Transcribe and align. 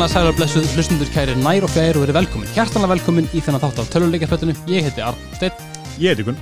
hjertanlega 0.00 0.16
sælar 0.16 0.36
blessuð 0.38 0.68
hlustundur 0.72 1.08
kæri 1.12 1.32
nær 1.36 1.64
og 1.66 1.70
fjær 1.74 1.98
og 1.98 2.06
verið 2.06 2.16
velkomin. 2.16 2.48
Hjertanlega 2.54 2.88
velkomin 2.94 3.26
í 3.36 3.40
þennan 3.44 3.60
þátt 3.60 3.80
af 3.82 3.88
töluleikaföllinu 3.92 4.54
Ég 4.70 4.86
heiti 4.86 5.02
Arn 5.04 5.18
Steinn. 5.36 5.66
Ég 6.00 6.14
heiti 6.14 6.24
Gunn. 6.24 6.38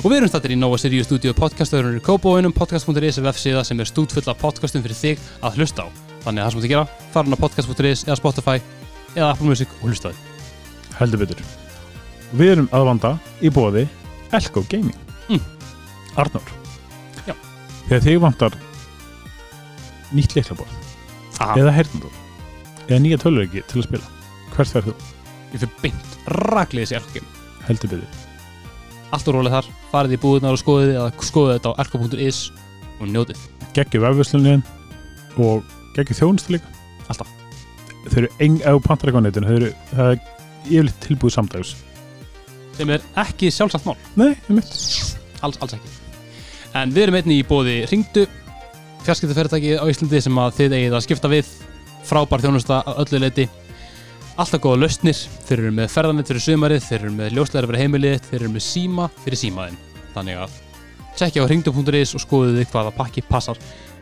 Og 0.00 0.08
við 0.10 0.16
erum 0.16 0.30
stættir 0.32 0.54
í 0.56 0.58
Nova 0.58 0.80
Sirius 0.82 1.06
Studio 1.06 1.30
podcastöðurinn 1.38 2.00
í 2.00 2.02
Kópavóinum 2.02 2.56
podcast.is 2.56 3.20
vefsíða 3.22 3.62
sem 3.68 3.78
er 3.78 3.86
stútfull 3.86 4.26
af 4.26 4.40
podcastum 4.40 4.82
fyrir 4.82 4.98
þig 4.98 5.22
að 5.38 5.60
hlusta 5.60 5.86
á. 5.86 5.88
Þannig 6.26 6.42
að 6.42 6.48
það 6.48 6.56
sem 6.56 6.64
þú 6.64 6.72
gera, 6.72 6.84
fara 7.14 7.28
hann 7.28 7.38
á 7.38 7.44
podcast.is 7.44 8.04
eða 8.08 8.18
Spotify 8.18 8.56
eða 9.14 9.30
Apple 9.30 9.52
Music 9.52 9.78
og 9.78 9.86
hlusta 9.92 10.10
þig. 10.10 10.50
Heldur 10.98 11.22
betur. 11.22 11.46
Við 12.34 12.54
erum 12.56 12.70
aðvanda 12.74 13.14
í 13.38 13.54
bóði 13.54 13.86
Elko 14.34 14.66
Gaming. 14.66 14.98
Mm. 15.30 15.46
Arnór. 16.18 16.54
Já. 17.22 17.38
Þegar 17.86 18.06
þig 18.10 18.22
vantar 18.26 18.62
nýtt 20.10 20.40
leiklaborð 20.40 20.78
eða 21.54 21.78
hernandor 21.78 22.25
eða 22.86 23.02
nýja 23.02 23.20
tölvöki 23.22 23.64
til 23.66 23.80
að 23.82 23.88
spila. 23.88 24.14
Hvert 24.56 24.74
verð 24.76 24.90
þú? 24.90 24.96
ég 25.52 25.62
fyrir 25.62 25.76
beint 25.82 26.16
raklið 26.52 26.84
þessi 26.84 26.98
Elko 26.98 27.14
Game 27.14 27.44
Heldur 27.66 27.92
betur. 27.94 28.24
Allt 29.14 29.28
og 29.30 29.36
rólega 29.36 29.60
þar, 29.60 29.70
farið 29.92 30.16
í 30.16 30.20
búðunar 30.22 30.56
og 30.56 30.60
skoðið 30.60 30.92
eða 30.96 31.26
skoðið 31.28 31.56
þetta 31.56 31.72
á 31.72 31.78
elko.is 31.82 32.40
og 32.96 33.10
njótið. 33.12 33.42
Gekkju 33.76 34.02
vefvöslunni 34.02 34.56
og 35.42 35.66
gekkju 35.96 36.18
þjónustu 36.20 36.56
líka. 36.56 36.70
Alltaf. 37.06 37.30
Þau 38.06 38.20
eru 38.22 38.30
eng 38.42 38.60
á 38.62 38.70
eru 38.70 39.72
það 39.92 40.12
er 40.12 40.20
yfirleitt 40.66 41.02
tilbúið 41.02 41.36
samdags 41.36 41.76
sem 42.76 42.90
er 42.92 43.04
ekki 43.22 43.50
sjálfsagt 43.54 43.86
mál. 43.88 43.96
Nei, 44.18 44.34
um 44.50 44.58
mitt 44.58 44.72
alls, 45.40 45.56
alls 45.62 45.76
ekki. 45.76 45.92
En 46.76 46.92
við 46.92 47.06
erum 47.06 47.16
einnig 47.20 47.40
í 47.40 47.46
bóði 47.48 47.76
Ringdu 47.88 48.26
fjarskiptafyrirtæki 49.06 49.78
á 49.80 49.84
Íslandi 49.88 50.20
sem 50.20 50.40
að 50.42 50.58
þið 50.58 50.76
eigið 50.76 50.96
að 50.98 51.04
skipta 51.06 51.30
við 51.32 51.52
frábær 52.06 52.44
þjónusta 52.44 52.82
að 52.82 53.02
öllu 53.04 53.22
leiti 53.24 53.48
alltaf 54.36 54.62
góða 54.62 54.82
lausnir 54.84 55.18
þeir 55.48 55.58
eru 55.58 55.74
með 55.78 55.92
ferðanett 55.94 56.32
fyrir 56.32 56.46
sumarið 56.46 56.86
þeir 56.86 57.00
eru 57.00 57.14
með 57.16 57.36
ljósleira 57.38 57.70
fyrir 57.70 57.84
heimilið 57.84 58.16
þeir 58.28 58.40
eru 58.42 58.54
með 58.56 58.66
síma 58.66 59.08
fyrir 59.24 59.42
símaðin 59.42 59.80
þannig 60.14 60.42
að 60.44 60.58
tjekkja 61.16 61.44
á 61.44 61.50
ringdu.is 61.50 62.16
og 62.16 62.26
skoðið 62.26 62.60
þið 62.60 62.72
hvaða 62.74 62.96
pakki 62.98 63.24
passar 63.24 63.60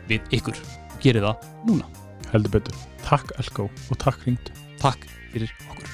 við 0.09 0.35
ykkur. 0.35 0.59
Og 0.91 0.97
gerið 1.03 1.29
það 1.29 1.47
núna. 1.69 1.85
Heldur 2.33 2.57
betur. 2.57 2.83
Takk 3.05 3.35
Elko 3.39 3.69
og 3.69 4.01
takk 4.01 4.27
Ringdu 4.27 4.51
takk 4.81 5.07
fyrir 5.31 5.51
okkur 5.69 5.85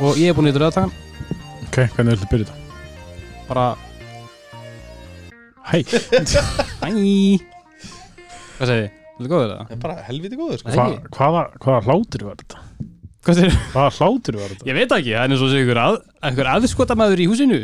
og 0.00 0.18
ég 0.20 0.30
er 0.32 0.36
búin 0.36 0.48
í 0.48 0.52
þetta 0.54 0.64
rauðatagan 0.64 0.92
Ok, 1.66 1.76
hvernig 1.94 2.16
viltu 2.16 2.30
byrja 2.32 2.50
þetta? 2.50 2.56
bara 3.50 3.66
Hæ, 5.70 5.76
hæ 6.82 6.88
hvað 8.60 8.70
segir 8.70 8.82
þið? 8.84 8.96
Þetta 9.20 9.30
góður 9.30 9.50
það? 9.52 9.60
Það 9.60 9.74
er 9.76 9.80
bara 9.84 9.96
helviti 10.06 10.38
góður 10.40 10.60
sko. 10.60 10.70
Nei. 10.70 10.76
hva, 10.76 10.86
hvaða, 11.16 11.42
hvaða 11.60 11.80
hlátur 11.86 12.24
var 12.26 12.40
þetta? 12.40 12.64
Hvað 13.20 13.38
segir 13.38 13.52
þið? 13.52 13.62
Hvaða 13.74 13.92
hlátur 13.98 14.38
var 14.40 14.54
þetta? 14.54 14.68
Ég 14.70 14.78
veit 14.78 14.90
það 14.90 15.02
ekki, 15.02 15.12
það 15.14 15.22
er 15.22 15.34
eins 15.34 15.44
og 15.44 15.52
segir 15.52 15.66
ykkur, 15.66 15.80
að, 15.84 15.98
ykkur 16.30 16.50
aðskotamæður 16.54 17.22
í 17.22 17.28
húsinu 17.30 17.60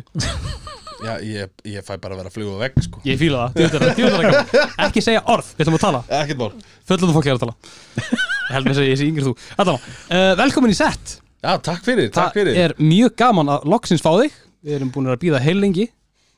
Já, 0.96 1.12
ég, 1.20 1.50
ég 1.68 1.84
fæ 1.84 1.92
bara 2.00 2.16
að 2.16 2.20
vera 2.22 2.30
að 2.30 2.34
fljúa 2.38 2.56
vegg 2.62 2.78
sko. 2.86 3.02
Ég 3.04 3.18
fíla 3.20 3.42
það, 3.52 3.74
djúðar 3.98 4.14
það 4.16 4.24
gaman. 4.24 4.62
Ekki 4.86 5.02
segja 5.04 5.20
orð, 5.28 5.50
við 5.52 5.66
ætlum 5.66 5.76
að 5.76 5.84
tala 5.84 6.00
Ekkert 6.22 6.40
mál 6.40 6.48
Föllum 6.88 7.12
fólk 7.16 7.28
er 7.28 7.36
að 7.36 7.44
tala 7.44 7.56
Ég 8.00 8.54
held 8.56 8.64
með 8.68 8.72
að 8.72 8.80
segja, 8.80 8.94
ég 8.94 9.00
sé 9.02 9.08
yngri 9.10 9.26
þú 9.26 9.34
Allavega, 9.60 9.94
uh, 10.08 10.32
velkomin 10.40 10.72
í 10.72 10.78
sett 10.78 11.18
Já, 11.46 11.52
takk 11.62 11.84
fyrir, 11.86 12.08
takk 12.10 12.34
fyrir. 12.34 12.56
er 12.58 12.72
mjög 12.82 13.12
gaman 13.20 13.52
að 13.54 13.66
loksins 13.70 14.02
fá 14.02 14.10
þig. 14.18 14.34
Við 14.66 14.80
erum 14.80 14.88
búin 14.94 15.12
að 15.12 15.20
býða 15.22 15.38
heil 15.44 15.60
lengi. 15.62 15.84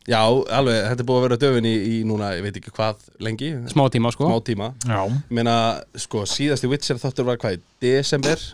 Já, 0.09 0.21
alveg, 0.25 0.77
þetta 0.89 1.03
er 1.05 1.07
búið 1.09 1.19
að 1.19 1.25
vera 1.27 1.37
döfin 1.41 1.67
í, 1.69 1.73
í 1.77 1.97
núna, 2.09 2.31
ég 2.37 2.45
veit 2.45 2.57
ekki 2.61 2.73
hvað 2.77 3.01
lengi. 3.25 3.49
Smá 3.73 3.87
tíma, 3.93 4.13
sko. 4.13 4.29
Smá 4.29 4.39
tíma. 4.45 4.69
Já, 4.89 5.01
Ég 5.09 5.35
meina, 5.37 5.55
sko, 6.01 6.23
síðasti 6.29 6.69
Witcher 6.71 7.01
þáttur 7.01 7.27
var 7.29 7.41
hvað, 7.41 7.57
í 7.59 7.85
desember? 7.85 8.41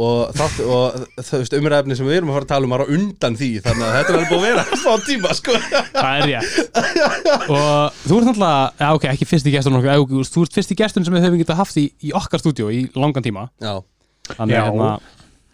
Og 0.00 0.30
þátt, 0.38 0.60
og 0.70 1.00
þú 1.26 1.38
veist, 1.42 1.54
umræfni 1.58 1.96
sem 1.98 2.06
við 2.06 2.20
erum 2.20 2.30
að 2.30 2.36
fara 2.38 2.46
að 2.46 2.50
tala 2.52 2.68
um 2.68 2.72
var 2.76 2.84
á 2.86 2.92
undan 2.94 3.34
því 3.36 3.48
Þannig 3.64 3.84
að 3.88 3.96
þetta 3.96 4.12
er 4.12 4.16
alveg 4.20 4.28
búið 4.30 4.38
að 4.38 4.46
vera 4.46 4.64
smá 4.84 4.92
tíma, 5.08 5.32
sko. 5.36 5.56
Það 5.96 6.20
er 6.20 6.28
rétt. 6.30 6.76
Og 7.56 7.98
þú 8.06 8.20
ert 8.20 8.28
náttúrulega, 8.30 8.60
já 8.80 8.88
ok, 9.00 9.06
ekki 9.12 9.28
fyrsti 9.32 9.54
gestur 9.56 9.74
nokkuð, 9.74 9.90
já, 9.90 10.04
ok, 10.04 10.14
Þú 10.36 10.44
ert 10.46 10.58
fyrsti 10.60 10.76
gestur 10.78 11.08
sem 11.08 11.16
við 11.18 11.26
höfum 11.26 11.42
getað 11.42 11.60
haft 11.64 11.80
í, 11.82 11.88
í 12.06 12.14
okkar 12.16 12.44
stúdíó 12.44 12.70
í 12.72 12.84
langan 12.94 13.26
tíma. 13.26 13.48
Já, 13.60 13.80
Þannig 14.30 14.56
Já. 14.56 14.62
hérna 14.70 14.92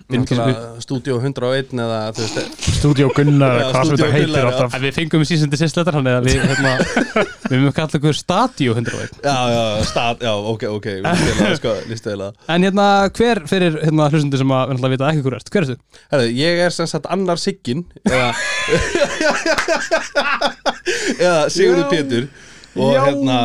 Stúdíó 0.06 1.18
101 1.18 1.74
eða, 1.82 2.14
þú 2.14 2.22
veist, 2.22 2.38
Stúdíó 2.76 3.08
Gunnar, 3.10 3.56
Já, 3.58 3.64
hvað 3.72 3.74
sem 3.74 3.88
Stúdíó 3.90 4.04
þetta 4.04 4.14
heitir 4.14 4.28
Gunnar, 4.28 4.38
já. 4.38 4.46
alltaf 4.52 4.70
En 4.76 4.82
við 4.84 4.92
fengum 4.94 5.24
síðan 5.26 5.50
til 5.50 5.58
sérstættar 5.58 5.96
Þannig 5.96 6.14
að 6.14 6.22
við, 6.28 6.36
hérna, 6.46 6.74
við 7.50 7.56
höfum 7.56 7.74
kallað 7.74 7.98
ykkur 7.98 8.14
Stadio 8.20 8.70
101 8.76 9.18
já, 9.26 9.34
já, 9.50 9.64
stað, 9.90 10.22
já, 10.22 10.30
ok, 10.52 10.62
ok, 10.76 10.86
sko, 11.58 11.74
En 12.54 12.60
hérna, 12.68 12.86
hver 13.18 13.42
fyrir 13.50 13.72
hérna, 13.82 14.06
hlustendur 14.12 14.38
sem 14.44 14.54
að 14.54 14.62
við 14.76 14.94
vita 14.94 15.10
ekki 15.10 15.26
hver 15.26 15.34
ert? 15.40 15.50
Hver 15.56 15.66
ertu? 15.66 15.76
Herðu, 16.14 16.30
ég 16.38 16.62
er 16.68 16.72
sem 16.78 16.86
sagt 16.94 17.10
annar 17.10 17.42
Siggin 17.42 17.82
eða 18.06 18.30
eða 21.18 21.50
Sigurður. 21.50 21.90
Pétur 21.90 22.30
og 22.76 22.92
Já. 22.94 23.00
hérna 23.08 23.38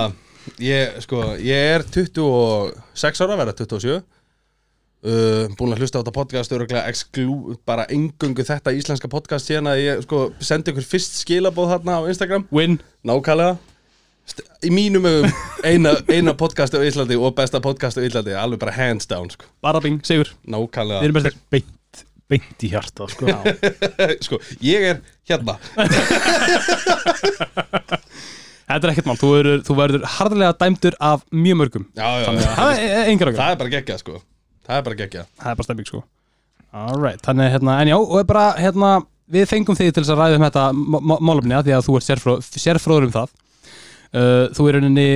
ég, 0.61 0.97
sko, 1.07 1.17
ég 1.41 1.55
er 1.75 1.81
26 1.89 3.21
ára, 3.25 3.37
verða 3.39 3.53
27 3.57 4.01
uh, 5.05 5.49
búin 5.57 5.73
að 5.73 5.83
hlusta 5.83 5.99
á 5.99 6.01
þetta 6.01 6.13
podcast 6.15 6.53
exklú, 6.85 7.55
bara 7.67 7.87
engungu 7.93 8.45
þetta 8.45 8.73
íslenska 8.75 9.09
podcast 9.11 9.49
að 9.51 9.81
ég 9.81 10.05
sko, 10.05 10.29
sendi 10.43 10.73
ykkur 10.73 10.87
fyrst 10.87 11.19
skilabóð 11.23 11.75
þarna 11.75 11.99
á 12.01 12.01
Instagram. 12.11 12.47
Win. 12.53 12.79
Nákvæmlega. 13.07 13.57
Í 14.63 14.69
mínum 14.71 15.05
augum 15.09 15.31
eina, 15.65 15.95
eina 16.07 16.33
podcast 16.37 16.75
á 16.77 16.79
Íslandi 16.85 17.17
og 17.17 17.33
besta 17.35 17.59
podcast 17.63 17.97
á 17.97 18.05
Íslandi 18.05 18.35
alveg 18.37 18.61
bara 18.61 18.75
hands 18.75 19.09
down 19.09 19.29
sko. 19.33 19.49
Barabing, 19.65 19.99
Sigur. 20.07 20.29
Við 20.45 20.53
nákvæmlega 20.55 21.01
erum 21.07 21.17
bestir. 21.17 21.37
Beint, 21.51 22.05
beint 22.31 22.63
í 22.63 22.71
hjarta 22.71 23.09
sko. 23.11 23.25
sko, 24.27 24.39
ég 24.63 24.91
er 24.93 25.01
hérna. 25.29 25.57
Þetta 28.71 28.87
er 28.87 28.91
ekkert 28.93 29.07
mál, 29.09 29.17
þú, 29.19 29.29
verður, 29.35 29.63
þú 29.67 29.75
verður 29.75 30.03
harðlega 30.07 30.55
dæmdur 30.61 30.95
af 31.03 31.25
mjög 31.35 31.57
mörgum. 31.59 31.85
Já, 31.91 32.07
já, 32.21 32.27
já. 32.29 32.45
að 32.47 32.53
það 32.55 32.83
er 33.09 33.49
er 33.51 33.57
bara 33.59 33.73
geggja 33.73 33.97
sko 33.99 34.21
Það 34.71 34.79
er 34.79 34.85
bara 34.87 34.99
geggja 35.01 35.23
Það 35.41 35.51
er 35.51 35.57
bara 35.59 35.67
stemming 35.67 35.89
sko. 35.89 36.01
Alright, 36.71 37.19
þannig 37.25 37.51
hérna, 37.51 37.73
en 37.83 37.91
já, 37.91 37.97
og 37.99 38.27
bara 38.29 38.45
hérna 38.55 38.91
Við 39.31 39.47
fengum 39.47 39.77
þig 39.79 39.91
til 39.91 40.03
þess 40.03 40.13
að 40.13 40.21
ræða 40.21 40.39
um 40.39 40.45
þetta 40.47 40.63
málumni 41.19 41.59
Því 41.67 41.75
að 41.75 41.85
þú 41.87 41.97
ert 41.99 42.07
sérfró, 42.07 42.33
sérfróður 42.43 43.07
um 43.07 43.13
það. 43.15 43.35
Uh, 44.11 44.45
Þú 44.55 44.67
er 44.67 44.77
rauninni 44.77 45.07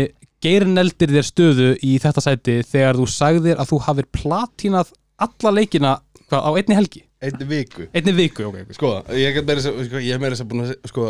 Geirneldir 0.44 1.13
þér 1.15 1.27
stöðu 1.29 1.69
í 1.83 1.95
þetta 2.03 2.23
sæti 2.23 2.57
Þegar 2.67 2.99
þú 2.99 3.07
sagðir 3.11 3.61
að 3.63 3.71
þú 3.71 3.79
hafir 3.88 4.07
platínað 4.13 4.91
alla 5.25 5.53
leikina 5.55 5.95
hvað, 6.27 6.41
á 6.44 6.51
einni 6.59 6.75
helgi? 6.75 7.01
Einni 7.23 7.47
viku. 7.49 7.88
Einni 7.95 8.13
viku, 8.15 8.49
ok, 8.49 8.57
ok. 8.65 8.75
Sko, 8.75 8.91
ég 9.15 9.39
er 9.39 9.45
meira 9.47 9.61
þess 9.63 9.71
að 9.71 9.88
sko, 9.88 10.01
meira 10.21 10.35
þess 10.35 10.44
að 10.44 10.49
búin 10.51 10.65
að 10.65 10.73
Sko, 10.91 11.07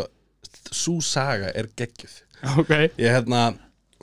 sú 0.70 0.94
saga 1.04 1.50
er 1.58 1.68
geggjuð. 1.76 2.14
Ok, 2.62 2.70
Ég 3.02 3.10
hérna 3.10 3.48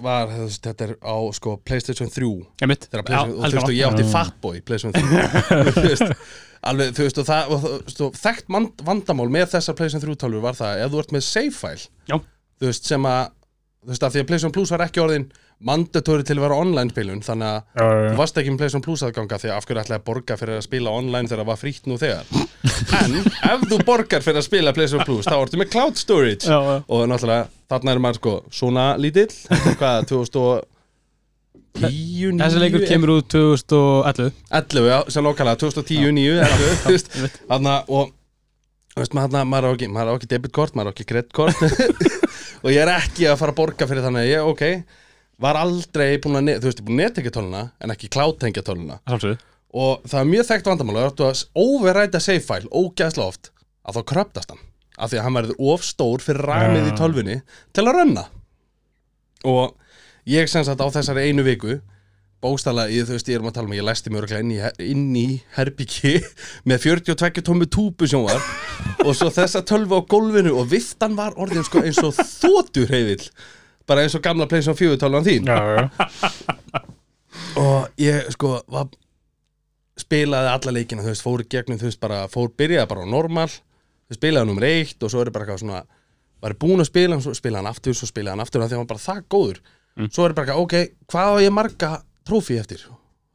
var 0.03 0.31
þú 0.31 0.47
Þetta 0.69 0.87
er 0.87 0.95
á 1.01 1.15
sko 1.39 1.57
Playstation 1.65 2.11
3 2.13 2.31
ég 2.63 2.71
mitt 2.71 2.87
Þegar 2.89 3.05
Playstation, 3.09 3.37
og 3.37 3.43
þú 3.43 3.59
veist 3.59 3.69
og 3.69 3.77
ég 3.77 3.91
átti 3.91 4.09
Fatboy 4.13 4.63
Playstation 4.65 4.97
3 4.97 5.69
Þú 5.77 5.85
veist 5.89 6.17
Alveg, 6.63 6.93
þú 6.95 7.03
veist, 7.07 7.17
og 7.19 7.27
það, 7.27 7.49
og, 7.51 7.63
þú 7.91 8.09
þekkt 8.15 8.51
vandamál 8.87 9.29
með 9.33 9.49
þessar 9.57 9.75
PlayStation 9.75 10.03
3 10.05 10.19
tölvur 10.21 10.43
var 10.45 10.55
það, 10.55 10.83
ef 10.85 10.93
þú 10.93 11.01
ert 11.01 11.15
með 11.15 11.23
save 11.27 11.55
file, 11.57 11.87
Já. 12.07 12.15
þú 12.61 12.69
veist, 12.69 12.87
sem 12.87 13.07
að, 13.09 13.33
þú 13.83 13.91
veist, 13.91 14.05
að 14.07 14.13
því 14.13 14.21
að 14.21 14.29
PlayStation 14.29 14.53
Plus 14.55 14.71
var 14.71 14.83
ekki 14.85 15.01
orðin 15.03 15.25
mandatóri 15.63 16.25
til 16.27 16.37
að 16.37 16.45
vera 16.45 16.59
online 16.63 16.91
spilun, 16.95 17.23
þannig 17.23 17.49
að 17.49 17.59
Já, 17.59 17.83
já, 17.83 17.99
Þú 17.99 18.13
já. 18.13 18.15
varst 18.21 18.39
ekki 18.39 18.53
með 18.53 18.61
PlayStation 18.63 18.85
Plus 18.87 19.03
aðganga 19.07 19.39
því 19.43 19.51
að 19.51 19.57
af 19.57 19.67
hverju 19.67 19.83
ætlaði 19.83 19.99
að 19.99 20.07
borga 20.07 20.37
fyrir 20.39 20.59
að 20.59 20.65
spila 20.69 20.95
online 21.01 21.31
þegar 21.31 21.43
það 21.43 21.51
var 21.51 21.61
frítt 21.61 21.91
nú 21.91 21.99
þegar? 21.99 22.31
En 23.03 23.19
ef 23.19 23.67
þú 23.67 23.79
borgar 23.87 24.23
fyrir 24.23 24.39
að 24.39 24.47
spila 24.47 24.73
PlayStation 24.75 25.07
Plus 25.07 25.27
þá 25.27 25.35
ertu 25.37 25.59
með 25.59 25.71
cloud 25.75 25.99
storage. 25.99 26.47
Já, 26.47 26.57
já. 26.63 26.75
og 26.87 27.03
náttúrulega 27.11 27.47
þarna 27.73 27.93
er 27.93 28.01
maður 28.05 28.19
sko 28.21 28.33
svona 28.53 28.85
lítill. 29.01 29.29
Hvað, 29.81 30.07
2010, 30.13 30.69
9 31.83 32.41
Þessi 32.41 32.63
leikur 32.63 32.87
kemur 32.87 33.15
út 33.17 33.29
2011 33.33 34.33
11, 34.53 34.89
já, 34.91 34.97
sem 35.15 35.25
lókala, 35.25 35.55
2010, 35.59 36.11
9, 36.19 36.41
11 36.47 36.83
þú 36.83 36.95
veist, 36.95 37.39
þarna 37.49 37.77
og 37.89 38.11
veist, 38.95 39.15
maður, 39.17 39.39
maður, 39.49 39.69
á 39.69 39.73
ekki, 39.73 39.93
ekki 40.13 40.33
debitkort, 40.35 40.75
maður 40.77 40.91
á 40.91 40.93
ekki 40.93 41.07
kreditkort. 41.09 41.63
Og 42.63 42.71
ég 42.71 42.79
er 42.79 42.93
ekki 42.93 43.25
að 43.27 43.41
fara 43.41 43.51
að 43.51 43.57
borga 43.57 43.87
fyrir 43.89 44.05
þannig 44.05 44.21
að 44.21 44.29
ég, 44.29 44.45
ok 44.53 45.01
var 45.43 45.57
aldrei 45.59 46.19
búin 46.21 46.39
að, 46.39 46.53
þú 46.61 46.69
veist, 46.69 46.77
ég 46.77 46.83
er 46.83 46.87
búin 46.87 46.99
að 46.99 47.01
nettengja 47.01 47.33
töluna 47.35 47.63
en 47.81 47.93
ekki 47.93 48.11
töluna 48.13 48.99
Sjálfsögðu 49.09 49.39
og 49.73 50.03
það 50.05 50.19
er 50.19 50.29
mjög 50.29 50.47
þekkt 50.49 50.69
vandamál 50.69 50.99
og 51.01 51.15
þú 51.17 51.27
að 51.31 51.39
overræta 51.63 52.21
save 52.21 52.43
file 52.45 52.69
ógæðslega 52.69 53.31
oft 53.31 53.49
að 53.83 53.97
þá 53.97 54.01
kröptast 54.11 54.53
hann 54.53 54.61
af 54.97 55.09
því 55.11 55.19
að 55.19 55.23
hann 55.27 55.37
verður 55.39 55.63
of 55.73 55.85
stór 55.87 56.21
fyrir 56.23 56.45
ramið 56.49 56.89
í 56.89 56.91
Ja. 56.91 56.97
tölvunni 56.99 57.39
til 57.73 57.85
að 57.87 57.95
rönna 57.99 58.27
og 59.45 59.73
ég 60.29 60.47
sem 60.51 60.63
sagt 60.63 60.81
á 60.81 60.87
þessari 60.93 61.29
einu 61.29 61.43
viku 61.43 61.79
þú 62.43 62.57
veist, 62.59 63.29
ég 63.31 63.37
erum 63.37 63.47
að 63.47 63.53
tala 63.55 63.67
um 63.69 63.73
ég 63.77 63.85
læsti 63.87 64.11
mig 64.11 64.19
örugglega 64.19 64.43
inn 64.43 64.51
í, 64.51 64.59
inn 64.91 65.15
í 65.15 65.41
herbyggi 65.55 66.17
með 66.67 66.81
42 66.83 67.41
tómi 67.47 67.65
túbu 67.71 68.03
sjónvar 68.03 68.41
og 69.05 69.13
svo 69.15 69.29
þessa 69.31 69.61
tölvu 69.63 69.95
á 69.95 70.01
gólfinu 70.03 70.51
og 70.59 70.67
viftan 70.73 71.15
var 71.15 71.37
orðin 71.39 71.63
sko 71.63 71.79
eins 71.85 72.01
og 72.03 72.11
þóttur 72.19 72.91
heiðill 72.91 73.29
bara 73.87 74.03
eins 74.03 74.15
og 74.15 74.23
gamla 74.23 74.45
Playstation 74.47 74.75
4 74.79 74.99
tölvan 74.99 75.23
þín. 75.27 75.47
Já, 75.47 75.59
já, 75.75 75.89
og 77.63 77.87
ég 77.99 78.27
sko 78.35 78.57
var, 78.71 78.87
spilaði 79.99 80.51
alla 80.53 80.73
leikina, 80.75 81.03
þú 81.03 81.11
veist, 81.13 81.23
fór 81.25 81.43
í 81.43 81.47
gegnum 81.51 81.79
þú 81.81 81.89
veist, 81.89 81.99
bara, 82.03 82.21
fór, 82.31 82.51
byrjaði 82.59 82.89
bara 82.91 83.03
á 83.03 83.07
normal 83.07 83.49
veist, 84.09 84.19
spilaði 84.19 84.49
nummer 84.49 84.65
eitt 84.67 85.03
og 85.03 85.11
svo 85.13 85.21
er 85.23 85.31
bara 85.33 85.47
eitthvað 85.47 85.63
svona 85.63 85.83
var 86.43 86.55
búin 86.59 86.83
að 86.83 86.89
spila, 86.89 87.19
svo 87.23 87.33
spilaði 87.37 87.61
hann 87.61 87.71
aftur 87.71 87.95
svo 87.95 88.09
spilaði 88.09 88.35
hann 88.35 88.43
aftur, 88.43 88.63
af 88.63 88.67
því 88.67 88.75
að 88.75 88.81
hann 88.81 88.87
var 88.87 88.91
bara 88.93 89.05
það 89.05 89.21
góður. 89.31 89.61
Svo 90.09 90.25
er 90.25 90.35
bara 90.35 90.47
eitthvað, 90.47 90.63
ok, 90.65 91.05
hvað 91.13 91.29
á 91.31 91.35
ég 91.43 91.53
marga 91.55 91.91
trófi 92.27 92.57
eftir, 92.59 92.83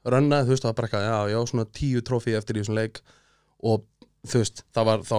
rönnaði 0.09 0.49
þú 0.49 0.55
veist, 0.55 0.65
það 0.65 0.73
var 0.73 0.79
bara 0.81 0.88
eitthvað, 0.88 1.06
já, 1.06 1.32
já, 1.32 1.38
svona 1.53 1.67
tíu 1.79 2.03
trófi 2.05 2.35
eftir 2.37 2.59
í 2.59 2.65
þessum 2.65 2.79
leik. 2.79 3.00
Og 3.65 3.85
þú 4.29 4.43
veist, 4.43 4.65
það 4.76 4.91
var 4.91 5.05
þá 5.09 5.19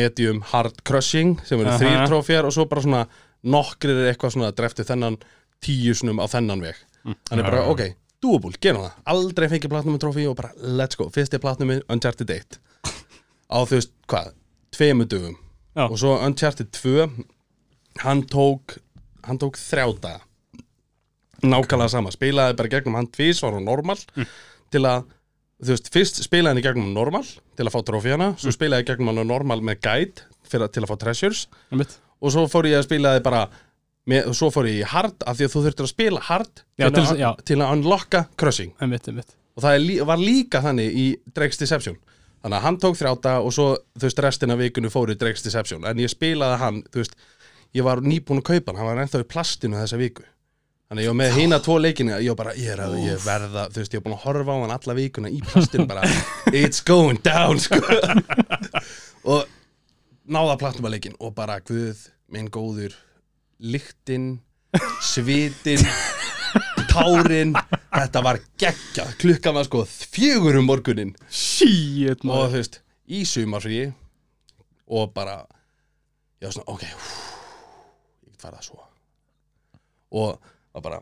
medium 0.00 0.40
hard 0.52 0.80
crushing 0.86 1.40
sem 1.44 1.60
eru 1.60 1.76
þrýr 1.80 2.04
trófjar 2.06 2.46
og 2.46 2.54
svo 2.54 2.66
bara 2.70 2.84
svona 2.86 3.04
nokkrir 3.42 3.98
er 3.98 4.12
eitthvað 4.12 4.36
svona 4.36 4.52
drefti 4.54 4.86
þennan 4.86 5.18
tíu 5.64 5.96
snum 5.98 6.22
á 6.22 6.26
þennan 6.30 6.62
veg. 6.64 6.78
Þannig 7.28 7.48
bara, 7.48 7.64
ok, 7.72 7.84
doable, 8.22 8.56
gerum 8.62 8.84
það. 8.86 8.98
Aldrei 9.12 9.48
fengið 9.50 9.72
platnum 9.74 10.00
trófi 10.00 10.26
og 10.30 10.36
bara 10.38 10.52
let's 10.60 10.96
go 11.00 11.08
fyrsti 11.12 11.40
platnum 11.42 11.80
Uncharted 11.90 12.30
1 12.30 12.60
á 13.50 13.58
þú 13.66 13.80
veist, 13.80 13.92
hvað, 14.06 14.30
tveimu 14.76 15.06
dögum. 15.10 15.36
Já. 15.76 15.84
og 15.86 15.98
svo 15.98 16.16
Uncharted 16.26 16.70
2 16.72 17.08
hann 18.02 18.22
tók 18.26 18.78
hann 19.24 19.38
tók 19.38 19.56
þrjá 19.60 19.86
daga. 20.00 20.20
Nákvæmlega 21.40 21.88
sama, 21.94 22.10
spilaði 22.12 22.56
bara 22.58 22.68
gegnum 22.68 22.98
hann 22.98 23.06
tvís 23.08 23.38
var 23.40 23.54
á 23.56 23.60
normal 23.64 23.96
til 24.70 24.82
að 24.84 25.06
þú 25.60 25.70
veist, 25.72 25.88
fyrst 25.94 26.18
spilaði 26.26 26.50
hann 26.52 26.60
í 26.60 26.64
gegnum 26.66 26.90
normal 26.96 27.24
til 27.56 27.64
að 27.64 27.72
fá 27.72 27.80
trófíana, 27.88 28.28
svo 28.40 28.52
spilaði 28.52 28.82
ég 28.84 28.90
gegnum 28.90 29.08
hann 29.14 29.26
normal 29.30 29.62
með 29.64 29.80
guide 29.86 30.26
fyrir, 30.44 30.66
að- 30.66 30.72
til 30.74 30.82
að 30.84 30.90
fá 30.92 30.96
treasures. 31.00 31.46
Einmitt. 31.72 31.96
og 32.20 32.32
svo 32.34 32.44
fór 32.50 32.66
ég 32.68 32.76
að 32.82 32.84
spila 32.90 33.14
þið 33.16 33.22
bara 33.24 33.48
með, 34.10 34.26
og 34.28 34.34
svo 34.36 34.50
fór 34.52 34.68
ég 34.68 34.82
í 34.82 34.84
hard 34.90 35.22
af 35.24 35.36
því 35.38 35.44
að 35.46 35.52
þú 35.54 35.62
þurftir 35.64 35.86
að 35.86 35.92
spila 35.94 36.20
hard 36.20 36.62
Já, 36.76 36.90
til, 36.90 36.92
til 36.92 37.24
að, 37.24 37.44
til 37.44 37.56
að 37.62 37.72
unlocka 37.78 38.26
crushing. 38.36 38.72
Einmitt. 38.80 39.08
og 39.56 39.62
það 39.62 39.72
er, 40.00 40.04
var 40.04 40.18
líka 40.18 40.60
þannig 40.60 40.92
í 40.92 41.06
Drake's 41.32 41.58
Deception 41.58 41.96
þannig 42.40 42.56
að 42.56 42.64
hann 42.66 42.80
tók 42.82 42.98
þrjáta 42.98 43.36
og 43.44 43.54
svo 43.54 43.68
þú 43.94 44.06
veist 44.06 44.22
restina 44.24 44.56
af 44.56 44.62
vikunni 44.62 44.90
fór 44.92 45.12
í 45.12 45.16
Drake's 45.20 45.44
Deception. 45.44 45.86
En 45.88 46.00
ég 46.00 46.12
spilaði 46.12 46.58
hann, 46.62 46.82
þú 46.90 47.02
veist 47.02 47.16
ég 47.76 47.86
var 47.86 48.02
nýbúin 48.04 48.42
að 48.42 48.48
kaupa 48.50 48.72
hann, 48.72 48.80
hann 48.80 48.90
var 48.90 49.02
ennþá 49.04 49.22
í 49.24 49.28
plastinu 49.30 49.80
þessa 49.80 50.00
viku. 50.00 50.26
Þannig 50.90 51.04
að 51.04 51.06
ég 51.06 51.12
var 51.12 51.18
með 51.20 51.36
hína 51.38 51.58
tvo 51.62 51.76
leikina. 51.78 52.16
Ég 52.18 52.34
var 52.34 52.38
bara, 52.40 52.54
ég 52.58 52.72
er 52.72 52.80
að 52.82 52.96
ég 53.04 53.20
verða 53.22 53.68
þú 53.70 53.82
veist, 53.82 53.92
ég 53.94 54.00
var 54.00 54.06
búin 54.08 54.16
að 54.16 54.24
horfa 54.24 54.56
á 54.58 54.62
hann 54.64 54.74
alla 54.74 54.96
vikuna 54.98 55.30
í 55.30 55.38
plastinu 55.46 55.86
bara, 55.90 56.08
it's 56.50 56.82
going 56.82 57.20
down 57.22 57.62
sko. 57.62 57.78
og 59.30 59.44
náða 60.26 60.58
platnum 60.58 60.90
að 60.90 60.96
leikin 60.96 61.18
og 61.22 61.36
bara, 61.36 61.60
guð, 61.62 62.08
minn 62.34 62.50
góður 62.50 62.96
lyktin, 63.60 64.32
svitin 65.04 65.86
tárin. 66.90 67.54
Þetta 67.90 68.22
var 68.26 68.38
geggjað, 68.60 69.14
klukkan 69.22 69.56
var 69.56 69.66
sko 69.66 69.84
fjögur 69.88 70.58
um 70.60 70.66
morgunin 70.70 71.14
Shit, 71.30 72.20
og 72.20 72.28
maður. 72.30 72.50
þú 72.52 72.60
veist, 72.60 72.80
í 73.10 73.22
sumarfríi 73.26 73.88
og 74.90 75.12
bara 75.14 75.38
ég 76.40 76.46
var 76.48 76.54
svona, 76.54 76.70
ok 76.74 76.84
hú, 76.86 77.10
ég 78.26 78.32
get 78.34 78.44
farið 78.46 78.60
að 78.62 78.68
svo 78.70 78.80
og 80.10 80.38
það 80.74 80.84
bara 80.86 81.00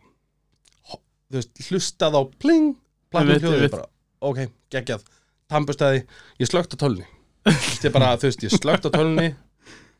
ho- 0.90 1.02
þú 1.30 1.38
veist, 1.38 1.62
hlustað 1.68 2.18
á 2.18 2.22
pling 2.42 2.66
platnum 3.12 3.30
Einmitt, 3.34 3.44
hljóðið 3.46 3.62
einmitt. 3.62 3.76
bara, 3.76 3.86
ok, 4.28 4.40
geggjað. 4.74 5.04
Tampustæði, 5.48 6.02
ég 6.42 6.50
slögt 6.50 6.74
á 6.76 6.78
tölunni 6.82 7.06
ég 7.48 7.92
bara, 7.94 8.10
þú 8.20 8.28
veist, 8.28 8.42
ég 8.44 8.52
slögt 8.52 8.84
á 8.84 8.90
tölunni 8.92 9.30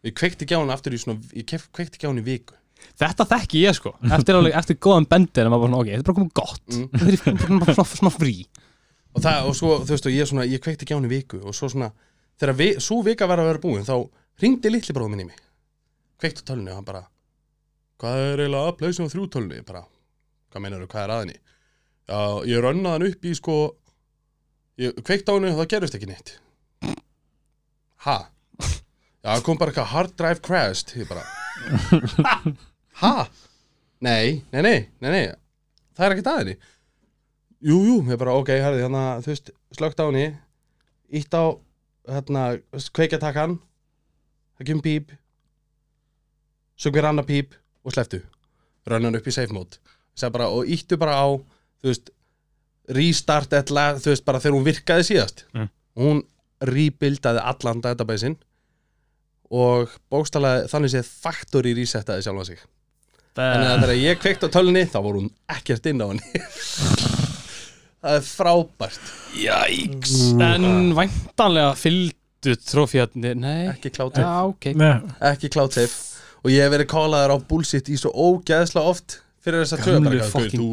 ég 0.04 0.12
kveikti 0.16 0.44
ekki 0.44 0.56
á 0.56 0.60
hann 0.60 0.72
aftur 0.74 0.92
í 0.96 1.00
svona 1.00 1.20
ég 1.32 1.46
kef- 1.48 1.70
kveikti 1.72 1.96
ekki 2.00 2.08
á 2.08 2.10
hann 2.12 2.20
í 2.20 2.26
viku 2.26 2.57
Þetta 2.98 3.26
þekki 3.32 3.62
ég 3.62 3.76
sko. 3.78 3.92
Eftir, 4.08 4.38
alveg, 4.38 4.54
eftir 4.58 4.78
góðan 4.82 5.08
bendir 5.10 5.46
en 5.46 5.52
maður 5.52 5.64
bara 5.64 5.72
svona, 5.72 5.82
ok, 5.82 5.90
þetta 5.92 6.02
er 6.02 6.08
bara 6.08 6.18
komið 6.18 6.32
gott. 6.38 6.64
Mm. 6.74 6.88
Þetta 7.02 7.32
er 7.32 7.62
bara 7.62 7.76
svona, 7.76 7.88
svona 8.00 8.14
frí. 8.14 8.34
Og, 9.14 9.20
það, 9.24 9.50
og 9.50 9.58
svo, 9.58 9.74
þú 9.82 9.94
veist, 9.94 10.08
og 10.08 10.16
ég, 10.16 10.30
svona, 10.30 10.46
ég 10.48 10.62
kveikti 10.64 10.86
ekki 10.86 10.94
á 10.94 10.98
hann 10.98 11.08
í 11.08 11.12
viku 11.12 11.42
og 11.42 11.56
svo 11.56 11.70
svona, 11.72 11.92
þegar 12.38 12.58
vi, 12.58 12.70
svo 12.82 12.98
vika 13.06 13.28
var 13.30 13.42
að 13.42 13.52
vera 13.52 13.62
búin 13.62 13.86
þá 13.86 13.94
ringdi 14.42 14.72
litli 14.72 14.94
bróðum 14.96 15.14
minn 15.16 15.24
í 15.24 15.28
mig. 15.30 15.44
Kveikti 16.18 16.44
á 16.44 16.48
tölunni 16.50 16.74
og 16.74 16.80
hann 16.80 16.88
bara 16.88 17.04
hvað 17.98 18.24
er 18.24 18.42
eiginlega 18.44 18.74
pleysa 18.78 19.06
á 19.06 19.10
þrjú 19.10 19.28
tölunni 19.34 19.62
bara, 19.66 19.82
hvað 20.52 20.64
meinar 20.64 20.84
hvað 20.86 21.04
er 21.04 21.14
aðinni 21.16 21.38
já, 22.08 22.20
ég 22.48 22.62
rönnaði 22.64 22.94
hann 22.94 23.08
upp 23.10 23.26
í 23.28 23.34
sko 23.36 23.56
ég 24.80 25.00
kveikti 25.02 25.32
á 25.32 25.34
hann 25.34 25.48
og 25.50 25.58
það 25.60 25.72
gerist 25.74 25.98
ekki 25.98 26.10
neitt. 26.10 26.36
Ha? 28.06 28.18
Já, 29.18 29.32
kom 29.42 29.58
bara 29.58 29.74
eitthvað 29.74 29.92
hard 29.92 30.14
drive 30.16 30.44
crashed. 30.44 30.94
Ég 30.96 31.08
bara 31.10 31.26
ha, 33.02 33.28
nei, 34.04 34.42
nei, 34.52 34.62
nei, 34.62 34.78
nei, 35.02 35.10
nei. 35.10 35.22
Það 35.98 36.04
er 36.06 36.14
ekkert 36.16 36.30
aðinni 36.32 36.56
Jú, 37.58 37.76
jú, 37.82 37.94
ég 38.06 38.18
bara, 38.20 38.36
ok, 38.38 38.52
herði, 38.62 38.84
hérna, 38.84 39.00
þú 39.24 39.32
veist, 39.32 39.48
slögt 39.74 39.98
á 39.98 40.06
henni, 40.06 40.28
ítt 41.18 41.32
á, 41.34 41.58
hérna, 42.06 42.42
kveikjatakkan, 42.94 43.56
það 44.60 44.68
kemur 44.68 44.84
píp, 44.84 45.10
hver 46.94 47.08
annar 47.10 47.26
píp 47.26 47.56
og 47.82 47.96
sleftu, 47.96 48.20
rönnan 48.86 49.18
upp 49.18 49.26
í 49.26 49.34
safe 49.34 49.50
mode, 49.50 49.80
bara, 50.30 50.46
og 50.54 50.70
íttu 50.70 50.94
bara 51.02 51.18
á, 51.18 51.26
þú 51.82 51.90
veist, 51.90 52.12
restart 52.94 53.50
la, 53.74 53.88
þú 53.98 54.14
veist, 54.14 54.24
bara 54.30 54.38
þegar 54.44 54.54
hún 54.60 54.68
virkaði 54.70 55.08
síðast, 55.10 55.44
Mm. 55.50 55.68
hún 55.98 56.22
rebuildaði 56.62 57.42
allan 57.42 57.82
databaseinn 57.82 58.38
og 59.50 59.94
bókstalaði 60.12 60.68
þannig 60.72 60.92
séð 60.92 61.08
factory 61.22 61.72
resettaði 61.78 62.24
sjálfa 62.26 62.44
sig. 62.50 62.58
Að 63.38 63.84
þegar 63.84 63.94
ég 64.02 64.18
kveikt 64.18 64.44
á 64.44 64.48
tölunni 64.50 64.82
þá 64.90 64.98
voru 65.04 65.20
hún 65.22 65.30
ekkert 65.54 65.86
inn 65.86 66.02
á 66.02 66.06
henni. 66.10 66.42
Það 67.98 68.14
er 68.14 68.22
frábært. 68.28 69.08
Jæks 69.38 70.12
En 70.38 70.64
væntanlega 70.96 71.72
fylgdu 71.78 72.54
trófjarnir 72.62 73.34
Nei, 73.38 73.64
Ekki 73.72 73.90
cloud 73.96 74.14
safe, 74.14 74.22
já, 74.22 74.44
ok. 74.46 74.68
Nei, 74.78 74.92
ekki 75.32 75.50
cloud 75.52 75.74
safe 75.74 76.22
Og 76.44 76.52
ég 76.54 76.62
hef 76.62 76.70
verið 76.76 76.88
kólaður 76.92 77.34
á 77.34 77.36
bullshit 77.50 77.90
í 77.90 77.98
svo 77.98 78.12
ógeðsla 78.14 78.84
oft 78.86 79.18
Fyrir 79.42 79.64
þess 79.64 79.74
að 79.76 79.82
töða 79.88 79.98
Gömlu 79.98 80.12
bara 80.22 80.30
fucking- 80.30 80.62
Þú, 80.62 80.68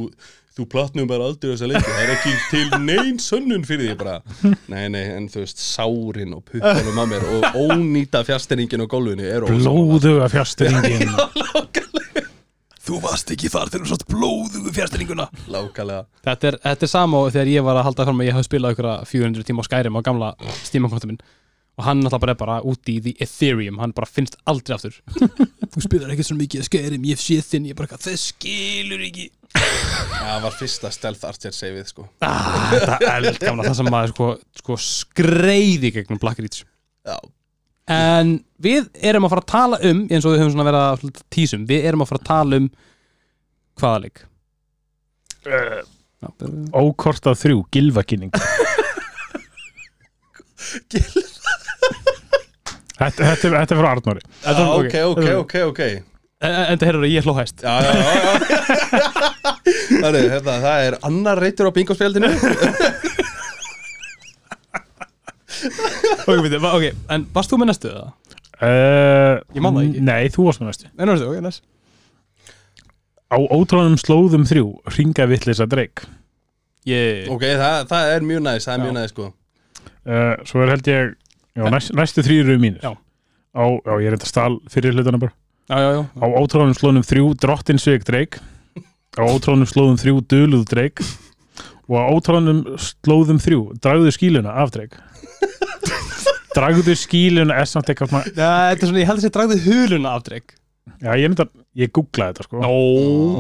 þú 0.56 0.66
platnum 0.72 1.08
bara 1.10 1.28
aldrei 1.28 1.52
þessa 1.52 1.68
leiki 1.70 1.90
Það 1.90 2.02
er 2.04 2.12
ekki 2.14 2.34
til 2.52 2.82
neinn 2.86 3.20
sönnun 3.22 3.66
fyrir 3.68 3.92
því 3.92 3.98
bara 4.00 4.16
Nei, 4.72 4.86
nei, 4.94 5.04
en 5.16 5.28
þú 5.32 5.44
veist 5.44 5.62
Sárin 5.62 6.36
og 6.38 6.46
puppunum 6.48 7.02
á 7.02 7.06
mér 7.12 7.26
Og 7.36 7.60
ónýta 7.66 8.24
fjastenningin 8.28 8.86
og 8.86 8.92
gólfinu 8.94 9.28
blóðuga 9.50 10.30
fjastringin 10.32 11.12
Þú 12.86 13.00
varst 13.02 13.32
ekki 13.34 13.50
þar 13.50 13.72
þegar 13.74 13.88
þú 13.88 13.92
sátt 13.92 14.08
blóðugu 14.12 14.74
Lákalega 15.52 16.06
Þetta 16.28 16.52
er, 16.52 16.60
þetta 16.68 16.86
er 16.86 16.92
sama 16.92 17.24
og 17.26 17.32
þegar 17.34 17.52
ég 17.52 17.66
var 17.66 17.80
að 17.80 17.88
halda 17.90 18.06
fram 18.08 18.22
að 18.22 18.30
ég 18.30 18.38
hafði 18.38 18.50
spilað 18.52 18.76
ykkur 18.76 18.92
400 19.10 19.48
tíma 19.50 19.66
á 19.66 19.68
Skyrim 19.68 19.98
á 19.98 20.02
gamla 20.06 20.30
Steam-kontum 20.62 21.16
minn 21.16 21.24
og 21.76 21.84
hann 21.88 22.00
náttúrulega 22.04 22.22
bara 22.24 22.34
er 22.36 22.40
bara 22.40 22.58
úti 22.72 22.94
í 22.98 23.02
the 23.04 23.14
Ethereum 23.26 23.80
hann 23.82 23.92
bara 23.96 24.08
finnst 24.08 24.38
aldrei 24.48 24.76
aftur. 24.78 24.96
Þú 25.76 25.84
spilar 25.84 26.14
ekki 26.14 26.24
svo 26.28 26.38
mikið 26.40 26.64
Skyrim, 26.70 27.04
ég 27.10 27.18
hef 27.18 27.24
séð 27.26 27.50
þinn 27.52 27.66
ég 27.72 27.76
bara 27.76 27.90
eitthvað, 27.90 28.06
það 28.08 28.22
skilur 28.24 29.02
ekki. 29.10 29.26
Það 29.56 30.40
var 30.44 30.56
fyrsta 30.60 30.90
stealth 30.92 31.24
archer 31.28 31.54
saveið 31.56 31.88
sko. 31.88 32.06
Ah, 32.26 32.72
Þetta 32.74 32.98
er 33.00 33.28
eldgamla 33.32 33.64
það 33.70 33.78
sem 33.80 33.90
maður 33.94 34.12
sko, 34.12 34.28
sko 34.60 34.78
skreiði 34.84 35.92
gegnum 35.96 36.20
Black 36.20 36.42
Reach 36.44 36.64
Já, 37.08 37.16
En 37.92 38.34
við 38.66 38.88
erum 39.06 39.28
að 39.28 39.36
fara 39.36 39.44
að 39.46 39.52
tala 39.54 39.80
um 39.92 40.00
eins 40.10 40.26
og 40.26 40.34
við 40.34 40.42
höfum 40.42 40.56
svona 40.56 40.66
verið 40.68 40.84
að 40.90 41.22
tísum 41.36 41.68
við 41.70 41.86
erum 41.92 42.04
að 42.04 42.10
fara 42.12 42.22
að 42.24 42.30
tala 42.32 42.60
um 42.64 42.68
hvaða 43.80 44.02
leik? 44.08 44.24
Já, 45.46 45.84
Ókortað 46.82 47.38
þrjú, 47.44 47.60
gilvakinning 47.76 48.34
Þetta, 52.96 53.22
þetta, 53.28 53.48
er- 53.50 53.56
þetta 53.60 53.76
er 53.76 53.80
frá 53.82 53.90
Arnóri 53.92 54.22
Þetta 54.44 54.62
er- 54.62 54.70
ok, 54.80 54.94
ok, 55.12 55.26
ok, 55.44 55.56
ok 55.72 55.82
En 56.46 56.78
það 56.78 56.86
herrur 56.90 57.06
að 57.08 57.14
ég 57.16 57.26
hló 57.26 57.34
hæst 57.40 57.64
Já, 57.64 57.74
já, 57.82 57.92
já, 57.96 58.04
já. 58.22 58.32
Þannig, 60.04 60.26
hérna, 60.34 60.56
það 60.66 60.84
er 60.90 60.98
annar 61.08 61.40
reytur 61.42 61.68
á 61.68 61.76
bingospjaldinu 61.76 62.30
okay, 66.26 66.42
bíddu, 66.44 66.60
va- 66.64 66.74
ok, 66.78 66.90
en 67.16 67.26
varst 67.36 67.52
þú 67.54 67.60
með 67.62 67.70
næstu 67.72 67.92
það? 67.94 68.10
uh, 68.60 69.40
Ég 69.56 69.62
man 69.64 69.78
það 69.78 69.88
ekki. 69.90 70.04
Nei, 70.10 70.30
þú 70.34 70.46
varst 70.50 70.62
með 70.64 70.70
næstu 70.72 70.92
Nei, 70.92 71.06
næstu, 71.10 71.30
ok, 71.32 71.42
næst 71.46 71.64
Á 73.26 73.38
ótrúnum 73.42 73.98
slóðum 74.00 74.46
þrjú, 74.48 74.68
ringa 74.98 75.26
vittlisa 75.32 75.66
dreik 75.70 76.06
Ég, 76.86 77.26
Ok, 77.34 77.42
það, 77.58 77.88
það 77.90 78.12
er 78.16 78.28
mjög 78.30 78.44
næst, 78.46 78.68
það 78.68 78.74
er 78.76 78.80
Já. 78.80 78.86
mjög 78.86 78.98
næst 79.00 79.16
sko 79.16 79.26
uh, 79.32 80.36
Svo 80.46 80.64
er 80.66 80.74
held 80.76 80.92
ég 80.92 81.16
já, 81.56 81.64
næst, 81.72 81.94
Næstu 81.96 82.24
þrjú 82.26 82.40
eru 82.46 82.58
mínir. 82.62 82.82
Já. 82.84 82.92
Á, 83.56 83.64
já, 83.86 83.94
ég 84.04 84.08
er 84.12 84.18
þetta 84.18 84.28
stál 84.32 84.58
fyrir 84.72 84.94
hlutana 84.96 85.20
bara. 85.22 85.34
Já, 85.70 85.78
já, 85.80 85.90
já. 85.96 86.02
Á 86.22 86.26
ótrúnum 86.38 86.76
slóðum 86.78 87.06
þrjú, 87.08 87.30
drottin 87.42 87.80
svig 87.82 88.04
dreik 88.06 88.38
Á 89.16 89.24
ótrúnum 89.24 89.66
slóðum 89.66 89.96
þrjú, 89.98 90.20
duluð 90.30 90.66
dreik 90.70 91.00
og 91.88 91.96
á 92.02 92.06
ótalanum 92.12 92.64
slóðum 92.82 93.38
þrjú 93.40 93.60
dragðu 93.80 94.12
skíluna 94.14 94.56
aftreg 94.64 94.96
dragðu 96.56 96.96
skíluna 96.98 97.58
er 97.62 97.68
samt 97.70 97.90
eitthvað 97.92 98.30
Já, 98.34 98.50
þetta 98.74 98.86
er 98.86 98.90
svona, 98.90 99.02
ég 99.04 99.10
held 99.10 99.20
að 99.22 99.26
sé 99.26 99.32
dragði 99.36 99.58
huluna 99.66 100.14
afdreg 100.18 100.54
já, 101.02 101.12
ég, 101.20 101.28
myndi, 101.30 101.46
að- 101.46 101.64
ég 101.82 101.92
googlaði 101.96 102.34
þetta 102.36 102.46
sko. 102.48 102.62
Nó 102.64 102.72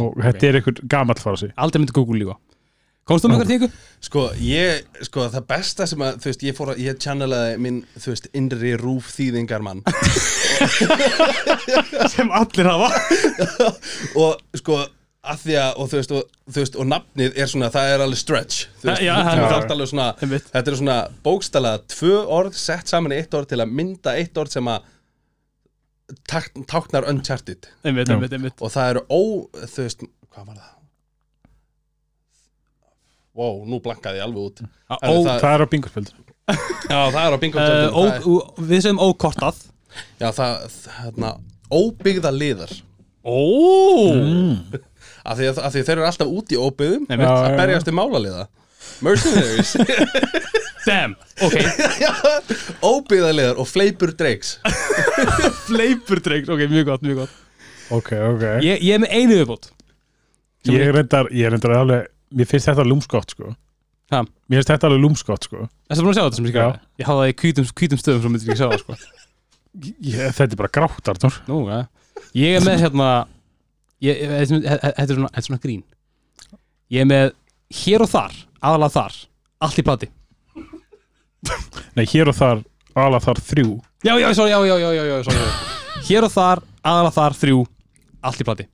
og 0.06 0.18
þetta 0.26 0.48
er 0.50 0.58
eitthvað 0.60 0.82
gamall 0.92 1.22
fara 1.22 1.40
sig. 1.40 1.54
Aldrei 1.58 1.82
myndi 1.84 1.96
Google 1.96 2.20
líka 2.22 2.36
Komstu 3.06 3.30
með 3.30 3.44
eitthvað 3.44 3.52
tíku? 3.52 3.68
Sko, 4.06 4.22
ég, 4.42 4.86
sko, 5.06 5.28
það 5.30 5.44
besta 5.52 5.86
sem 5.86 6.02
að, 6.02 6.16
þú 6.24 6.30
veist, 6.32 6.44
ég 6.48 6.56
fór 6.58 6.72
að, 6.74 6.80
ég 6.82 6.98
channelaði 7.04 7.60
minn, 7.62 7.76
þú 8.02 8.10
veist, 8.16 8.28
innri 8.38 8.72
rúf 8.82 9.12
þýðingar 9.14 9.62
mann 9.66 9.84
Sem 12.16 12.34
allir 12.34 12.70
hafa 12.72 12.90
og, 14.24 14.42
sko, 14.58 14.80
að 15.22 15.44
því 15.44 15.58
að, 15.62 15.70
og 15.78 15.92
þú 15.92 16.00
veist, 16.00 16.16
og, 16.18 16.34
þú 16.50 16.64
veist, 16.64 16.80
og 16.82 16.90
nafnið 16.96 17.40
er 17.46 17.52
svona, 17.54 17.70
það 17.78 17.94
er 17.94 18.06
alveg 18.08 18.22
stretch, 18.24 18.66
þú 18.82 18.90
veist, 18.90 19.06
Já, 19.06 19.14
það 19.20 19.32
er 19.36 19.46
þú 19.46 19.78
alveg 19.78 19.92
svona, 19.94 20.10
Einmitt. 20.26 20.52
þetta 20.56 20.74
er 20.74 20.80
svona 20.82 21.00
bókstala 21.30 21.78
tvö 21.94 22.20
orð 22.40 22.58
sett 22.66 22.90
saman 22.90 23.14
í 23.14 23.22
eitt 23.22 23.38
orð 23.38 23.54
til 23.54 23.62
að 23.62 23.76
mynda 23.82 24.16
eitt 24.18 24.42
orð 24.42 24.58
sem 24.58 24.72
að 24.74 24.90
tak, 26.26 26.50
táknar 26.74 27.06
uncharted 27.14 27.70
Einmitt, 27.86 28.10
einmitt, 28.10 28.34
einmitt 28.34 28.66
og 28.66 28.74
það 28.74 28.96
eru 28.96 29.06
ó, 29.14 29.22
þú 29.62 29.86
veist, 29.86 30.10
hvað 30.34 30.50
var 30.50 30.58
það? 30.58 30.75
Wow, 33.36 33.63
nú 33.68 33.82
blankaði 33.84 34.22
ég 34.22 34.25
alveg 34.25 34.50
út. 34.50 34.62
Ó- 34.88 35.00
það- 35.01 35.42
það 35.44 35.54
er 35.58 35.63
á 35.65 35.68
bingospjöld. 35.74 36.12
Já, 36.46 37.00
það 37.12 37.22
er 37.25 37.34
á 37.36 37.39
bingo 37.42 37.58
Uh, 37.60 37.88
ó, 37.89 38.01
ó, 38.22 38.34
Við 38.62 38.82
segjum 38.86 39.00
ókortað. 39.01 39.63
Já, 40.22 40.27
það, 40.36 40.75
hérna, 41.00 41.32
óbyggða 41.74 42.32
liðar. 42.36 42.74
Ó! 43.25 43.39
Mm. 44.13 44.75
af 45.25 45.39
því, 45.39 45.48
að, 45.50 45.60
af 45.65 45.74
því 45.74 45.82
þeir 45.88 45.96
eru 45.98 46.06
alltaf 46.06 46.27
út 46.30 46.54
í 46.54 46.60
óbyggðum. 46.62 47.08
Já, 47.10 47.18
að 47.25 47.50
já, 47.50 47.58
berjast 47.58 47.89
í 47.89 47.96
málaliða. 47.98 48.46
Mercenaries. 49.01 49.72
Damn, 50.86 51.15
ok. 51.42 51.56
Óbyggða 52.94 53.32
liðar 53.34 53.58
og 53.63 53.68
fleipur 53.68 54.13
dreiks. 54.15 54.60
Fleipur 55.68 56.22
drengt, 56.22 56.51
ok, 56.54 56.68
mjög 56.70 56.86
gott, 56.92 57.01
mjög 57.08 57.24
gott. 57.24 57.39
Ok, 57.96 58.12
ok. 58.13 58.46
Ég, 58.65 58.84
ég 58.86 58.94
er 59.00 59.01
með 59.01 59.15
einu 59.18 59.39
viðbót. 59.42 59.72
Sem 60.65 60.77
ég 60.77 60.94
reyndar, 60.94 61.32
ég 61.34 61.50
reyndar 61.54 61.74
alveg 61.80 62.12
mér 62.36 62.50
finnst 62.50 62.68
þetta 62.70 62.86
lúmskott 62.88 63.32
sko. 63.36 63.54
Ha? 64.13 64.20
mér 64.22 64.60
finnst 64.62 64.70
þetta 64.70 64.89
alveg 64.89 65.01
lúmskott 65.01 65.48
sko. 65.48 65.63
Þessi 65.89 66.04
búin 66.06 66.12
að 66.13 66.18
sjá 66.20 66.25
þetta 66.27 66.38
sem 66.39 66.46
ég 66.46 66.54
Já. 66.56 66.65
skrifaði 66.65 67.01
Ég 67.01 67.08
hafði 67.10 67.22
það 67.24 67.32
í 67.32 67.38
hvítum, 67.42 67.70
hvítum 67.80 68.01
stöðum 68.01 68.22
svo 68.25 68.32
myndir 68.34 68.50
ekki 68.51 68.60
sjá 68.60 68.68
það 68.70 68.84
sko. 68.84 68.98
Ég, 70.06 70.20
þetta 70.38 70.51
er 70.54 70.60
bara 70.62 70.72
grátt 70.77 71.10
Arnur 71.12 71.39
Nú, 71.50 71.58
ja. 71.72 71.80
Ég 72.38 72.58
er 72.60 72.63
með 72.68 72.84
hérna 72.86 73.08
ég, 74.06 74.20
ég- 74.22 74.36
Þetta 74.46 74.60
er- 74.75 74.94
þetta 75.00 75.01
er 75.10 75.15
svona, 75.15 75.32
þetta 75.34 75.42
er 75.42 75.48
svona 75.50 75.63
grín. 75.65 75.82
Ég 76.92 77.01
er 77.01 77.10
með 77.10 77.34
hér 77.82 78.06
og 78.06 78.10
þar, 78.13 78.38
aðalega 78.62 78.94
þar 79.00 79.18
Allt 79.65 79.80
í 79.80 79.84
plati. 79.88 80.12
Nei, 81.96 82.06
hér 82.10 82.30
og 82.32 82.36
þar, 82.38 82.62
ala 83.00 83.20
þar 83.24 83.39
þrjú. 83.50 83.75
Já, 84.06 84.13
já, 84.20 84.27
sorry, 84.38 84.51
já, 84.51 84.60
já, 84.65 84.75
já, 84.82 84.89
já, 84.94 85.04
já 85.10 85.18
sorry. 85.25 86.06
Hér 86.08 86.27
og 86.27 86.32
þar, 86.34 86.62
aðalega 86.86 87.13
þar, 87.15 87.36
þrjú 87.42 87.60
Allt 88.25 88.42
í 88.42 88.46
plati. 88.48 88.65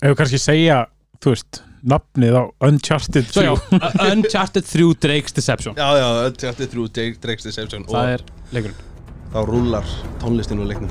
Ef 0.00 0.08
við 0.10 0.16
kannski 0.16 0.40
segja, 0.40 0.78
þú 1.20 1.34
veist 1.34 1.60
nafnið 1.82 2.36
á 2.36 2.44
Uncharted 2.68 3.30
Svo 3.32 3.42
já, 3.46 3.52
3 3.70 4.12
Uncharted 4.12 4.64
3 4.68 4.94
Drake's 5.00 5.32
Deception. 5.36 5.74
Já, 5.78 5.88
já, 5.96 6.08
þetta 6.40 6.64
er 6.66 6.72
þrjú 6.74 6.86
dreiks 7.24 7.46
deception 7.48 7.86
Það 7.88 7.98
og 8.00 8.14
er 8.16 8.24
leikurinn. 8.52 8.86
þá 9.32 9.38
rúlar 9.48 9.92
tónlistin 10.20 10.60
úr 10.60 10.70
leiknum. 10.72 10.90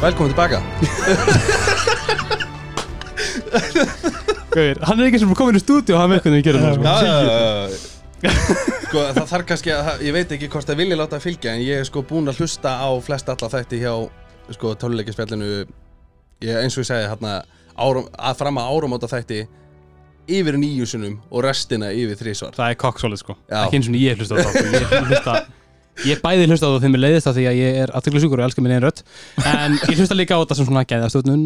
Velkomin 0.00 0.28
tilbaka 0.34 0.60
Gauðir, 4.54 4.80
hann 4.86 5.00
er 5.02 5.08
ekki 5.08 5.20
sem 5.22 5.32
komin 5.38 5.58
í 5.58 5.62
stúdíu 5.62 5.96
og 5.96 6.02
hann 6.04 6.12
veit 6.14 6.22
hvernig 6.24 6.40
við 6.42 6.46
gerum 6.48 6.64
það 6.64 6.76
sko. 6.76 6.84
Já, 6.84 6.96
já, 7.04 7.16
já, 7.24 7.74
já. 7.74 8.36
Sko, 8.84 9.00
það 9.18 9.26
þarf 9.32 9.46
kannski 9.50 9.72
að, 9.74 9.80
það- 9.88 10.04
ég 10.06 10.14
veit 10.16 10.30
ekki 10.36 10.48
hvort 10.52 10.68
það 10.70 10.78
vilja 10.80 10.96
láta 11.00 11.18
að 11.18 11.24
fylgja 11.26 11.54
en 11.56 11.64
ég 11.64 11.82
er 11.82 11.88
sko 11.88 12.02
búinn 12.08 12.30
að 12.30 12.38
hlusta 12.40 12.70
á 12.80 12.88
flest 13.04 13.28
alla 13.32 13.50
þætti 13.52 13.80
hjá 13.82 13.92
sko 14.54 14.72
töluleikjaspjallinu 14.80 15.48
ég, 15.58 16.54
eins 16.62 16.76
og 16.78 16.84
ég 16.84 16.88
segi 16.88 17.10
hérna 17.10 17.34
árum, 17.74 18.06
að 18.14 18.38
fram 18.40 18.60
að 18.62 18.70
áramóta 18.78 19.10
þætti 19.10 19.42
yfir 20.38 20.56
nýju 20.56 20.86
sunum 20.88 21.18
og 21.28 21.44
restina 21.44 21.90
yfir 21.92 22.16
þrísvar 22.22 22.54
Það 22.56 22.70
er 22.72 22.78
kokksólið 22.80 23.20
sko 23.20 23.36
Já. 23.50 23.58
Ekki 23.66 23.80
eins 23.80 23.90
og 23.90 23.98
ég 24.00 24.22
hlusta 24.22 24.34
á 24.34 24.38
það 24.40 24.54
sko. 24.54 24.64
Ég 24.72 25.08
hlusta 25.10 25.34
Ég 26.02 26.18
bæði 26.24 26.48
hlusta 26.50 26.66
á 26.66 26.72
það 26.74 26.80
þegar 26.82 26.92
mér 26.94 27.02
leiðist 27.04 27.28
það 27.28 27.36
því 27.38 27.44
að 27.46 27.58
ég 27.60 27.76
er 27.84 27.92
aðtöklusjúkur 27.94 28.40
og 28.40 28.46
elskar 28.48 28.64
minn 28.64 28.74
einn 28.74 28.82
rödd. 28.82 29.02
En 29.46 29.76
ég 29.78 30.00
hlusta 30.00 30.16
líka 30.18 30.34
á 30.34 30.42
þetta 30.42 30.56
sem 30.58 30.66
svona 30.66 30.82
gæðastöðnun 30.90 31.44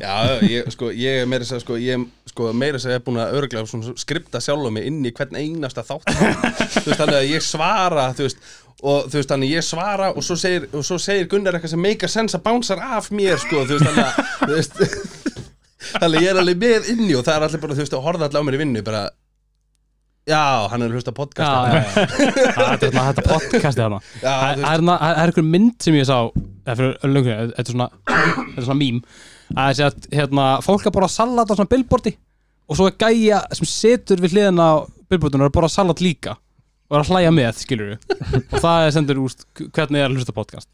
Já, 0.00 0.14
ég, 0.48 0.70
sko, 0.72 0.88
ég 0.96 1.20
er 1.22 1.28
meira 1.28 1.44
að 1.44 1.50
segja, 1.50 1.64
sko, 1.64 1.76
ég 1.82 2.06
sko, 2.32 2.52
meira 2.56 2.80
að 2.80 2.86
segja 2.86 3.02
búin 3.04 3.20
að 3.20 3.36
örglega 3.40 3.68
svona, 3.68 3.92
skripta 4.00 4.40
sjálf 4.42 4.72
mig 4.72 4.88
inn 4.88 5.04
í 5.04 5.12
hvern 5.16 5.36
einasta 5.36 5.84
þátt. 5.86 6.08
Þú 6.80 6.86
veist, 6.88 7.02
þannig 7.02 7.18
að 7.18 7.28
ég 7.34 7.44
svara 7.44 8.08
þú 8.16 8.26
veist, 8.26 8.48
og 8.80 9.10
þú 9.10 9.20
veist, 9.20 9.30
þannig 9.34 9.52
að 9.52 9.58
ég 9.58 9.68
svara 9.68 10.08
og 10.12 10.24
svo 10.24 10.38
segir, 10.40 10.68
og 10.72 10.88
svo 10.88 10.98
segir 11.00 11.28
Gunnar 11.32 11.56
eitthvað 11.56 11.76
sem 11.76 11.84
make 11.84 12.08
a 12.08 12.12
sense 12.12 12.36
að 12.36 12.46
bánsar 12.48 12.80
af 12.80 13.12
mér, 13.12 13.36
sko, 13.44 13.64
þú 13.68 13.78
veist, 13.78 14.80
þannig 14.80 14.96
að 14.96 15.36
þannig 16.00 16.18
að 16.18 16.24
ég 16.24 16.32
er 16.32 16.40
alveg 16.42 16.60
með 16.64 16.90
inni 16.92 17.14
og 17.16 17.24
það 17.28 17.38
er 17.38 17.46
allir 17.46 17.62
bara, 17.62 17.76
þú 17.78 17.84
veist, 17.84 17.96
að 17.96 18.04
horfa 18.08 18.28
allir 18.28 18.42
á 18.42 18.46
mér 18.48 18.58
í 18.58 18.62
vinnu, 18.64 18.84
bara 18.86 19.06
já, 20.26 20.42
hann 20.72 20.82
er 20.82 20.90
að 20.90 20.98
hlusta 20.98 21.14
á 21.14 21.16
podcast. 21.16 21.46
Já, 21.46 21.52
já, 21.70 21.76
já. 21.76 22.06
Það 22.56 22.74
er 22.74 22.90
þetta 22.90 23.24
podcasti 23.30 23.82
þarna 23.82 24.00
Já, 24.20 24.34
Það 24.34 24.56
þú 24.56 24.66
það 24.66 24.74
er 24.74 24.84
það 24.86 25.08
er 25.10 25.22
einhver 25.30 25.48
mynd 25.54 25.86
sem 25.86 25.98
ég 25.98 26.08
sá 26.08 26.18
þetta 26.66 26.72
er 26.74 27.70
svona 27.70 27.88
þetta 28.02 28.56
er 28.56 28.66
svona 28.66 28.78
mím 28.80 29.02
að 29.54 29.68
þessi 29.70 29.84
að 29.86 30.08
hérna, 30.18 30.46
fólk 30.66 30.88
að 30.88 30.94
borða 30.96 31.10
salat 31.14 31.52
á 31.52 31.54
svona 31.54 31.70
billboardi 31.70 32.12
og 32.66 32.78
svo 32.78 32.88
er 32.90 32.96
gæja 32.98 33.42
sem 33.54 33.68
setur 33.70 34.22
við 34.24 34.34
hliðina 34.34 34.66
á 34.66 34.74
billboardinu 35.06 35.44
og 35.44 35.46
er 35.46 35.52
að 35.52 35.56
borða 35.60 35.70
salat 35.76 36.02
líka 36.02 36.34
og 36.86 36.96
er 36.98 37.04
að 37.04 37.12
hlæja 37.12 37.34
með, 37.34 37.60
skilur 37.62 37.92
við 37.92 38.40
og 38.40 38.56
það 38.62 38.86
er 38.86 38.96
sendur 38.96 39.22
úst 39.22 39.46
hvernig 39.58 40.02
er 40.02 40.08
að 40.10 40.18
hlusta 40.18 40.34
podcast. 40.34 40.68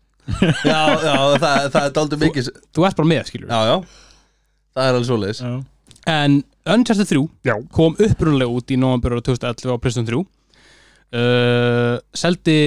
Já, 0.64 0.80
já, 1.02 1.14
það, 1.42 1.68
það 1.74 1.82
er 1.82 1.94
daldið 1.98 2.24
mikið 2.24 2.48
þú 2.72 2.86
ert 2.88 2.98
bara 3.00 3.10
með, 3.12 3.22
skilur 3.28 3.48
við 3.48 3.54
já, 3.56 3.68
já, 3.68 3.76
það 4.72 4.88
er 4.88 4.96
alveg 4.96 5.08
svoleiðis. 5.08 5.40
Já. 5.44 5.54
en 6.16 6.36
Uncharted 6.62 7.08
3 7.10 7.24
Já. 7.48 7.56
kom 7.74 7.96
upprunalega 7.98 8.54
út 8.54 8.70
í 8.70 8.78
november 8.78 9.16
ára 9.16 9.24
2011 9.26 9.74
á 9.74 9.76
PlayStation 9.82 10.06
3 10.06 10.20
uh, 10.22 11.96
seldi 12.14 12.58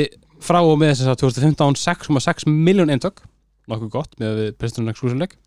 frá 0.43 0.59
og 0.61 0.75
með 0.81 0.95
þess 0.95 1.13
að 1.13 1.21
2015 1.23 1.79
6,6 1.79 2.49
miljón 2.51 2.91
eintök 2.91 3.23
nokkuð 3.71 3.93
gott 3.93 4.17
með 4.21 4.41
við 4.41 4.49
PlayStation 4.59 4.91
Exclusion 4.91 5.21
leik 5.23 5.37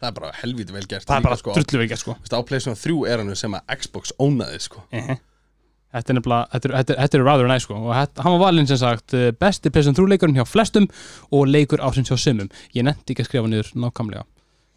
það 0.00 0.08
er 0.10 0.16
bara 0.18 0.32
helvítið 0.40 0.78
vel 0.78 0.88
gert 0.90 1.06
það 1.08 1.20
er 1.20 1.28
bara 1.28 1.38
sko. 1.40 1.54
drullu 1.56 1.84
veikja 1.84 2.00
sko 2.00 2.16
Þú 2.16 2.26
veist, 2.26 2.34
á 2.34 2.40
PlayStation 2.50 2.82
3 2.82 3.12
er 3.12 3.22
hann 3.22 3.38
sem 3.38 3.56
að 3.56 3.78
Xbox 3.78 4.12
ónaði 4.20 4.60
sko. 4.66 4.82
Ehe. 4.92 5.16
Þetta 5.94 6.10
er 6.10 6.16
nefnilega, 6.18 6.46
þetta 6.50 6.68
er, 6.68 6.72
þetta 6.74 6.92
er, 6.92 7.00
þetta 7.04 7.18
er 7.18 7.24
rather 7.28 7.48
nice 7.48 7.64
sko 7.68 7.76
og 7.78 7.90
þetta, 7.94 8.24
hann 8.26 8.34
var 8.34 8.40
valinn 8.42 8.66
sem 8.68 8.80
sagt 8.80 9.14
eh, 9.14 9.28
besti 9.30 9.70
PlayStation 9.70 9.96
3 10.02 10.10
leikurinn 10.10 10.38
hjá 10.40 10.46
flestum 10.48 10.88
og 11.30 11.46
leikur 11.46 11.82
ásins 11.86 12.10
hjá 12.10 12.18
sumum 12.18 12.50
ég 12.74 12.86
nefndi 12.86 13.14
ekki 13.14 13.22
að 13.22 13.30
skrifa 13.30 13.52
niður 13.52 13.70
nákvæmlega 13.78 14.26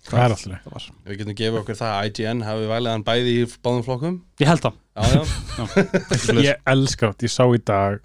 það 0.08 0.24
er 0.24 0.36
alltaf? 0.36 0.62
Það 0.64 0.76
var. 0.78 0.86
Við 1.08 1.22
getum 1.22 1.38
gefið 1.42 1.60
okkur 1.62 1.80
það 1.80 1.96
að 1.96 2.10
IGN 2.10 2.44
hafi 2.48 2.70
valið 2.72 2.94
hann 2.94 3.06
bæði 3.08 3.34
í 3.34 3.46
báðum 3.68 3.86
flokkum? 3.88 4.20
Ég 4.42 4.52
held 4.52 4.64
það. 4.66 4.78
Já, 4.98 5.04
já, 5.14 6.42
ég 6.48 6.64
elska 6.74 7.12
þetta, 7.12 7.28
ég 7.28 7.34
sá 7.34 7.44
í 7.46 7.62
dag 7.68 8.00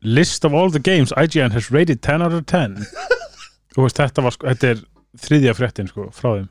list 0.00 0.46
of 0.48 0.54
all 0.54 0.70
the 0.70 0.80
games 0.80 1.12
IGN 1.16 1.52
has 1.52 1.70
rated 1.70 2.00
10 2.00 2.22
out 2.24 2.32
of 2.32 2.46
10 2.46 2.78
og 3.76 3.82
veist, 3.84 3.98
þetta 4.00 4.24
var 4.24 4.36
sko, 4.36 4.48
þetta 4.48 4.70
er 4.74 4.84
þriðja 5.20 5.56
fréttin 5.58 5.90
sko, 5.90 6.08
frá 6.14 6.30
þeim, 6.38 6.48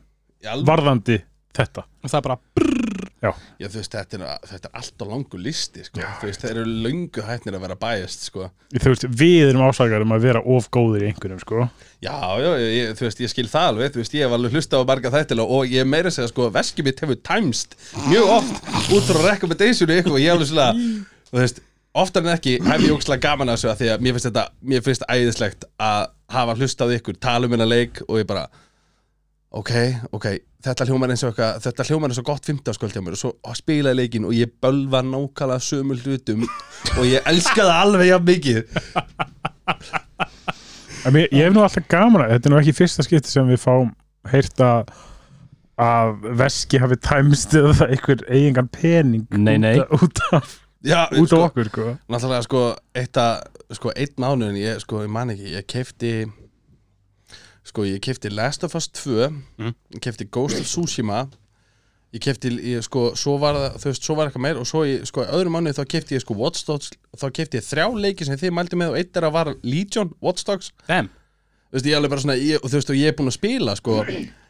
varðandi 0.67 1.21
þetta. 1.55 1.85
Og 2.03 2.11
það 2.11 2.19
er 2.19 2.27
bara 2.27 2.88
Já, 3.19 3.67
þú 3.67 3.79
veist, 3.81 3.95
þetta 3.95 4.15
er, 4.15 4.25
þetta 4.47 4.69
er 4.69 4.79
alltaf 4.79 5.09
langur 5.09 5.41
listi 5.43 5.83
sko. 5.83 6.03
Veist, 6.23 6.43
þeir 6.45 6.61
eru 6.61 6.75
löngu 6.85 7.23
hætnir 7.27 7.57
að 7.57 7.65
vera 7.65 7.77
bæjast 7.79 8.23
sko. 8.29 8.47
við 9.19 9.49
erum 9.49 9.65
ásakar 9.67 10.05
um 10.05 10.15
að 10.15 10.27
vera 10.29 10.43
of 10.55 10.69
góðir 10.71 11.03
í 11.03 11.09
einhverjum 11.09 11.41
sko. 11.43 11.67
Já, 11.99 12.15
já, 12.39 12.49
ég, 12.63 12.93
þú 12.95 13.07
veist, 13.07 13.23
ég 13.25 13.33
skil 13.33 13.49
það 13.51 13.71
alveg 13.73 13.91
Þú 13.91 13.99
veist, 13.99 14.13
ég 14.15 14.23
hef 14.23 14.35
alveg 14.37 14.55
hlusta 14.55 14.79
á 14.79 14.87
marga 14.87 15.11
þættilega 15.11 15.57
og 15.59 15.73
ég 15.73 15.89
meira 15.89 16.13
segja, 16.15 16.31
sko, 16.31 16.47
veskið 16.55 16.87
mitt 16.87 17.03
hefur 17.03 17.19
tæmst 17.27 17.75
mjög 18.07 18.31
oft 18.37 18.69
út 18.95 19.09
frá 19.09 19.19
recommendationu 19.25 19.99
ykkur 19.99 20.15
og 20.15 20.23
ég 20.23 20.31
alveg 20.37 20.51
svona, 20.53 20.69
þú 21.27 21.41
veist 21.41 21.59
oftar 21.99 22.23
en 22.23 22.33
ekki 22.37 22.55
hef 22.63 22.85
ég 22.85 22.95
ógslag 22.95 23.21
gaman 23.23 23.51
að 23.51 23.59
þessu 23.59 23.75
því 23.81 23.91
að 23.91 24.03
mér 24.05 24.15
finnst 24.15 24.29
þetta, 24.29 24.45
mér 24.71 24.83
finnst 24.85 25.05
æðislegt 25.09 25.67
að 25.81 26.09
hafa 26.29 26.55
hlustað 26.59 26.95
ykkur, 26.99 27.17
tala 27.19 27.49
um 27.49 27.55
hennar 27.55 27.69
leik 27.69 28.03
og 28.07 28.21
ég 28.21 28.29
bara 28.29 28.47
ok, 29.49 29.71
ok, 30.13 30.25
þetta 30.63 30.85
hljómar 30.85 31.09
eins 31.13 31.23
og 31.25 31.31
eitthvað 31.31 31.61
þetta 31.65 31.85
hljómar 31.89 32.11
eins 32.13 32.19
og 32.21 32.27
gott 32.27 32.45
15 32.45 32.75
skvöld 32.77 32.93
hjá 32.93 33.01
mér 33.01 33.15
og 33.17 33.21
svo 33.23 33.31
spilaði 33.57 33.97
leikin 34.03 34.27
og 34.29 34.35
ég 34.37 34.51
bölva 34.61 35.01
nákvæmlega 35.05 35.63
sömu 35.65 35.97
hlutum 36.03 36.43
og 36.99 37.05
ég 37.09 37.25
elska 37.29 37.63
það 37.65 37.79
alveg 37.79 38.11
jafn 38.11 38.27
mikið 38.29 38.59
mér, 41.09 41.27
ég 41.33 41.43
hef 41.47 41.53
nú 41.55 41.63
alltaf 41.65 41.87
gaman 41.89 42.25
að 42.27 42.33
þetta 42.35 42.49
er 42.49 42.53
nú 42.53 42.59
ekki 42.61 42.75
fyrsta 42.77 43.05
skipti 43.07 43.31
sem 43.33 43.49
við 43.49 43.61
fáum 43.63 43.93
heyrt 44.29 44.61
að 44.61 46.25
veski 46.41 46.81
hafi 46.83 46.97
tæmst 47.01 47.53
eða 47.57 47.87
einhver 47.89 48.23
eigingan 48.27 48.67
pening 48.73 49.25
Nei, 49.31 49.55
nei. 49.61 49.77
út, 49.79 50.03
út 50.03 50.21
af, 50.35 50.57
Já, 50.85 51.07
út 51.15 51.27
sko, 51.31 51.41
af 51.41 51.49
okkur 51.53 51.69
sko. 51.71 51.85
náttúrulega 52.11 52.45
sko 52.45 52.63
eitt 52.99 53.17
að, 53.19 53.41
sko 53.75 53.93
einn 53.95 54.13
mánuðin 54.21 54.59
ég, 54.59 54.81
sko, 54.83 55.01
ég 55.05 55.11
man 55.11 55.31
ekki, 55.33 55.53
ég 55.55 55.65
kefti 55.71 56.11
sko, 57.69 57.85
ég 57.87 58.01
kefti 58.03 58.31
Last 58.33 58.63
of 58.65 58.75
Us 58.75 58.87
2 58.89 59.29
Mhm. 59.59 59.73
ég 59.95 60.01
kefti 60.01 60.25
Ghost 60.29 60.59
of 60.59 60.65
Tsushima 60.67 61.27
ég 62.13 62.21
kefti, 62.25 62.49
ég, 62.73 62.81
sko, 62.83 63.11
svo 63.15 63.37
var 63.39 63.53
það 63.55 63.75
þú 63.83 63.85
veist, 63.91 64.03
svo 64.07 64.15
var 64.17 64.27
eitthvað 64.29 64.41
meir 64.47 64.57
og 64.57 64.65
svo 64.65 64.81
í, 64.85 64.95
sko, 65.05 65.21
í 65.21 65.29
öðru 65.29 65.51
mánuði 65.53 65.77
þá 65.77 65.85
kefti 65.93 66.15
ég, 66.17 66.23
sko, 66.25 66.33
Watch 66.39 66.65
Dogs 66.65 66.89
þá 67.15 67.27
kefti 67.37 67.59
ég 67.61 67.67
þrjá 67.69 67.85
leiki 68.01 68.25
sem 68.25 68.37
þið 68.41 68.55
mældi 68.57 68.79
með 68.81 68.89
og 68.95 68.97
eitt 68.97 69.17
er 69.17 69.27
að 69.29 69.35
var 69.37 69.51
Legion, 69.63 70.13
Watch 70.19 70.43
Dogs 70.49 70.71
Damn 70.87 71.09
þú 71.69 71.77
veist, 71.77 71.85
ég 71.85 71.93
er 71.93 71.99
alveg 72.01 72.09
bara 72.09 72.21
svona, 72.25 72.37
ég, 72.41 72.57
þú 72.65 72.75
veist, 72.79 72.89
og 72.89 72.97
ég 72.97 73.07
er 73.13 73.17
búin 73.19 73.29
að 73.29 73.37
spila, 73.37 73.75
sko 73.77 73.99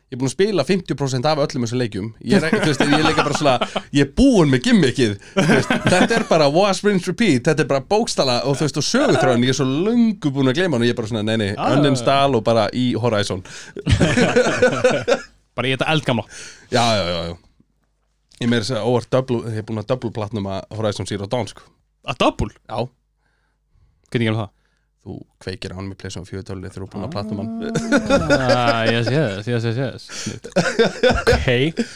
ég 0.09 0.15
er 0.17 0.19
búin 0.23 0.29
að 0.29 0.33
spila 0.33 0.63
50% 0.65 1.27
af 1.29 1.41
öllum 1.43 1.65
þessum 1.65 1.79
leikjum. 1.83 2.07
Ég 2.25 2.41
er, 2.41 2.55
veist, 2.65 2.81
ég 2.81 3.03
er 3.11 3.17
bara 3.19 3.37
svona 3.37 3.53
ég 3.93 4.01
er 4.07 4.11
búin 4.17 4.49
með 4.49 4.63
gimmickið. 4.65 5.11
Þetta 5.37 6.15
er 6.17 6.25
bara 6.31 6.47
wash, 6.53 6.81
rinse, 6.87 7.11
repeat, 7.11 7.43
þetta 7.45 7.61
er 7.65 7.69
bara 7.69 7.83
bókstala 7.93 8.39
og 8.49 8.57
þú 8.57 8.65
veist, 8.65 8.79
og 8.81 8.87
sögutráðin, 8.87 9.45
ég 9.45 9.53
er 9.53 9.59
svo 9.59 9.67
löngu 9.69 10.31
búin 10.33 10.49
að 10.49 10.57
gleyma 10.61 10.77
hann 10.79 10.85
og 10.87 10.89
ég 10.89 10.95
er 10.95 10.99
bara 11.01 11.11
svona, 11.11 11.25
nei, 11.29 11.37
nei, 11.43 11.49
Já, 11.51 11.59
já, 11.61 11.69
já. 11.69 11.77
uninstall 11.83 12.39
og 12.39 12.43
bara 12.49 12.65
í 12.73 12.87
Horizon. 12.97 13.43
Bara 15.57 15.67
í 15.67 15.73
þetta 15.75 15.89
eldgamla. 15.93 16.25
Já, 16.71 16.83
já, 16.95 17.03
já, 17.09 17.19
já. 17.29 17.35
Ég 18.39 18.47
meira 18.47 18.63
þess 18.63 18.77
að 18.79 18.85
óvart 18.87 19.09
double, 19.11 19.39
ég 19.51 19.59
er 19.61 19.65
búin 19.67 19.81
að 19.81 19.89
double 19.91 20.11
platnum 20.15 20.45
að 20.47 20.61
Horizon 20.77 21.07
Zero 21.09 21.27
Dawn, 21.29 21.49
sko. 21.51 21.65
Að 22.07 22.21
double? 22.23 22.53
Já, 22.69 22.85
Hvernig 24.09 24.25
gerum 24.29 24.39
það? 24.39 24.53
Þú 25.09 25.15
kveikir 25.43 25.73
á 25.73 25.75
hann 25.79 25.89
með 25.89 25.97
pleysum 26.03 26.23
4 26.29 26.43
tölni 26.47 26.69
þegar 26.69 26.79
þú 26.79 26.85
er 26.85 26.91
búin 26.93 27.07
að 27.07 27.13
platnum 27.15 27.39
hann 27.41 27.51
Ah, 28.39 28.83
yes, 28.87 29.07
yes, 29.11 29.43
yes, 29.49 29.63
yes, 29.65 29.77
yes 29.81 30.01
Snilt. 30.23 30.45
ok, 30.53 31.47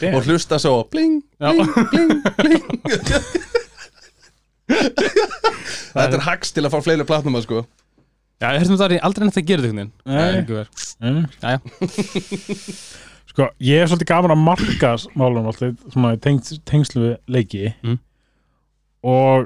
damn. 0.01 0.15
og 0.17 0.21
hlusta 0.27 0.55
svo, 0.59 0.73
bling, 0.91 1.15
Já. 1.39 1.49
bling, 1.53 1.71
bling, 1.93 2.11
bling 2.41 2.63
Þetta 5.93 6.15
er 6.17 6.23
hacks 6.25 6.49
til 6.55 6.63
að 6.65 6.73
fá 6.73 6.79
fleiri 6.85 7.05
platnum 7.07 7.37
að 7.37 7.45
sko 7.47 7.59
Já, 8.41 8.47
ég 8.55 8.59
hértum 8.63 8.79
það 8.79 8.93
er 8.97 9.03
aldrei 9.07 9.23
nefnt 9.27 9.39
að 9.39 9.49
gera 9.51 9.63
þetta 9.63 9.75
Mm. 11.03 11.23
Sko, 13.33 13.47
ég 13.65 13.81
er 13.81 13.87
svolítið 13.89 14.09
gaman 14.11 14.33
að 14.35 14.41
marka 14.45 14.89
málum 15.17 15.47
alltaf, 15.49 15.71
í 16.13 16.15
tengs, 16.21 16.47
tengslu 16.69 16.99
við 17.05 17.13
leiki 17.33 17.63
Mm. 17.83 17.97
og 19.09 19.37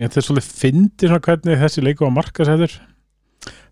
ég 0.00 0.04
þetta 0.08 0.18
er 0.22 0.26
svolítið 0.26 0.56
fyndi 0.62 1.04
svona 1.10 1.22
hvernig 1.28 1.60
þessi 1.62 1.80
leiku 1.86 2.02
var 2.06 2.14
marka 2.16 2.42
sæður 2.48 2.72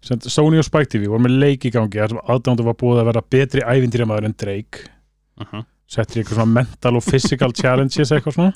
Sony 0.02 0.58
og 0.60 0.64
Spike 0.64 0.90
TV 0.94 1.08
voru 1.10 1.26
með 1.26 1.38
leik 1.42 1.66
í 1.68 1.72
gangi 1.74 2.00
þar 2.00 2.14
sem 2.14 2.22
aðdándu 2.32 2.64
var 2.64 2.76
búið 2.80 3.02
að 3.02 3.10
vera 3.10 3.22
betri 3.34 3.64
ævindýramæður 3.64 4.28
en 4.30 4.36
Drake. 4.40 4.86
Uh 5.40 5.46
-huh. 5.46 5.64
settir 5.90 6.22
eitthvað 6.22 6.38
svona 6.38 6.52
mental 6.52 6.96
og 6.96 7.02
physical 7.02 7.52
challenges 7.52 8.12
eitthvað 8.12 8.34
svona. 8.34 8.52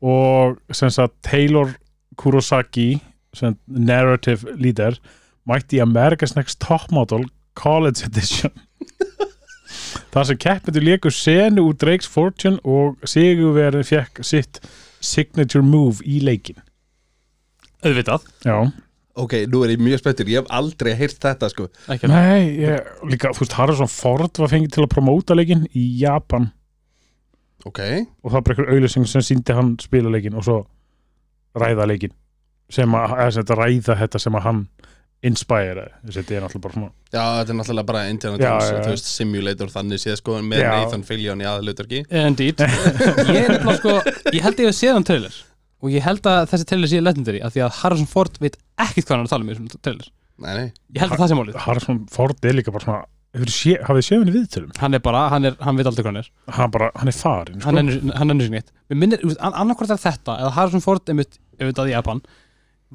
Og 0.00 0.58
sem 0.72 0.90
sagt 0.90 1.14
Taylor 1.22 1.74
Kurosaki 2.16 3.00
sem 3.34 3.56
narrative 3.66 4.56
leader 4.56 4.98
mætti 5.46 5.80
America's 5.80 6.36
Next 6.36 6.60
Top 6.60 6.90
Model 6.90 7.28
College 7.54 8.06
Edition. 8.06 8.50
Þar 10.12 10.24
sem 10.24 10.38
keppindu 10.40 10.80
leikur 10.80 11.10
senu 11.10 11.68
úr 11.68 11.76
Drake's 11.76 12.08
Fortune 12.08 12.58
og 12.64 12.96
Sigurverðin 13.04 13.84
fekk 13.84 14.22
sitt 14.24 14.60
signature 15.00 15.62
move 15.62 16.02
í 16.04 16.18
leikin 16.24 16.58
Auðvitað. 17.84 18.24
Já, 18.42 18.72
Ok, 19.18 19.34
nú 19.50 19.64
er 19.66 19.72
ég 19.74 19.82
mjög 19.82 20.02
spenntur, 20.02 20.28
ég 20.30 20.42
hef 20.42 20.52
aldrei 20.54 20.92
heyrt 20.98 21.18
þetta 21.24 21.48
sko. 21.50 21.66
Nei, 22.06 22.54
ég, 22.62 22.88
líka 23.10 23.32
þú 23.34 23.42
veist 23.44 23.56
Harrison 23.58 23.90
Ford 23.90 24.38
var 24.44 24.52
fengið 24.52 24.76
til 24.76 24.84
að 24.86 24.92
promóta 24.94 25.34
leikin 25.38 25.66
í 25.74 25.84
Japan. 26.00 26.50
Ok, 27.66 27.80
og 28.22 28.30
það 28.30 28.36
var 28.38 28.44
bara 28.46 28.54
einhver 28.56 28.72
auðlýsing 28.76 29.08
sem 29.10 29.24
síndi 29.26 29.56
hann 29.58 29.74
spila 29.82 30.12
leikin 30.14 30.36
og 30.38 30.46
svo 30.46 30.60
ræða 31.58 31.88
leikin 31.90 32.14
sem 32.70 32.94
að, 32.94 33.14
eða 33.16 33.32
sem 33.34 33.42
þetta 33.42 33.56
ræða 33.58 33.96
þetta 34.04 34.20
sem 34.22 34.36
að 34.38 34.44
hann 34.46 34.60
inspire 35.26 35.84
þetta 36.06 36.36
er 36.36 36.44
náttúrulega 36.44 36.62
bara 36.62 36.74
svona 36.76 36.90
já 37.10 37.22
þetta 37.40 37.50
er 37.54 37.56
náttúrulega 37.58 37.88
bara 37.88 38.02
Indiana 38.12 38.38
Já, 38.38 38.50
Jones, 38.52 38.68
já, 38.68 38.76
já. 38.76 38.90
veist, 38.92 39.08
simulator 39.10 39.72
þannig 39.74 40.02
séð 40.04 40.18
sko 40.20 40.36
með 40.46 40.62
Já. 40.62 40.68
Nathan 40.76 41.02
Fillion 41.08 41.42
í 41.42 41.48
aðalautarki 41.50 42.02
Indeed. 42.22 42.62
Ég 43.34 43.40
er 43.40 43.54
nefnilega 43.56 43.78
sko 43.80 43.96
Ég 44.36 44.44
held 44.46 44.62
ég 44.62 44.70
að 44.70 44.76
séð 44.78 44.94
hann 44.94 45.08
trailer 45.08 45.40
Og 45.82 45.92
ég 45.94 46.02
held 46.02 46.24
að 46.26 46.48
þessi 46.50 46.66
trailer 46.66 46.90
sé 46.90 46.98
legendary 47.02 47.40
af 47.44 47.52
Því 47.54 47.62
að 47.66 47.76
Harrison 47.82 48.08
Ford 48.10 48.38
veit 48.42 48.56
ekkert 48.82 49.06
hvað 49.06 49.14
hann 49.14 49.20
er 49.22 49.28
að 49.28 49.34
tala 49.34 49.44
um 49.44 49.50
í 49.50 49.54
þessum 49.54 49.82
trailer. 49.86 50.08
Nei, 50.38 50.50
nei, 50.54 50.66
Ég 50.94 51.00
held 51.04 51.12
að 51.14 51.20
það 51.22 51.30
sé 51.30 51.36
málið. 51.38 51.58
Harrison 51.66 52.00
Ford 52.14 52.44
er 52.50 52.56
líka 52.58 52.74
bara 52.74 52.84
svona 52.86 53.04
hefur 53.38 53.50
sé, 53.52 53.74
hafið 53.86 54.04
séð 54.08 54.20
henni 54.22 54.34
viðtölum? 54.34 54.70
Hann 54.80 54.96
er 54.96 55.02
bara, 55.04 55.20
hann, 55.30 55.44
er, 55.50 55.56
hann 55.62 55.76
veit 55.78 55.86
aldrei 55.90 56.02
hvað 56.02 56.10
hann 56.14 56.20
er. 56.22 56.28
Hann, 56.56 56.70
bara, 56.74 56.88
hann 56.98 57.10
er 57.12 57.16
farin 57.18 57.60
sko. 57.60 57.68
Hann 57.68 58.30
ennur 58.32 58.46
sig 58.46 58.54
neitt. 58.54 58.70
Mér 58.90 59.00
minnir, 59.02 59.22
an- 59.38 59.54
annarkvort 59.62 59.92
er 59.94 60.00
þetta 60.02 60.36
Eða 60.42 60.52
Harrison 60.56 60.82
Ford, 60.82 61.02
einmitt, 61.12 61.36
auðvitað 61.60 61.90
í 61.90 61.94
Japan 61.94 62.22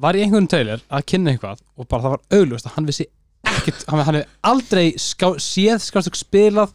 Var 0.04 0.18
í 0.18 0.24
einhvern 0.24 0.48
trailer 0.50 0.82
að 0.90 1.04
kynna 1.12 1.30
eitthvað 1.36 1.60
Og 1.78 1.86
bara 1.88 2.02
það 2.02 2.14
var 2.16 2.40
augljóst 2.40 2.66
að 2.66 2.74
hann 2.80 2.88
vissi 2.90 3.06
ekkert 3.46 3.84
Hann, 3.92 4.00
hann 4.02 4.18
hefði 4.18 4.24
aldrei 4.50 4.84
ská, 4.98 5.28
séð 5.38 5.78
skástök 5.86 6.18
spilað 6.18 6.74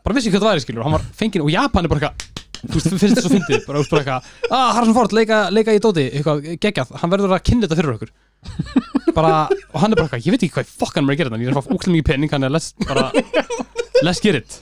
Bara 0.00 0.16
vissi 0.16 0.32
hvað 0.32 0.46
það 0.46 0.54
væri 0.54 0.64
skilur. 0.64 0.80
Og 0.80 0.88
Hann 0.88 0.96
var 0.96 1.04
fenginn 1.20 1.44
og 1.44 1.52
Japan 1.52 1.84
er 1.84 1.92
bara 1.92 2.08
eitthvað 2.08 2.37
Þú 2.62 2.74
veist, 2.74 2.88
finnst 2.90 3.04
þetta 3.06 3.24
svo 3.24 3.32
fyndið 3.34 3.66
Bara, 3.68 3.82
bara 3.92 4.02
eitthvað 4.02 4.30
Ah, 4.50 4.70
Harrison 4.76 4.96
Ford, 4.96 5.14
leika, 5.16 5.40
leika 5.54 5.74
í 5.76 5.82
Dóti. 5.82 6.06
Eitthvað 6.10 6.46
geggjað. 6.62 6.94
Hann 7.02 7.12
verður 7.12 7.34
að 7.36 7.44
kynna 7.46 7.66
þetta 7.68 7.78
fyrir 7.78 7.92
okkur. 7.94 8.14
Bara, 9.18 9.34
og 9.72 9.82
hann 9.82 9.92
er 9.94 9.98
bara 10.00 10.06
eitthvað, 10.08 10.24
ég 10.26 10.34
veit 10.34 10.44
ekki 10.46 10.54
hvað 10.58 10.72
fokk 10.80 10.98
hann 10.98 11.08
er 11.08 11.14
að 11.14 11.20
gera 11.20 11.32
þetta, 11.32 11.42
ég 11.42 11.50
er 11.50 11.58
að 11.58 11.66
fá 11.66 11.74
úkslega 11.74 11.96
mikið 11.96 12.08
penning 12.12 12.34
hann 12.34 12.46
er 12.48 12.52
let's, 12.54 12.70
bara, 12.86 13.08
let's 14.06 14.22
get 14.22 14.38
it. 14.38 14.60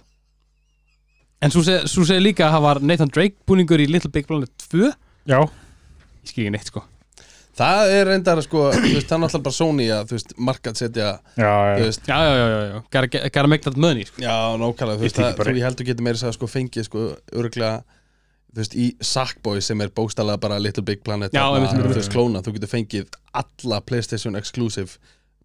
En 1.45 1.53
svo 1.53 1.63
segir, 1.67 2.23
líka 2.25 2.47
að 2.49 2.55
það 2.57 2.65
var 2.65 2.81
Nathan 2.89 3.13
Drake 3.13 3.37
búningur 3.49 3.83
í 3.85 3.89
Little 3.91 4.11
Big 4.13 4.29
Planet 4.29 4.69
2 4.73 4.89
já, 5.29 5.41
ég 5.45 6.31
skil 6.31 6.47
ekki 6.47 6.55
neitt 6.55 6.71
sko 6.73 6.83
það 7.57 7.93
er 7.97 8.11
reyndar 8.11 8.43
sko, 8.45 8.69
þú 8.77 8.93
veist, 8.93 9.09
það 9.09 9.17
er 9.17 9.23
náttúrulega 9.25 9.47
bara 9.49 9.59
Sony 9.59 9.89
að, 9.93 10.07
þú 10.11 10.19
veist, 10.19 10.35
markat 10.51 10.81
setja, 10.81 11.11
já, 11.35 11.51
þú 11.51 11.83
já. 11.83 11.85
veist. 11.85 12.09
Já, 12.09 12.17
já, 12.23 12.33
já, 12.37 12.47
já, 12.47 12.63
já, 13.33 13.47
make 13.51 13.65
that 13.67 13.77
money 13.81 14.07
sko. 14.09 14.23
Já, 14.23 14.37
nákvæmlega, 14.61 14.99
þú 15.01 15.07
veist, 15.07 15.21
Ég 15.21 15.37
það, 15.37 15.45
þú, 15.51 15.63
heldur 15.67 15.91
getur 15.91 16.09
meira 16.09 16.23
að 16.31 16.37
sko 16.37 16.51
fengið 16.51 16.89
sko 16.91 17.07
örglega 17.37 17.77
þú 18.57 18.63
veist, 18.63 18.77
í 18.77 18.87
Sackboy 19.05 19.61
sem 19.65 19.81
er 19.85 19.93
bókstælega 19.93 20.41
bara 20.41 20.59
Little 20.63 20.85
Big 20.87 21.03
Planet 21.05 21.35
Já, 21.37 21.45
einmitt, 21.51 21.75
einmitt, 21.75 21.93
þú 21.93 22.01
veist, 22.01 22.13
klóna, 22.13 22.43
þú 22.45 22.57
getur 22.57 22.73
fengið 22.73 23.19
alla 23.37 23.81
PlayStation 23.85 24.39
exclusive 24.39 24.97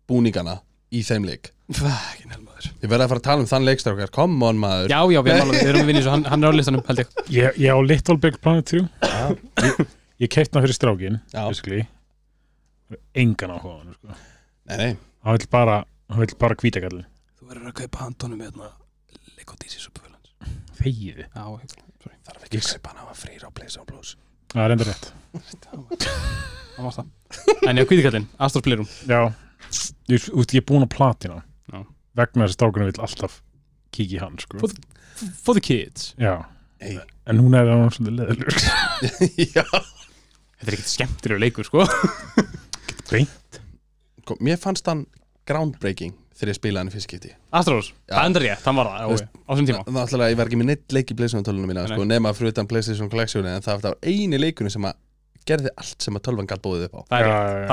búningana 0.08 0.62
í 0.91 1.04
þeim 1.08 1.28
leik. 1.28 1.52
Ekki 1.71 2.28
nefnmaður 2.28 2.69
Ég 2.82 2.89
verði 2.91 3.06
að 3.06 3.12
fara 3.13 3.21
að 3.21 3.28
tala 3.28 3.43
um 3.43 3.47
þann 3.47 3.67
leikstrákar, 3.67 4.12
come 4.15 4.47
on 4.47 4.60
maður. 4.60 4.91
Já, 4.91 5.00
já, 5.12 5.21
við 5.24 5.34
erum, 5.36 5.52
alveg, 5.52 5.62
við 5.62 5.71
erum 5.71 5.82
að 5.84 5.91
í 5.91 5.95
þessu, 5.97 6.12
hann, 6.12 6.26
hann 6.32 6.43
er 6.43 6.52
á 6.52 6.58
listanum 6.58 6.84
held 6.88 7.02
ég. 7.04 7.13
Ég, 7.32 7.60
ég 7.63 7.71
á 7.71 7.80
Little 7.80 8.17
Big 8.19 8.39
Planet 8.43 8.74
3 8.74 8.84
ég, 9.67 9.82
ég 10.26 10.32
keitt 10.36 10.52
hann 10.52 10.65
fyrir 10.67 10.78
strákin 10.78 11.19
basically 11.32 11.86
engan 13.23 13.54
áhuga 13.56 13.73
á 13.73 13.80
hann 13.82 13.93
sko. 13.97 14.17
Nei, 14.71 14.75
nei, 14.82 14.91
hann 15.25 15.38
vill 15.38 15.47
bara, 15.51 15.77
hann 16.12 16.21
vill 16.23 16.36
bara 16.41 16.56
kvítakallin 16.60 17.06
þú 17.39 17.49
verður 17.51 17.71
að 17.71 17.77
kaupa 17.82 18.04
handtónum 18.06 18.39
með 18.41 18.51
hérna 18.51 18.69
Lego 19.38 19.56
DC 19.62 19.80
Supervillains. 19.82 20.34
Þegiði, 20.82 21.25
já, 21.27 21.45
sorry, 22.04 22.17
þarf 22.27 22.45
ekki 22.47 22.60
að 22.62 22.69
kaupa 22.75 22.93
hann 22.93 23.08
að 23.12 23.19
frýra 23.21 23.49
á 23.49 23.51
PlayStation 23.58 23.88
Plus. 23.89 24.13
Það 24.51 24.63
er 24.65 24.73
enda 24.75 24.88
rétt. 24.89 25.12
Það 26.71 26.86
var 26.86 26.93
það. 26.95 27.10
En 27.69 27.77
já, 27.82 27.86
kvítikallinn, 27.89 28.27
Astros 28.41 28.63
Playroom. 28.65 28.88
Já, 29.10 29.19
ég, 30.12 30.25
út, 30.34 30.54
ég 30.56 30.62
er 30.62 30.65
búin 30.71 30.86
að 30.86 30.91
platina. 30.95 31.41
Já. 31.71 31.82
vegna 32.17 32.45
þess 32.47 32.56
að 32.56 32.58
strákunum 32.58 32.89
vill 32.91 33.04
alltaf 33.06 33.36
kíkja 33.95 34.17
í 34.17 34.21
hann 34.23 34.39
sko. 34.41 34.60
For 34.63 35.32
for 35.45 35.58
the 35.60 35.62
kids. 35.63 36.13
Já, 36.19 36.39
Hey. 36.82 36.95
en 37.30 37.38
hún 37.38 37.54
er 37.54 37.67
hann 37.69 37.91
svolítið 37.93 38.15
leðalur 38.17 38.56
Já, 39.54 39.62
þetta 39.62 40.65
er 40.65 40.71
ekkert 40.73 40.89
skemmtilegur 40.89 41.41
leikur, 41.43 41.67
sko 41.67 41.84
beint 43.12 43.60
Sko, 44.21 44.34
mér 44.45 44.58
fannst 44.62 44.86
hann 44.88 45.02
groundbreaking 45.50 46.13
þegar 46.38 46.52
ég 46.54 46.58
spilaði 46.58 46.82
hann 46.82 46.89
í 46.89 46.93
fyrst 46.95 47.08
skipti. 47.10 47.30
Astros, 47.58 47.88
Já. 48.10 48.13
það 48.15 48.26
endur 48.30 48.43
ég, 48.47 48.58
það 48.62 48.74
var 48.80 48.88
það, 48.89 48.97
já, 49.02 49.06
á 49.30 49.50
þessum 49.52 49.67
tíma. 49.69 49.82
Það 49.88 50.04
ætlaði 50.04 50.26
að 50.26 50.32
ég 50.32 50.38
var 50.39 50.47
ekki 50.50 50.60
með 50.62 50.69
neitt 50.71 50.88
leik 50.95 51.08
í 51.12 51.13
PlayStation 51.19 51.47
tölunum 51.47 51.69
mína 51.71 51.82
sko, 51.89 52.02
nema 52.08 52.30
fyrir 52.38 52.52
utan 52.54 52.69
PlayStation 52.69 53.10
Collection 53.12 53.45
en 53.50 53.65
það 53.65 53.76
var 53.86 53.95
eini 54.06 54.38
leikunni 54.41 54.71
sem 54.74 54.86
að 54.89 54.95
gerði 55.50 55.69
allt 55.82 56.00
sem 56.06 56.17
að 56.17 56.24
tölvan 56.28 56.50
gætt 56.50 56.63
bóðið 56.65 56.84
upp 56.88 56.95
á. 56.97 57.00
Það 57.10 57.19
rétt, 57.26 57.34
já, 57.34 57.38
já. 57.62 57.65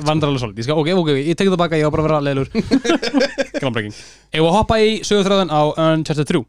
það 0.00 0.12
endur 0.14 0.28
alveg 0.30 0.42
svolít 0.42 0.70
ok, 0.74 0.88
ok, 1.02 1.10
ég 1.20 1.34
tekið 1.36 1.52
það 1.54 1.62
baka, 1.62 1.80
ég 1.80 1.86
var 1.88 1.94
bara 1.96 2.04
að 2.04 2.08
vera 2.08 2.26
leilur 2.28 2.48
Groundbreaking. 3.60 3.94
Ég 4.32 4.40
var 4.44 4.48
að 4.48 4.56
hoppa 4.56 4.74
í 4.80 4.82
sögurþröðun 5.04 5.52
á 5.52 5.60
Uncharted 5.88 6.28
3 6.32 6.40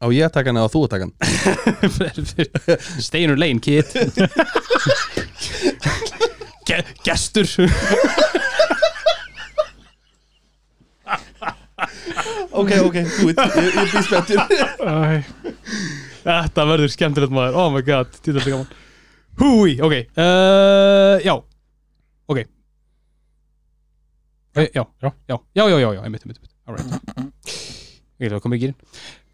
Á 0.00 0.08
ég 0.12 0.24
að 0.24 0.32
taka 0.32 0.48
hann 0.48 0.56
eða 0.60 0.72
þú 0.72 0.80
að 0.86 0.92
taka 0.94 1.04
hann 1.08 1.14
Stay 3.04 3.20
in 3.24 3.30
your 3.34 3.40
lane, 3.40 3.60
kid 3.60 3.86
Ge 6.70 6.80
Gestur. 7.06 7.46
Ok, 12.50 12.70
ok, 12.84 12.96
good, 13.22 13.38
ég, 13.38 13.68
ég 13.78 13.92
býst 13.94 14.10
betur 14.12 14.40
Æ, 14.84 15.22
Þetta 16.24 16.64
verður 16.68 16.90
skemmtilegt 16.92 17.32
maður, 17.32 17.56
oh 17.62 17.68
my 17.72 17.80
god 17.86 18.10
Þetta 18.18 18.42
er 18.42 18.48
gaman. 18.52 18.72
Húi, 19.40 19.76
ok 19.80 19.94
uh, 20.20 21.16
Já. 21.24 21.34
Ok. 22.30 22.42
Eh, 24.58 24.68
Já, 24.74 24.82
Já. 25.00 25.12
já, 25.30 25.36
já, 25.54 25.64
já, 25.70 25.78
já, 25.78 25.88
já, 25.94 26.02
einmitt, 26.04 26.26
einmitt, 26.26 26.40
einmitt. 26.42 26.52
Alright 26.68 26.90
Ég 28.20 28.28
ætla 28.28 28.40
að 28.40 28.44
koma 28.44 28.58
ekki 28.58 28.68
inn 28.72 28.76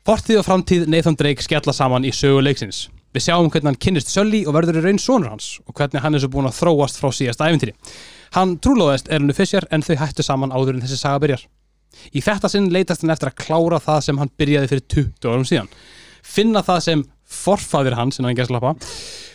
Fortíð 0.06 0.38
og 0.38 0.46
framtíð 0.46 0.86
Nathan 0.92 1.16
Drake 1.18 1.42
skella 1.42 1.72
saman 1.74 2.04
í 2.06 2.12
sögu 2.14 2.38
leiksins. 2.46 2.84
Við 3.16 3.24
sjáum 3.24 3.46
hvernig 3.48 3.70
hann 3.70 3.80
kynnist 3.80 4.10
Sölli 4.12 4.42
og 4.44 4.52
verður 4.52 4.76
í 4.76 4.84
raun 4.84 4.98
sonur 5.00 5.30
hans 5.32 5.54
og 5.64 5.72
hvernig 5.78 6.02
hann 6.04 6.18
er 6.18 6.20
svo 6.20 6.28
búin 6.34 6.48
að 6.50 6.58
þróast 6.58 6.98
frá 7.00 7.08
síðasta 7.16 7.46
æfintýri. 7.48 7.72
Hann 8.36 8.58
trúlóðist 8.60 9.08
Erlunu 9.08 9.32
Fischer 9.32 9.64
en 9.72 9.84
þau 9.86 9.94
hættu 10.02 10.26
saman 10.26 10.52
áður 10.52 10.76
en 10.76 10.82
þessi 10.84 10.98
saga 11.00 11.22
byrjar. 11.22 11.46
Í 12.12 12.20
þetta 12.20 12.50
sinn 12.52 12.68
leitast 12.74 13.06
hann 13.06 13.14
eftir 13.14 13.30
að 13.30 13.38
klára 13.40 13.80
það 13.80 14.02
sem 14.04 14.20
hann 14.20 14.32
byrjaði 14.36 14.68
fyrir 14.74 14.84
20 14.92 15.30
árum 15.32 15.48
síðan. 15.48 15.72
Finna 16.26 16.60
það 16.66 16.82
sem 16.90 17.06
forfaðir 17.24 17.96
hans, 17.96 18.20
innan 18.20 18.36
gæslappa, 18.36 18.74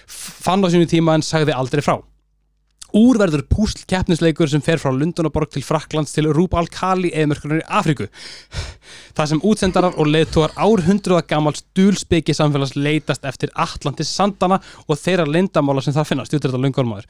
fann 0.05 0.61
á 0.61 0.69
sínu 0.69 0.85
tíma 0.91 1.17
en 1.17 1.25
sagði 1.25 1.57
aldrei 1.57 1.81
frá. 1.81 1.97
Úr 2.97 3.15
verður 3.21 3.45
púsl 3.47 3.85
keppnisleikur 3.87 4.49
sem 4.51 4.63
fer 4.63 4.79
frá 4.81 4.91
Lundunaborg 4.91 5.53
til 5.53 5.63
Fraklands 5.63 6.11
til 6.11 6.27
Rúb 6.35 6.55
al-Khali 6.59 7.13
eðmörkunar 7.15 7.61
í 7.61 7.67
Afríku. 7.79 8.07
Það 9.15 9.29
sem 9.31 9.41
útsendarar 9.47 9.95
og 9.95 10.09
leiðtóar 10.11 10.51
árhundruða 10.59 11.23
gamals 11.29 11.63
dúlspiki 11.77 12.35
samfélags 12.35 12.75
leitast 12.75 13.23
eftir 13.27 13.53
Atlantis 13.55 14.11
sandana 14.11 14.59
og 14.87 14.99
þeirra 14.99 15.27
lindamála 15.29 15.83
sem 15.85 15.95
það 15.95 16.09
finnast, 16.09 16.35
þetta 16.35 16.59
lungormaður. 16.59 17.07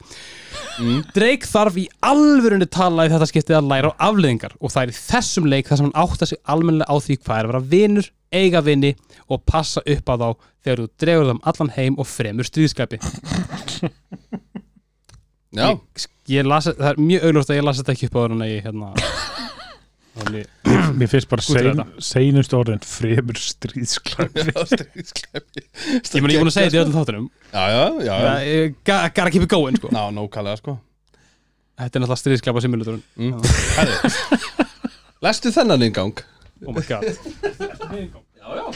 Drake 1.16 1.50
þarf 1.50 1.80
í 1.82 1.88
alvörunni 2.06 2.70
tala 2.70 3.08
í 3.08 3.12
þetta 3.12 3.30
skiptið 3.32 3.58
að 3.58 3.72
læra 3.72 3.90
á 3.90 4.00
afleðingar 4.10 4.54
og 4.60 4.74
það 4.74 4.84
er 4.84 4.94
í 4.94 4.98
þessum 5.00 5.50
leik 5.50 5.70
þar 5.70 5.80
sem 5.80 5.90
hann 5.90 6.04
átta 6.04 6.30
sig 6.30 6.42
almennilega 6.46 6.94
á 6.94 6.96
því 7.02 7.18
hvað 7.24 7.40
er 7.40 7.48
að 7.48 7.52
vera 7.52 7.64
vinur, 7.74 8.12
eiga 8.32 8.62
vini 8.62 8.94
og 9.26 9.42
passa 9.50 9.82
upp 9.82 10.14
á 10.14 10.14
þá 10.14 10.28
þegar 10.62 10.84
þú 10.84 10.88
dregur 11.02 11.28
þeim 11.32 11.44
allan 11.50 11.74
heim 11.74 11.98
og 11.98 12.08
fremur 12.08 12.48
stríðskapi. 12.48 13.02
Já, 15.52 15.66
Ég, 15.68 16.06
ég 16.32 16.46
las, 16.48 16.68
það 16.70 16.88
er 16.88 17.00
mjög 17.00 17.24
augljóst 17.28 17.50
að 17.52 17.58
ég 17.58 17.66
las 17.66 17.80
þetta 17.82 17.92
ekki 17.92 18.08
upp 18.08 18.14
á 18.16 18.20
þarna 18.22 18.48
í 18.48 18.54
hérna 18.64 18.92
Þannig, 20.12 20.48
Mér 21.00 21.08
finnst 21.08 21.28
bara 21.30 21.44
sein, 21.44 21.68
þetta. 21.70 22.04
seinustu 22.04 22.56
orðin 22.58 22.82
fremur 22.84 23.38
stríðsklæmi 23.40 24.44
já, 24.44 24.58
stríðsklæpi 24.68 25.62
ég 25.62 26.18
ég 26.18 26.18
er 26.20 26.42
búin 26.42 26.50
að 26.50 26.56
segja 26.56 26.68
þetta 26.68 26.76
í 26.76 26.80
öllum 26.82 26.96
þáttunum. 26.98 27.28
Já, 27.48 27.62
já, 27.72 27.84
já, 28.04 28.16
Gotta 28.84 29.30
keep 29.32 29.46
it 29.46 29.52
going 29.52 29.78
sko. 29.80 29.92
Ná, 29.92 30.02
nókallega 30.12 30.60
sko. 30.60 30.76
Þetta 31.80 31.98
er 31.98 32.04
náttúrulega 32.04 32.20
stríðsklapa 32.20 32.64
simulatorun 32.64 33.00
mm. 33.16 33.40
Herri, 33.78 34.42
Lestu 35.24 35.52
þennan 35.54 35.86
inngang? 35.88 36.20
Oh 36.66 36.76
my 36.76 36.84
god. 36.84 37.08
Já, 38.42 38.48
já. 38.58 38.66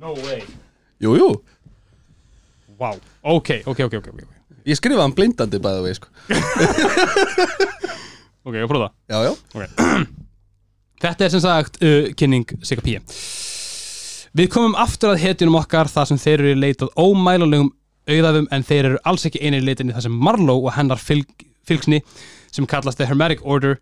No 0.00 0.16
way 0.24 0.40
Jú, 1.02 1.12
jú, 1.20 1.28
Wow. 2.76 3.00
Ok, 3.22 3.62
ok, 3.64 3.84
ok, 3.88 3.94
ok, 4.00 4.08
ok 4.12 4.35
ég 4.66 4.78
skrifaði 4.78 5.04
hann 5.04 5.16
blindandi 5.16 5.60
bæða 5.62 5.84
vegi 5.84 5.98
sko 6.00 6.08
Ok, 8.46 8.54
ég 8.54 8.68
prófa 8.70 8.86
það 8.86 8.92
Já, 9.10 9.18
já, 9.26 9.32
Þetta 11.02 11.26
er 11.26 11.32
sem 11.34 11.42
sagt 11.44 11.80
uh, 11.84 12.12
kynning 12.16 12.46
Sigga 12.64 12.84
P. 12.84 13.00
Við 14.36 14.48
komum 14.52 14.76
aftur 14.78 15.12
að 15.12 15.22
hetjunum 15.24 15.58
okkar 15.58 15.90
þar 15.90 16.08
sem 16.10 16.20
þeir 16.20 16.42
eru 16.44 16.54
leitað 16.60 16.92
ómælulegum 17.00 17.72
auðafum 18.06 18.46
en 18.54 18.64
þeir 18.66 18.90
eru 18.92 19.02
alls 19.08 19.26
ekki 19.28 19.42
einir 19.42 19.64
leitinni 19.64 19.94
þar 19.96 20.06
sem 20.06 20.16
Marlowe 20.24 20.68
og 20.68 20.74
hennar 20.76 21.00
fylg, 21.00 21.28
fylgsni 21.66 22.02
sem 22.54 22.68
kallast 22.68 23.00
The 23.00 23.08
Hermetic 23.08 23.42
Order 23.42 23.78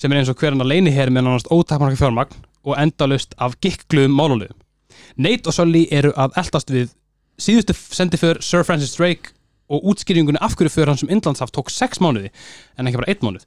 sem 0.00 0.12
er 0.12 0.20
eins 0.20 0.30
og 0.32 0.38
hverjana 0.40 0.66
leini 0.66 0.92
hér 0.94 1.12
með 1.14 1.28
nánast 1.28 1.50
ótakmarka 1.54 2.00
fjármagn 2.00 2.40
og 2.66 2.76
endalust 2.80 3.34
af 3.38 3.56
gikkgluðum 3.62 4.16
málulegum. 4.18 4.58
Nate 5.16 5.50
og 5.50 5.56
Sully 5.56 5.86
eru 5.94 6.12
að 6.18 6.36
eldast 6.42 6.72
við 6.72 6.92
síðustu 7.40 7.76
sendiför 7.76 8.42
Sir 8.44 8.66
Francis 8.66 8.96
Drake 8.96 9.34
og 9.68 9.84
útskýringunni 9.92 10.40
af 10.40 10.56
hverju 10.56 10.68
för 10.68 10.86
hans 10.86 11.02
um 11.02 11.10
Indlandshaft 11.10 11.54
tók 11.54 11.70
sex 11.70 12.00
mánuði 12.00 12.30
en 12.78 12.86
ekki 12.86 13.00
bara 13.00 13.12
einn 13.12 13.24
mánuð 13.24 13.46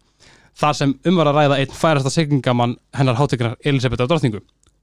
þar 0.57 0.77
sem 0.77 0.95
um 1.05 1.19
var 1.19 1.29
að 1.31 1.37
ræða 1.39 1.59
einn 1.61 1.77
færasta 1.77 2.11
siglingamann 2.11 2.77
hennar 2.97 3.19
háteknar 3.19 3.55
Elisabeth 3.65 4.03
af 4.03 4.09
drottningu. 4.11 4.41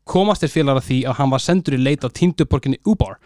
Komast 0.09 0.43
er 0.43 0.49
félagar 0.49 0.81
að 0.81 0.87
því 0.87 0.99
að 1.05 1.19
hann 1.19 1.33
var 1.35 1.43
sendur 1.45 1.75
í 1.77 1.79
leit 1.83 2.05
á 2.05 2.09
týnduborginni 2.09 2.79
Ubar, 2.89 3.19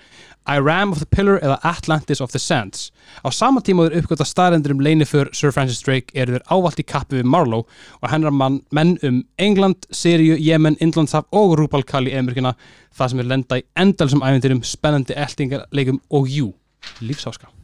Iram 0.50 0.90
of 0.90 0.98
the 0.98 1.06
Pillar 1.06 1.38
eða 1.38 1.60
Atlantis 1.62 2.20
of 2.20 2.32
the 2.32 2.40
Sands. 2.42 2.90
Á 3.22 3.30
sama 3.30 3.62
tíma 3.62 3.86
þeir 3.86 4.00
uppgöta 4.00 4.26
staðrendur 4.26 4.74
um 4.74 4.82
leiniför 4.82 5.30
Sir 5.30 5.54
Francis 5.54 5.78
Drake 5.86 6.10
eru 6.18 6.34
þeir 6.34 6.46
ávallt 6.50 6.82
í 6.82 6.86
kappi 6.86 7.20
við 7.20 7.30
Marlowe 7.30 7.68
og 8.02 8.10
hennar 8.10 8.34
mann, 8.34 8.58
menn 8.74 8.96
um 9.06 9.22
England, 9.38 9.86
Siriu, 9.94 10.34
Yemen, 10.34 10.76
Indlandshaf 10.82 11.30
og 11.30 11.54
Rúbal 11.60 11.86
Kali 11.86 12.10
eðmörkina 12.10 12.56
það 12.90 13.14
sem 13.14 13.22
er 13.22 13.30
lenda 13.30 13.62
í 13.62 13.66
endalsum 13.78 14.26
æventyrum, 14.26 14.66
spennandi 14.66 15.14
eltingarleikum 15.14 16.02
og 16.10 16.26
jú, 16.26 16.50
lífsáska. 16.98 17.61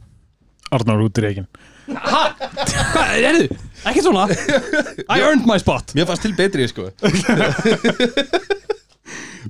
Arnar 0.75 1.01
út 1.05 1.17
í 1.17 1.21
reikin 1.25 1.47
Hvað, 1.89 3.13
er 3.17 3.37
þið? 3.39 3.53
Ekki 3.89 4.01
svona? 4.05 4.27
I 5.09 5.23
earned 5.23 5.47
my 5.49 5.55
spot. 5.57 5.95
Mér 5.97 6.05
fannst 6.05 6.21
til 6.27 6.35
betri 6.37 6.67
sko. 6.69 6.91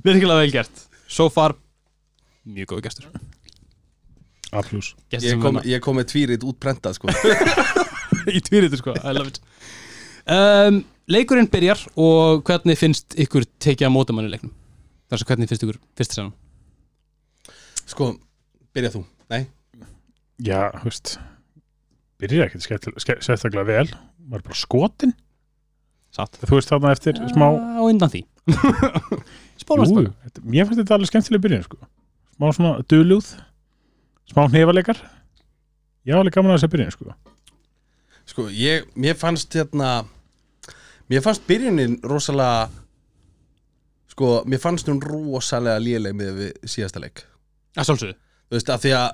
Virkilega 0.06 0.38
vel 0.38 0.52
gert. 0.54 0.86
So 1.10 1.26
far, 1.32 1.52
mjög 2.48 2.70
góð 2.72 2.80
gestur. 2.86 3.10
A 4.56 4.62
plus. 4.66 4.94
Gestur 5.12 5.26
Ég 5.28 5.34
sem 5.34 5.42
kom, 5.42 5.58
vinna. 5.58 5.66
ég 5.68 5.82
kom 5.84 5.98
með 6.00 6.08
tvírið 6.14 6.46
útprentað 6.48 6.96
sko. 6.96 7.12
Í 8.36 8.40
tvýritur 8.46 8.80
sko, 8.80 8.94
I 9.04 9.12
love 9.16 9.28
it. 9.34 9.38
Um, 10.30 10.80
Leikurinn 11.10 11.48
byrjar 11.50 11.80
og 11.98 12.44
hvernig 12.46 12.78
finnst 12.78 13.16
ykkur 13.18 13.46
tekið 13.62 13.88
að 13.88 13.94
móta 13.94 14.14
manni 14.14 14.30
í 14.30 14.34
leiknum? 14.36 14.52
Þar 15.10 15.20
sem 15.22 15.28
hvernig 15.30 15.50
finnst 15.50 15.64
ykkur 15.66 15.78
fyrst 15.98 16.14
sennan? 16.16 16.34
Sko, 17.90 18.12
byrja 18.76 18.92
þú? 18.94 19.02
Nei, 19.32 19.42
Já, 20.40 20.70
þú 20.80 20.88
veist 20.88 21.14
Byrja 22.20 22.46
ekkert 22.48 22.64
sérstaklega 23.24 23.66
vel 23.68 23.90
Var 24.30 24.42
bara 24.44 24.56
skotin. 24.56 25.14
Satt. 26.14 26.36
Þú 26.42 26.58
veist 26.58 26.70
þarna 26.70 26.92
eftir 26.94 27.18
smá 27.30 27.46
Á 27.54 27.82
undan 27.86 28.10
því. 28.12 28.24
Jú, 29.60 30.04
þetta, 30.24 30.42
Mér 30.42 30.66
finnst 30.66 30.80
þetta 30.80 30.96
alveg 30.96 31.10
skemmtileg 31.10 31.42
byrjun 31.44 31.64
sko. 31.66 31.78
Smá 32.36 32.46
svona 32.56 32.84
dulúð 32.90 33.34
Smá 34.30 34.46
hnefaleikar. 34.48 34.98
Já, 36.06 36.16
alveg 36.18 36.34
gaman 36.34 36.54
að 36.54 36.60
þess 36.60 36.68
að 36.68 36.74
byrjun 36.74 36.94
sko. 36.94 37.16
sko, 38.30 38.46
ég, 38.54 38.86
mér 38.94 39.18
fannst 39.20 39.54
hérna 39.54 39.90
Mér 41.10 41.24
fannst 41.26 41.46
byrjunin 41.48 41.98
rosalega 42.06 42.70
Sko, 44.10 44.40
mér 44.50 44.60
fannst 44.62 44.88
hún 44.90 45.00
rosalega 45.02 45.80
léleg 45.82 46.16
með 46.16 46.32
við 46.40 46.70
síðasta 46.72 47.00
leik. 47.02 47.22
Að 47.78 47.86
sjálfsögðu. 47.88 48.16
Þú 48.50 48.56
veist, 48.56 48.72
af 48.74 48.82
því 48.82 48.94
að 48.98 49.10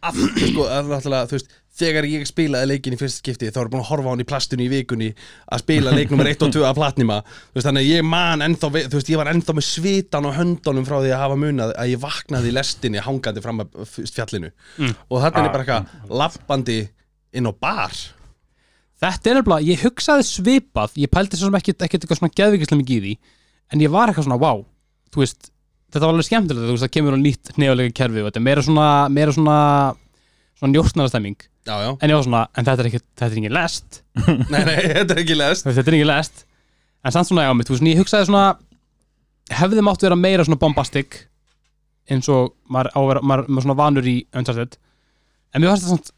sko, 0.00 0.66
að 0.66 0.92
þú 1.30 1.36
veist, 1.36 1.50
þegar 1.80 2.06
ég 2.10 2.26
spilaði 2.28 2.68
leikin 2.72 2.94
í 2.96 2.98
fyrsta 3.00 3.22
skipti 3.22 3.50
þá 3.52 3.60
er 3.62 3.70
búin 3.72 3.82
að 3.82 3.90
horfa 3.90 4.10
á 4.10 4.12
hann 4.12 4.22
í 4.22 4.26
plastunni 4.28 4.66
í 4.66 4.70
vikunni 4.72 5.08
að 5.52 5.62
spila 5.62 5.92
leik 5.94 6.12
nummer 6.12 6.28
1 6.28 6.44
og 6.46 6.52
2 6.56 6.64
af 6.68 6.76
platnima 6.78 7.18
veist, 7.24 7.66
þannig 7.66 7.84
að 7.84 7.90
ég 7.90 8.06
man 8.10 8.44
ennþá 8.44 8.70
veist, 8.74 9.12
ég 9.12 9.20
var 9.20 9.30
ennþá 9.32 9.56
með 9.56 9.66
svitan 9.68 10.28
á 10.28 10.30
höndunum 10.36 10.86
frá 10.88 10.98
því 10.98 11.12
að 11.14 11.22
hafa 11.24 11.38
munað 11.40 11.74
að 11.76 11.92
ég 11.92 12.02
vaknaði 12.02 12.50
í 12.50 12.56
lestinni 12.56 13.04
hangandi 13.04 13.44
fram 13.44 13.62
að 13.64 13.76
fjallinu. 14.10 14.50
Mm. 14.80 14.96
og 15.08 15.22
þarna 15.24 15.44
er 15.44 15.50
Ah, 15.50 15.52
bara 15.54 15.64
eitthvað 15.64 16.16
lappandi 16.22 16.78
inn 17.36 17.48
á 17.48 17.52
bar. 17.54 17.94
Þetta 19.00 19.30
er 19.30 19.38
nefnilega, 19.38 19.64
ég 19.70 19.84
hugsaði 19.86 20.26
svipað 20.28 20.98
Ég 21.00 21.08
pældi 21.08 21.38
svo 21.38 21.48
sem 21.48 21.56
ekkert 21.56 21.86
ekkert 21.86 22.02
eitthvað 22.04 22.18
svona 22.20 22.36
geðvikislega 22.36 22.80
mikið 22.82 22.96
í 22.98 23.00
því 23.06 23.14
En 23.72 23.80
ég 23.80 23.92
var 23.94 24.10
eitthvað 24.10 24.26
svona, 24.26 24.36
wow 24.42 24.66
Þú 25.14 25.22
veist, 25.22 25.48
þetta 25.90 26.04
var 26.06 26.14
alveg 26.14 26.26
skemmtilegt 26.28 26.66
Þú 26.66 26.74
veist, 26.74 26.84
það 26.86 26.94
kemur 26.96 27.16
á 27.16 27.18
nýtt 27.20 27.52
nefulega 27.60 27.94
kerfi 28.00 28.24
Þetta 28.26 28.40
er 28.40 28.46
meira 28.46 28.64
svona, 28.66 28.88
meira 29.12 29.34
svona 29.36 29.58
Svona 30.60 30.74
njóstnarastemming 30.74 31.38
já, 31.66 31.74
já, 31.84 31.90
En 32.00 32.12
ég 32.12 32.16
var 32.18 32.26
svona, 32.26 32.42
en 32.54 32.68
þetta 32.68 32.84
er 32.84 32.88
ekki, 32.90 33.02
þetta 33.16 33.30
er 33.30 33.40
ekki 33.40 33.52
lest. 33.56 34.00
Nei, 34.52 34.60
nei, 34.66 34.76
þetta 34.96 35.14
er 35.14 35.20
ekki 35.22 35.36
lest. 35.38 35.66
Þetta 35.68 35.92
er 35.92 35.96
ekki 35.98 36.08
lest. 36.08 36.44
En 37.04 37.14
samt 37.14 37.28
svona, 37.30 37.46
já, 37.46 37.52
mitt, 37.56 37.68
þú 37.68 37.76
veist, 37.76 37.86
ég 37.88 38.02
hugsaði 38.02 38.28
svona 38.28 38.44
Hefði 39.50 39.82
mátt 39.82 40.04
vera 40.04 40.18
meira 40.18 40.44
svona 40.46 40.60
bombastic 40.60 41.16
eins 42.10 42.28
og 42.30 42.52
maður, 42.70 42.90
á 42.94 42.98
að 43.00 43.08
vera, 43.10 43.22
maður, 43.26 43.48
maður 43.48 43.66
svona 43.66 43.78
vanur 43.80 44.08
í 44.10 44.14
Uncharted. 44.36 44.76
En 45.54 45.62
mér 45.62 45.72
fannst 45.72 45.86
þetta 45.86 45.96
samt 45.96 46.12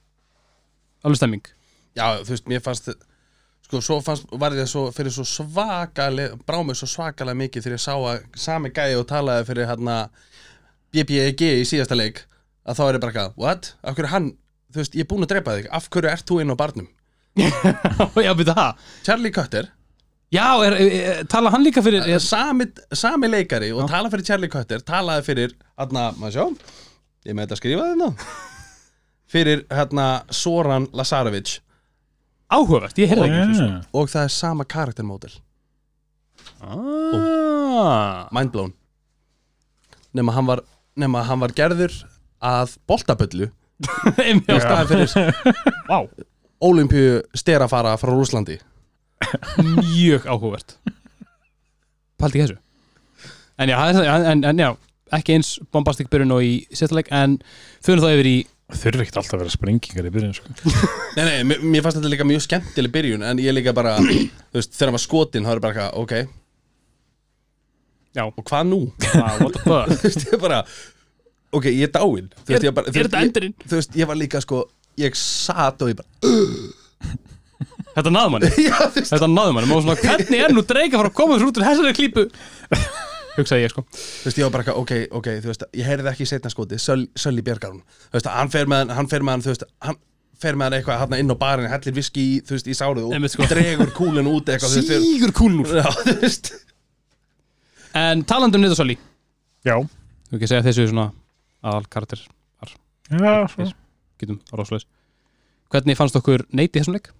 alveg 1.06 1.20
stemming. 1.20 1.48
Já, 1.96 2.04
þú 2.20 2.34
veist, 2.34 2.48
mér 2.50 2.64
fannst 2.64 2.90
sko, 3.72 3.80
svo 3.80 3.98
fannst, 4.04 4.28
var 4.36 4.52
ég 4.56 4.68
svo 4.68 4.84
fyrir 4.92 5.14
svo 5.14 5.24
svakalega, 5.24 6.36
brá 6.46 6.60
mig 6.66 6.76
svo 6.76 6.88
svakalega 6.90 7.38
mikið 7.40 7.64
þegar 7.64 7.78
ég 7.78 7.84
sá 7.86 7.94
að 7.96 8.22
sami 8.36 8.72
gæði 8.74 8.98
og 9.00 9.08
talaði 9.08 9.48
fyrir 9.48 9.70
hérna 9.70 9.96
BBEG 10.92 11.44
í 11.48 11.66
síðasta 11.68 11.96
leik 11.96 12.26
að 12.68 12.78
þá 12.78 12.82
er 12.84 12.98
ég 12.98 13.02
bara 13.02 13.12
eitthvað, 13.12 13.38
what? 13.40 13.70
Af 13.80 13.96
hverju 13.96 14.08
er 14.10 14.12
hann, 14.12 14.32
þú 14.72 14.82
veist, 14.82 14.98
ég 14.98 15.06
er 15.06 15.08
búinn 15.10 15.24
að 15.26 15.32
drepa 15.32 15.56
þig. 15.56 15.70
Af 15.72 15.88
hverju 15.88 16.12
ert 16.12 16.28
þú 16.28 16.42
inn 16.42 16.52
á 16.52 16.56
barnum? 16.60 16.90
Já, 18.26 18.34
byrja 18.36 18.58
það. 18.58 18.84
Charlie 19.06 19.32
Cutter, 19.32 19.70
Já, 20.32 20.46
er, 20.64 20.78
er, 20.80 21.24
tala 21.28 21.50
hann 21.52 21.64
líka 21.64 21.82
fyrir 21.84 22.06
sami, 22.24 22.64
sami 22.96 23.28
leikari 23.28 23.68
og 23.72 23.84
tala 23.90 24.08
fyrir 24.12 24.24
Charlie 24.24 24.48
Cutter, 24.52 24.80
talaði 24.80 25.26
fyrir 25.26 25.52
hérna, 25.80 26.06
maður 26.16 26.36
sjá 26.36 26.44
ég 27.28 27.36
með 27.36 27.44
þetta 27.44 27.56
að 27.56 27.60
skrifa 27.60 27.88
þetta 27.90 28.38
fyrir 29.32 29.64
hérna 29.72 30.06
Soran 30.32 30.88
Lazarevic 30.96 31.58
Áhugavert, 32.52 32.98
ég 33.00 33.10
heyrði 33.10 33.24
það 33.24 33.30
ekki 33.30 33.42
einu 33.46 33.58
sinni. 33.58 33.80
og 33.96 34.12
það 34.12 34.26
er 34.26 34.32
sama 34.34 34.66
karaktermódel 34.68 35.32
ah. 36.60 38.28
mindblown 38.34 38.74
nema 40.12 40.34
hann 40.36 40.48
var, 40.50 40.62
nema 40.96 41.22
hann 41.26 41.40
var 41.40 41.54
gerður 41.56 41.94
að 42.42 42.76
boltaböllu. 42.90 43.48
Í 44.22 44.58
staðan 44.60 44.90
fyrir 44.90 45.08
Vá, 45.88 46.04
Ólimpíu 46.62 47.22
sterafara 47.34 47.96
frá 47.98 48.12
Rúslandi 48.12 48.58
mjög 49.62 50.26
áhugavert. 50.26 50.76
Paldi 52.18 52.38
ekki 52.38 52.52
þessu. 52.52 52.58
En 53.62 53.70
já, 53.70 53.76
það 53.78 54.30
en, 54.32 54.44
en, 54.50 54.62
já 54.62 54.70
ekki 55.12 55.36
eins 55.36 55.54
bombastik 55.74 56.10
byrjun 56.12 56.34
og 56.36 56.44
í 56.46 56.52
sérstaleik 56.72 57.10
en 57.14 57.36
fyrir 57.84 58.02
þá 58.02 58.08
yfir 58.14 58.28
í 58.30 58.36
Eru 58.72 59.02
ekkert 59.04 59.18
alltaf 59.20 59.36
að 59.36 59.42
vera 59.44 59.52
sprengingar 59.52 60.06
í 60.08 60.12
byrjun 60.14 60.32
sko. 60.36 60.52
Nei, 61.16 61.24
nei, 61.28 61.34
mér, 61.46 61.60
mér 61.74 61.84
fannst 61.84 61.98
þetta 62.00 62.10
líka 62.12 62.26
mjög 62.26 62.42
skemmtileg 62.46 62.92
byrjun 62.94 63.22
En 63.28 63.40
ég 63.42 63.54
líka 63.54 63.74
bara, 63.76 63.92
þú 64.50 64.58
veist, 64.58 64.72
þegar 64.74 64.90
hann 64.90 64.96
var 64.96 65.02
skotin 65.04 65.46
þá 65.46 65.52
er 65.54 65.60
bara 65.64 65.74
eitthvað, 65.74 66.00
ok 66.02 66.14
Já. 68.12 68.24
Og 68.28 68.42
hvað 68.44 68.66
nú? 68.68 68.80
ah, 69.22 69.36
what 69.40 69.54
the 69.56 69.62
fuck 69.64 69.92
Þú 69.92 70.08
veist, 70.08 70.26
ég 70.32 70.42
bara 70.42 70.62
Ok, 71.52 71.68
ég 71.70 71.86
er 71.88 71.92
dáinn 71.94 72.28
Þú 72.32 72.48
veist, 72.50 72.58
Er- 72.58 72.66
ég 72.68 72.74
bara, 72.76 72.88
er 72.88 72.92
þú 72.92 72.98
veist, 72.98 73.06
þetta 73.08 73.20
ég- 73.22 73.28
endurinn? 73.30 73.54
Þú 73.68 73.78
veist, 73.78 73.96
ég 74.02 74.10
var 74.10 74.18
líka 74.20 74.42
sko 74.44 74.62
Ég 75.00 75.16
sat 75.16 75.84
og 75.86 75.92
ég 75.92 76.00
bara 76.00 76.08
Þetta 77.92 78.08
náðum 78.12 78.34
manni 78.38 78.50
Já, 78.68 78.76
þú 78.88 78.98
veist 78.98 79.12
Þetta 79.14 79.28
náðum 79.32 79.56
manni 79.60 79.70
Má 79.70 79.76
svona, 79.78 79.96
hvernig 80.02 80.44
er 80.46 80.54
nú 80.56 80.64
dreika 80.68 80.96
að 80.96 81.02
fara 81.04 81.12
að 81.12 81.16
koma 81.22 81.36
þessu 81.38 81.48
út 81.52 81.60
úr 81.62 81.66
þessari 81.70 81.96
klípu 82.00 82.26
Hugsaði 83.36 83.62
ég 83.64 83.70
sko. 83.72 83.82
Þú 83.92 84.26
veist, 84.28 84.38
ég 84.38 84.44
var 84.44 84.52
bara 84.52 84.62
eitthvað, 84.64 84.80
ok, 84.82 84.92
ok, 85.18 85.28
þú 85.40 85.50
veist 85.52 85.62
Ég 85.78 85.86
heyrði 85.88 86.10
ekki 86.12 86.26
setna 86.28 86.50
skoti, 86.52 86.76
Söl- 86.82 87.08
Sölli 87.16 87.40
bjargar 87.46 87.72
hún 87.72 87.80
Þú 88.10 88.18
veist, 88.18 88.26
hann 88.28 88.50
fer 88.52 88.66
með 88.68 88.82
hann, 88.82 88.92
hann 88.98 89.08
fer 89.08 89.24
með 89.24 89.32
hann 89.38 89.44
Þú 89.46 89.52
veist, 89.54 89.64
hann 89.86 89.96
fer 90.42 90.58
með 90.58 90.66
hann 90.68 90.76
eitthvað 90.80 91.00
hann 91.04 91.16
inn 91.16 91.32
á 91.32 91.36
barinn 91.40 91.70
Hellir 91.72 91.94
viski, 91.96 92.24
í, 92.34 92.42
þú 92.44 92.56
veist, 92.58 92.68
í 92.68 92.76
sárið 92.76 93.06
Og 93.08 93.14
Einmitt, 93.16 93.32
sko. 93.32 93.46
dregur 93.48 93.92
kúlinn 93.96 94.28
út 94.28 94.52
eitthvað 94.52 94.74
þú 94.74 94.82
veist, 94.82 94.92
fyrir- 94.92 95.06
Sígur 95.08 95.32
kúlnur 95.38 95.72
Já, 95.80 95.88
þú 96.02 96.16
veist. 96.26 96.52
En 98.02 98.24
talandi 98.28 98.60
um 98.60 98.64
Nidasoli 98.66 98.98
Já, 99.64 99.76
Þú 99.80 100.36
ekki 100.36 100.46
að 100.48 100.52
segja 100.52 100.66
þessu 100.68 100.86
svona 100.92 101.08
aðal 101.62 101.88
karakter 101.92 102.22
já 103.12 103.32
svo. 103.52 103.66
Getum 104.20 104.38
rásleis 104.56 104.84
Hvernig 105.72 105.96
fannst 105.98 106.16
okkur 106.16 106.44
neyti 106.56 106.80
þessum 106.80 106.94
leik? 106.96 107.10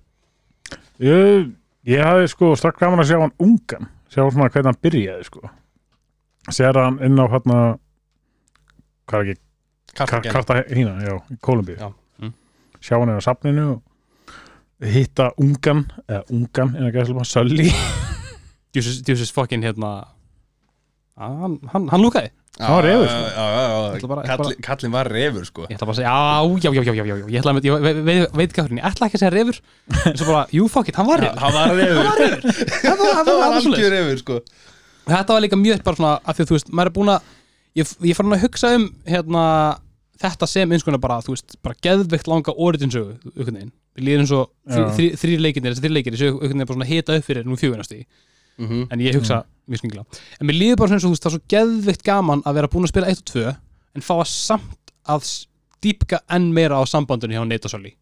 Ég, 1.03 1.51
ég 1.88 2.01
hafði 2.05 2.29
sko 2.33 2.53
strax 2.57 2.81
gaman 2.81 3.03
að 3.03 3.11
sjá 3.11 3.18
hann 3.20 3.35
ungan 3.42 3.88
sjá 4.12 4.22
svona 4.29 4.48
hvernig 4.53 4.70
hann 4.70 4.81
byrjaði 4.85 5.27
sko 5.29 5.42
sér 6.50 6.74
hann 6.81 6.98
inn 7.07 7.20
á 7.22 7.26
hérna 7.31 7.59
hvað 9.07 9.18
er 9.20 9.31
ekki, 9.33 9.40
Kartagen 9.94 10.33
Karta 10.33 10.55
hína, 10.72 10.94
já, 11.05 11.16
í 11.31 11.37
Kolumbíu 11.44 11.76
Já. 11.78 11.90
Mm. 12.22 12.33
sjá 12.81 12.96
hann 12.98 13.12
inn 13.12 13.20
á 13.20 13.24
safninu 13.24 13.66
og 13.76 13.83
hitta 14.92 15.31
ungan 15.38 15.85
eða 16.09 16.22
ungan, 16.33 16.72
en 16.76 16.88
að 16.88 16.94
gæða 16.96 17.26
Sölli 17.28 17.68
djúsis 18.74 19.31
fucking 19.37 19.62
hérna 19.66 19.90
að, 20.00 21.35
hann, 21.42 21.59
hann, 21.74 21.90
hann 21.92 22.02
lúkaði 22.02 22.33
Hann 22.61 22.68
var 22.76 22.85
refur, 22.85 23.07
sko. 23.09 23.20
Ég 23.24 23.33
já, 23.33 23.94
ætla 23.96 24.09
bara- 24.11 24.57
Kallin, 24.62 24.90
var 24.92 25.09
refur, 25.09 25.44
sko 25.48 25.62
Ég 25.70 25.76
ætla 25.78 25.87
bara 25.88 25.94
að 25.94 26.00
segja, 26.02 26.11
já, 26.12 26.68
já, 26.68 26.72
já, 26.76 26.83
já, 26.85 26.92
já, 26.92 27.05
já, 27.09 27.16
já. 27.16 27.26
Ég, 27.33 27.38
ætla 27.40 27.52
að, 27.55 27.64
ég 27.64 27.72
veit, 27.87 28.00
veit, 28.05 28.35
veit 28.37 28.50
ekki 28.50 28.61
hvað 28.61 28.74
ég 28.76 28.85
ætla 28.90 29.07
ekki 29.09 29.16
að 29.16 29.22
segja 29.22 29.33
refur 29.33 29.61
en 30.11 30.18
svo 30.20 30.26
bara, 30.28 30.42
jú, 30.52 30.66
fuck 30.68 30.90
it, 30.92 30.98
hann 31.00 31.09
var 31.09 31.22
refur 31.24 31.40
Hann 31.40 31.57
var 31.57 31.72
refur 31.72 32.05
Það 32.52 33.00
var, 33.00 33.14
Það 33.16 33.31
var 33.40 33.57
svoleiðis. 33.57 33.72
algjör 33.72 33.94
refur, 33.96 34.20
sko 34.20 34.37
Þetta 35.06 35.34
var 35.34 35.42
líka 35.44 35.58
mjög 35.58 35.82
bara 35.86 35.96
svona, 35.98 36.12
af 36.24 36.36
því 36.36 36.44
að 36.44 36.50
þú 36.50 36.56
veist, 36.58 36.72
maður 36.72 36.90
er 36.92 36.96
búin 36.98 37.12
að 37.12 37.30
ég, 37.80 37.94
ég 38.10 38.16
fann 38.18 38.32
að 38.36 38.42
hugsa 38.44 38.74
um 38.76 38.84
hérna, 39.08 39.44
þetta 40.22 40.46
sem 40.48 40.72
eins 40.72 40.84
konar 40.86 41.00
bara, 41.02 41.20
þú 41.24 41.34
veist, 41.34 41.56
bara 41.62 41.74
geðveikt 41.82 42.28
langa 42.30 42.54
origin-sögu, 42.54 43.16
einhvern 43.32 43.56
veginn. 43.58 43.72
Við 43.98 44.04
líðum 44.06 44.28
svo 44.30 44.42
þrý, 44.68 45.08
Já. 45.10 45.16
þrý, 45.20 45.32
leikirnir, 45.42 45.74
þessi 45.74 45.82
þrý 45.84 45.92
leikir, 45.96 46.14
þessi 46.14 46.28
einhvern 46.30 46.52
veginn 46.52 46.66
bara 46.68 46.76
svona 46.78 46.88
hita 46.92 47.16
upp 47.18 47.26
fyrir 47.26 47.44
nú 47.48 47.58
fjögunasti 47.60 48.04
Mhm. 48.58 48.86
en 48.92 49.00
ég 49.00 49.14
hugsa 49.16 49.44
mjög 49.66 49.78
skringla 49.80 50.02
en 50.40 50.46
mér 50.46 50.56
líður 50.60 50.76
bara 50.76 50.88
svona 50.88 50.98
eins 51.00 51.04
og 51.04 51.10
þú 51.10 51.14
veist, 51.14 51.24
það 51.24 51.32
er 51.32 51.38
svo 51.38 51.48
geðveikt 51.48 52.02
gaman 52.04 52.42
að 52.44 52.54
vera 52.58 52.68
búin 52.68 52.84
að 52.84 52.90
spila 52.92 53.06
1 53.08 53.18
og 53.22 53.24
2 53.32 53.56
en 53.96 54.02
fá 54.04 54.12
að 54.20 54.28
samt 54.28 54.92
að 55.08 55.30
dýpka 55.82 56.18
enn 56.28 56.52
meira 56.52 56.76
á 56.76 56.82
sambandinu 56.84 57.32
hjá 57.32 57.40
og 57.64 57.70
Solly 57.72 57.94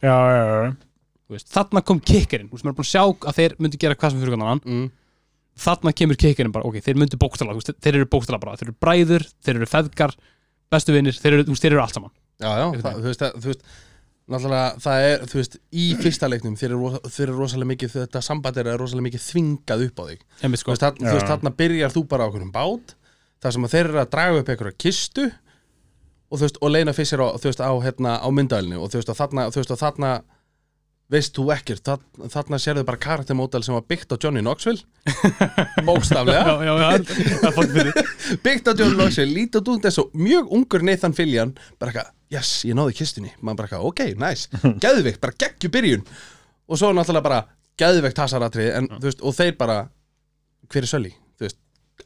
já, 0.00 0.16
já, 0.34 0.74
já, 1.28 1.44
þarna 1.52 1.84
kom 1.84 2.00
kikkerinn, 2.00 2.48
þú 2.48 2.56
veist, 2.56 2.64
maður 2.64 2.72
er 2.72 2.78
búin 2.80 2.88
að 2.88 2.94
sjá 2.94 3.02
að 3.28 3.36
þeir 3.38 3.56
myndu 3.60 3.78
gera 3.78 3.94
hvað 3.94 4.10
sem 4.10 4.20
fyrir 4.24 4.34
konan 4.38 4.60
Mm. 4.64 4.90
Þarna 5.60 5.92
kemur 5.94 6.18
kikkerinn 6.18 6.52
bara, 6.54 6.66
ok, 6.66 6.80
þeir 6.82 6.98
myndu 7.00 7.18
bókstala 7.20 7.54
þú 7.54 7.74
þeir 7.78 7.98
eru 8.00 8.08
bókstala 8.10 8.40
bara, 8.42 8.56
þeir 8.58 8.70
eru 8.72 8.76
bræður 8.82 9.26
þeir 9.44 9.58
eru 9.60 9.68
feðgar, 9.70 10.14
bestu 10.72 10.94
vinnir, 10.96 11.14
þeir 11.18 11.42
þú 11.46 11.56
þeir 11.60 11.72
eru 11.76 11.82
allt 11.84 11.98
saman 11.98 12.14
Já, 12.42 12.50
já, 12.58 12.64
það, 12.82 12.96
þú 12.98 13.10
veist, 13.10 13.26
þú 13.38 13.50
veist 13.52 13.66
Náttúrulega, 14.24 14.68
það 14.80 15.02
er, 15.04 15.22
þú 15.28 15.36
veist, 15.36 15.56
í 15.76 15.82
fyrsta 16.00 16.28
leiknum 16.32 16.54
þeir 16.56 16.70
eru, 16.70 16.78
rosa- 16.86 17.10
þeir 17.12 17.26
eru 17.28 17.34
rosalega 17.42 17.68
mikið, 17.74 17.90
þetta 17.98 18.22
samband 18.24 18.56
er 18.62 18.70
rosalega 18.80 19.04
mikið 19.04 19.20
þvingað 19.26 19.82
upp 19.84 19.98
á 20.00 20.04
þig 20.08 20.22
Þú 20.40 20.60
sko. 20.62 20.70
veist, 20.72 20.84
þarna, 20.86 21.10
þú 21.10 21.16
veist, 21.18 21.28
þarna 21.28 21.52
byrjar 21.58 21.92
þú 21.92 22.02
bara 22.08 22.24
á 22.24 22.28
okkur 22.32 22.46
bát 22.54 22.94
þar 23.44 23.52
sem 23.52 23.66
að 23.68 23.74
þeir 23.74 23.84
eru 23.90 24.00
að 24.00 24.08
draga 24.14 24.38
upp 24.40 24.48
einhverja 24.54 24.78
kistu 24.80 25.26
og 25.28 26.38
þú 26.40 26.46
veist, 26.46 26.58
og 26.64 26.72
leina 26.72 26.94
fyrst 26.96 27.12
sér 27.12 27.20
á, 27.20 27.28
þú 27.36 27.52
á, 27.60 27.72
hérna, 27.84 28.14
á 28.24 28.28
myndalinu 28.32 28.80
og 28.80 28.88
þú 28.88 29.02
veist, 29.02 29.12
og 29.12 29.18
þarna, 29.20 29.44
þú 29.52 29.60
veist, 29.60 29.74
og 29.76 29.82
þarna 29.84 30.12
veist 31.12 31.36
þú 31.36 31.48
ekkert, 31.52 31.82
þarna, 31.84 32.28
þarna 32.32 32.58
sérðu 32.62 32.84
bara 32.88 33.00
karaktermódal 33.00 33.62
sem 33.66 33.76
var 33.76 33.84
byggt 33.90 34.14
á 34.14 34.16
Johnny 34.16 34.40
Knoxville? 34.40 34.80
Bókstaflega. 35.88 36.40
Já, 36.40 36.54
já, 36.64 36.74
já, 36.80 38.38
byggt 38.46 38.70
á 38.70 38.72
Johnny 38.72 38.96
Knoxville, 38.96 39.34
lítið 39.36 39.72
út 39.74 39.88
eins 39.88 40.00
og 40.00 40.14
mjög 40.16 40.52
ungur 40.56 40.86
Nathan 40.86 41.16
Fillion. 41.16 41.52
Bara 41.78 41.92
eitthvað, 41.92 42.14
yes, 42.34 42.54
ég 42.68 42.78
náði 42.78 42.96
kistunni. 42.98 43.34
Maður 43.40 43.60
bara 43.60 43.68
eitthvað, 43.68 43.90
ok, 43.90 44.04
nice, 44.24 44.62
geðvikt, 44.84 45.20
bara 45.22 45.38
geggju 45.44 45.72
byrjun. 45.76 46.06
Og 46.64 46.80
svo 46.80 46.94
náttúrulega 46.96 47.28
bara 47.28 47.42
geðvikt 47.80 48.16
tasaratrið, 48.18 48.72
en 48.78 48.90
þú 48.96 49.10
veist, 49.10 49.22
og 49.24 49.36
þeir 49.36 49.58
bara 49.60 49.78
hver 50.72 50.86
er 50.86 50.90
Sölli, 50.90 51.12
þú 51.36 51.48
veist 51.48 51.60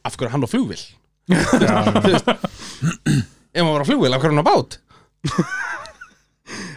af 0.05 0.17
hverju 0.17 0.29
er 0.29 0.35
hann 0.35 0.45
á 0.45 0.51
flugvill 0.51 0.85
þú 1.29 2.05
veist, 2.07 2.29
ef 2.29 3.61
hann 3.61 3.69
var 3.73 3.85
á 3.85 3.89
flugvill 3.89 4.15
af 4.15 4.23
hverju 4.23 4.33
er 4.33 4.37
hann 4.37 4.45
á 4.45 4.49
bát? 4.49 4.79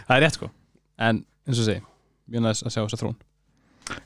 Það 0.02 0.16
er 0.16 0.22
rétt, 0.26 0.36
sko. 0.36 0.48
En, 1.00 1.22
eins 1.48 1.60
og 1.62 1.66
segi, 1.68 1.82
mjög 2.32 2.44
næst 2.46 2.66
að 2.66 2.74
sjá 2.74 2.82
þessa 2.86 3.00
þrún 3.02 3.16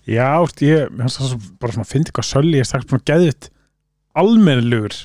já, 0.08 0.28
ég 0.66 0.88
finnst 0.98 1.50
bara 1.62 1.76
svona 1.76 1.88
finna 1.90 2.10
eitthvað 2.10 2.28
Sölli 2.30 2.58
ég 2.60 2.66
strax 2.68 2.86
búin 2.90 3.02
að 3.02 3.10
geðið 3.12 3.48
almennilegur 4.16 4.96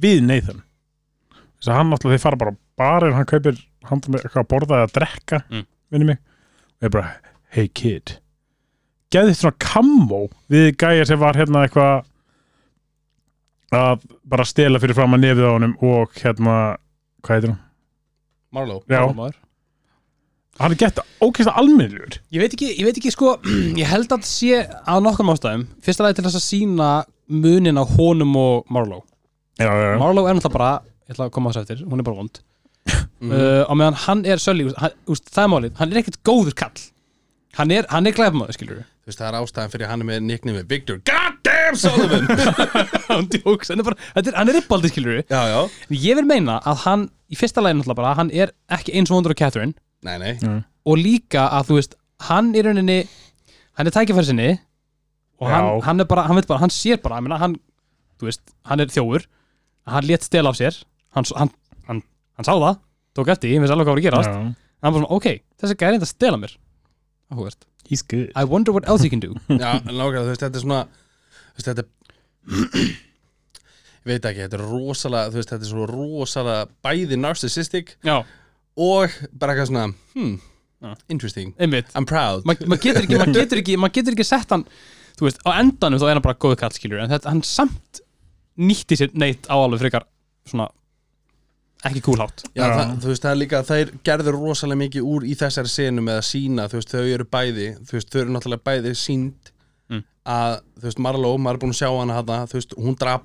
við 0.00 0.22
Nathan 0.28 0.62
þess 1.60 1.70
að 1.72 1.78
hann 1.80 1.90
náttúrulega 1.92 2.16
þeir 2.18 2.24
fara 2.26 2.40
bara 2.40 2.54
á 2.54 2.58
barinn, 2.80 3.16
hann 3.18 3.28
kaupir 3.28 3.58
hann 3.88 4.02
með 4.06 4.22
eitthvað 4.24 4.44
að 4.44 4.50
borða 4.54 4.78
eða 4.80 4.88
að 4.88 4.94
drekka 4.98 5.42
Mm. 5.50 5.66
minni 5.90 6.06
mig, 6.12 6.18
og 6.80 6.86
ég 6.86 6.92
bara 6.94 7.10
hey 7.56 7.68
kid 7.68 8.14
geðið 9.10 9.40
svona 9.40 9.58
kammo 9.58 10.20
við 10.52 10.68
gæja 10.78 11.06
sem 11.08 11.18
var 11.18 11.34
hérna 11.40 11.64
eitthvað 11.66 12.04
að 13.74 14.04
bara 14.26 14.44
stela 14.48 14.80
fyrir 14.82 14.96
fram 14.98 15.14
að 15.14 15.24
nefið 15.24 15.46
á 15.46 15.52
honum 15.54 15.74
og 15.86 16.14
hérna, 16.18 16.54
hvað 17.22 17.36
heitir 17.36 17.52
hann? 17.52 17.60
Marlowe 18.54 18.82
Já, 18.90 19.02
Maður. 19.14 19.36
Hann 20.60 20.74
er 20.74 20.80
gett 20.80 21.00
ókvæmst 21.24 21.52
almennilegur 21.52 22.18
Ég 22.34 22.42
veit 22.42 22.54
ekki, 22.56 22.68
ég 22.76 22.86
veit 22.88 23.00
ekki 23.00 23.12
sko 23.14 23.34
ég 23.80 23.88
held 23.90 24.12
að 24.14 24.26
sé 24.28 24.62
á 24.66 24.94
nokkrum 25.02 25.32
ástæðum. 25.34 25.66
Fyrsta 25.84 26.06
lagi 26.06 26.20
til 26.20 26.26
þess 26.28 26.40
að 26.40 26.46
sína 26.46 26.90
munin 27.30 27.80
á 27.80 27.84
honum 27.96 28.36
og 28.40 28.70
Marlowe. 28.72 29.04
Já, 29.60 29.68
já, 29.70 29.88
já. 29.94 29.98
Marlowe 30.00 30.30
er 30.30 30.38
náttúrulega 30.38 30.58
bara, 30.58 30.70
ég 31.06 31.16
ætla 31.16 31.28
að 31.28 31.34
koma 31.36 31.52
þess 31.52 31.64
eftir 31.64 31.84
hún 31.86 32.02
er 32.02 32.08
bara 32.08 32.22
vond. 32.22 32.44
Uh, 33.20 33.68
á 33.68 33.76
meðan 33.76 33.98
hann 34.00 34.22
er 34.24 34.40
sölli, 34.40 34.64
hann, 34.80 34.94
úst, 35.12 35.26
það 35.28 35.42
er 35.42 35.50
málið. 35.52 35.72
Hann 35.76 35.90
er 35.92 35.98
ekkert 36.00 36.22
góður 36.24 36.54
kall. 36.56 36.86
Hann 37.58 37.74
er, 37.74 37.84
hann 37.92 38.08
er 38.08 38.14
glæfmaður, 38.16 38.56
skilur 38.56 38.78
þú 38.80 39.10
veist, 39.10 39.20
það 39.20 39.28
er 39.28 39.36
ástæðan 39.40 39.72
fyrir 39.72 39.90
hann 39.90 40.02
er 40.04 40.08
með 40.08 40.22
nickname 40.26 40.62
Victor 40.70 41.00
Goddamn 41.08 41.78
Sullivan. 41.80 42.26
Hann 43.10 43.28
djóks, 43.32 43.72
hann 43.72 43.82
er 43.82 43.86
bara, 43.88 43.98
þetta 44.14 44.30
er, 44.30 44.36
hann 44.38 44.50
er 44.52 44.56
rippaldi, 44.60 44.90
skilur 44.92 45.16
já, 45.18 45.40
já, 45.50 45.60
ég 45.90 46.18
vil 46.18 46.26
meina 46.28 46.58
að 46.68 46.84
hann, 46.84 47.06
í 47.32 47.38
fyrsta 47.38 47.64
lagi 47.64 47.78
náttúrulega 47.78 48.00
bara 48.02 48.12
hann 48.18 48.30
er 48.30 48.52
ekki 48.70 48.94
eins 48.98 49.10
vondur 49.10 49.34
á 49.34 49.40
Catherine 49.40 49.74
nei, 50.06 50.16
nei. 50.22 50.58
Og 50.88 50.98
líka 51.00 51.48
að 51.56 51.70
þú 51.70 51.78
veist 51.80 51.96
hann 52.28 52.52
í 52.56 52.62
rauninni, 52.64 52.98
hann 53.78 53.88
er 53.88 53.94
tækifæri 53.96 54.28
sinni 54.30 54.48
og 55.40 55.48
hann, 55.48 55.66
Já. 55.66 55.82
hann 55.88 56.00
er 56.04 56.08
bara, 56.08 56.26
hann 56.28 56.36
veit 56.40 56.48
bara, 56.48 56.60
hann 56.62 56.72
sér 56.74 57.00
bara, 57.02 57.20
ég 57.20 57.26
meina, 57.26 57.38
hann 57.40 57.56
þú 58.20 58.28
veist, 58.28 58.42
hann 58.68 58.80
er 58.84 58.92
þjófur 58.92 59.26
hann 59.90 60.06
létt 60.08 60.26
stela 60.26 60.52
af 60.52 60.58
sér 60.60 60.76
hann, 61.16 61.28
hann, 61.36 61.52
hann, 61.88 62.02
hann 62.36 62.48
sá 62.48 62.52
það, 62.52 62.80
tók 63.16 63.32
eftir, 63.34 63.54
ég 63.54 63.62
veist 63.64 63.72
alveg 63.74 63.88
hvað 63.88 63.96
var 63.96 64.02
að 64.02 64.08
gerast. 64.08 64.30
Já. 64.30 64.70
hann 64.84 64.94
var 64.94 65.00
svona, 65.00 65.12
ok, 65.16 65.30
þessi 65.60 65.78
gæri 65.80 65.98
þetta 65.98 66.08
að 66.08 66.14
stela 66.14 66.40
mér. 66.40 66.56
Áhugast, 67.30 67.66
He's 67.90 68.02
good. 68.06 68.30
I 68.36 68.44
wonder 68.44 68.72
what 68.72 68.86
else 68.86 69.02
he 69.02 69.10
can 69.10 69.18
do. 69.20 69.34
Já, 69.48 69.80
nákvæmlega, 69.82 70.22
þú 70.22 70.30
veist, 70.30 70.44
þetta 70.44 70.60
er 70.60 70.64
svona 70.64 70.82
þú 70.84 71.56
veist, 71.58 71.70
þetta 71.70 71.82
er 71.82 71.88
ég 74.00 74.08
veit 74.14 74.28
ekki, 74.30 74.44
þetta 74.44 74.58
er 74.58 74.64
rosalega 74.64 75.32
þú 75.32 75.40
veist, 75.40 75.50
þetta 75.52 75.66
er 75.66 75.70
svo 75.72 75.86
rosalega 75.90 76.68
bæði 76.86 77.18
narcissistic 77.20 77.96
já, 78.06 78.16
og 78.76 79.10
bara 79.38 79.54
eitthvað 79.54 79.70
svona, 79.72 79.94
hmm, 80.14 80.34
Já. 80.80 80.94
interesting 81.12 81.54
einmitt 81.58 81.90
I'm 81.94 82.06
proud 82.06 82.44
Ma- 82.48 82.54
maður 82.54 82.82
getur 82.86 83.02
ekki, 83.04 83.18
maður 83.20 83.34
getur 83.42 83.58
ekki, 83.62 83.76
maður 83.76 83.96
getur 84.00 84.12
ekki 84.16 84.24
sett 84.28 84.50
hann 84.54 84.64
þú 85.18 85.26
veist, 85.28 85.40
á 85.44 85.50
endanum 85.60 86.00
þá 86.00 86.06
er 86.08 86.14
hann 86.16 86.22
bara 86.24 86.38
góð 86.40 86.56
kall 86.62 86.70
skilur, 86.72 87.00
en 87.02 87.10
þetta, 87.10 87.28
hann 87.34 87.42
samt 87.44 88.00
nýtti 88.60 88.96
sér 88.96 89.10
neitt 89.14 89.46
á 89.52 89.56
alveg 89.60 89.80
frekar 89.82 90.06
svona 90.48 90.68
ekki 91.88 92.02
kúlhátt 92.04 92.42
Já. 92.52 92.66
Það, 92.68 92.90
þú 93.00 93.08
veist, 93.10 93.22
það 93.24 93.30
er 93.34 93.38
líka, 93.40 93.60
þeir 93.64 93.90
gerður 94.04 94.36
rosalega 94.36 94.80
mikið 94.82 95.06
úr 95.14 95.24
í 95.24 95.36
þessari 95.40 95.70
senu 95.72 96.02
með 96.04 96.18
að 96.20 96.26
sína, 96.28 96.66
þú 96.68 96.76
veist, 96.80 96.90
þau 96.92 97.04
eru 97.14 97.26
bæði 97.36 97.68
þú 97.88 97.96
veist, 97.96 98.10
þau 98.12 98.20
eru 98.24 98.34
náttúrulega 98.36 98.66
bæði 98.70 98.94
sínd 99.00 99.52
Mm. 99.90 100.04
að, 100.30 100.52
þú 100.78 100.84
veist, 100.86 100.98
Marlo, 101.02 101.30
maður 101.42 101.56
er 101.56 101.60
búin 101.64 101.72
að 101.74 101.78
sjá 101.80 101.88
hana 101.98 102.14
hana, 102.14 102.34
þú 102.46 102.54
veist, 102.60 102.74
hún 102.78 102.94
drap 103.00 103.24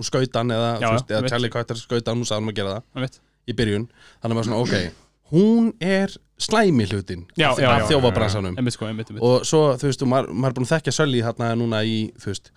skautan 0.00 0.48
eða, 0.54 0.70
Já, 0.80 0.86
þú 0.86 0.92
veist, 0.94 1.10
já, 1.10 1.12
eða 1.18 1.20
veit. 1.26 1.30
Charlie 1.34 1.50
Carter 1.52 1.76
skautan, 1.76 2.16
hún 2.16 2.24
sagði 2.24 2.40
hann 2.40 2.52
að 2.52 2.56
gera 2.56 2.70
það 2.72 2.82
einmitt. 2.96 3.18
Í 3.46 3.56
byrjun, 3.56 3.88
þannig 4.20 4.32
að 4.32 4.38
maður 4.40 4.48
svona, 4.50 4.62
ok 4.64 5.04
hún 5.32 5.72
er 5.82 6.12
slæmi 6.38 6.86
hlutin 6.86 7.24
Já, 7.34 7.48
já, 7.58 7.66
af 7.70 7.80
já, 7.80 7.86
þjófabransanum. 7.90 8.54
sko, 8.70 8.86
og 9.20 9.46
svo, 9.48 9.62
þú 9.80 9.88
veist, 9.88 10.04
maður, 10.06 10.30
maður 10.32 10.52
er 10.52 10.58
búin 10.58 10.68
að 10.68 10.72
þekkja 10.74 10.94
Sölli 10.94 11.22
hérna 11.24 11.48
núna 11.58 11.80
í, 11.82 11.96
þú 12.20 12.30
veist, 12.30 12.52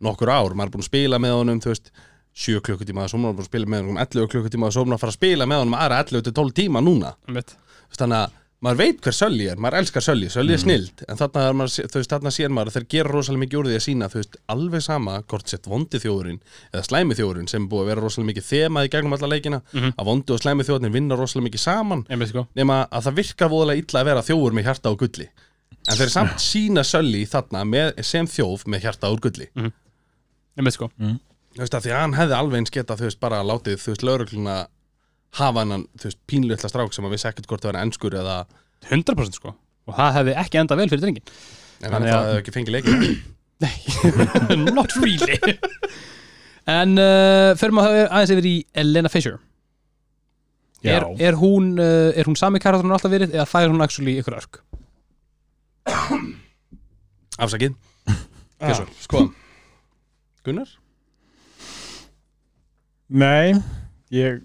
nokkur 0.00 0.32
ár. 0.32 0.54
Maður 0.56 0.70
er 0.70 0.74
búin 0.76 0.84
að 0.84 0.88
spila 0.88 1.20
með 1.20 1.34
honum, 1.36 1.60
þú 1.60 1.72
veist 1.74 1.90
7 2.40 2.62
klukkutíma 2.64 3.04
að 3.04 3.12
sofna 3.12 3.32
og 3.34 3.44
spila 3.44 3.68
með 3.68 3.82
honum 3.84 4.00
11 4.00 4.30
klukkutíma 4.32 4.70
að 4.70 4.76
sofna 4.78 4.96
og 4.96 5.02
fara 5.02 5.12
að 5.12 5.18
spila 5.18 5.48
með 5.50 5.64
honum 5.64 5.76
aðra 5.76 5.98
11 6.06 6.24
til 6.28 6.34
12 6.40 6.54
tíma 6.60 6.82
núna. 6.84 7.12
Þannig 7.98 8.16
að 8.22 8.38
maður 8.60 8.76
veit 8.76 8.98
hver 9.00 9.14
Sölli 9.16 9.46
er, 9.48 9.56
maður 9.56 9.78
elskar 9.80 10.02
Sölli 10.04 10.28
Sölli 10.28 10.52
Mhm. 10.52 10.58
er 10.58 10.58
snild, 10.64 11.02
en 11.08 11.16
þarna, 11.16 11.44
er 11.48 11.54
maður, 11.56 11.86
þú 11.88 11.96
veist, 12.00 12.10
þarna 12.12 12.30
sér 12.36 12.50
maður 12.52 12.68
að 12.68 12.74
þeir 12.76 12.88
gera 12.94 13.10
rosalega 13.14 13.42
mikið 13.44 13.58
úr 13.60 13.66
því 13.70 13.76
að 13.78 13.84
sína 13.86 14.08
þú 14.12 14.18
veist, 14.20 14.36
alveg 14.48 14.82
sama 14.82 15.14
hvort 15.22 15.48
sett 15.48 15.62
vondi 15.66 15.98
þjóðurinn 15.98 16.40
eða 16.74 16.84
slæmi 16.84 17.14
þjóðurinn 17.16 17.48
sem 17.48 17.68
búið 17.68 17.80
að 17.82 17.86
vera 17.86 18.00
rosalega 18.04 18.30
mikið 18.32 18.48
þemað 18.50 18.84
í 18.84 18.90
gegnum 18.90 19.12
alla 19.16 19.28
leikina 19.32 19.62
Mhm. 19.72 19.94
að 19.96 20.04
vondi 20.10 20.30
og 20.34 20.40
slæmi 20.40 20.62
þjóðurinn 20.68 20.92
vinna 20.92 21.16
rosalega 21.16 21.48
mikið 21.48 21.58
saman 21.64 22.04
sko. 22.28 22.46
nema 22.54 22.88
að 22.92 23.02
það 23.08 23.14
virkar 23.14 23.48
voðalega 23.48 23.78
illa 23.80 24.00
að 24.00 24.04
vera 24.04 24.22
þjóður 24.28 24.52
með 24.52 24.64
hjarta 24.64 24.90
og 24.90 24.98
gulli 24.98 25.28
en 25.88 25.96
þeir 25.96 26.10
samt 26.10 26.36
sína 26.38 26.82
Sölli 26.84 27.24
þarna 27.26 27.64
með, 27.64 28.04
sem 28.04 28.26
þjóð 28.26 28.64
með 28.66 28.80
hjarta 28.82 29.08
og 29.10 29.20
gulli 29.22 29.48
Einmitt, 30.58 30.74
sko. 30.74 30.90
þú 31.00 31.18
veist 31.58 31.72
að 31.74 31.82
því 31.86 31.90
að 31.94 32.00
hann 32.00 32.12
hefði 32.14 32.36
alveg 32.36 32.58
eins 32.60 32.70
geta 32.70 32.94
þú 32.96 33.08
veist 33.08 33.20
bara 33.20 33.42
látið 33.42 33.80
þú 33.80 33.88
veist 33.94 34.02
laurugluna 34.04 34.66
hafa 35.38 35.60
hennan 35.62 35.84
þú 35.98 36.08
veist 36.08 36.18
pínlutla 36.30 36.68
strák 36.72 36.94
sem 36.94 37.04
að 37.06 37.12
vissi 37.14 37.28
ekkert 37.30 37.46
hvort 37.50 37.62
það 37.62 37.72
var 37.74 37.80
enskur 37.84 38.16
eða 38.18 38.36
100% 38.90 39.36
sko. 39.38 39.52
Og 39.90 39.94
það 39.96 40.14
hefði 40.18 40.34
ekki 40.42 40.58
endað 40.62 40.80
vel 40.82 40.88
fyrir 40.90 41.02
drengin. 41.04 41.26
en 41.80 41.92
Þannig 41.92 41.94
hann 41.94 42.06
að- 42.08 42.30
hefði 42.30 42.40
ekki 42.42 42.54
fengið 42.56 42.74
leikir 42.76 42.94
Nei, 43.60 43.76
not 44.76 44.94
really. 44.96 45.58
en 46.70 46.94
uh, 46.96 47.50
fyrir 47.60 47.74
maður 47.76 48.06
aðeins 48.08 48.30
yfir 48.32 48.46
í 48.48 48.54
Elena 48.82 49.10
Fisher. 49.12 49.36
Já. 50.80 50.94
Er, 50.96 51.04
er 51.28 51.36
hún, 51.36 51.74
uh, 51.76 52.08
er 52.16 52.24
hún 52.24 52.38
sami 52.40 52.58
karakter 52.62 52.86
hún 52.88 52.94
alltaf 52.96 53.12
verið 53.12 53.34
eða 53.36 53.44
fær 53.50 53.68
hún 53.68 53.84
actually 53.84 54.14
ykkur 54.22 54.38
örk? 54.38 54.62
afsakið 57.40 57.74
svo? 58.76 58.86
sko 59.04 59.22
Gunnar? 60.44 60.68
Nei, 63.10 63.52
ég 64.14 64.40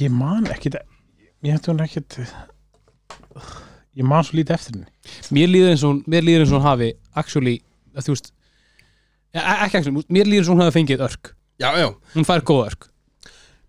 ég 0.00 0.10
man 0.10 0.46
ekki 0.50 0.72
ég 1.46 1.52
hætti 1.54 1.70
hún 1.70 1.82
ekkit 1.84 2.18
ég 3.96 4.04
man 4.04 4.24
svo 4.26 4.36
lítið 4.38 4.56
eftir 4.56 4.76
henni 4.76 4.90
Mér 5.36 5.48
líður 5.52 5.70
eins 5.74 5.84
og 5.86 5.92
hún, 5.92 6.00
mér 6.10 6.24
líður 6.26 6.44
eins 6.44 6.52
og 6.52 6.58
hún 6.60 6.66
hafi 6.68 6.88
actually, 7.16 7.56
að 7.96 8.08
þú 8.08 8.16
veist 8.16 8.32
ja, 9.36 9.44
ekki 9.66 9.78
actually, 9.80 10.04
mér 10.12 10.26
líður 10.30 10.42
eins 10.42 10.50
og 10.50 10.56
hún 10.56 10.64
hafi 10.66 10.76
fengið 10.80 11.04
örk. 11.06 11.32
já, 11.62 11.70
já, 11.80 11.88
Hún 12.16 12.26
fær 12.28 12.42
góð 12.48 12.64
örk. 12.66 12.88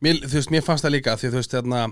mér, 0.03 0.19
þú 0.25 0.33
veist, 0.39 0.51
mér 0.53 0.65
fannst 0.65 0.85
það 0.87 0.95
líka 0.97 1.15
því 1.17 1.29
að 1.29 1.35
þú 1.37 1.41
veist, 1.41 1.55
hérna 1.57 1.85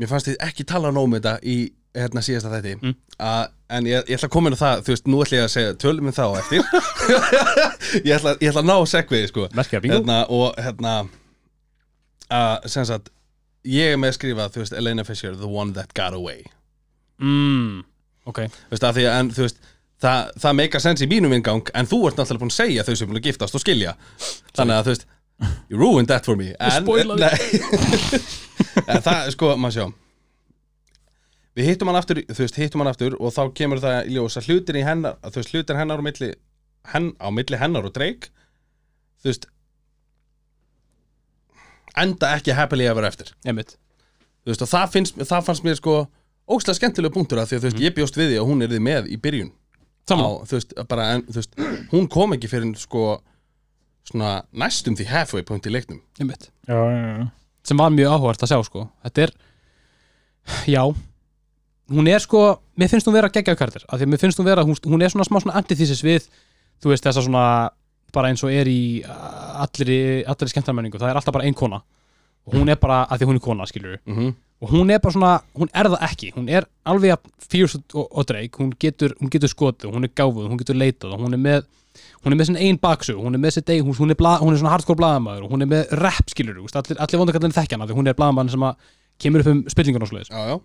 mér 0.00 0.08
fannst 0.10 0.28
þið 0.30 0.40
ekki 0.48 0.64
tala 0.72 0.90
nóg 0.94 1.08
um 1.10 1.16
þetta 1.18 1.36
í 1.44 1.56
hérna 1.92 2.22
síðasta 2.24 2.48
þætti 2.54 2.74
Mm. 2.82 2.94
að, 3.20 3.48
en 3.76 3.86
ég, 3.86 4.04
ég 4.08 4.16
ætla 4.16 4.28
að 4.28 4.32
koma 4.32 4.48
inn 4.48 4.56
á 4.56 4.62
það, 4.64 4.82
þú 4.86 4.92
veist, 4.94 5.06
nú 5.12 5.18
ætla 5.22 5.36
ég 5.38 5.44
að 5.44 5.52
segja 5.52 5.74
tölum 5.84 6.08
við 6.08 6.16
þá 6.16 6.24
á 6.24 6.32
eftir 6.40 6.62
ég, 8.08 8.14
ætla, 8.16 8.32
ég 8.40 8.48
ætla 8.48 8.62
að 8.62 8.70
ná 8.70 8.76
segviði, 8.88 9.28
sko 9.28 9.48
hérna, 9.52 10.16
og 10.32 10.56
hérna 10.56 10.94
að, 12.32 12.68
sem 12.72 12.86
sagt 12.88 13.12
ég 13.68 13.94
er 13.94 14.00
með 14.00 14.12
að 14.12 14.18
skrifa, 14.18 14.48
þú 14.52 14.64
veist, 14.64 14.76
Elena 14.78 15.04
Fisher 15.06 15.36
the 15.38 15.48
one 15.50 15.74
that 15.76 15.92
got 15.94 16.16
away. 16.16 16.42
Mm, 17.22 17.82
ok. 18.26 18.44
þú 18.48 18.74
veist, 18.74 18.86
að 18.88 18.98
því 18.98 19.06
að, 19.06 19.18
en, 19.20 19.32
þú 19.36 19.46
veist 19.46 19.62
það, 20.02 20.30
það 20.44 20.58
meika 20.58 20.82
sens 20.82 21.04
í 21.04 21.08
mínum 21.10 21.34
ingang 21.36 21.72
en 21.78 21.88
þú 21.88 22.00
ert 22.08 22.18
náttúrulega 22.18 22.42
búin 22.42 22.54
að 22.54 22.58
segja 22.58 22.86
þau 22.86 22.94
sem 22.98 23.10
búin 23.10 23.20
að 23.20 23.28
giftast 23.28 23.58
og 23.58 23.62
skilja. 23.64 23.96
Þannig 24.56 24.78
að 24.78 24.86
þú 24.88 24.94
veist 24.94 25.08
you 25.70 25.78
ruined 25.78 26.10
that 26.10 26.26
for 26.28 26.38
me. 26.38 26.52
En, 26.62 26.82
spoilaði. 26.82 27.20
nei, 27.22 28.22
en 28.92 29.04
það, 29.04 29.32
sko, 29.36 29.54
maður 29.58 29.78
sjá. 29.78 29.86
Við 31.52 31.68
hittum 31.68 31.90
hann 31.90 31.98
aftur 32.00 32.22
þú 32.30 32.40
veist, 32.40 32.58
hittum 32.58 32.82
hann 32.82 32.90
aftur 32.92 33.16
og 33.20 33.34
þá 33.34 33.42
kemur 33.56 33.82
það 33.82 34.08
í 34.08 34.16
ljós 34.16 34.38
að 34.40 34.48
hlutin 34.48 34.78
í 34.80 34.84
hennar, 34.86 35.18
þú 35.26 35.42
veist, 35.42 35.52
hlutin 35.52 35.78
hennar 35.82 36.00
á 36.00 36.06
milli, 36.06 36.30
henn, 36.94 37.10
á 37.20 37.28
milli 37.34 37.60
hennar 37.60 37.88
og 37.88 37.92
Drake 37.94 38.32
þú 39.22 39.30
veist 39.30 39.50
enda 41.98 42.32
ekki 42.36 42.54
happily 42.56 42.86
ever 42.88 43.04
eftir 43.08 43.32
Einmitt. 43.44 43.76
þú 44.44 44.52
veist, 44.52 44.62
og 44.64 44.70
það, 44.70 44.86
finnst, 44.96 45.18
það 45.28 45.44
fannst 45.48 45.66
mér 45.66 45.76
sko 45.78 45.96
ógstlega 46.48 46.78
skemmtilega 46.80 47.14
punktur 47.14 47.38
að 47.42 47.50
því 47.52 47.56
að 47.58 47.60
þú 47.64 47.68
veist, 47.70 47.82
ég 47.84 47.94
bjóst 47.98 48.16
við 48.18 48.32
því 48.32 48.38
að 48.40 48.48
hún 48.48 48.62
er 48.66 48.72
því 48.72 48.80
með 48.88 49.10
í 49.12 49.18
byrjun 49.22 49.52
Saman. 50.08 50.24
á, 50.26 50.30
þú 50.50 50.58
veist, 50.58 50.74
bara, 50.90 51.04
en, 51.14 51.22
þú 51.28 51.38
veist, 51.38 51.60
hún 51.92 52.08
kom 52.10 52.34
ekki 52.34 52.50
fyrir 52.50 52.72
sko 52.80 53.04
svona 54.08 54.42
næstum 54.50 54.96
því 54.98 55.06
halfway 55.12 55.44
point 55.46 55.66
í 55.66 55.70
leiknum 55.70 56.00
Einmitt. 56.18 56.50
Já, 56.66 56.74
já, 56.74 57.22
já 57.22 57.30
sem 57.62 57.78
var 57.78 57.92
mjög 57.94 58.10
áhugart 58.16 58.42
að 58.42 58.50
sjá 58.50 58.58
sko 58.66 58.88
þetta 59.04 59.22
er, 59.22 59.32
já 60.66 60.82
hún 61.92 62.08
er 62.10 62.22
sko, 62.24 62.40
mér 62.78 62.90
finnst 62.90 63.06
hún 63.06 63.14
vera 63.14 63.30
geggjaðu 63.30 63.58
karakter 63.60 63.84
af 63.86 64.00
því 64.00 64.06
að 64.08 64.10
mér 64.10 64.22
finnst 64.22 64.40
hún 64.40 64.48
vera, 64.48 64.64
hún, 64.66 64.78
hún 64.88 65.04
er 65.04 65.12
svona 65.12 65.26
smá 65.28 65.38
svona 65.42 65.54
antithesis 65.60 66.02
við, 66.02 66.26
þú 66.82 66.90
veist 66.92 67.06
þessa 67.06 67.22
svona 67.26 67.44
bara 68.12 68.30
eins 68.32 68.42
og 68.44 68.52
er 68.52 68.68
í 68.70 69.02
uh, 69.02 69.64
allri, 69.64 69.98
allri 70.28 70.52
skemmtarmenningu, 70.52 71.00
það 71.00 71.12
er 71.12 71.20
alltaf 71.20 71.34
bara 71.34 71.48
ein 71.48 71.58
kona 71.58 71.82
og 72.46 72.56
hún 72.56 72.72
er 72.72 72.78
bara, 72.80 73.04
að 73.06 73.22
því 73.22 73.28
hún 73.30 73.38
er 73.38 73.44
kona 73.44 73.66
skilur 73.70 73.98
mm 74.04 74.16
-hmm. 74.16 74.32
og 74.60 74.70
hún 74.70 74.90
er 74.90 74.98
bara 75.00 75.12
svona, 75.12 75.40
hún 75.54 75.68
er 75.74 75.86
það 75.86 76.02
ekki 76.10 76.32
hún 76.36 76.48
er 76.48 76.66
alveg 76.84 77.18
fierce 77.38 77.78
og, 77.94 78.08
og 78.18 78.26
dreik 78.26 78.56
hún 78.58 78.72
getur, 78.78 79.14
hún 79.20 79.30
getur 79.30 79.48
skotið, 79.48 79.94
hún 79.94 80.04
er 80.04 80.10
gáfuð 80.10 80.48
hún 80.50 80.58
getur 80.58 80.76
leitað 80.76 81.12
og 81.12 81.20
hún 81.20 81.34
er 81.34 81.38
með 81.38 81.64
hún 82.24 82.32
er 82.32 82.36
með 82.36 82.46
sinna 82.46 82.60
ein 82.60 82.78
baksu, 82.78 83.14
hún 83.14 83.34
er 83.34 83.38
með 83.38 83.50
sitt 83.50 83.70
ein 83.70 83.84
hún, 83.84 83.94
hún, 83.94 84.10
er, 84.10 84.16
bla, 84.16 84.38
hún 84.38 84.52
er 84.52 84.58
svona 84.58 84.74
hardcore 84.74 84.96
blaðamæður 84.96 85.44
og 85.44 85.50
hún 85.50 85.62
er 85.62 85.68
með 85.68 85.92
rap 85.92 86.28
skilur, 86.28 86.56
þú 86.56 86.62
veist, 86.62 86.76
allir, 86.76 86.98
allir 86.98 87.18
vondakallinni 87.18 87.54
þekkja 87.54 87.76
hana 87.76 87.86
því 87.86 87.96
hún 87.98 88.08
er 88.08 88.14
blaðamæður 88.18 88.50
sem 88.50 88.62
að 88.62 88.74
kemur 89.18 89.40
upp 89.40 89.50
um 89.52 89.64
spillingun 89.68 90.02
og 90.02 90.12
já, 90.12 90.60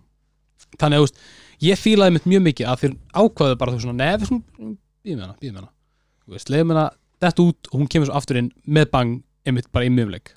þannig 0.80 0.96
að 0.96 1.02
þú 1.02 1.08
veist, 1.08 1.20
ég 1.62 1.80
fílaði 1.80 2.12
mitt 2.12 2.26
mjög 2.26 2.42
mikið 2.42 2.68
að 2.68 2.80
þeir 2.82 2.94
ákvaðu 3.14 3.58
bara 3.58 3.72
þú 3.72 3.80
svona, 3.82 4.04
nefn 4.04 4.26
svona, 4.26 4.76
býðum 5.04 5.22
hana, 5.22 5.70
veist, 6.28 6.50
leiðum 6.50 6.74
hana 6.74 6.90
þetta 7.24 7.46
út 7.50 7.70
og 7.72 7.80
hún 7.82 7.90
kemur 7.92 8.10
svo 8.12 8.18
aftur 8.20 8.38
inn 8.42 8.52
með 8.68 8.90
bang 8.94 9.16
einmitt 9.48 9.72
bara 9.74 9.88
í 9.88 9.94
miðumleik 9.94 10.34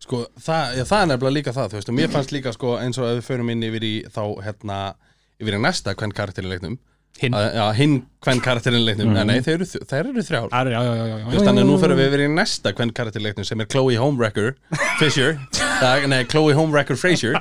sko, 0.00 0.24
það, 0.40 0.76
já, 0.80 0.84
það 0.88 1.00
er 1.02 1.08
nefnilega 1.12 1.36
líka 1.36 1.52
það, 1.56 1.68
þú 1.72 1.78
veist, 1.78 1.88
og 1.92 1.94
mér 2.00 2.10
fannst 2.12 2.32
líka 2.34 2.52
sko 2.56 2.76
eins 2.80 2.98
og 2.98 3.06
ef 3.10 3.18
við 3.20 3.26
förum 3.30 3.50
inn 3.52 3.62
yfir 3.68 3.84
í 3.86 3.94
þá 4.10 4.22
hérna, 4.44 4.78
yfir 5.40 5.56
í 5.56 5.60
næsta 5.62 5.94
hvern 5.94 6.12
karakter 6.16 6.44
í 6.46 6.50
leiknum. 6.50 6.78
Hinn, 7.20 7.34
að, 7.36 7.70
hinn 7.76 7.94
hvern 8.24 8.40
karakter 8.40 8.72
í 8.72 8.80
leiknum, 8.80 9.10
Mhm. 9.10 9.16
mm. 9.20 9.26
nei, 9.28 9.40
þeir 9.44 9.54
eru, 9.58 9.66
þær 9.90 10.08
eru 10.10 10.22
þrjár. 10.24 10.48
Ari, 10.56 10.70
já, 10.72 10.80
já, 10.80 11.16
Þú 11.26 11.30
veist, 11.34 11.46
þannig 11.48 11.62
að 11.64 11.68
nú 11.70 11.76
fyrir 11.82 11.96
við 12.00 12.08
yfir 12.10 12.22
í 12.24 12.28
næsta 12.34 12.72
hvern 12.78 12.92
karakter 12.96 13.20
í 13.20 13.24
leiknum 13.28 13.46
sem 13.48 13.60
er 13.60 13.68
Chloe 13.70 13.96
Homewrecker 14.00 14.54
Fisher, 14.98 15.36
nei, 16.08 16.22
Chloe 16.32 16.54
Homewrecker 16.56 16.96
Frazier 16.96 17.36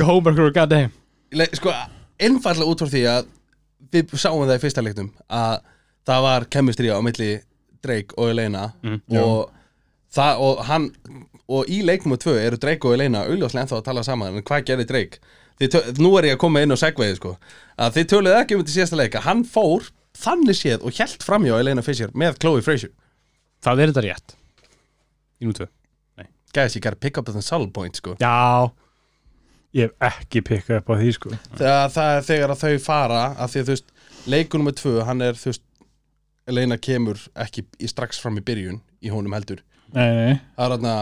Homeworker 0.00 0.46
og 0.48 0.54
goddamn. 0.54 0.92
Le- 1.32 1.50
sko, 1.58 1.72
einfallega 2.22 2.70
út 2.70 2.82
frá 2.84 2.88
því 2.92 3.02
að 3.12 3.26
við 3.92 4.14
sáum 4.18 4.44
það 4.46 4.56
í 4.58 4.62
fyrsta 4.64 4.82
leiknum 4.84 5.10
að 5.30 5.60
það 6.08 6.22
var 6.22 6.46
chemistry 6.54 6.90
á 6.92 6.98
milli 7.04 7.30
Drake 7.84 8.14
og 8.18 8.30
Elena 8.32 8.72
Mhm. 8.82 9.18
og 9.22 9.50
það 10.14 10.40
og 10.40 10.64
hann 10.66 10.90
og 11.48 11.66
í 11.68 11.82
leiknum 11.84 12.12
og 12.16 12.18
tvö 12.20 12.34
eru 12.46 12.56
Drake 12.60 12.84
og 12.88 12.94
Elena 12.94 13.24
auðljóslega 13.24 13.64
ennþá 13.66 13.78
að 13.80 13.84
tala 13.84 14.02
saman 14.04 14.36
en 14.36 14.42
hvað 14.42 14.64
gerði 14.68 14.86
Drake? 14.88 15.18
Þið 15.60 15.98
nú 15.98 16.10
er 16.18 16.24
ég 16.28 16.36
að 16.36 16.38
koma 16.38 16.60
inn 16.62 16.70
og 16.70 16.78
segveiði 16.78 17.16
sko. 17.16 17.36
Að 17.78 17.94
þið 17.96 18.04
töluðu 18.12 18.36
ekki 18.42 18.54
um 18.54 18.60
þetta 18.62 18.74
síðasta 18.76 18.96
leika 19.00 19.20
hann 19.24 19.44
fór 19.44 19.88
þannig 20.14 20.54
séð 20.58 20.84
og 20.84 20.92
hjælt 20.94 21.24
framjá 21.26 21.58
Elena 21.58 21.82
Fisher 21.82 22.08
með 22.14 22.38
Chloe 22.38 22.62
Frazier. 22.62 22.90
Það 23.62 23.80
er 23.82 23.92
þetta 23.92 24.04
rétt. 24.06 24.34
Í 25.42 25.46
nú 25.48 25.52
tvö. 25.56 25.66
Guys 26.54 26.74
you 26.74 26.80
gotta 26.80 26.96
pick 26.96 27.18
up 27.18 27.26
the 27.26 27.42
solid 27.42 27.72
point 27.74 27.94
sko. 27.96 28.14
Já, 28.20 28.70
Ég 29.76 29.90
hef 29.90 30.08
ekki 30.08 30.42
pikkað 30.48 30.80
upp 30.80 30.92
á 30.92 30.94
því 30.96 31.14
sko. 31.16 31.32
Þegar 31.58 31.90
það 31.92 32.18
þegar 32.28 32.54
að 32.54 32.62
þau 32.64 32.84
fara 32.84 33.22
að 33.36 33.52
því 33.52 33.60
að 33.60 33.66
þú 33.68 33.74
veist 33.74 33.90
leikunum 34.28 34.68
með 34.70 34.78
tvö 34.80 34.94
hann 35.08 35.24
er 35.24 35.40
þú 35.40 35.50
veist 35.52 35.64
Elena 36.48 36.78
kemur 36.80 37.20
ekki 37.36 37.66
í, 37.76 37.88
strax 37.90 38.20
fram 38.22 38.40
í 38.40 38.44
byrjun 38.44 38.80
í 39.04 39.12
honum 39.12 39.34
heldur. 39.36 39.60
Nei, 39.92 40.08
nei, 40.16 40.38
það 40.56 40.64
er 40.64 40.72
þarna 40.74 40.94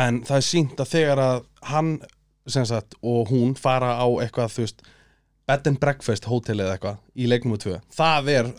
en 0.00 0.22
það 0.26 0.36
er 0.36 0.46
sínt 0.46 0.82
að 0.82 0.90
þegar 0.94 1.22
að 1.22 1.44
hann 1.70 1.92
sagt 2.50 2.96
og 3.06 3.30
hún 3.30 3.54
fara 3.58 3.94
á 3.98 4.06
eitthvað 4.22 4.54
þú 4.54 4.64
veist 4.64 4.82
bed 5.50 5.68
and 5.70 5.80
breakfast 5.82 6.26
hótel 6.30 6.60
eða 6.62 6.76
eitthvað 6.76 6.98
í 7.14 7.28
leiknum 7.30 7.54
með 7.54 7.64
tvö 7.64 7.76
það 7.94 8.30
er 8.34 8.50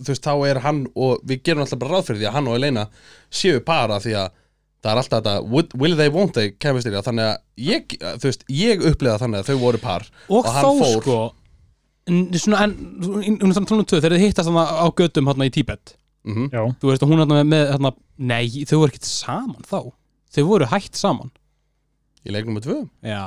þú 0.00 0.08
veist 0.10 0.26
þá 0.26 0.34
er 0.50 0.62
hann 0.64 0.84
og 0.94 1.24
við 1.26 1.42
gerum 1.46 1.64
alltaf 1.64 1.80
bara 1.82 1.98
ráð 1.98 2.08
fyrir 2.08 2.22
því 2.22 2.28
að 2.30 2.36
hann 2.38 2.50
og 2.50 2.58
Elena 2.58 2.86
séu 3.40 3.62
para 3.66 4.00
því 4.02 4.16
að 4.22 4.38
það 4.80 4.90
er 4.92 5.00
alltaf 5.02 5.20
þetta 5.20 5.34
will 5.80 5.96
they 5.98 6.12
won't 6.12 6.34
they 6.36 6.54
chemistry 6.62 6.94
þannig 7.04 7.26
að 7.28 7.36
ég, 7.70 7.96
þú 8.00 8.30
veist, 8.30 8.44
ég 8.54 8.84
upplifa 8.90 9.18
þannig 9.20 9.42
að 9.42 9.50
þau 9.52 9.62
voru 9.66 9.80
par 9.82 10.06
og, 10.28 10.40
Og 10.40 10.50
hann 10.54 10.80
fór. 10.80 11.00
sko 11.02 11.18
en, 12.10 12.20
svona, 12.40 12.62
en, 12.66 13.40
um 13.44 13.52
þannig 13.56 13.90
þegar 14.00 14.16
þið 14.16 14.24
hittast 14.26 14.48
þarna 14.50 14.64
á 14.80 14.86
hérna 15.30 15.48
í 15.50 15.52
Tíbet 15.54 15.96
mm 16.24 16.48
já. 16.52 16.62
þú 16.80 16.90
veist, 16.92 17.04
og 17.04 17.12
hún 17.12 17.22
hérna 17.22 17.40
með, 17.40 17.50
með 17.52 17.66
hérna, 17.74 17.92
nei, 18.32 18.64
þau 18.68 18.78
voru 18.82 18.92
ekkert 18.92 19.08
saman 19.08 19.68
þá. 19.68 19.78
Þau 20.30 20.42
voru 20.46 20.68
hætt 20.70 20.98
saman. 20.98 21.30
Í 22.20 22.32
leiknum 22.34 22.58
með 22.58 22.66
tvö. 22.68 22.78
Já, 23.08 23.22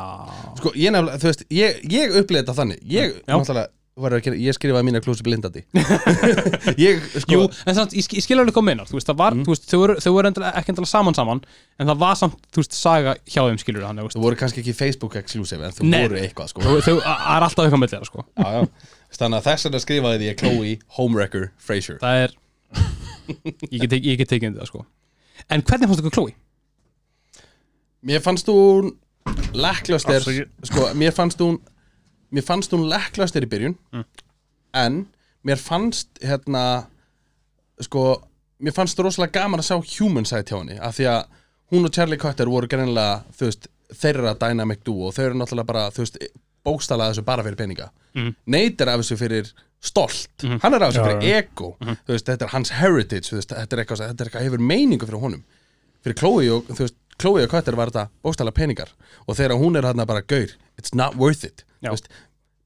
sko, 0.59 0.71
ég 0.77 0.93
nefnilega, 0.93 1.17
veist, 1.31 1.45
ég, 1.51 1.79
ég 1.91 2.13
upplifa 2.19 2.43
þetta 2.43 2.55
þannig. 2.59 2.83
Ég, 2.93 3.15
náttúrulega, 3.25 3.65
að 3.65 3.73
gera, 3.93 4.33
ég 4.41 4.55
skrifaði 4.57 4.85
mína 4.87 4.99
klúsi 5.05 5.21
blindandi 5.25 5.61
ég, 6.81 7.01
sko 7.21 7.35
jú, 7.35 7.41
en 7.69 7.75
samt, 7.77 7.91
ég, 7.93 8.07
ég 8.17 8.23
skilur 8.25 8.41
alveg 8.41 8.55
hvað 8.57 8.65
meinar 8.65 8.87
þú 8.89 8.97
veist, 8.97 9.09
það 9.11 9.19
var, 9.21 9.35
Mm. 9.37 9.43
þú 9.45 9.53
veist, 9.53 9.67
þau 9.69 9.79
voru, 9.83 9.95
þau 10.01 10.13
voru 10.15 10.29
endilega, 10.31 10.53
ekki 10.61 10.73
endilega 10.73 10.89
saman 10.93 11.17
saman 11.17 11.41
en 11.77 11.91
það 11.91 11.99
var 12.01 12.15
samt, 12.17 12.39
þú 12.49 12.63
veist, 12.63 12.73
saga 12.77 13.13
hjá 13.29 13.41
þeim 13.45 13.59
skilur 13.61 13.85
hann, 13.85 14.01
þú 14.01 14.07
veist, 14.07 14.17
þú 14.17 14.23
voru 14.25 14.39
kannski 14.41 14.63
ekki 14.63 14.73
Facebook 14.79 15.17
exclusive 15.21 15.61
en 15.67 15.75
þú 15.77 15.85
Nei. 15.91 15.99
voru 16.07 16.17
eitthvað, 16.23 16.49
sko 16.53 16.65
þau, 16.65 16.73
þau 16.87 16.95
það 17.05 17.35
er 17.37 17.45
alltaf 17.47 17.65
eitthvað 17.67 17.83
með 17.83 17.93
þeirra, 17.93 18.09
sko 18.09 18.25
já, 18.25 18.49
já. 18.57 18.89
Þannig 19.13 19.37
að 19.37 19.45
þess 19.51 19.67
vegna 19.69 19.83
skrifaði 19.85 20.29
ég 20.31 20.39
Chloe 20.41 20.73
Homewrecker 20.97 21.45
Fraser 21.61 21.99
það 22.01 22.23
er 22.23 22.33
ég 23.69 23.85
get, 23.85 23.99
get 24.23 24.29
tekið 24.33 24.49
undir 24.49 24.63
það 24.65 24.71
sko 24.73 24.85
en 25.53 25.61
hvernig 25.69 25.91
fannst 25.91 26.01
ykkur 26.01 26.15
Chloe? 26.17 26.33
Mér 28.03 28.23
fannst 28.25 28.49
hún 28.51 28.89
lekklaustir 29.53 30.17
Afsakið. 30.17 30.49
sko, 30.67 30.89
mér 30.97 31.13
fannst 31.15 31.39
hún 31.45 31.59
mér 32.33 32.43
fannst 32.47 32.71
hún 32.73 32.87
lekklaustir 32.89 33.45
í 33.45 33.49
byrjun 33.49 33.75
Mm. 33.93 34.05
en 34.73 35.07
mér 35.45 35.59
fannst 35.61 36.07
hérna 36.21 36.87
sko, 37.81 38.21
mér 38.63 38.73
fannst 38.75 38.99
rosalega 38.99 39.41
gaman 39.43 39.59
að 39.61 39.67
sjá 39.69 39.77
human 39.99 40.25
side 40.25 40.45
hjá 40.49 40.59
henni 40.61 40.79
af 40.79 40.95
því 40.97 41.07
að 41.11 41.25
hún 41.73 41.85
og 41.87 41.93
Charlie 41.95 42.17
Cutter 42.21 42.49
voru 42.51 42.67
greinilega 42.69 43.23
þú 43.37 43.47
veist, 43.49 43.67
þeirra 43.93 44.33
dynamic 44.39 44.83
duo. 44.85 45.07
Og 45.09 45.13
þau 45.13 45.23
eru 45.25 45.37
náttúrulega 45.37 45.65
bara, 45.69 45.83
þú 45.93 46.03
veist, 46.03 46.17
bókstala 46.65 47.09
þessu 47.11 47.23
bara 47.25 47.43
fyrir 47.43 47.57
peninga. 47.59 47.89
Mhm. 48.15 48.35
Nate 48.47 48.81
er 48.81 48.89
af 48.89 48.99
þessu 49.01 49.17
fyrir 49.17 49.51
stolt, 49.81 50.29
Mhm. 50.43 50.59
hann 50.61 50.73
er 50.73 50.83
af 50.83 50.93
þessu 50.93 51.03
fyrir 51.05 51.23
ego. 51.37 51.75
Þú 51.81 52.07
veist, 52.13 52.25
þetta 52.25 52.41
er 52.43 52.47
hans 52.47 52.69
heritage 52.69 53.29
þú 53.29 53.35
veist, 53.37 53.49
þetta 53.49 53.73
er 53.73 53.83
eitthvað, 53.85 53.99
þetta 54.09 54.21
er 54.21 54.29
eitthvað 54.29 54.45
hefur 54.47 54.59
meiningu 54.59 55.05
fyrir 55.05 55.21
honum. 55.21 55.43
Fyrir 56.03 56.15
Chloe 56.17 56.49
og, 56.49 56.67
þú 56.67 56.77
veist, 56.85 56.95
Chloe 57.19 57.43
og 57.43 57.49
Cutter 57.49 57.75
var 57.75 57.87
þetta 57.91 58.09
bókstala 58.23 58.51
peningar. 58.53 58.89
Og 59.27 59.35
þegar 59.35 59.57
hún 59.59 59.77
er 59.77 59.81
hann 59.83 60.05
bara 60.07 60.21
gaur, 60.21 60.47
it's 60.77 60.93
not 60.95 61.15
worth 61.15 61.43
it 61.43 61.63
veist, 61.91 62.09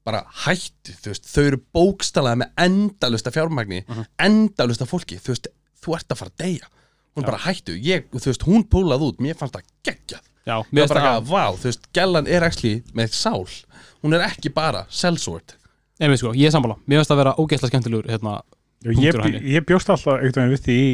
bara 0.06 0.22
hættu, 0.46 0.94
þú 1.02 1.12
veist, 1.12 1.28
þau 1.28 1.44
eru 1.44 1.60
bókstalaði 1.74 2.40
með 2.44 2.64
endalusta 2.64 3.30
fjármagni 3.34 3.82
endalusta 4.18 4.86
fólki, 4.86 5.18
þú 5.20 5.34
veist, 5.34 5.48
þú 5.82 5.96
ert 5.98 6.12
að 6.14 6.20
fara 6.22 6.30
að 6.30 6.44
deyja. 6.44 6.68
Hún 7.18 7.26
bara 7.26 7.40
hættu, 7.42 7.74
ég, 7.82 8.06
þú 8.14 8.30
veist, 8.30 8.46
hún 8.46 8.64
púlað 8.70 9.04
út, 9.08 9.20
mér 9.20 9.36
fannst 9.36 9.56
það 9.58 9.66
geggjað. 9.88 10.24
Já, 10.48 10.56
mér 10.70 10.88
bara 10.88 11.00
finnst 11.02 11.10
að, 11.10 11.32
vá, 11.32 11.44
þú 11.58 11.68
veist, 11.68 11.88
gellan 11.92 12.26
er 12.30 12.46
actually 12.46 12.82
með 12.94 13.16
sál, 13.18 13.44
hún 14.04 14.14
er 14.16 14.24
ekki 14.30 14.52
bara 14.54 14.86
sellsword, 14.88 15.56
Einmitt 15.98 16.20
sko, 16.20 16.30
ég 16.38 16.46
er 16.46 16.52
sammála. 16.54 16.76
Mér 16.86 17.00
finnst 17.00 17.10
það 17.10 17.16
að 17.16 17.20
vera 17.24 17.30
ógeðslega 17.42 17.72
skemmtilegur 17.72 18.06
hérna, 18.06 18.36
Já, 18.86 18.92
ég, 18.94 19.16
henni. 19.18 19.40
ég 19.50 19.64
bjóst 19.66 19.88
alltaf 19.90 20.20
einhvern 20.20 20.44
veginn 20.46 20.52
við 20.54 20.60
því 20.62 20.76
í, 20.78 20.90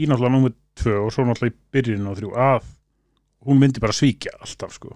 í 0.00 0.06
náttúrulega 0.08 0.32
númer 0.32 0.54
tvö 0.80 0.94
og 1.04 1.10
svo 1.12 1.26
náttúrulega 1.28 1.52
í 1.52 1.58
byrjun 1.76 2.06
og 2.08 2.16
þrjú 2.16 2.30
að 2.40 2.70
hún 3.44 3.60
myndi 3.60 3.82
bara 3.84 3.96
svíkja 3.96 4.32
alltaf 4.40 4.72
sko 4.78 4.94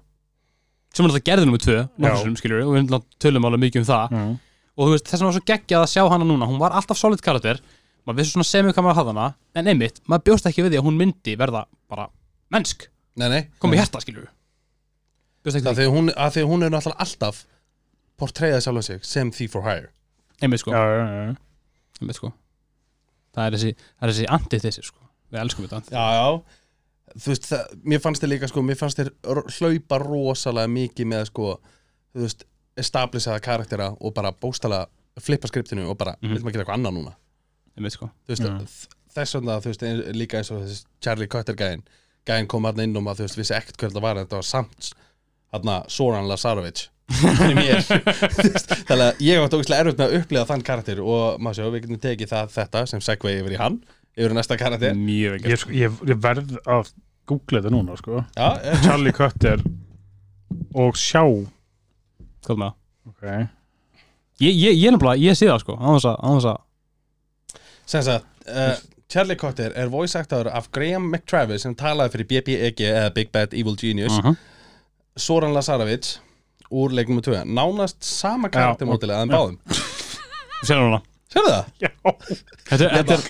sem 0.92 1.04
er 1.04 1.10
alltaf 1.10 1.26
gerði 1.26 1.48
nummer 1.48 1.62
tvö 1.62 1.78
nokkrum 2.04 2.34
skiljur 2.40 2.64
og 2.66 2.74
við 2.76 2.84
náttúrulega 2.84 3.22
tölum 3.24 3.48
alveg 3.48 3.64
mikið 3.66 3.82
um 3.82 3.88
það. 3.88 4.16
Mm. 4.18 4.34
og 4.76 4.84
þú 4.84 4.92
veist, 4.94 5.06
þess 5.08 5.18
vegna 5.20 5.30
var 5.30 5.38
svo 5.38 5.46
geggjað 5.52 5.86
að 5.86 5.90
sjá 5.92 6.02
hana 6.12 6.28
núna. 6.28 6.48
Hún 6.48 6.60
var 6.60 6.76
alltaf 6.76 7.00
solid 7.00 7.24
karakter. 7.24 7.62
Maður 8.02 8.18
vissi 8.20 8.34
svona 8.34 8.48
semið 8.48 8.76
hvað 8.76 8.86
maður 8.88 9.00
hafði 9.00 9.14
hana. 9.14 9.26
En 9.56 9.72
einmitt, 9.72 10.00
maður 10.10 10.28
bjóst 10.28 10.48
ekki 10.50 10.64
við 10.64 10.74
því 10.74 10.80
að 10.82 10.86
hún 10.88 11.00
myndi 11.00 11.34
verða 11.38 11.66
bara 11.92 12.08
mennsk, 12.52 12.88
nei, 13.20 13.28
nei. 13.32 13.42
Komið 13.62 13.82
hjarta 13.82 14.02
skiljur 14.02 14.30
það 15.42 15.62
því, 15.62 15.74
því. 15.74 15.88
hún, 15.90 16.10
að 16.14 16.36
því 16.36 16.44
hún 16.46 16.62
er 16.62 16.72
náttúrulega 16.72 17.02
alltaf 17.02 17.42
portreyðað 18.20 18.64
sjálf 18.66 18.86
sig 18.86 19.04
sem 19.06 19.30
thief 19.34 19.56
for 19.56 19.66
hire. 19.66 19.90
Einmitt 20.42 20.62
sko, 20.62 20.72
já, 20.74 20.82
já, 20.82 21.06
já. 21.26 21.36
einmitt 22.00 22.18
sko. 22.18 22.32
Það 23.32 23.46
er 23.46 23.56
þessi, 23.56 23.72
er 23.98 24.12
þessi 24.12 24.28
antithesi 24.36 24.84
sko. 24.86 25.00
Við 25.32 25.40
elskum 25.42 25.66
þetta 25.66 25.96
já, 25.96 26.06
já 26.18 26.26
þú 27.16 27.32
veist, 27.32 27.48
það, 27.50 27.76
mér 27.92 28.02
fannst 28.04 28.24
þér 28.24 28.32
líka 28.32 28.50
sko, 28.50 28.64
mér 28.66 28.78
fannst 28.80 29.00
þér 29.00 29.12
hlaupa 29.58 29.98
rosalega 30.02 30.72
mikið 30.72 31.10
með 31.12 31.24
sko, 31.30 31.54
þú 32.14 32.26
veist 32.26 32.46
establishaða 32.82 33.42
karaktera 33.44 33.90
og 34.00 34.14
bara 34.16 34.32
bóstala 34.32 34.86
flippa 35.20 35.50
skriptinu 35.50 35.88
og 35.90 35.98
bara, 36.00 36.16
mm. 36.20 36.28
-hmm. 36.28 36.42
maður 36.42 36.52
gera 36.52 36.64
eitthvað 36.64 36.78
annað 36.78 36.96
núna 36.98 37.14
einmitt 37.76 37.92
sko, 37.96 38.10
þú 38.26 38.34
veist, 38.34 38.42
Já. 38.42 38.58
þ- 38.58 39.14
þess 39.14 39.34
vegna, 39.34 39.58
þú 39.60 39.72
veist, 39.72 39.82
ein- 39.82 40.16
líka 40.16 40.38
eins 40.38 40.50
og 40.50 40.62
þessi 40.62 40.84
Charlie 41.00 41.28
Cutter 41.28 41.54
gæinn 41.54 41.82
gæinn 42.26 42.46
kom 42.46 42.64
hann 42.64 42.80
inn 42.80 42.96
og 42.96 43.02
maður, 43.02 43.16
þú 43.16 43.22
veist, 43.28 43.38
vissi 43.38 43.54
ekkert 43.54 43.76
hver 43.76 43.90
þetta 43.90 44.00
var 44.00 44.16
þetta 44.16 44.36
var 44.36 44.42
samt, 44.42 44.92
hann 45.52 45.84
Soran 45.88 46.28
Lazarovic 46.28 46.88
er 47.12 47.82
þannig 48.88 49.02
að 49.04 49.20
ég 49.20 49.42
átti 49.42 49.58
ógæslega 49.58 49.80
erfitt 49.82 49.98
með 49.98 50.06
að 50.06 50.14
upplifa 50.20 50.44
þann 50.48 50.62
karakter 50.62 51.02
og 51.02 51.40
maður 51.42 51.58
sjá, 51.58 51.66
við 51.72 51.82
getum 51.84 52.00
tekið 52.06 52.30
það, 52.30 52.52
þetta 52.54 52.84
sem 52.88 53.02
segvei 53.04 53.34
yfir 53.40 53.56
í 53.56 53.60
hann, 53.60 53.80
yfir 54.16 54.34
næsta 54.36 54.58
karakter. 54.60 54.94
Mjög 54.98 55.38
vel 55.38 55.52
Ég, 55.52 55.62
sko, 55.62 55.72
ég, 55.76 56.02
ég 56.08 56.20
verð 56.22 56.54
að 56.66 56.92
googla 57.30 57.62
þetta 57.62 57.72
núna 57.72 57.96
sko. 58.00 58.24
Já, 58.36 58.48
eh, 58.60 58.84
Charlie 58.84 59.14
Cutter 59.16 59.62
og 60.74 60.98
sjá 61.00 61.22
hvað 62.42 62.58
með 62.58 62.68
það. 62.68 62.78
Okay. 63.12 63.46
ég, 64.42 64.54
ég, 64.54 64.76
ég 64.78 64.92
nefnilega, 64.94 65.18
ég 65.22 65.38
sé 65.38 65.48
það 65.48 65.62
sko 65.64 65.76
á 65.78 65.88
þess 65.90 66.08
að, 66.10 66.16
á 66.22 66.28
þess 66.30 66.50
að 66.52 66.60
sem 67.92 68.04
sagt 68.06 68.48
uh, 68.48 68.74
Charlie 69.12 69.36
Cutter 69.36 69.74
er 69.76 69.90
voice 69.92 70.18
actor 70.18 70.48
af 70.48 70.70
Graham 70.72 71.10
McTravis 71.10 71.66
sem 71.66 71.74
talaði 71.76 72.14
fyrir 72.16 72.28
BBEG 72.30 72.84
eða 72.88 73.14
Big 73.16 73.32
Bad 73.34 73.52
Evil 73.52 73.76
Genius. 73.76 74.14
Uh 74.18 74.30
-huh. 74.30 74.36
Soran 75.16 75.52
Lazarovic 75.52 76.18
úr 76.70 76.92
leiknum 76.96 77.20
2 77.20 77.44
nánast 77.44 78.00
sama 78.04 78.48
karaktermódili 78.48 79.12
að 79.12 79.20
þeim 79.20 79.30
já. 79.30 79.36
báðum. 79.36 79.58
Sér 80.62 80.80
núna 80.80 81.02
Sérðu 81.32 81.52
það? 81.52 81.68
Já, 81.80 81.88
þetta, 82.02 82.84
er- 82.86 82.94
þetta 83.02 83.14
er 83.16 83.22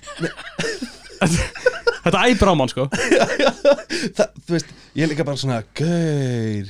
þetta 2.05 2.18
á 2.51 2.55
mann 2.59 2.70
sko 2.73 2.85
Þa, 2.93 4.25
þú 4.43 4.51
veist, 4.57 4.70
ég 4.99 5.05
er 5.07 5.11
líka 5.12 5.25
bara 5.27 5.39
svona 5.39 5.61
Gaur 5.79 6.66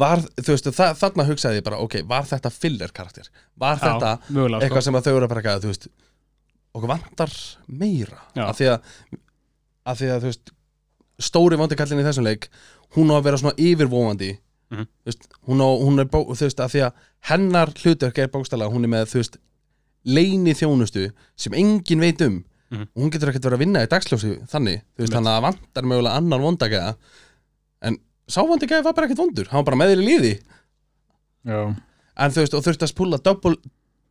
var, 0.00 0.18
Þú 0.38 0.50
veist, 0.54 0.68
þa 0.76 0.86
þarna 1.00 1.24
hugsaði 1.30 1.58
ég 1.60 1.64
bara 1.66 1.80
Ok, 1.82 1.94
var 2.08 2.24
þetta 2.28 2.50
filler 2.54 2.90
karakter? 2.94 3.26
Var 3.58 3.76
þetta 3.80 4.10
Já, 4.18 4.22
mögulega 4.36 4.60
eitthvað 4.66 4.84
sko. 4.84 4.88
sem 4.90 4.98
að 5.00 5.06
þau 5.08 5.14
eru 5.16 5.26
að 5.26 5.32
bara 5.32 5.40
eitthvað, 5.42 5.64
Þú 5.64 5.70
veist, 5.72 5.84
okkur 6.76 6.92
vantar 6.92 7.32
meira 7.80 8.20
Já. 8.36 8.44
af 8.50 8.54
því 8.60 8.66
að 8.74 8.78
af 9.90 9.94
því 9.98 10.06
að, 10.12 10.20
þú 10.20 10.28
veist 10.30 10.46
stóri 11.30 11.56
vandikallin 11.60 12.02
í 12.02 12.06
þessum 12.06 12.26
leik 12.28 12.42
hún 12.96 13.10
á 13.10 13.14
að 13.18 13.26
vera 13.30 13.40
svona 13.42 13.58
yfirvóandi 13.60 14.32
Mhm. 14.70 14.84
þú 14.86 15.06
veist, 15.10 15.24
hún, 15.48 15.58
á, 15.66 15.68
hún 15.82 15.96
er 15.98 16.06
bó, 16.06 16.20
þú 16.30 16.44
veist, 16.46 16.60
af 16.62 16.70
því 16.70 16.80
að 16.86 16.92
hennar 17.32 17.68
hlutverk 17.74 18.18
er 18.22 18.28
bókstælega, 18.30 18.70
hún 18.70 18.84
er 18.86 18.92
með, 18.92 19.08
þú 19.10 19.16
veist 19.18 19.34
leini 20.04 20.54
þjónustu 20.56 21.08
sem 21.36 21.52
enginn 21.58 22.00
veit 22.00 22.22
um. 22.26 22.44
Mhm. 22.70 22.84
og 22.94 23.02
hún 23.02 23.10
getur 23.10 23.28
ekkert 23.32 23.42
verið 23.48 23.56
að 23.58 23.62
vinna 23.64 23.80
í 23.82 23.88
dagsljósi 23.90 24.28
þannig, 24.46 24.82
þú 24.94 25.02
veist, 25.02 25.12
þannig 25.16 25.30
að 25.32 25.34
það 25.36 25.42
vantar 25.48 25.86
mögulega 25.90 26.16
annan 26.20 26.44
vondagæða. 26.44 26.92
En 27.82 27.96
sá 28.30 28.40
vondagæði 28.46 28.84
var 28.86 28.94
bara 28.94 29.08
ekkert 29.08 29.18
vondur, 29.24 29.48
hann 29.50 29.58
var 29.58 29.66
bara 29.72 29.78
með 29.80 29.90
þér 29.90 30.02
í 30.04 30.06
líði 30.06 30.30
já, 31.50 31.58
en 32.20 32.30
þú 32.30 32.44
veist, 32.44 32.54
og 32.54 32.62
þurfti 32.62 32.86
að 32.86 32.92
spúla 32.92 33.18
double, 33.26 33.56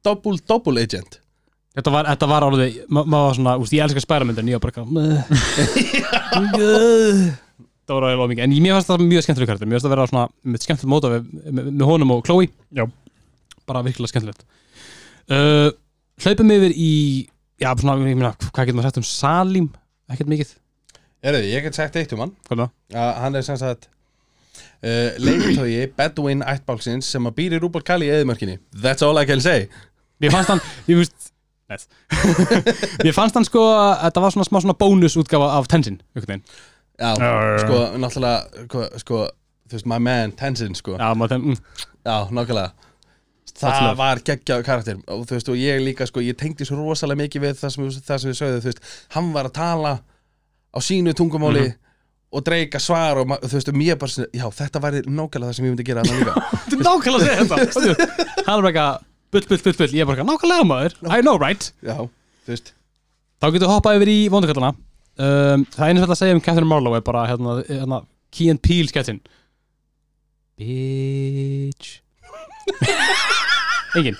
double, 0.03 0.37
double 0.49 0.81
agent. 0.83 1.19
Þetta 1.77 1.91
var, 1.93 2.09
þetta 2.11 2.27
var 2.27 2.43
alveg, 2.49 2.79
ma- 2.89 3.05
maður 3.05 3.27
var 3.29 3.35
svona, 3.39 3.55
úst, 3.63 3.71
ég 3.77 3.83
elskar 3.85 4.03
spæramyndin, 4.03 4.49
ég 4.51 4.59
var 4.59 4.65
bara 4.67 4.83
Það 7.89 7.95
var 7.95 8.05
alveg 8.11 8.29
mikið, 8.33 8.43
en 8.45 8.53
mér 8.61 8.75
fannst 8.75 8.89
það 8.91 9.03
mjög 9.07 9.23
skemmtileg 9.25 9.49
karakter, 9.49 9.69
mér 9.69 9.79
fannst 9.79 9.87
það 9.87 9.93
vera 9.95 10.07
svona 10.11 10.25
með 10.45 10.65
skemmtilegt 10.65 10.91
móta 10.91 11.09
með, 11.15 11.29
með, 11.47 11.69
með 11.79 11.85
honum 11.89 12.11
og 12.13 12.25
Chloe. 12.27 12.49
Já. 12.75 12.83
Bara 13.69 13.81
virkilega 13.87 14.11
skemmtilegt 14.11 14.43
uh, 15.35 15.69
Hlaupum 16.19 16.51
yfir 16.51 16.73
í, 16.75 16.89
já, 17.61 17.69
svona, 17.79 17.95
ég 18.03 18.17
meina, 18.19 18.33
hvað 18.49 18.65
getur 18.65 18.79
maður 18.79 18.89
sagt 18.89 18.99
um 18.99 19.07
Salim, 19.07 19.69
ekkert 20.11 20.31
mikið. 20.33 20.51
Erðu, 21.29 21.45
ég 21.47 21.63
get 21.63 21.79
sagt 21.79 21.95
eitt 21.99 22.11
um 22.15 22.25
hann. 22.25 22.35
Er 22.49 22.63
það? 22.63 22.75
að 22.99 23.13
hann 23.23 23.39
er 23.39 23.45
sem 23.47 23.59
sagt 23.59 23.89
uh, 24.83 25.15
leiðtói 25.19 25.87
Bedouin 25.97 26.43
ættbálksins 26.47 27.09
sem 27.13 27.27
að 27.27 27.37
býr 27.39 27.57
í 27.57 27.61
Rúbal 27.63 27.83
Kali 27.85 28.07
í 28.07 28.13
eðimörkinni 28.15 28.59
That's 28.75 29.05
all 29.05 29.19
I 29.19 29.27
can 29.29 29.43
say. 29.43 29.67
Mér 30.19 30.33
fannst 30.35 30.51
hann, 30.53 30.63
ég 30.89 31.01
veist 31.01 31.29
Nei. 31.69 31.77
Mér 33.05 33.13
fannst 33.13 33.35
hann 33.37 33.45
sko 33.45 33.61
að 33.69 33.91
þetta 34.07 34.23
var 34.23 34.33
svona 34.33 34.47
smá 34.47 34.57
svona 34.63 34.77
bónusútgáfa 34.79 35.49
af 35.59 35.67
Tenzin, 35.69 35.99
einhvern 36.15 36.31
veginn. 36.31 36.45
Já, 36.99 37.11
sko, 37.61 37.81
náttúrulega 38.01 38.63
sko, 38.65 38.85
sko, 39.03 39.19
þú 39.69 39.77
veist, 39.77 39.89
my 39.91 39.99
man, 40.01 40.33
Tenzin 40.39 40.73
sko. 40.75 40.97
Já, 40.97 41.13
mm, 41.13 41.59
Já, 42.07 42.15
nákvæmlega 42.33 42.88
Það 43.59 43.81
love. 43.83 43.97
var 43.99 44.21
geggjað 44.29 44.63
karakter. 44.65 44.97
Og 45.11 45.25
þú 45.27 45.35
veist, 45.37 45.49
og 45.51 45.57
ég 45.59 45.81
líka, 45.83 46.05
sko, 46.07 46.21
ég 46.23 46.37
tengdi 46.39 46.65
svo 46.67 46.77
rosalega 46.79 47.19
mikið 47.23 47.43
við 47.45 47.59
það 47.59 47.73
sem, 47.75 47.89
það 48.07 48.21
sem 48.23 48.31
við 48.31 48.37
sögðu, 48.39 48.61
þú 48.63 48.69
veist. 48.71 48.81
Hann 49.17 49.31
var 49.35 49.49
að 49.49 49.55
tala 49.59 49.91
á 50.71 50.79
sínu 50.79 51.13
tungumáli 51.17 51.65
Mhm. 51.67 51.75
og 52.31 52.43
dreika 52.45 52.79
svar 52.79 53.17
og 53.17 53.27
þú 53.41 53.53
veist, 53.57 53.69
og 53.69 53.75
mér 53.75 53.97
bara, 53.99 54.11
svona, 54.13 54.27
já, 54.33 54.45
þetta 54.59 54.79
væri 54.83 55.01
nákvæmlega 55.09 55.49
það 55.49 55.55
sem 55.55 55.65
ég 55.65 55.71
myndi 55.73 55.85
gera 55.89 56.03
þannig 56.03 56.19
líka. 56.23 56.33
Þetta 56.69 56.77
er 56.77 56.87
nákvæmlega 56.89 57.19
að 57.19 57.25
segja 57.25 57.95
þetta 57.95 58.45
Hann 58.45 58.59
er 58.59 58.61
bara 58.61 58.71
eitthvað 58.71 59.07
bull, 59.31 59.45
bull, 59.49 59.61
bull, 59.65 59.73
bull. 59.79 59.87
Ég 59.93 60.01
er 60.01 60.05
bara 60.05 60.17
eitthvað 60.17 60.29
nákvæmlega 60.33 60.67
maður. 60.69 60.93
I 61.09 61.21
know 61.21 61.37
right? 61.41 61.71
Já, 61.83 61.97
þú 62.45 62.53
veist. 62.53 62.73
Þá 63.41 63.45
getur 63.53 63.65
við 63.67 63.73
hoppað 63.73 63.97
yfir 63.99 64.09
í 64.13 64.19
vondukallana. 64.29 64.75
Um, 65.19 65.65
Það 65.73 65.89
einu 65.89 65.99
sem 65.99 65.99
ég 65.99 66.05
ætla 66.07 66.15
að 66.15 66.21
segja 66.21 66.35
um 66.37 66.41
Catherine 66.45 66.69
Marlowe 66.69 66.95
er 66.95 67.01
bara 67.03 67.25
hérna, 67.27 67.57
hérna 67.67 68.05
Key 68.31 68.49
and 68.53 68.61
Peele 68.63 68.87
sketsin 68.87 69.19
Bitch 70.59 71.99
Engin. 73.97 74.17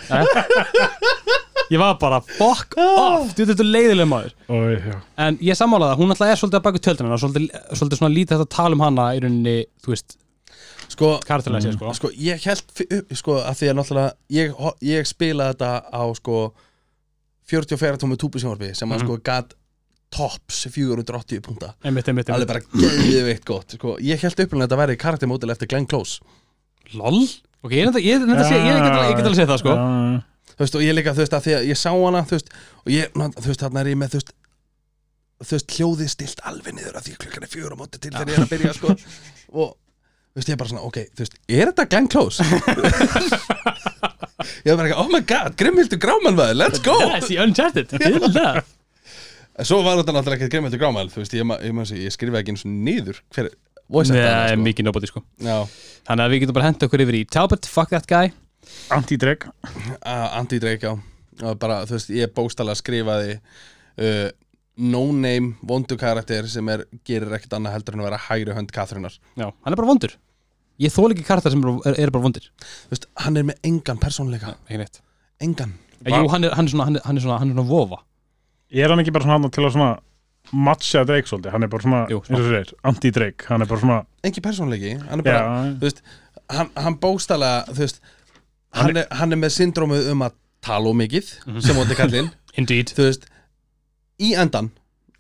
Ég 1.70 1.78
var 1.78 1.98
bara 2.02 2.18
fuck 2.26 2.74
off. 2.82 3.34
Þú 3.38 3.46
þetta 3.52 3.62
er 3.62 3.68
leiðilega 3.70 4.10
maður. 4.10 4.32
Og 4.50 4.72
já. 4.74 4.96
En 5.22 5.36
ég 5.46 5.58
sammála 5.60 5.92
það, 5.92 6.00
hún 6.02 6.14
alltaf 6.16 6.32
er 6.34 6.40
svolítið 6.42 6.58
að 6.60 6.64
baka 6.66 6.82
tjöldina 6.88 7.12
og 7.14 7.22
svolítið, 7.22 7.46
svolítið 7.78 8.00
svona 8.02 8.16
lítið 8.16 8.34
hægt 8.40 8.46
að 8.48 8.56
tala 8.56 8.78
um 8.80 8.82
hana 8.88 9.06
í 9.14 9.22
rauninni, 9.22 9.54
þú 9.86 9.94
veist, 9.94 10.16
Sko, 10.90 11.12
karakterlega 11.22 11.62
sér 11.68 11.76
sko. 11.78 11.92
sko, 11.94 12.10
ég 12.18 12.42
held 12.50 12.64
fi- 12.74 12.88
upp, 12.98 13.12
sko, 13.20 13.36
að 13.46 13.60
því 13.60 13.68
að 13.70 13.76
náttúrulega 13.78 14.14
ég, 14.40 14.56
ho- 14.58 14.74
ég 14.82 15.06
spilaði 15.06 15.54
þetta 15.54 15.70
á 15.94 16.04
sko 16.18 16.40
44 17.54 18.02
tómi 18.02 18.18
túbusjónvarpi 18.18 18.72
sem 18.76 18.90
að 18.90 18.98
Mhm. 18.98 19.06
sko 19.06 19.18
gat 19.24 19.54
tops 20.10 20.66
480 20.74 21.40
punta. 21.46 21.76
Einmitt, 21.86 22.08
einmitt, 22.10 22.30
alveg 22.34 22.50
einmitt. 22.50 22.72
bara 22.74 22.90
geðveikt 23.14 23.46
gott 23.46 23.78
sko, 23.78 23.98
ég 24.02 24.18
held 24.20 24.34
upplega 24.42 24.66
að 24.66 24.68
þetta 24.68 24.82
væri 24.82 24.98
karaktermódel 24.98 25.52
eftir 25.54 25.68
Glenn 25.70 25.86
Close. 25.86 26.20
LOL? 26.96 27.28
Ok, 27.60 27.74
ég 27.76 27.84
er 27.84 27.90
er 27.90 27.96
er 28.00 28.00
get 28.00 28.24
alveg 28.24 29.26
að 29.26 29.36
segja 29.36 29.50
það 29.50 29.62
sko. 29.64 29.74
Þú 30.60 30.66
veist, 30.66 30.76
og 30.76 30.84
ég 30.84 30.96
líka, 30.96 31.14
þú 31.16 31.24
veist, 31.24 31.36
að 31.36 31.44
því 31.46 31.54
að 31.56 31.66
ég 31.70 31.78
sá 31.80 31.92
hana 31.92 32.22
þú 32.28 32.36
veist, 32.36 32.50
og 32.84 32.90
ég, 32.92 33.12
þú 33.16 33.46
veist, 33.46 33.62
þarna 33.64 33.80
er 33.80 33.90
ég 33.92 34.00
með 34.00 34.10
þú 34.14 34.20
veist, 34.20 34.32
þú 35.40 35.54
veist, 35.56 35.76
hljóðið 35.78 36.10
stilt 36.12 36.42
alveg 36.52 36.76
niður 36.76 36.98
að 37.00 37.06
því 37.06 37.14
klukkan 37.24 37.46
er 37.46 37.52
fjögur 37.54 37.76
á 37.76 37.78
móti 37.80 38.02
til 38.04 38.12
þegar 38.12 38.32
ég 38.32 38.36
er 38.36 38.44
að 38.44 38.52
byrja, 38.54 38.74
sko. 38.76 38.96
Og, 39.56 39.70
þú 39.76 40.42
veist, 40.42 40.50
ég 40.52 40.56
er 40.56 40.60
bara 40.60 40.72
svona, 40.74 40.84
ok, 40.90 41.00
þú 41.16 41.24
veist, 41.24 41.38
er 41.48 41.72
þetta 41.72 41.86
Glenn 41.94 42.10
Close? 42.12 42.44
ég 44.66 44.74
er 44.74 44.76
bara 44.76 44.90
ekki, 44.90 45.00
oh 45.00 45.10
my 45.14 45.24
god, 45.32 45.56
Grimhildur 45.60 46.04
Grámanvæður, 46.04 46.60
let's 46.60 46.84
go! 46.84 46.98
Yes, 47.06 47.32
í 47.32 47.40
Uncharted, 47.40 47.96
feel 47.96 48.28
that 48.36 48.76
Svo 49.68 49.82
var 49.84 49.98
þetta 50.00 50.16
náttúrulega 50.16 50.44
ekki 50.44 50.54
Grimhildur 50.58 50.84
Grámanvæður, 50.84 51.16
þú 51.16 51.24
veist, 51.24 51.40
ég, 51.40 51.56
ég, 51.68 51.96
ég, 52.04 52.14
skrifaði 52.16 52.44
ekki 52.44 52.56
eins 52.56 52.68
og 52.68 52.76
niður 52.88 53.24
hver, 53.36 53.52
voice 53.92 54.14
actor 54.14 54.26
Nei, 54.26 54.52
hana, 54.54 54.64
mikið 54.66 54.88
nobody 54.90 55.10
sko. 55.10 55.24
Sko. 55.24 55.46
Já, 55.46 55.90
Þannig 56.10 56.26
að 56.26 56.34
við 56.34 56.44
getum 56.44 56.58
bara 56.58 56.70
henda 56.70 56.88
okkur 56.90 57.04
yfir 57.06 57.18
í 57.20 57.24
Talbot, 57.30 57.70
fuck 57.70 57.94
that 57.94 58.08
guy. 58.10 58.32
Anti-dreg 58.94 59.46
uh, 59.46 60.38
Andy 60.40 60.60
Drake, 60.62 60.90
já. 60.90 60.96
Og 61.40 61.60
bara, 61.62 61.84
þú 61.88 61.96
veist, 61.96 62.10
ég 62.14 62.32
bóstala 62.36 62.76
skrifaði 62.78 63.38
uh, 63.40 64.30
no-name 64.80 65.54
vondu 65.68 65.98
karakter 66.00 66.48
sem 66.52 66.68
er, 66.72 66.86
gerir 67.08 67.32
ekkert 67.38 67.56
annað 67.58 67.78
heldur 67.78 67.98
en 67.98 68.04
að 68.04 68.10
vera 68.10 68.22
hægri 68.30 68.56
hönd 68.56 68.74
Kathrinar 68.76 69.16
Já, 69.40 69.48
hann 69.48 69.74
er 69.74 69.80
bara 69.80 69.90
vondur. 69.90 70.16
Ég 70.80 70.94
þól 70.96 71.12
ekki 71.12 71.26
karakter 71.28 71.52
sem 71.54 71.64
eru 71.64 71.80
er 71.92 72.12
bara 72.16 72.24
vondir. 72.24 72.50
Þú 72.88 72.94
veist, 72.96 73.08
hann 73.26 73.40
er 73.40 73.48
með 73.50 73.66
engan 73.68 74.00
persónleika 74.00 74.54
Ekki 74.66 74.80
neitt. 74.80 75.02
Engan. 75.44 75.74
Jú, 76.08 76.22
hann 76.32 76.48
er, 76.48 76.54
hann 76.56 76.68
er 76.68 76.72
svona, 76.72 76.86
hann 76.88 77.00
er, 77.00 77.04
hann 77.06 77.20
er 77.20 77.26
svona, 77.26 77.40
hann 77.42 77.52
er 77.52 77.58
svona 77.58 77.68
vofa. 77.68 78.00
Er 78.72 78.92
hann 78.92 79.02
ekki 79.04 79.12
bara 79.16 79.28
svona 79.28 79.40
hann 79.40 79.52
til 79.56 79.66
að 79.66 79.76
svona 79.76 79.90
matcha 80.52 81.04
Drake 81.08 81.30
svolítið, 81.30 81.52
hann 81.54 81.66
er 81.66 81.72
bara 81.72 81.86
svona, 81.86 82.02
og 82.16 82.26
þú 82.30 82.42
segir, 82.48 82.74
anti-Drake, 82.90 83.48
hann 83.52 83.62
er 83.66 83.70
bara 83.70 83.84
svona 83.84 84.00
engin 84.26 84.46
persónleiki, 84.46 84.96
hann 85.10 85.22
er 85.22 85.28
bara 85.28 85.44
já, 85.44 85.70
þú 85.80 85.88
veist, 85.88 86.02
hann, 86.56 86.72
hann 86.76 86.98
bóstala 87.04 87.52
þú 87.70 87.80
veist, 87.84 88.02
hann 88.80 88.98
er, 88.98 89.08
hann 89.22 89.36
er 89.36 89.42
með 89.44 89.56
syndrómu 89.60 90.00
um 90.14 90.26
að 90.26 90.36
tala 90.66 90.92
of 90.92 90.98
mikið 91.00 91.30
sem 91.64 91.78
móti 91.78 91.96
kallinn. 91.98 92.32
Indeed. 92.60 92.92
Þú 92.98 93.06
veist, 93.08 93.30
í 94.20 94.34
endan 94.36 94.72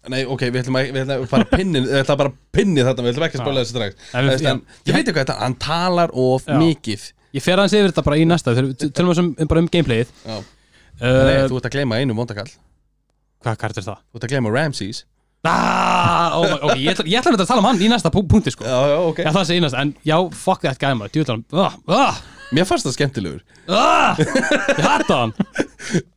Nei, 0.10 0.22
ok, 0.24 0.46
við 0.48 0.62
ætlum 0.64 0.78
að, 0.80 0.90
við 0.96 1.02
ætlum 1.04 1.26
að 1.26 1.32
bara 1.34 1.46
pinni 1.52 1.80
við 1.84 1.98
ætlum 2.00 2.20
bara 2.22 2.30
að 2.32 2.38
pinni 2.56 2.84
þetta, 2.88 3.04
við 3.04 3.12
ætlum 3.12 3.26
ekki 3.28 3.38
að 3.38 3.42
spóla 3.44 3.64
þessu 3.66 3.74
strax. 3.76 3.98
En 4.16 4.24
Þú 4.24 4.30
veist, 4.32 4.46
en, 4.48 4.62
Ég 4.88 4.96
veit 4.96 5.02
ekki 5.04 5.12
hvað 5.18 5.26
þetta, 5.26 5.36
hann 5.44 5.56
talar 5.62 6.14
of 6.24 6.48
Já. 6.48 6.56
mikið. 6.62 7.04
Ég 7.36 7.44
fer 7.46 7.60
aðeins 7.60 7.76
yfir 7.78 7.92
þetta 7.92 8.04
bara 8.08 8.18
í 8.18 8.24
næsta 8.26 8.54
þegar 8.56 8.70
við 8.70 8.94
tölum 8.96 9.12
við 9.12 9.20
sem, 9.20 9.28
bara 9.52 9.62
um 9.62 9.68
gameplayið. 9.76 10.14
Já. 10.24 10.38
uh, 10.40 11.20
Nei, 11.28 11.36
þú 11.52 11.60
ert 11.60 11.68
að 11.70 11.76
gleyma 11.76 12.00
einu 12.00 12.16
vondakall. 12.18 12.48
Þú 12.48 13.44
Hvað 13.44 13.60
karakter 13.60 13.84
er 13.84 13.88
það? 13.90 14.00
ert 14.16 14.26
að 14.30 14.34
gleyma 14.34 14.56
Ramses 14.56 15.04
Ah, 15.48 16.34
oh 16.36 16.44
my, 16.44 16.58
ok, 16.68 16.80
ég 16.82 16.92
ætla, 16.92 17.06
ég 17.08 17.22
ætla 17.22 17.32
að 17.38 17.46
tala 17.48 17.62
um 17.62 17.68
hann 17.70 17.80
í 17.80 17.88
næsta 17.88 18.12
punkti 18.12 18.52
sko. 18.52 18.66
Já, 18.68 18.80
já, 18.92 18.98
ok. 19.08 19.22
Já, 19.24 19.30
það 19.38 19.46
sé 19.48 19.56
í 19.56 19.62
næsta, 19.64 19.84
en 19.86 19.94
já, 20.04 20.16
fuck 20.36 20.66
that 20.66 20.82
guy 20.82 20.98
maður 21.00 21.14
Djúðlan, 21.16 21.46
ah, 21.56 21.78
ah, 21.96 22.18
Mér 22.56 22.66
fannst 22.66 22.88
það 22.88 22.96
skemmtilegur. 22.98 23.42
Ah 23.70 24.18
Ég 24.18 24.82
hætta 24.82 25.20
hann. 25.22 25.34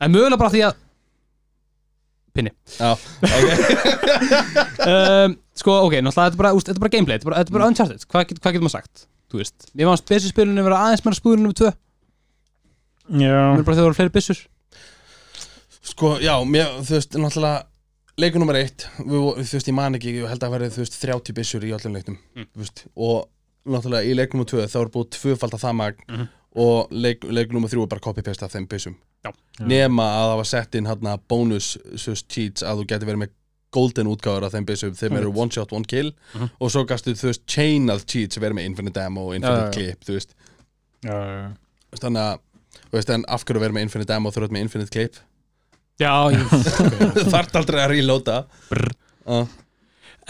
En 0.01 0.11
mögulega 0.15 0.41
bara 0.41 0.53
því 0.55 0.65
að 0.71 0.79
Pinni. 2.33 2.51
Já, 2.79 2.95
ok. 2.97 3.49
Um, 4.89 5.35
Sko, 5.61 5.75
ok, 5.85 5.99
náttúrulega, 6.01 6.31
þetta 6.31 6.33
er 6.33 6.41
bara, 6.41 6.53
úst, 6.57 6.69
þetta 6.71 6.81
er 6.81 6.85
bara 6.87 6.93
gameplay 6.95 7.19
Þetta 7.19 7.27
er 7.27 7.29
bara, 7.29 7.41
þetta 7.43 7.53
er 7.53 7.57
bara 7.59 7.67
uncharted, 7.69 8.07
hvað, 8.09 8.23
get, 8.31 8.39
hvað 8.41 8.55
getur 8.57 8.65
maður 8.65 8.77
sagt? 8.79 9.03
Þú 9.33 9.41
veist, 9.43 9.67
mér 9.77 9.91
fannst 9.91 10.09
byssuspilunum 10.09 10.67
vera 10.67 10.79
aðeins 10.87 11.05
meira 11.05 11.19
spúðurinn 11.19 11.51
um 11.51 11.55
tvö. 11.57 11.73
Já, 13.13 13.37
Mér 13.53 13.67
bara 13.67 13.77
þegar 13.77 13.77
það 13.77 13.87
voru 13.87 13.99
fleiri 13.99 14.15
byssur. 14.17 14.41
Sko, 15.93 16.15
já, 16.25 16.33
mér, 16.49 16.73
þú 16.89 16.97
veist, 16.97 17.21
náttúrulega 17.21 17.61
Leikur 18.21 18.43
nummer 18.43 18.59
eitt, 18.61 18.85
við, 18.99 19.23
þú 19.41 19.57
veist, 19.57 19.69
ég 19.71 19.75
man 19.75 19.95
ekki 19.97 20.11
Ég 20.19 20.29
held 20.29 20.43
að 20.45 20.53
verið, 20.53 20.75
þú 20.75 20.83
veist, 20.85 20.99
30 21.01 21.33
byssur 21.39 21.65
í 21.65 21.71
öllum 21.73 21.95
leiknum 21.97 22.19
Mm. 22.37 22.47
Þú 22.53 22.61
veist, 22.61 22.83
og 22.97 23.29
náttúrulega 23.67 24.05
í 24.11 24.15
leik 24.19 24.33
nummer 24.35 24.45
tvö 24.51 24.67
þá 24.69 24.77
er 24.83 24.91
búið 24.93 25.11
tvöfald 25.17 25.55
að 25.57 25.63
það 25.65 25.75
magn 25.79 26.03
Mhm. 26.09 26.29
og 26.57 26.91
leik, 26.91 27.25
leik 27.25 27.53
nummer 27.53 27.69
þrjú 27.71 27.83
er 27.83 27.87
bara 27.87 28.01
copy-paste 28.05 28.43
af 28.45 28.53
þeim 28.53 28.67
byssum 28.69 28.97
Já. 29.25 29.33
nema 29.61 30.03
að 30.03 30.27
það 30.33 30.37
var 30.37 30.45
sett 30.45 30.75
inn 30.75 30.85
hérna 30.87 31.19
bónus 31.31 31.77
sus, 31.97 32.23
cheats 32.29 32.63
að 32.63 32.83
þú 32.83 32.87
getur 32.89 33.07
verið 33.09 33.23
með 33.23 33.31
golden 33.73 34.07
útgáður 34.13 34.45
af 34.45 34.53
þeim 34.53 34.67
byssum 34.67 34.93
þeim 34.93 35.17
eru 35.17 35.33
one 35.33 35.51
shot, 35.51 35.73
one 35.73 35.85
kill 35.85 36.13
Mhm. 36.35 36.51
og 36.61 36.71
svo 36.71 36.85
gastu, 36.85 37.15
þú 37.15 37.31
veist, 37.31 37.47
chainað 37.47 38.05
cheats 38.05 38.37
verið 38.37 38.55
með 38.59 38.67
infinite 38.67 39.01
ammo 39.07 39.29
og 39.31 39.35
infinite 39.37 39.71
já. 39.71 39.73
clip 39.73 40.01
þú 40.05 40.13
veist. 40.19 40.35
Þú 41.03 41.57
veist, 41.93 42.03
þannig 42.03 42.21
að 42.21 42.39
þú 42.91 42.93
veist, 42.99 43.11
en 43.11 43.25
af 43.29 43.45
hverju 43.45 43.61
verið 43.63 43.73
með 43.79 43.83
infinite 43.89 44.11
ammo 44.15 44.31
þú 44.31 44.41
veist 44.43 44.53
með 44.53 44.61
infinite 44.67 44.91
clip 44.91 45.17
Já, 46.01 46.13
ég, 46.33 46.47
okay. 46.53 47.27
þarf 47.33 47.59
aldrei 47.61 47.83
að 47.83 47.93
reloada. 47.93 48.39
Brr. 48.71 48.95
uh, 49.27 49.59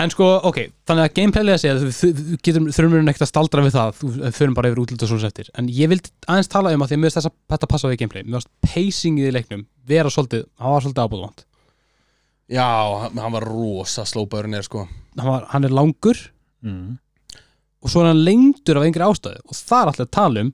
En 0.00 0.08
sko, 0.08 0.24
ok, 0.48 0.58
þannig 0.88 1.04
að 1.04 1.16
gameplaylega 1.18 1.60
segja 1.60 1.90
þú, 1.92 2.08
getur, 2.40 2.64
þurfum 2.72 2.94
við 2.94 3.10
ekkert 3.12 3.26
að 3.26 3.28
staldra 3.28 3.64
við 3.66 3.74
það 3.74 3.98
þú 3.98 4.30
förum 4.38 4.54
bara 4.56 4.70
yfir 4.70 4.80
útlita 4.80 5.08
svona 5.10 5.28
eftir 5.28 5.50
en 5.60 5.68
ég 5.68 5.90
vildi 5.92 6.08
aðeins 6.24 6.48
tala 6.50 6.72
um 6.72 6.84
að 6.84 6.94
því 6.94 6.96
að 6.96 7.02
mér 7.02 7.10
finnst 7.10 7.18
þess 7.18 7.28
að 7.28 7.34
þetta 7.52 7.68
passa 7.74 7.90
við 7.90 7.98
gameplay, 8.00 8.24
mér 8.24 8.38
finnst 8.40 8.50
pacingið 8.64 9.28
í 9.28 9.34
leiknum 9.36 9.66
vera 9.92 10.12
svolítið, 10.14 10.46
hann 10.64 10.72
var 10.72 10.86
svolítið 10.86 11.04
ábúðvand 11.04 11.44
já, 12.52 13.00
hann, 13.12 13.32
var 13.32 13.46
rosa 13.46 14.04
slow 14.08 14.26
burner 14.28 14.64
sko. 14.66 14.86
Hann, 15.18 15.28
var, 15.28 15.46
hann 15.52 15.64
er 15.64 15.74
langur. 15.74 16.18
Mm. 16.62 16.98
og 17.82 17.90
svo 17.90 18.04
er 18.04 18.12
hann 18.12 18.20
lengdur 18.22 18.78
af 18.78 18.84
yngri 18.86 19.02
ástæðu. 19.02 19.40
Og 19.50 19.56
það 19.58 19.80
er 19.80 19.88
alltaf 19.90 20.06
að 20.06 20.12
tala 20.14 20.44
um 20.44 20.52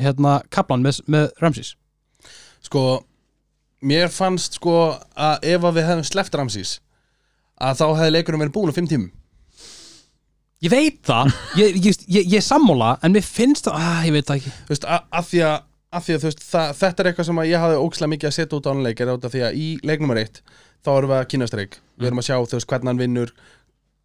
hérna 0.00 0.36
kaplan 0.54 0.84
með, 0.84 1.02
með 1.12 1.26
Ramses. 1.42 1.74
Sko, 2.64 3.04
mér 3.84 4.10
fannst 4.12 4.58
sko 4.58 4.78
að 5.14 5.46
ef 5.54 5.66
að 5.66 5.76
við 5.78 5.86
hefum 5.90 6.08
sleppt 6.08 6.38
Ramsís 6.38 6.78
að 7.60 7.78
þá 7.80 7.86
hefði 8.00 8.14
leikurinn 8.16 8.42
verið 8.42 8.56
búin 8.56 8.72
á 8.72 8.76
fimm 8.76 8.90
tímum. 8.90 9.12
Ég 10.64 10.72
veit 10.72 11.00
það, 11.04 11.32
ég, 11.60 11.78
ég, 11.84 11.96
ég, 12.08 12.28
ég 12.38 12.44
sammála 12.44 12.94
en 13.04 13.12
mér 13.12 13.24
finnst 13.26 13.66
það, 13.68 13.80
að, 13.84 14.04
ég 14.08 14.14
veit 14.16 14.28
það 14.28 14.38
ekki. 14.40 14.52
Þú 14.64 14.72
veist, 14.72 14.86
að, 14.88 15.08
að 15.18 15.26
því 15.30 15.42
að, 15.44 15.56
að, 15.90 16.06
því 16.06 16.18
veist, 16.22 16.44
það, 16.48 16.70
þetta 16.78 17.02
er 17.02 17.10
eitthvað 17.10 17.28
sem 17.28 17.42
ég 17.44 17.64
hafði 17.64 17.82
ókslega 17.82 18.12
mikið 18.14 18.30
að 18.30 18.36
setja 18.38 18.58
út 18.58 18.68
á 18.68 18.70
hann 18.72 18.86
leik 18.86 19.02
er 19.04 19.12
út 19.12 19.26
af 19.28 19.34
því 19.34 19.42
að 19.44 19.58
í 19.60 19.66
leik 19.84 20.04
nummer 20.04 20.20
eitt 20.22 20.40
þá 20.84 20.90
erum 20.94 21.12
við 21.12 21.18
að 21.18 21.28
kynast 21.34 21.58
reik, 21.58 21.76
við 22.00 22.08
erum 22.08 22.22
að 22.22 22.28
sjá 22.30 22.36
þú 22.38 22.56
veist, 22.56 22.68
hvernig 22.70 22.92
hann 22.92 23.02
vinnur 23.02 23.34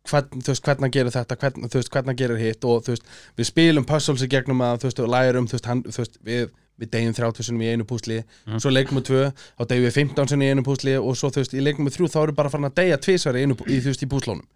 hvern, 0.09 0.43
þú 0.43 0.51
veist, 0.51 0.65
hvernig 0.65 0.87
hann 0.87 0.95
gerir 0.95 1.15
þetta 1.15 1.37
hvern, 1.39 1.69
þú 1.69 1.79
veist, 1.79 1.91
hvernig 1.93 2.11
hann 2.11 2.19
gerir 2.19 2.41
hitt 2.41 2.67
og 2.67 2.83
þú 2.85 2.95
veist, 2.95 3.09
við 3.39 3.49
spilum 3.49 3.87
puzzles 3.87 4.25
í 4.25 4.29
gegnum 4.31 4.63
að 4.65 4.83
þú 4.83 4.89
veist, 4.89 5.01
og 5.03 5.11
lærum, 5.13 5.47
þú 5.49 5.57
veist, 5.57 5.69
hann, 5.69 5.83
þú 5.87 6.03
veist 6.03 6.19
við, 6.27 6.51
við 6.79 6.93
degjum 6.95 7.17
30 7.17 7.49
sinum 7.49 7.65
í 7.65 7.71
einu 7.73 7.87
púsli 7.89 8.21
svo 8.57 8.71
leikum 8.71 9.01
við 9.01 9.09
tvö, 9.09 9.25
þá 9.59 9.65
degjum 9.71 9.87
við 9.89 9.97
15 9.99 10.31
sinum 10.31 10.45
í 10.45 10.53
einu 10.53 10.65
púsli 10.65 10.95
og 10.99 11.17
svo 11.19 11.31
þú 11.33 11.43
veist, 11.43 11.57
í 11.57 11.65
leikum 11.65 11.89
við 11.89 11.97
þrjú 11.97 12.11
þá 12.13 12.21
erum 12.21 12.33
við 12.33 12.39
bara 12.39 12.53
farin 12.53 12.69
að 12.69 12.79
degja 12.79 13.01
tvisvar 13.03 13.39
í 13.39 13.45
í, 13.45 13.79
í 13.79 14.09
púslónum 14.09 14.47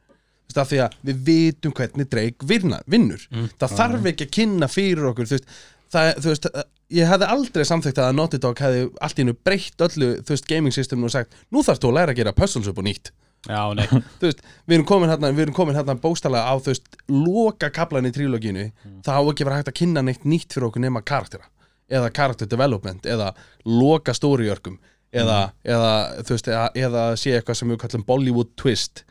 Þú 0.44 0.52
veist, 0.52 0.60
af 0.60 0.70
því 0.70 0.80
að 0.84 0.96
við 1.08 1.20
vitum 1.28 1.74
hvernig 1.74 2.40
vinna, 2.44 2.80
vinnur. 2.86 3.22
Það 3.60 3.76
þarf 3.80 4.08
ekki 4.12 4.28
að 4.28 4.34
kynna 4.38 4.68
fyrir 4.68 5.10
okkur 5.10 5.30
þú 5.30 5.38
veist, 5.38 5.54
það, 5.94 6.10
þú 6.20 6.32
veist, 6.34 6.48
ég 6.94 7.10
hefði 7.10 7.30
aldrei 7.36 7.66
samþykkt 7.70 8.02
að 8.04 8.16
Naughty 8.18 8.40
Dog 8.44 8.64
hefði 8.64 8.88
allt 9.02 9.20
í 9.20 9.24
hennu 9.24 9.36
breytt 9.48 9.86
öllu, 9.88 10.10
þú 10.22 10.36
veist, 10.36 10.50
gaming 10.50 10.76
systeminu 10.76 11.10
og 11.10 11.16
sagt 11.16 11.38
nú 11.54 11.64
þarfst 11.64 11.86
þú 11.86 11.94
að 11.94 11.98
læra 12.00 12.16
að 12.16 12.20
gera 12.22 12.36
puzzles 12.38 12.70
upp 12.70 12.82
og 12.82 12.88
nýtt. 12.90 13.14
Já, 13.48 13.64
þú 14.20 14.28
veist, 14.28 14.44
við 14.68 14.78
erum 14.78 14.88
komin 14.88 15.12
hérna 15.12 15.32
við 15.34 15.48
erum 15.48 15.58
komin 15.58 15.80
hérna 15.80 15.98
bóstalega 16.00 16.48
á, 16.48 16.54
þú 16.60 16.74
veist, 16.74 17.00
loka 17.12 17.72
kaplan 17.74 18.08
í 18.08 18.14
trílogínu, 18.16 18.70
það 19.04 19.20
á 19.20 19.22
ekki 19.24 19.48
verið 19.48 19.60
hægt 19.62 19.74
að 19.74 19.80
kynna 19.82 20.06
neitt 20.06 20.28
nýtt 20.28 20.56
fyrir 20.56 20.70
okkur 20.70 20.86
nema 20.86 21.04
karaktera 21.04 21.50
eða 21.92 22.12
character 22.16 22.50
development, 22.50 23.06
eða 23.06 23.32
loka 23.66 24.14
storyörkum, 24.16 24.78
eða, 25.14 25.40
eða 25.68 25.92
þú 26.24 26.36
veist, 26.36 26.48
eða, 26.52 26.70
eða 26.88 27.04
sé 27.20 27.36
eitthvað 27.38 27.60
sem 27.60 27.74
við 27.74 27.82
kallum 27.84 28.06
Bollywood 28.08 28.54
twist 28.60 29.04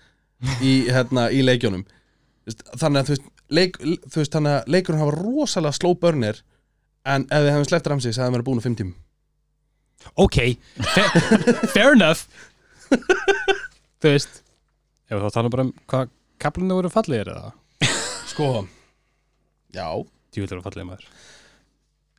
í, 0.60 0.88
hérna, 0.90 1.28
í 1.30 1.44
leikjónum 1.46 1.84
Þú 2.42 2.50
veist, 2.50 2.64
þannig 2.80 2.98
að 2.98 3.06
þú 3.06 3.14
veist, 3.14 3.28
leik, 3.54 3.76
þú 4.10 4.18
veist 4.18 4.34
þannig 4.34 4.56
að 4.56 4.72
leikurinn 4.74 5.02
hafa 5.04 5.18
rosalega 5.20 5.78
slow 5.78 5.94
burner 6.02 6.40
en 7.06 7.26
ef 7.30 7.44
við 7.44 7.52
hefum 7.54 7.68
sleppt 7.68 7.90
Ramsey 7.92 8.14
það 8.16 8.24
hefði 8.24 8.36
verið 8.36 8.48
búin 8.48 8.62
á 8.62 8.66
fimm 8.66 8.78
tím 8.80 8.90
ok 10.18 10.38
fair, 10.94 11.12
fair 11.70 11.94
enough. 11.94 12.26
Þú 14.02 14.10
veist. 14.10 14.40
Ef 15.06 15.20
þá 15.22 15.28
tala 15.36 15.52
bara 15.52 15.66
um 15.68 15.72
hvað 15.86 16.10
kaplinu 16.42 16.78
voru 16.80 16.90
fallegir 16.90 17.30
eða? 17.30 17.52
Sko, 18.32 18.48
já, 19.76 19.86
Djúvill 20.34 20.56
voru 20.56 20.64
fallegir 20.64 20.88
maður 20.88 21.06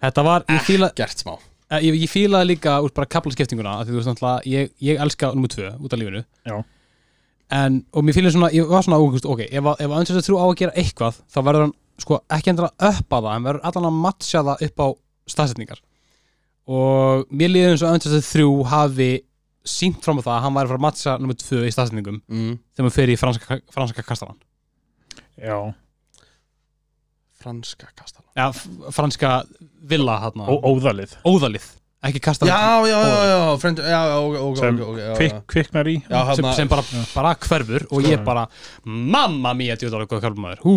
Þetta 0.03 0.27
var, 0.27 0.45
ég 0.51 0.67
fíla 0.67 0.91
gert 0.97 1.23
smá 1.23 1.37
Eh, 1.73 1.81
ég, 1.87 1.95
ég 2.03 2.11
fílaði 2.11 2.51
líka 2.51 2.75
úr 2.83 2.91
bara 2.93 3.09
kaplaskiptinguna 3.09 3.79
því 3.81 3.93
þú 3.93 3.97
veist 3.97 4.09
náttúrulega, 4.11 4.41
ég, 4.51 4.71
ég 4.83 4.99
elska 5.01 5.31
nummer 5.33 5.49
tvö 5.49 5.71
út 5.79 5.93
af 5.95 5.99
lífinu 6.01 6.21
Já. 6.45 6.57
en, 7.57 7.79
og 7.93 8.05
mér 8.05 8.17
fílaði 8.17 8.35
svona, 8.35 8.49
ég 8.53 8.67
var 8.69 8.85
svona 8.85 8.99
ógust 9.01 9.25
ok, 9.25 9.45
ef, 9.47 9.63
að- 9.71 9.81
ef 9.81 9.87
að 9.89 10.01
Uncharted 10.03 10.27
3 10.27 10.37
á 10.37 10.45
að 10.45 10.57
gera 10.59 10.75
eitthvað 10.83 11.17
þá 11.33 11.39
verður 11.47 11.65
hann, 11.65 11.73
sko, 12.03 12.19
ekki 12.37 12.51
endur 12.51 12.67
að 12.67 12.87
uppa 12.91 13.21
það 13.23 13.31
hann 13.33 13.47
verður 13.47 13.65
allan 13.69 13.89
að 13.89 13.99
matcha 14.03 14.43
það 14.49 14.65
upp 14.67 14.83
á 14.83 14.87
staðsetningar 15.33 15.81
og 16.67 17.25
mér 17.31 17.53
líður 17.55 17.73
eins 17.73 17.85
og 17.87 17.95
Uncharted 17.97 18.27
3 18.29 18.69
hafi 18.75 19.09
sínt 19.63 20.03
fram 20.03 20.19
á 20.19 20.25
það 20.27 20.35
að 20.35 20.43
hann 20.45 20.57
væri 20.59 20.67
að 20.67 20.73
fara 20.73 20.81
að 20.81 20.85
matcha 20.89 21.17
nummer 21.23 21.39
tvö 21.39 21.63
í 21.63 21.73
staðsetningum 21.73 22.19
mm. 22.27 22.53
þegar 22.75 22.85
maður 22.89 22.97
fer 22.99 23.13
í 23.13 23.17
franska, 23.23 23.59
franska 23.71 24.05
kastalan 24.05 24.37
já. 25.39 25.57
Franska 27.43 27.91
kastala 27.95 28.27
já, 28.35 28.47
franska 28.95 29.31
villa 29.83 30.17
Ó, 30.47 30.53
óðalið. 30.73 31.15
Óðalið, 31.27 31.65
ekki 32.07 32.21
kastalan. 32.23 32.53
Já, 32.53 32.87
já, 32.87 32.99
já, 33.03 33.23
já, 33.29 33.57
friend, 33.61 33.81
já, 33.83 34.01
já, 34.11 34.17
ok, 34.19 34.35
ok, 34.47 34.59
sem 34.59 34.79
ok, 34.79 34.85
ok, 34.87 34.99
já, 34.99 35.15
kvik, 35.17 35.33
já. 35.33 35.41
kviknar 35.53 35.89
í. 35.91 35.95
Já, 36.07 36.19
sem, 36.35 36.45
hana, 36.45 36.53
sem 36.57 36.71
bara, 36.71 36.85
bara 37.13 37.33
hverfur 37.47 37.87
og 37.91 38.07
ég 38.07 38.23
bara, 38.25 38.45
mamma 38.85 39.53
mía 39.57 39.75
djúðar 39.79 40.07
hvað 40.07 40.23
kallum 40.27 40.47
maður, 40.47 40.63
hú. 40.63 40.75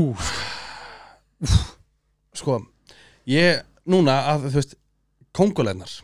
Sko 2.37 2.59
ég, 3.31 3.63
núna 3.89 4.19
að 4.33 4.51
þú 4.51 4.59
veist 4.61 4.77
kongulegnar 5.37 5.95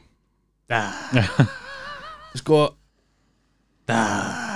sko 2.40 2.62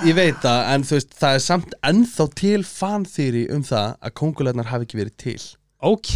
ég 0.07 0.15
veit 0.17 0.39
það, 0.41 0.59
en 0.73 0.85
þú 0.87 0.97
veist 0.97 1.15
það 1.19 1.37
er 1.37 1.43
samt 1.43 1.75
ennþá 1.85 2.27
til 2.39 2.59
fanþýri 2.65 3.43
um 3.53 3.63
það 3.65 3.97
að 3.99 4.15
kongulegnar 4.21 4.69
hafi 4.71 4.87
ekki 4.87 5.01
verið 5.01 5.17
til 5.21 5.39
Ok. 5.85 6.13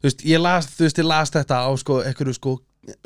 Þú 0.00 0.08
veist, 0.08 0.24
ég 0.28 0.40
las, 0.42 0.68
þú 0.74 0.86
veist, 0.86 1.00
ég 1.00 1.06
las 1.08 1.32
þetta 1.32 1.58
á 1.64 1.70
sko, 1.80 2.00
einhverju 2.04 2.34
sko, 2.36 2.54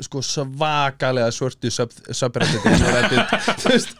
sko 0.03 0.21
svakalega 0.25 1.29
svörtu 1.31 1.69
sub, 1.71 1.93
subredditi 2.11 2.73
þú 3.61 3.71
veist 3.71 3.93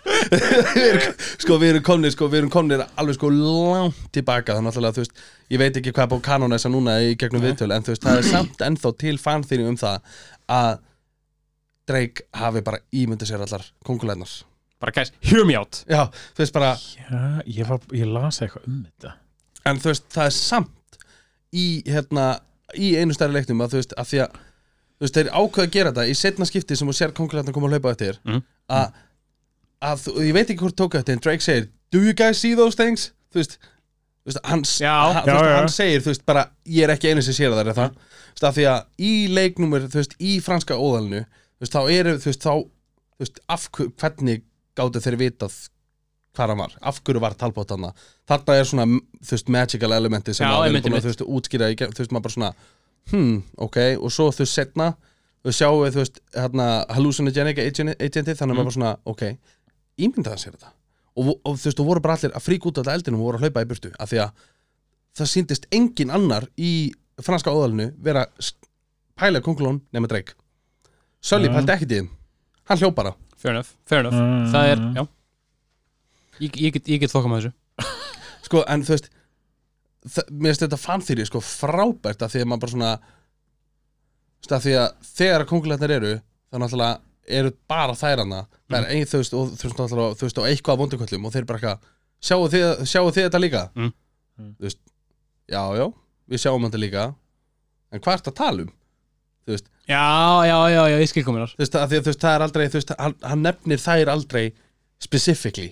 sko, 1.39 1.55
við 1.61 1.69
erum 1.69 1.85
komnir 1.87 2.11
sko, 2.11 2.27
við 2.27 2.41
erum 2.41 2.51
komnir 2.51 2.83
alveg 2.99 3.15
sko 3.15 3.29
langt 3.31 4.01
tilbaka 4.15 4.57
þannig 4.57 4.75
að 4.81 4.99
þú 4.99 5.05
veist, 5.05 5.23
ég 5.53 5.61
veit 5.61 5.79
ekki 5.79 5.93
hvað 5.95 6.11
búið 6.11 6.25
kanonessa 6.27 6.73
núna 6.73 6.97
í 7.05 7.15
gegnum 7.19 7.45
viðtölu, 7.45 7.77
en 7.77 7.87
þú 7.87 7.95
veist, 7.95 8.03
það 8.09 8.19
er 8.19 8.27
samt 8.27 8.65
ennþá 8.67 8.91
til 9.05 9.15
fanþýri 9.23 9.69
um 9.69 9.79
það 9.79 10.19
að 10.59 10.85
Drake 11.89 12.27
hafi 12.37 12.61
bara 12.61 12.83
ímyndið 12.93 13.31
sér 13.31 13.45
allar 13.47 13.63
kongulegnar 13.87 14.35
Bara 14.79 14.93
guys, 14.95 15.09
hear 15.19 15.43
me 15.43 15.57
out. 15.59 15.81
Já, 15.91 16.05
þú 16.35 16.43
veist 16.43 16.53
bara, 16.55 16.69
Já, 16.95 17.17
ég, 17.43 17.65
var, 17.67 17.81
ég 17.91 18.07
las 18.07 18.37
eitthvað 18.39 18.67
um 18.69 18.77
þetta. 18.85 19.09
En 19.67 19.81
þú 19.83 19.89
veist, 19.91 20.05
það 20.15 20.29
er 20.29 20.35
samt 20.37 20.69
í, 21.53 21.83
hérna, 21.87 22.39
í 22.77 22.93
einu 22.99 23.13
stærri 23.15 23.33
leiknum 23.39 23.61
að 23.65 23.73
þú 23.73 23.79
veist, 23.81 23.93
að 23.97 24.09
því 24.11 24.19
að 24.25 24.37
þú 24.99 25.05
veist, 25.05 25.15
þeir 25.17 25.29
ákveða 25.33 25.65
að 25.67 25.71
gera 25.75 25.91
þetta 25.93 26.07
í 26.11 26.15
setna 26.19 26.45
skipti 26.49 26.75
sem 26.77 26.87
þú 26.89 26.95
sér 26.97 27.13
konkulentan 27.17 27.53
koma 27.55 27.67
að 27.69 27.77
hlaupa 27.77 27.91
eftir 27.95 28.19
Mhm. 28.25 28.41
að, 28.69 28.91
að 29.81 30.07
ég 30.27 30.33
veit 30.35 30.47
ekki 30.49 30.59
hvort 30.63 30.75
tók 30.77 30.95
eftir 30.99 31.13
en 31.15 31.19
Drake 31.23 31.41
segir, 31.45 31.69
do 31.91 31.99
you 32.03 32.13
guys 32.13 32.37
see 32.41 32.55
those 32.55 32.75
things 32.75 33.11
þú 33.33 33.39
veist, 33.41 33.57
þú 34.25 34.29
veist 34.33 34.39
hann, 34.45 34.63
Já. 34.63 35.13
hann, 35.13 35.25
Já, 35.25 35.33
veist, 35.39 35.55
hann 35.59 35.69
segir, 35.69 36.01
þú 36.01 36.11
veist, 36.13 36.25
bara 36.25 36.49
ég 36.67 36.83
er 36.83 36.93
ekki 36.95 37.09
einu 37.13 37.21
sem 37.25 37.33
sér 37.33 37.51
það 37.55 37.67
er 37.67 37.73
það, 37.73 37.95
þú 37.95 38.35
veist, 38.35 38.43
að 38.49 38.57
því 38.59 38.67
að 38.73 38.85
í 38.99 39.13
leiknumur, 39.33 39.87
þú 39.89 39.99
veist, 40.03 40.15
í 40.19 40.35
franska 40.43 40.75
óðalinu 40.77 41.23
þú 41.25 41.63
veist, 41.65 41.73
þá 41.73 41.81
eru, 41.95 42.17
þú 42.19 42.29
veist, 42.33 42.43
þá 42.43 42.53
þú 42.59 43.25
veist, 43.25 43.39
af 43.49 43.69
hver- 43.71 43.91
hvernig 43.99 44.43
gáttu 44.75 44.99
þeir 45.03 45.17
vitað 45.23 45.55
hvað 46.39 46.53
hann 46.53 46.63
var, 46.63 46.75
af 46.81 47.03
hverju 47.03 47.21
var 47.23 47.35
talbótt 47.35 47.75
hann 47.75 47.89
þarna 48.29 48.55
er 48.55 48.67
svona, 48.67 48.87
þú 49.19 49.35
veist, 49.35 49.51
magical 49.51 49.91
elementi 49.95 50.35
sem 50.37 50.47
að 50.47 50.69
við 50.69 50.79
erum 50.79 50.85
búin 50.87 50.97
að, 50.97 51.05
þú 51.05 51.11
veist, 51.11 51.23
útskýra 51.37 51.71
þú 51.75 51.99
veist, 51.99 52.13
maður 52.15 52.27
bara 52.29 52.35
svona 52.37 52.51
hmm, 53.11 53.37
ok, 53.67 53.79
og 53.99 54.13
svo 54.13 54.29
þú 54.31 54.45
veist, 54.45 54.55
setna 54.55 54.89
þú 55.43 55.55
sjáum 55.55 55.83
við, 55.83 55.95
þú 55.95 56.03
veist, 56.03 56.21
hérna 56.35 56.67
hallucinogenic 56.95 57.61
agenti, 57.63 58.35
þannig 58.35 58.43
að 58.43 58.59
maður 58.59 58.69
bara 58.69 58.77
svona 58.77 58.93
ok, 59.09 59.25
ímyndaði 59.99 60.35
hann 60.35 60.43
sér 60.43 60.55
þetta. 60.55 60.73
Og, 61.19 61.29
og 61.33 61.59
þú 61.59 61.69
veist, 61.69 61.79
þú 61.79 61.87
voru 61.89 62.03
bara 62.03 62.17
allir 62.17 62.35
að 62.35 62.45
frík 62.45 62.67
út 62.69 62.79
alltaf 62.79 62.97
eldinum 62.99 63.23
og 63.23 63.29
voru 63.29 63.39
að 63.39 63.47
hlaupa 63.47 63.63
í 63.63 63.69
burtu, 63.69 63.91
af 63.99 64.11
því 64.11 64.21
að 64.25 64.43
það 65.19 65.31
síndist 65.33 65.69
engin 65.75 66.13
annar 66.15 66.47
í 66.59 66.73
franska 67.23 67.51
óðalinu 67.51 67.89
vera 68.03 68.27
pæla 69.19 69.41
kongulón 69.43 69.81
nema 69.95 70.11
Drake. 70.11 70.37
Sölli 71.19 71.49
Já. 71.49 71.55
pældi 71.57 71.75
ekkert 71.75 71.91
í 71.91 71.99
þeim. 71.99 72.11
Hann 72.69 72.79
hljóp 72.79 72.95
bara. 72.95 73.15
Fair 73.39 73.55
enough, 73.55 73.71
fair 73.87 74.03
enough. 74.03 74.15
Mm. 74.15 74.45
Það 74.53 74.73
er, 74.73 74.83
já 74.99 75.03
Ég, 76.39 76.55
ég 76.59 76.75
get, 76.75 76.89
get 77.03 77.11
þokkað 77.13 77.31
með 77.33 77.45
þessu. 77.45 77.87
Sko, 78.47 78.63
en 78.71 78.85
þú 78.87 78.95
veist 78.95 79.09
mér 80.31 80.53
finnst 80.53 80.63
þetta 80.63 80.79
fanþýri 80.79 81.25
sko 81.27 81.41
frábært 81.43 82.21
af 82.23 82.31
því 82.31 82.43
að 82.43 82.47
maður 82.47 82.61
bara 82.63 82.73
svona 82.73 82.91
þú 82.99 84.39
veist, 84.39 84.53
af 84.55 84.63
því 84.63 84.75
að 84.79 84.89
þegar 85.11 85.43
að 85.43 85.49
kongulegnar 85.51 85.93
eru 85.97 86.11
þá 86.19 86.59
náttúrulega 86.63 86.99
eru 87.39 87.51
bara 87.69 87.93
þær 87.93 88.23
hana. 88.23 88.39
Það 88.71 88.79
er 88.79 88.93
ein, 88.95 89.07
þú 89.09 89.19
veist, 89.21 89.35
og 89.37 89.49
þú 89.51 89.67
veist, 89.67 89.79
náttúrulega, 89.81 90.15
þú 90.17 90.25
veist, 90.25 90.39
og 90.39 90.47
eitthvað 90.49 90.75
af 90.77 90.81
vonduköllum 90.83 91.27
og 91.27 91.33
þeir 91.35 91.47
bara 91.49 91.59
eitthvað 91.59 91.89
sjáu 92.29 92.47
þið, 92.53 92.65
sjáu 92.89 93.11
þið 93.11 93.25
þetta 93.27 93.41
líka? 93.43 93.63
Mm. 93.75 93.91
þú 94.57 94.67
veist, 94.69 94.79
já, 95.51 95.61
já 95.77 95.85
við 96.29 96.43
sjáum 96.45 96.65
þetta 96.65 96.81
líka. 96.81 97.03
En 97.89 98.01
hvað 98.05 98.17
ertu 98.19 98.31
að 98.31 98.39
tala 98.39 98.65
um? 98.65 98.71
Þú 99.45 99.55
veist, 99.55 99.69
Já, 99.89 100.45
já, 100.45 100.57
já, 100.69 100.81
já, 100.85 100.97
ég 101.01 101.09
skil 101.09 101.23
kominar 101.25 101.49
þú 101.49 101.63
veist, 101.63 101.75
af 101.75 101.89
því 101.89 101.97
að 101.97 102.03
þú 102.05 102.11
veist, 102.11 102.21
það 102.21 102.35
er 102.35 102.43
aldrei 102.45 102.65
þú 102.69 102.77
veist, 102.77 102.91
hann, 102.99 103.15
hann 103.25 103.39
nefnir 103.41 103.81
þær 103.81 104.11
aldrei 104.13 104.43
specifically. 105.01 105.71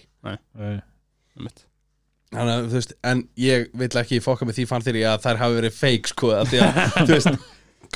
Þannig 2.28 2.53
að, 2.53 2.65
þú 2.67 2.75
veist, 2.75 2.91
en 3.07 3.19
ég 3.39 3.69
vil 3.80 3.88
ekki 4.01 4.17
fokka 4.23 4.43
með 4.47 4.57
því 4.57 4.63
fann 4.67 4.84
þeirri 4.84 5.03
að 5.07 5.21
þær 5.23 5.38
hafi 5.43 5.53
verið 5.61 5.73
fake, 5.78 6.07
sko, 6.11 6.28
að 6.36 6.45
því 6.51 6.57
að, 6.65 6.71
þú 6.97 7.11
veist, 7.13 7.32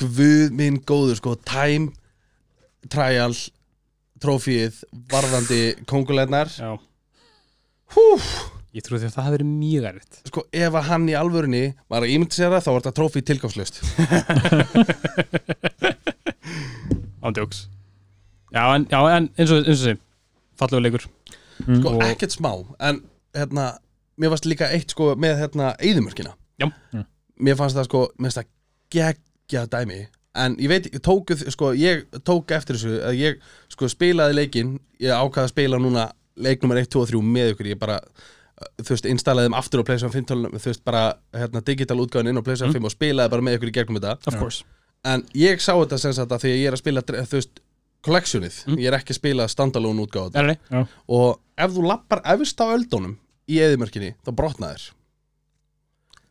guð 0.00 0.46
minn 0.62 0.78
góður, 0.88 1.16
sko, 1.20 1.32
time, 1.48 1.86
trial, 2.92 3.34
trófíið, 4.22 4.74
varðandi 5.12 5.60
kongulegnar, 5.90 6.48
Já. 6.56 6.70
Hú, 7.92 8.06
Ég 8.72 8.80
trúi 8.86 8.96
því 9.02 9.08
að 9.10 9.16
það 9.18 9.24
hafi 9.26 9.34
verið 9.34 9.48
mjög 9.52 9.84
erfitt. 9.90 10.14
Sko, 10.30 10.40
ef 10.56 10.72
að 10.78 10.86
hann 10.88 11.04
í 11.12 11.14
alvörunni 11.18 11.64
var 11.92 12.00
að 12.06 12.12
ímynda 12.14 12.32
sér 12.38 12.48
það, 12.54 12.62
þá 12.64 12.70
var 12.70 12.80
þetta 12.86 12.96
trófíð 12.96 13.26
tilgáfslust. 13.28 13.74
Ándjóks 17.26 17.58
Já, 18.52 18.64
en, 18.76 18.86
já, 18.88 18.98
en 19.16 19.28
eins 19.36 19.50
og, 19.52 19.58
eins 19.68 19.76
og 19.76 19.84
sé 19.84 19.92
Leikur 21.66 21.80
Sko, 21.80 21.94
Og- 21.96 22.02
ekkert 22.06 22.34
smá, 22.34 22.52
en, 22.80 23.02
hérna, 23.34 23.66
mér 24.18 24.32
fannst 24.32 24.48
líka 24.48 24.68
eitt, 24.70 24.90
sko, 24.90 25.14
með, 25.16 25.38
hérna, 25.42 25.74
eyðumörkina. 25.78 26.34
Já. 26.58 26.68
Mm. 26.92 27.06
Mér 27.40 27.56
fannst 27.56 27.76
það, 27.76 27.88
sko, 27.88 28.02
mér 28.18 28.30
fannst 28.30 28.40
það 28.40 28.50
geggja 28.90 29.64
dæmi, 29.72 30.06
en 30.34 30.56
ég 30.56 30.68
veit, 30.68 30.90
ég 30.92 31.00
tók, 31.00 31.32
sko, 31.52 31.72
ég 31.76 32.04
tók 32.24 32.50
eftir 32.50 32.76
þessu, 32.76 33.00
að 33.08 33.16
ég, 33.20 33.40
sko, 33.72 33.88
spilaði 33.88 34.34
leikinn, 34.34 34.76
ég 35.00 35.10
ákvaði 35.10 35.46
að 35.46 35.54
spila 35.54 35.78
núna 35.78 36.10
leik 36.36 36.62
nummer 36.62 36.76
1, 36.80 36.88
2 36.88 37.00
og 37.00 37.08
3 37.08 37.22
með 37.22 37.54
ykkur, 37.54 37.72
ég 37.72 37.78
bara, 37.78 37.98
þú 38.82 38.94
veist, 38.94 39.08
installaði 39.10 39.48
þeim 39.48 39.58
aftur 39.58 39.82
á 39.82 39.86
PlayStation 39.88 40.14
5 40.14 40.28
tölunum, 40.30 40.60
þú 40.60 40.70
veist, 40.70 40.84
bara, 40.84 41.16
hérna, 41.34 41.64
digital 41.64 41.98
útgáðin 42.00 42.28
inn 42.32 42.40
á 42.40 42.46
PlayStation 42.46 42.72
5 42.72 42.84
og 42.84 42.94
spilaði 42.94 43.30
bara 43.30 43.42
með 43.42 43.58
ykkur 43.58 43.72
í 43.72 43.76
gegnum 43.80 44.00
þetta. 44.00 44.18
Of 44.26 44.34
Já. 44.34 44.38
course 44.38 44.64
En 45.04 45.24
ég 45.34 45.58
sá 45.62 45.72
þetta 45.74 45.98
sem 45.98 46.12
sagt 46.14 46.30
að 46.30 46.44
því 46.44 46.50
að 46.52 46.60
ég 46.60 46.68
er 46.70 46.76
að 46.76 46.80
spila, 46.82 47.02
þú 47.02 47.38
veist, 47.38 47.60
collectionið, 48.02 48.56
ég 48.78 48.88
er 48.90 48.96
ekki 48.98 49.14
að 49.14 49.18
spila 49.20 49.46
standalone 49.50 50.02
útgáð 50.06 50.36
Er 50.40 50.48
og 51.08 51.38
ef 51.56 51.70
þú 51.76 51.84
lappar 51.86 52.22
efst 52.34 52.58
á 52.60 52.66
öldunum 52.74 53.16
í 53.48 53.60
eðimörkinni, 53.62 54.14
þá 54.26 54.30
brotna 54.38 54.72
þér. 54.74 54.88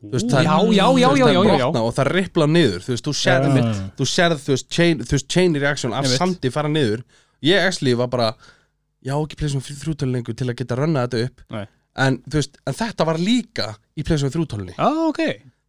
Þú 0.01 0.11
veist, 0.15 0.31
það- 0.33 0.43
Já, 0.43 0.55
já, 0.73 0.87
já, 0.97 1.09
já, 1.17 1.27
já, 1.27 1.27
já, 1.31 1.41
já. 1.43 1.57
brotna 1.61 1.81
og 1.85 1.93
það 1.93 2.07
ripla 2.15 2.45
niður. 2.49 2.81
Þú 2.81 2.93
veist, 2.95 3.05
þú 3.05 3.13
sérð 3.13 3.45
Já. 3.45 3.53
mitt, 3.53 3.81
þú 3.97 4.05
sérð 4.09 4.39
þú 4.41 4.53
veist, 4.55 4.69
chain, 4.69 5.03
chain 5.29 5.53
reaction 5.61 5.93
af 5.93 6.07
sandi 6.07 6.49
fara 6.49 6.67
niður. 6.69 7.03
Ég 7.43 7.67
actually 7.67 7.93
var 7.93 8.07
bara 8.07 8.31
ég 9.05 9.13
á 9.13 9.17
ekki 9.21 9.37
pleysum 9.37 9.61
þrjútölu 9.61 10.11
lengur 10.15 10.33
til 10.35 10.47
að 10.49 10.55
geta 10.57 10.75
rönna 10.75 11.07
þetta 11.07 11.23
upp. 11.27 11.41
En, 11.95 12.17
veist, 12.25 12.57
en 12.65 12.73
þetta 12.73 13.05
var 13.05 13.17
líka 13.17 13.75
í 13.97 14.03
pleysum 14.03 14.29
þrjútölunni 14.31 14.73
Já, 14.77 14.87
ok. 15.09 15.17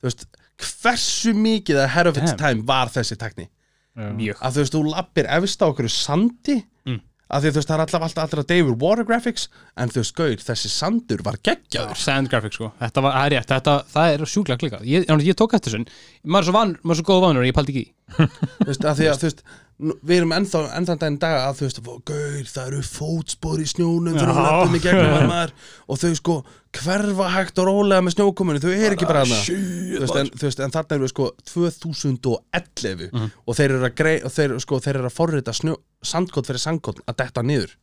Þú 0.00 0.09
veist, 0.09 0.26
hversu 0.82 1.34
mikið 1.34 1.76
of 2.07 2.16
its 2.16 2.32
Damn. 2.32 2.38
time 2.38 2.62
var 2.66 2.88
þessi 2.88 3.16
tekni 3.18 3.48
Mjög. 3.93 4.38
Að 4.40 4.55
þú 4.55 4.62
veist, 4.62 4.76
þú 4.76 4.82
lappir 4.88 5.26
efst 5.38 5.64
á 5.64 5.66
okkur 5.68 5.88
sandi. 5.93 6.62
Mm. 6.88 7.01
að 7.32 7.45
því 7.45 7.51
þú 7.53 7.59
veist, 7.59 7.68
það 7.68 7.74
er 7.74 7.82
alltaf 7.84 8.03
alltaf 8.07 8.22
alltaf 8.26 8.47
David 8.49 8.82
Water 8.82 9.07
Graphics 9.09 9.47
en 9.80 9.93
þú 9.93 10.01
veist, 10.03 10.14
gaur, 10.18 10.45
þessi 10.49 10.70
sandur 10.72 11.22
var 11.24 11.38
geggjaður. 11.45 12.01
Sand 12.01 12.28
graphics 12.32 12.59
sko. 12.59 12.72
Þetta 12.80 13.05
var, 13.07 13.18
rétt 13.32 13.53
Þetta, 13.53 13.76
það 13.93 14.12
er 14.12 14.24
sjúklega 14.28 14.61
klika 14.61 14.80
Ég, 14.84 15.07
ég, 15.09 15.36
tók 15.38 15.57
eftir 15.57 15.76
þessu. 15.76 15.97
Maður 16.24 16.43
er 16.43 16.49
svo 16.51 16.57
van, 16.59 16.74
maður 16.82 16.97
er 16.97 17.01
svo 17.01 17.09
góð 17.09 17.22
vanur 17.26 17.49
Ég 17.49 17.57
paldi 17.57 17.72
ekki. 17.76 17.86
Þú 18.18 18.68
veist, 18.68 18.84
að 18.84 19.01
því 19.01 19.09
að, 19.09 19.22
þú 19.22 19.28
veist, 19.30 19.45
við 19.83 20.12
erum 20.20 20.33
ennþá 20.37 20.61
ennþá 20.78 20.95
daginn 21.03 21.18
dag 21.18 21.37
að, 21.43 21.57
þú 21.59 21.64
veist, 21.66 21.78
"Vó, 21.83 21.93
gaur, 22.07 22.45
það 22.55 22.66
eru 22.70 22.83
fótspor 22.87 23.59
í 23.62 23.66
snjónum 23.66 24.14
að 24.18 24.76
gegnum 24.85 25.33
og 25.91 25.99
þau 25.99 26.12
sko 26.18 26.37
hverfa 26.72 27.26
hægt 27.35 27.59
og 27.59 27.66
rólega 27.66 28.01
með 28.07 28.14
snjókominu, 28.16 28.61
þau 28.62 28.70
eru 28.72 28.95
ekki 28.97 29.09
bara 29.11 29.24
þú 29.26 30.01
veist, 30.01 30.61
en, 30.61 30.64
en 30.68 30.74
þarna 30.76 30.97
eru 30.97 31.05
við 31.09 31.12
sko 31.12 31.26
2011 31.53 33.11
Mhm. 33.12 33.30
og 33.47 33.57
þeir 33.59 33.70
eru 33.74 33.85
að 33.89 33.95
grei, 33.99 34.16
þeir, 34.20 34.55
sko, 34.62 34.78
þeir 34.80 34.97
eru 35.01 35.09
að 35.11 35.16
forrita 35.18 35.53
snjó, 35.53 35.76
sandkott 36.03 36.47
fyrir 36.47 36.62
sandkott 36.62 37.01
að 37.07 37.16
detta 37.16 37.43
niður. 37.43 37.74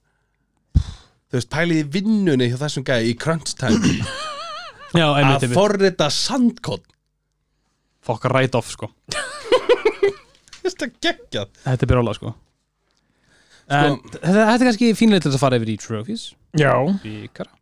Þú 1.29 1.37
veist, 1.37 1.49
pælið 1.53 1.81
í 1.83 1.89
vinnunni 1.93 2.47
hjá 2.49 2.57
þessum 2.63 2.83
gæði 2.87 3.11
í 3.13 3.17
crunch 3.19 3.53
time. 3.59 3.77
Já, 4.95 5.05
einmitt, 5.19 5.43
að 5.45 5.53
forrita 5.53 6.07
sandkott 6.09 6.81
Fokk 8.01 8.25
right 8.31 8.55
off 8.55 8.71
sko 8.71 8.87
þetta 10.69 10.87
er 10.87 10.93
geggjað. 11.05 11.51
Þetta 11.65 11.85
er 11.85 11.91
byrjálega 11.91 12.19
sko. 12.19 12.33
En 13.69 13.97
þetta, 14.01 14.21
þetta 14.25 14.53
er 14.55 14.67
kannski 14.67 14.91
fínlega 14.97 15.25
til 15.25 15.33
að 15.33 15.41
fara 15.43 15.59
yfir 15.59 15.73
í 15.73 15.77
trophies. 15.81 16.23
Já, 16.57 16.73
Bíkara. 17.03 17.53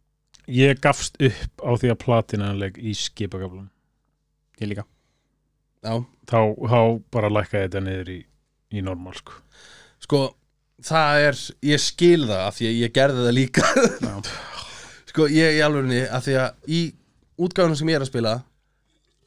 Ég 0.47 0.80
gafst 0.80 1.18
upp 1.20 1.64
á 1.68 1.72
því 1.76 1.91
að 1.91 1.99
platinanleik 2.05 2.78
í 2.80 2.93
skipagaflum 2.95 3.68
Ég 4.58 4.72
líka. 4.72 4.86
Já, 5.86 5.99
þá, 6.26 6.39
þá 6.55 6.80
bara 7.14 7.30
lækkaði 7.30 7.68
þetta 7.68 7.82
niður 7.86 8.08
í, 8.10 8.18
í 8.74 8.82
normal 8.82 9.14
sko. 9.20 9.36
Sko, 10.01 10.22
það 10.88 11.26
er, 11.28 11.41
ég 11.70 11.84
skil 11.84 12.24
það 12.24 12.41
af 12.47 12.58
því 12.58 12.70
að 12.70 12.80
ég 12.80 12.95
gerði 12.95 13.26
það 13.28 13.36
líka. 13.38 13.68
Sko, 15.12 15.26
ég 15.34 15.55
í 15.58 15.62
alvegni 15.66 16.03
af 16.14 16.26
því 16.26 16.34
að 16.38 16.74
í 16.74 16.80
útgáðunum 17.41 17.78
sem 17.80 17.89
ég 17.89 17.97
er 17.97 18.03
að 18.05 18.10
spila 18.12 18.34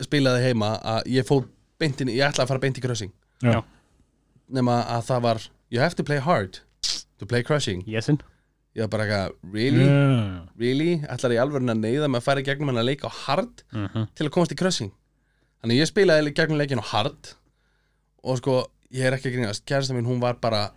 spilaði 0.04 0.50
heima 0.50 0.74
að 0.86 1.08
ég 1.16 1.26
fór 1.26 1.46
beintin, 1.80 2.10
ég 2.12 2.26
ætla 2.28 2.44
að 2.44 2.52
fara 2.52 2.62
beint 2.62 2.78
í 2.78 2.84
crushing 2.84 3.10
Já. 3.42 3.62
Nema 4.50 4.80
að 4.96 5.04
það 5.10 5.22
var 5.28 5.40
you 5.70 5.80
have 5.80 5.94
to 5.96 6.04
play 6.04 6.18
hard 6.18 6.58
to 7.18 7.26
play 7.26 7.42
crushing 7.46 7.84
Yesin 7.86 8.18
ég 8.76 8.84
var 8.86 8.88
bara 8.92 9.04
eitthvað, 9.06 9.36
really? 9.52 9.86
Já. 9.86 10.48
Really? 10.58 10.90
Ætlar 11.10 11.32
ég 11.34 11.40
alveg 11.42 11.62
að 11.64 11.78
neyða 11.80 12.08
með 12.10 12.20
að 12.20 12.26
fara 12.28 12.40
í 12.42 12.46
gegnum 12.46 12.70
hann 12.70 12.82
að 12.82 12.88
leika 12.92 13.08
á 13.10 13.12
hard 13.26 13.62
Mhm. 13.72 14.08
til 14.14 14.26
að 14.26 14.30
komast 14.34 14.52
í 14.54 14.58
crushing 14.60 14.92
Þannig 15.62 15.80
ég 15.82 15.88
spilaði 15.90 16.30
í 16.30 16.34
gegnum 16.34 16.58
leikin 16.60 16.80
á 16.80 16.86
hard 16.92 17.34
og 18.24 18.38
sko, 18.38 18.54
ég 18.92 19.04
er 19.06 19.12
ekki 19.16 19.28
að 19.30 19.34
grínast 19.38 19.64
kærasta 19.68 19.94
mín, 19.96 20.06
hún 20.06 20.20
var 20.20 20.34
bara 20.40 20.70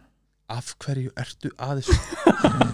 af 0.49 0.73
hverju 0.79 1.11
ertu 1.15 1.49
að 1.57 1.81
þessu 1.81 1.95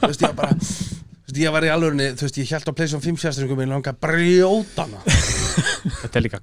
þú 0.01 0.07
veist, 0.07 0.21
ég 0.21 0.27
var 0.27 0.35
bara 0.35 0.53
þú 0.57 1.29
veist, 1.29 1.37
ég 1.41 1.51
var 1.53 1.63
í 1.67 1.69
alvörinni, 1.73 2.07
þú 2.17 2.25
veist, 2.25 2.37
ég 2.41 2.49
held 2.53 2.69
á 2.69 2.73
Playstation 2.73 3.01
5 3.05 3.19
fjastringum 3.21 3.61
ég 3.61 3.69
langa 3.69 3.93
að 3.93 3.99
brjóta 4.01 4.85
hana 4.87 5.01
Þetta 5.05 6.15
er 6.19 6.25
líka 6.25 6.39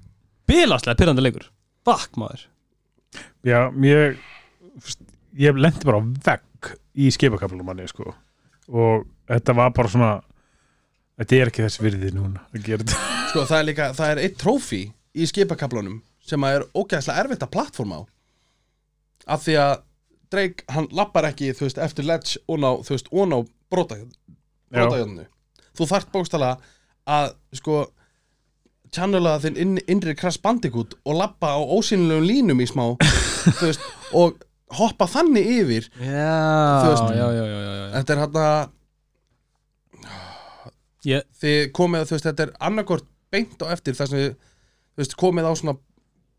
bilaslega 0.47 0.97
pyrrandi 1.01 1.23
leikur 1.27 1.49
Fuck 1.87 2.17
maður 2.21 2.47
Já, 3.47 3.61
mér 3.73 4.17
ég 5.37 5.59
lendi 5.61 5.87
bara 5.89 6.01
vegg 6.01 6.73
í 6.97 7.11
skipakaflunum 7.15 7.69
manni 7.69 7.87
sko. 7.91 8.15
Og 8.73 9.07
þetta 9.29 9.55
var 9.57 9.75
bara 9.77 9.93
svona 9.93 10.11
þetta 11.21 11.39
er 11.39 11.53
ekki 11.53 11.65
þess 11.67 11.83
virði 11.83 12.13
núna 12.17 12.45
að 12.53 12.67
gera 12.67 12.85
þetta. 12.85 13.13
Sko, 13.31 13.43
það 13.49 13.59
er 13.59 13.67
líka, 13.67 13.87
það 13.97 14.11
er 14.13 14.21
eitt 14.23 14.37
trófi 14.41 14.83
í 15.17 15.27
skipakablunum 15.29 15.97
sem 16.27 16.45
að 16.47 16.59
er 16.59 16.65
ógæðslega 16.79 17.23
erfitt 17.25 17.45
að 17.45 17.53
plattforma 17.57 17.99
á. 17.99 18.03
Af 19.37 19.45
því 19.47 19.57
að 19.61 19.75
Drake, 20.33 20.65
hann 20.75 20.89
lappar 20.95 21.29
ekki, 21.29 21.53
þú 21.55 21.69
veist, 21.69 21.79
eftir 21.79 22.07
ledge 22.07 22.41
og 22.51 22.59
ná, 22.59 22.69
þú 22.83 22.95
veist, 22.97 23.11
og 23.15 23.29
ná 23.31 23.37
brota 23.71 23.99
brotajöðnu 24.75 25.27
þú 25.77 25.89
þarft 25.91 26.13
bókstala 26.15 26.51
að, 27.07 27.35
sko 27.57 27.85
channela 28.97 29.37
þinn 29.43 29.57
inn, 29.63 29.77
innri 29.93 30.15
Crash 30.19 30.41
Bandicoot 30.43 30.97
og 31.05 31.19
lappa 31.21 31.53
á 31.55 31.61
ósynlegum 31.61 32.25
línum 32.27 32.63
í 32.65 32.67
smá 32.71 32.87
veist, 33.61 33.85
og 34.21 34.41
hoppa 34.81 35.07
þannig 35.11 35.47
yfir 35.61 35.91
Já, 36.01 36.89
veist- 36.89 37.13
já, 37.15 37.27
já, 37.37 37.45
já, 37.45 37.59
já, 37.61 37.75
já. 37.77 37.87
þetta 37.99 38.17
er 38.17 38.23
hann 38.25 38.41
að 38.47 38.73
Ég, 41.07 41.23
þið 41.39 41.59
komið, 41.77 42.07
þú 42.09 42.17
veist, 42.17 42.25
þetta 42.27 42.45
er 42.49 42.55
annarkort 42.67 43.05
beint 43.31 43.61
á 43.63 43.67
eftir 43.77 43.95
þess 43.95 44.17
að 44.17 45.13
komið 45.21 45.47
á 45.47 45.53
svona 45.55 45.77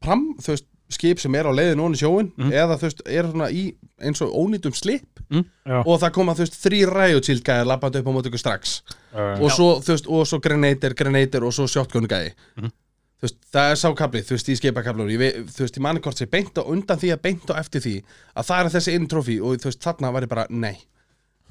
pram, 0.03 0.25
þú 0.43 0.51
veist, 0.55 0.67
skip 0.89 1.19
sem 1.19 1.35
er 1.35 1.43
á 1.45 1.51
leiðin 1.51 1.81
onni 1.83 1.97
sjóin, 1.99 2.31
Mhm. 2.37 2.51
eða 2.51 2.77
þú 2.79 2.85
veist, 2.87 3.01
er 3.05 3.23
svona 3.27 3.49
í 3.51 3.75
eins 4.01 4.21
og 4.21 4.31
ónýtum 4.31 4.73
slip 4.75 5.19
Já. 5.29 5.83
og 5.85 5.99
það 5.99 6.11
koma, 6.13 6.33
þú 6.33 6.45
veist, 6.45 6.59
þrý 6.63 6.79
ræjutildgæðir 6.87 7.65
lappandi 7.67 7.99
upp 7.99 8.07
á 8.07 8.11
móti 8.15 8.29
ykkur 8.31 8.39
strax. 8.39 8.81
Uh, 9.13 9.35
og 9.43 9.51
svo, 9.51 9.79
þú 9.81 9.87
veist, 9.95 10.07
og 10.07 10.25
svo 10.27 10.39
grenator, 10.39 10.93
grenator 10.93 11.43
og 11.43 11.51
svo 11.53 11.67
shotgun 11.67 12.07
gæði 12.07 12.31
Mhm. 12.57 12.71
þú 13.19 13.21
veist, 13.23 13.35
það 13.51 13.71
er 13.71 13.75
sákablið, 13.75 14.23
þú 14.25 14.31
veist, 14.37 14.49
í 14.49 15.17
ve- 15.17 15.43
þú 15.43 15.59
veist, 15.59 15.75
ég 15.75 15.81
manni 15.81 15.99
hvort 15.99 16.15
sé 16.17 16.25
beint 16.29 16.53
á 16.55 16.63
undan 16.63 16.97
því 16.97 17.13
að 17.15 17.21
beint 17.21 17.45
á 17.49 17.55
eftir 17.59 17.81
því, 17.81 18.03
að 18.37 18.45
það 18.45 18.65
er 18.65 18.69
þessi 18.79 18.95
intrófi 18.99 19.41
og 19.41 19.57
þú 19.57 19.65
veist, 19.65 19.79
þarna 19.81 20.13
var 20.13 20.21
ég 20.21 20.29
bara, 20.29 20.45
nei. 20.49 20.77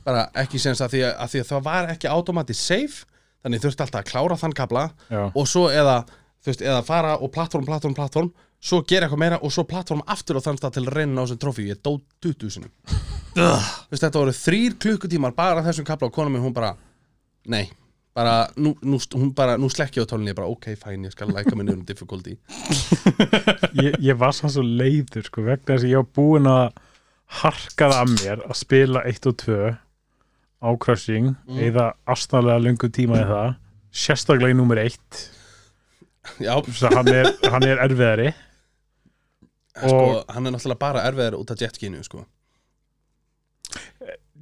Bara 0.04 0.30
ekki 0.36 0.58
sens 0.58 0.80
að 0.80 0.90
því 0.94 1.00
að, 1.02 1.16
að 1.18 1.28
því 1.32 1.40
að 1.40 1.48
það 1.50 1.62
var 1.64 1.86
ekki 1.88 2.08
automatic 2.08 2.56
save, 2.56 3.04
þannig 3.44 3.60
þurfti 3.60 3.80
alltaf 3.84 4.04
að 4.04 4.10
klára 4.12 4.38
þann 4.38 4.54
kabla 4.54 4.92
já, 5.10 5.32
og 5.34 5.46
svo 5.46 5.68
eða 5.68 6.06
þú 6.44 6.46
veist, 6.46 6.60
eða 6.62 6.84
fara 6.84 7.16
og 7.20 7.32
plattform, 7.32 7.64
plattform, 7.66 7.94
plattform 7.94 8.32
svo 8.66 8.80
gera 8.88 9.06
eitthvað 9.06 9.22
meira 9.22 9.38
og 9.46 9.52
svo 9.54 9.64
plattform 9.68 10.02
aftur 10.10 10.40
á 10.40 10.44
þann 10.46 10.58
stað 10.60 10.76
til 10.76 10.84
að 10.88 10.94
reyna 10.98 11.22
á 11.22 11.24
þessum 11.24 11.40
trófi, 11.44 11.66
ég 11.70 11.80
dó 11.86 11.92
20 12.24 12.54
sinum 12.56 12.72
þú 13.36 13.90
veist, 13.92 14.02
þetta 14.02 14.20
voru 14.22 14.34
þrýr 14.34 14.78
klukkutímar 14.82 15.34
bara 15.36 15.62
þessum 15.66 15.86
kabla 15.86 16.08
og 16.10 16.14
kona 16.16 16.32
mér, 16.32 16.42
hún 16.46 16.54
bara 16.56 16.72
nei, 17.46 17.68
bara, 18.16 18.48
nú, 18.56 18.72
nú, 18.82 18.98
hún 19.14 19.30
bara 19.36 19.54
nú 19.60 19.68
slekki 19.70 20.00
á 20.02 20.08
tólinni, 20.08 20.32
ég 20.32 20.38
bara, 20.38 20.48
ok, 20.50 20.70
fæn, 20.80 21.04
ég 21.06 21.12
skal 21.14 21.30
læka 21.30 21.54
mig 21.54 21.68
niður 21.68 21.82
um 21.82 21.86
difficulty. 21.86 22.34
Ég, 23.84 23.92
ég 24.00 24.16
var 24.18 24.32
svo 24.34 24.62
leiður 24.64 25.26
sko, 25.28 25.44
vegna 25.44 25.74
þess 25.76 25.84
að 25.84 25.90
ég 25.92 26.00
var 26.00 26.08
búinn 26.16 26.48
að 26.48 26.78
harka 27.42 27.90
það 27.92 28.00
að 28.00 28.14
mér 28.14 28.42
að 28.46 28.56
spila 28.62 29.02
1 29.10 29.28
og 29.30 29.36
2 29.44 29.58
á 30.66 30.68
Crushing 30.80 31.28
Mm. 31.46 31.58
eða 31.68 31.86
astanlega 32.08 32.62
löngu 32.64 32.88
tíma 32.90 33.20
í 33.20 33.26
það 33.28 33.54
sérstaklega 33.92 34.54
í 34.54 34.58
númer 34.58 34.80
1 34.82 35.22
já, 36.42 36.54
hann 36.96 37.12
er, 37.12 37.28
hann 37.52 37.66
er 37.68 37.82
erfiðari 37.84 38.32
sko, 39.76 40.24
hann 40.32 40.46
er 40.48 40.54
náttúrulega 40.56 40.78
bara 40.82 41.04
erfiðar 41.10 41.36
út 41.40 41.50
af 41.54 41.60
jetskinu, 41.60 42.02
sko. 42.06 42.24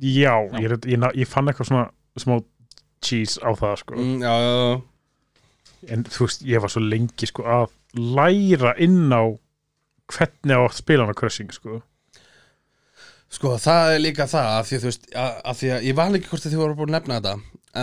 Já, 0.00 0.34
ég, 0.60 0.70
er- 0.70 0.88
ég, 0.90 1.06
ég 1.22 1.28
fann 1.30 1.48
eitthvað 1.48 1.68
svona 1.70 1.84
smá 2.18 2.36
cheese 3.04 3.38
á 3.40 3.50
það 3.54 3.76
sko. 3.82 3.94
Mm, 4.00 4.22
já, 4.22 4.34
já, 4.42 4.52
já. 4.58 4.82
En 5.94 6.04
þú 6.08 6.26
veist, 6.26 6.44
ég 6.48 6.62
var 6.64 6.72
svo 6.72 6.80
lengi 6.82 7.26
sko 7.28 7.44
að 7.44 7.66
læra 7.94 8.74
inn 8.80 9.12
á 9.12 9.22
hvernig 10.10 10.56
á 10.56 10.62
að 10.64 10.78
spila 10.78 11.04
hann 11.04 11.14
á 11.14 11.18
Crushing 11.20 11.52
sko. 11.52 11.82
Sko, 13.34 13.56
það 13.58 13.94
er 13.96 14.00
líka 14.04 14.26
það 14.30 14.48
að 14.54 14.64
því 14.68 14.76
að 14.78 14.82
þú 14.84 14.88
veist 14.90 15.06
að, 15.14 15.30
að 15.50 15.58
því 15.60 15.70
að 15.74 15.84
ég 15.88 15.96
var 15.98 16.16
ekki 16.18 16.30
hvort 16.30 16.46
að 16.46 16.52
þið 16.54 16.62
voru 16.62 16.76
búin 16.78 16.90
að 16.94 16.96
nefna 16.98 17.18
þetta 17.20 17.34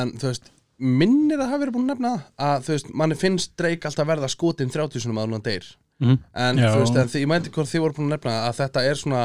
en 0.01 0.11
þú 0.21 0.27
veist, 0.31 0.51
minnir 0.81 1.41
að 1.43 1.49
hafa 1.51 1.61
verið 1.63 1.75
búin 1.75 1.85
að 1.87 1.91
nefna 1.93 2.11
að 2.49 2.65
þú 2.67 2.75
veist, 2.75 2.91
manni 3.01 3.17
finnst 3.19 3.55
Drake 3.59 3.89
alltaf 3.89 4.07
verða 4.07 4.29
skotin 4.31 4.71
30 4.71 5.03
sinum 5.03 5.19
að 5.21 5.35
hún 5.35 5.43
deyr 5.45 5.67
Mhm. 6.01 6.17
en 6.33 6.57
Já. 6.57 6.69
þú 6.73 6.79
veist, 6.81 6.95
en 6.97 7.07
þið, 7.13 7.21
ég 7.21 7.27
meinti 7.31 7.49
hvort 7.53 7.69
þið 7.71 7.81
voru 7.85 7.93
búin 7.97 8.07
að 8.09 8.13
nefna 8.17 8.31
það 8.35 8.49
að 8.51 8.59
þetta 8.61 8.85
er 8.89 8.95
svona 9.05 9.23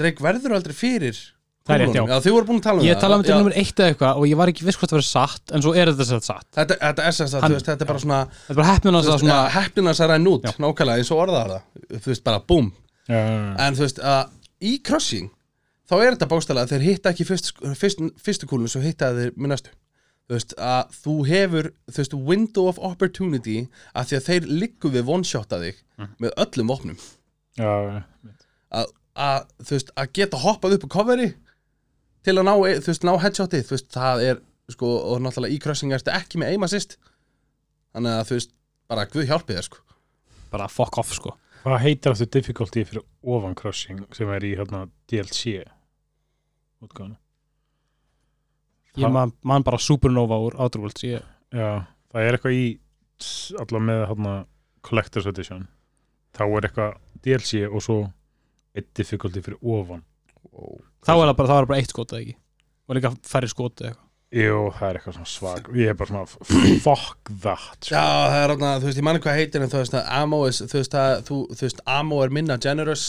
Drake 0.00 0.22
verður 0.24 0.54
aldrei 0.56 0.74
fyrir 0.76 1.16
Það 1.60 1.74
er 1.76 1.80
rétt, 1.82 1.90
kúlunum. 1.92 2.08
já. 2.08 2.16
þið 2.24 2.32
voru 2.34 2.46
búin 2.48 2.58
að 2.60 2.64
tala 2.64 2.80
um 2.80 2.84
ég 2.88 2.94
það 2.96 3.00
talaði 3.04 3.18
um 3.20 3.22
Já, 3.22 3.28
til 3.30 3.38
nummer 3.40 3.56
eitt 3.60 3.80
eða 3.80 3.88
eitthvað 3.92 4.16
og 4.20 4.24
ég 4.30 4.36
var 4.40 4.48
ekki 4.48 4.64
viss 4.64 4.78
hvort 4.80 4.90
það 4.90 4.98
verið 5.00 5.10
satt 5.10 5.52
en 5.54 5.62
svo 5.64 5.72
er 5.76 5.90
þetta 5.90 6.06
sér 6.08 6.22
satt 6.24 6.46
Þetta, 6.56 6.76
þetta 6.80 7.04
er 7.06 7.12
sem 7.12 7.28
sagt, 7.28 7.42
Hann- 7.44 7.50
þú 7.52 7.56
veist, 7.58 7.66
þetta 7.70 7.84
er 7.84 7.90
bara 7.90 7.98
svona, 8.04 8.20
Þetta 8.30 8.50
er 8.50 8.58
bara 8.60 8.70
heppnum 8.72 8.94
hans 8.96 9.06
þú 9.06 9.10
að 9.10 9.12
veist, 9.12 9.24
svona 9.24 9.36
ja, 9.40 9.50
heppnins 9.60 10.00
að 10.00 10.08
ræna 10.10 10.30
út, 10.32 10.42
Já. 10.48 10.52
nákvæmlega 10.64 10.98
eins 11.00 11.10
og 11.12 11.18
orðaðar 11.24 11.50
það, 11.52 12.00
þú 12.00 12.08
veist, 12.12 12.24
bara 12.24 12.40
búm 12.40 12.72
já, 13.08 13.20
en 13.66 13.74
þú 13.76 13.80
veist 13.84 13.98
að 14.00 14.30
í 14.60 14.72
Crushing 14.82 15.30
þá 15.90 15.94
er 16.00 16.10
þetta 16.16 16.28
bókstælega 16.32 16.64
að 16.64 16.72
þeir 16.74 16.86
hitta 16.88 17.10
ekki 17.12 17.24
fyrst, 17.28 17.52
fyrst, 17.76 17.98
fyrstu 18.24 18.46
kúlun 18.48 18.68
svo 18.72 18.80
hitta 18.80 19.12
þeir 19.12 19.32
með 19.36 19.48
næstu 19.54 19.70
þú 20.30 20.36
veist 20.36 20.52
að 20.62 20.92
þú 20.94 21.14
hefur 21.26 21.68
þú 21.90 21.96
veist 21.98 22.12
window 22.28 22.68
of 22.70 22.76
opportunity 22.86 23.56
að 23.98 24.10
því 24.10 24.18
að 24.18 24.26
þeir 24.28 24.44
liggu 24.62 24.92
við 24.94 25.08
one-shotta 25.10 25.58
þig 25.58 25.80
með 26.22 26.36
öllum 26.44 26.70
vopnum. 26.70 27.00
Já, 27.58 27.72
að, 28.70 28.92
að 29.18 29.40
þú 29.58 29.74
veist 29.74 29.90
að 29.98 30.12
geta 30.20 30.42
hoppað 30.44 30.76
upp 30.76 30.86
á 30.86 30.94
coveri 30.94 31.26
til 32.22 32.36
að 32.36 32.46
ná, 32.46 32.52
þú 32.54 32.92
veist, 32.92 33.06
ná 33.08 33.12
headshoti 33.24 33.62
þú 33.66 33.74
veist 33.74 33.90
það 33.96 34.24
er 34.28 34.42
sko 34.70 34.90
og 35.10 35.22
náttúrulega 35.24 35.56
í 35.56 35.60
Crushing 35.64 35.96
ertu 35.96 36.14
ekki 36.14 36.38
með 36.38 36.54
aim 36.54 36.66
assist. 36.68 36.94
Þannig 37.90 38.20
að 38.20 38.28
þú 38.28 38.38
veist 38.38 38.54
bara 38.86 39.06
Guð 39.10 39.26
hjálpi 39.32 39.56
þér 39.56 39.66
sko. 39.66 39.82
Bara 40.52 40.70
fuck 40.70 41.00
off 41.02 41.10
sko. 41.16 41.34
Hvað 41.64 41.82
heitir 41.82 42.14
aftur 42.14 42.30
difficulty 42.38 42.86
fyrir 42.86 43.02
ofan 43.26 43.58
Crushing 43.58 44.06
sem 44.14 44.30
er 44.30 44.46
í 44.46 44.54
hérna 44.54 44.86
DLC 45.10 45.58
útgáðan 46.80 47.18
ég 48.98 49.12
man, 49.12 49.32
man 49.46 49.66
bara 49.66 49.78
Supernova 49.78 50.38
úr 50.42 50.56
Outer 50.58 50.82
Worlds 50.82 51.04
ég, 51.06 51.22
Já, 51.54 51.86
það 52.12 52.26
er 52.26 52.36
eitthvað 52.38 52.56
í 52.56 52.64
allavega 53.60 53.86
með 53.86 54.04
hérna 54.10 54.34
Collector's 54.86 55.28
Edition. 55.28 55.66
Þá 56.36 56.44
er 56.46 56.68
eitthvað 56.68 56.92
DLC 57.24 57.64
og 57.68 57.82
svo 57.84 57.98
eitt 58.76 58.90
difficulty 58.96 59.42
fyrir 59.44 59.58
ofan. 59.60 60.04
Þá 61.04 61.12
er 61.16 61.26
það 61.26 61.34
bara, 61.40 61.50
var 61.50 61.68
bara 61.70 61.80
eitt 61.82 61.92
skot 61.92 62.14
eða 62.14 62.22
ekki? 62.24 62.36
Og 62.86 62.96
líka 62.98 63.12
færri 63.26 63.50
skot 63.50 63.82
eða 63.82 63.92
eitthvað. 63.92 64.06
Jú, 64.30 64.58
það 64.76 64.86
er 64.86 64.96
eitthvað 64.96 65.14
svona 65.16 65.26
svag 65.26 65.68
ég 65.74 65.88
er 65.90 65.96
bara 65.98 66.10
svona 66.12 66.80
fuck 66.84 67.30
that 67.42 67.80
sko. 67.82 67.96
Já, 67.96 68.04
það 68.30 68.36
er 68.38 68.52
þarna, 68.52 68.74
þú 68.76 68.86
veist, 68.86 69.00
ég 69.00 69.06
manni 69.08 69.22
hvað 69.24 69.38
heitir 69.40 69.64
en 69.64 69.72
þú 69.72 69.80
veist 69.80 69.96
að 69.98 70.12
ammo 70.20 70.38
is, 70.46 70.60
þú 70.62 70.76
veist 70.78 70.94
að 71.00 71.14
þú, 71.26 71.38
þú 71.50 71.66
veist, 71.66 71.80
ammo 71.98 72.20
er 72.22 72.34
minna 72.36 72.58
generous. 72.62 73.06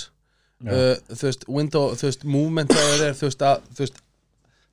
Uh, 0.61 0.95
þú 1.11 1.27
veist, 1.27 1.45
window, 1.49 1.93
þú 1.97 2.07
veist, 2.09 2.25
movement 2.25 2.73
það 2.73 3.05
er, 3.05 3.13
þú 3.19 3.29
veist 3.29 3.45
að, 3.45 3.69
þú 3.69 3.86
veist 3.86 4.01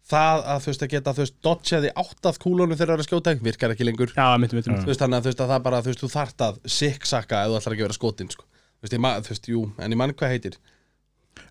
það 0.08 0.44
að 0.54 0.62
þú 0.64 0.70
veist 0.72 0.84
að 0.86 0.92
geta, 0.94 1.12
þú 1.16 1.22
veist, 1.24 1.34
dodgeði 1.44 1.90
áttað 2.02 2.38
kúlunum 2.42 2.76
þegar 2.78 2.88
það 2.90 2.94
er 2.96 3.02
að 3.02 3.08
skjóta, 3.08 3.34
virkar 3.44 3.74
ekki 3.74 3.86
lengur. 3.88 4.12
Já, 4.16 4.26
myndi, 4.40 4.56
myndi, 4.56 4.70
myndi. 4.72 4.84
þú 4.86 4.90
veist, 4.92 5.02
þannig 5.02 5.18
að 5.18 5.26
þú 5.26 5.30
veist 5.32 5.42
að 5.44 5.52
það 5.52 5.62
bara, 5.68 5.80
þú 5.84 5.92
veist, 5.92 6.02
þú 6.04 6.10
þart 6.14 6.44
að 6.48 6.58
siksaka 6.78 7.42
ef 7.44 7.50
þú 7.52 7.58
ætlar 7.58 7.76
ekki 7.76 7.84
að 7.84 7.88
vera 7.88 7.98
skotin, 7.98 8.30
sko. 8.32 8.46
Þú 8.78 8.86
veist, 8.86 8.96
ég, 8.96 9.02
ma- 9.04 9.14
þú 9.20 9.32
veist, 9.34 9.48
jú, 9.52 9.62
en 9.78 9.94
ég 9.94 10.00
manni 10.00 10.16
hvað 10.18 10.32
heitir. 10.34 10.58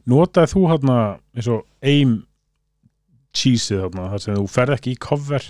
Notaði 0.08 0.51
þú 0.53 0.64
hérna 0.72 0.97
eins 1.38 1.49
og 1.53 1.66
aim 1.84 2.16
cheeseið 3.38 3.84
þarna 3.86 4.10
þar 4.14 4.24
sem 4.24 4.38
þú 4.39 4.47
ferð 4.51 4.76
ekki 4.78 4.93
í 4.95 4.99
cover 5.03 5.45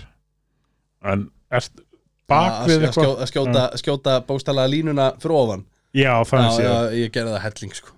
en 1.08 1.24
ert 1.54 1.80
bak 2.28 2.52
að, 2.52 2.68
við 2.68 2.76
að, 2.76 2.86
eitthvað? 2.88 3.12
að 3.22 3.30
skjóta, 3.32 3.62
skjóta 3.80 4.16
bókstælega 4.28 4.72
línuna 4.72 5.08
fyrir 5.22 5.36
ofan. 5.38 5.64
Já, 5.96 6.12
þannig 6.28 6.58
séð. 6.58 6.66
já, 6.68 6.74
ég 7.00 7.14
gerði 7.14 7.32
það 7.32 7.44
helling, 7.46 7.74
sko. 7.78 7.94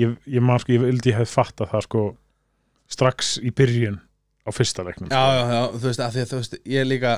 Ég, 0.00 0.12
ég 0.36 0.44
man 0.44 0.60
sko, 0.62 0.74
ég 0.76 0.84
vildi 0.84 1.14
það 4.40 4.48
sko 4.48 4.54
á 4.54 4.56
fyrsta 4.56 4.86
leiknum 4.86 5.10
Já, 5.12 5.22
já, 5.36 5.42
já, 5.52 5.62
þú 5.76 5.86
veist, 5.88 6.00
að 6.00 6.16
því 6.16 6.24
að 6.24 6.30
þú 6.32 6.40
veist, 6.40 6.58
ég 6.64 6.80
er 6.80 6.88
líka 6.88 7.14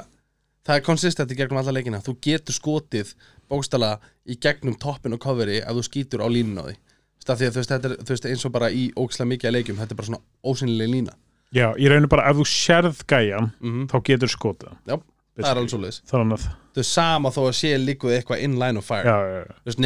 það 0.67 0.79
er 0.79 0.85
konsistent 0.87 1.33
í 1.33 1.39
gegnum 1.39 1.61
alla 1.63 1.75
leikina. 1.75 2.01
Þú 2.03 2.17
getur 2.23 2.57
skotið 2.57 3.13
bókstala 3.51 3.97
í 4.29 4.39
gegnum 4.43 4.77
toppin 4.81 5.17
og 5.17 5.23
coveri 5.23 5.61
ef 5.61 5.77
þú 5.77 5.85
skýtur 5.89 6.25
á 6.25 6.29
línun 6.31 6.63
á 6.63 6.65
því. 6.69 6.77
Þú 6.77 7.23
veist, 7.23 7.33
að 7.33 7.41
því 7.41 7.47
að 7.49 7.53
þú 7.53 7.61
veist, 7.63 7.73
þetta 7.75 7.89
er 7.91 7.97
þú 7.99 8.15
veist, 8.15 8.29
eins 8.31 8.47
og 8.47 8.55
bara 8.55 8.71
í 8.71 8.85
ógislega 8.97 9.31
mikið 9.33 9.51
að 9.51 9.57
leikjum 9.59 9.81
þetta 9.81 9.95
er 9.95 10.01
bara 10.01 10.11
svona 10.11 10.23
ósynileg 10.53 10.93
lína. 10.93 11.17
Já, 11.53 11.67
ég 11.77 11.93
reynir 11.93 12.09
bara 12.09 12.29
ef 12.31 12.39
þú 12.39 12.47
sérð 12.49 13.03
gæjan 13.11 13.51
mm 13.61 13.83
þá 13.93 13.97
getur 14.09 14.31
skotið 14.33 14.73
Já, 14.89 14.97
það 15.37 15.51
er 15.51 15.59
alveg 15.61 15.75
svoleiðis. 15.75 16.01
Þannig 16.09 16.39
að 16.39 16.47
þú 16.73 16.81
veist, 16.81 16.95
sama 16.95 17.35
þó 17.35 17.43
að 17.45 17.55
sé 17.59 17.75
líkuð 17.79 18.17
eitthvað 18.17 18.47
in 18.47 18.59
line 18.63 18.81
of 18.81 18.89
fire. 18.89 19.05
Já, 19.05 19.17
já, 19.21 19.43
já. 19.43 19.59
þú 19.59 19.69
veist, 19.69 19.83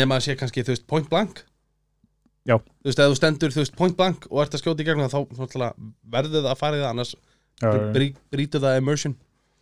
Já. 2.46 2.58
þú 2.58 2.90
veist, 2.90 3.00
ef 3.02 3.10
þú 3.10 3.16
stendur, 3.18 3.54
þú 3.54 3.62
veist, 3.62 3.76
point 3.78 3.96
blank 3.98 4.28
og 4.30 4.42
ert 4.44 4.54
að 4.54 4.62
skjóta 4.62 4.84
í 4.84 4.86
gegnum 4.86 5.08
það, 5.08 5.14
þá 5.16 5.40
náttúrulega 5.40 5.88
verður 6.16 6.44
það 6.44 6.52
að 6.52 6.60
fara 6.60 6.76
í 6.76 6.82
það 6.82 6.92
annars 6.92 7.14
brí, 7.96 8.10
brýtur 8.32 8.62
það 8.62 8.78
immersion 8.82 9.16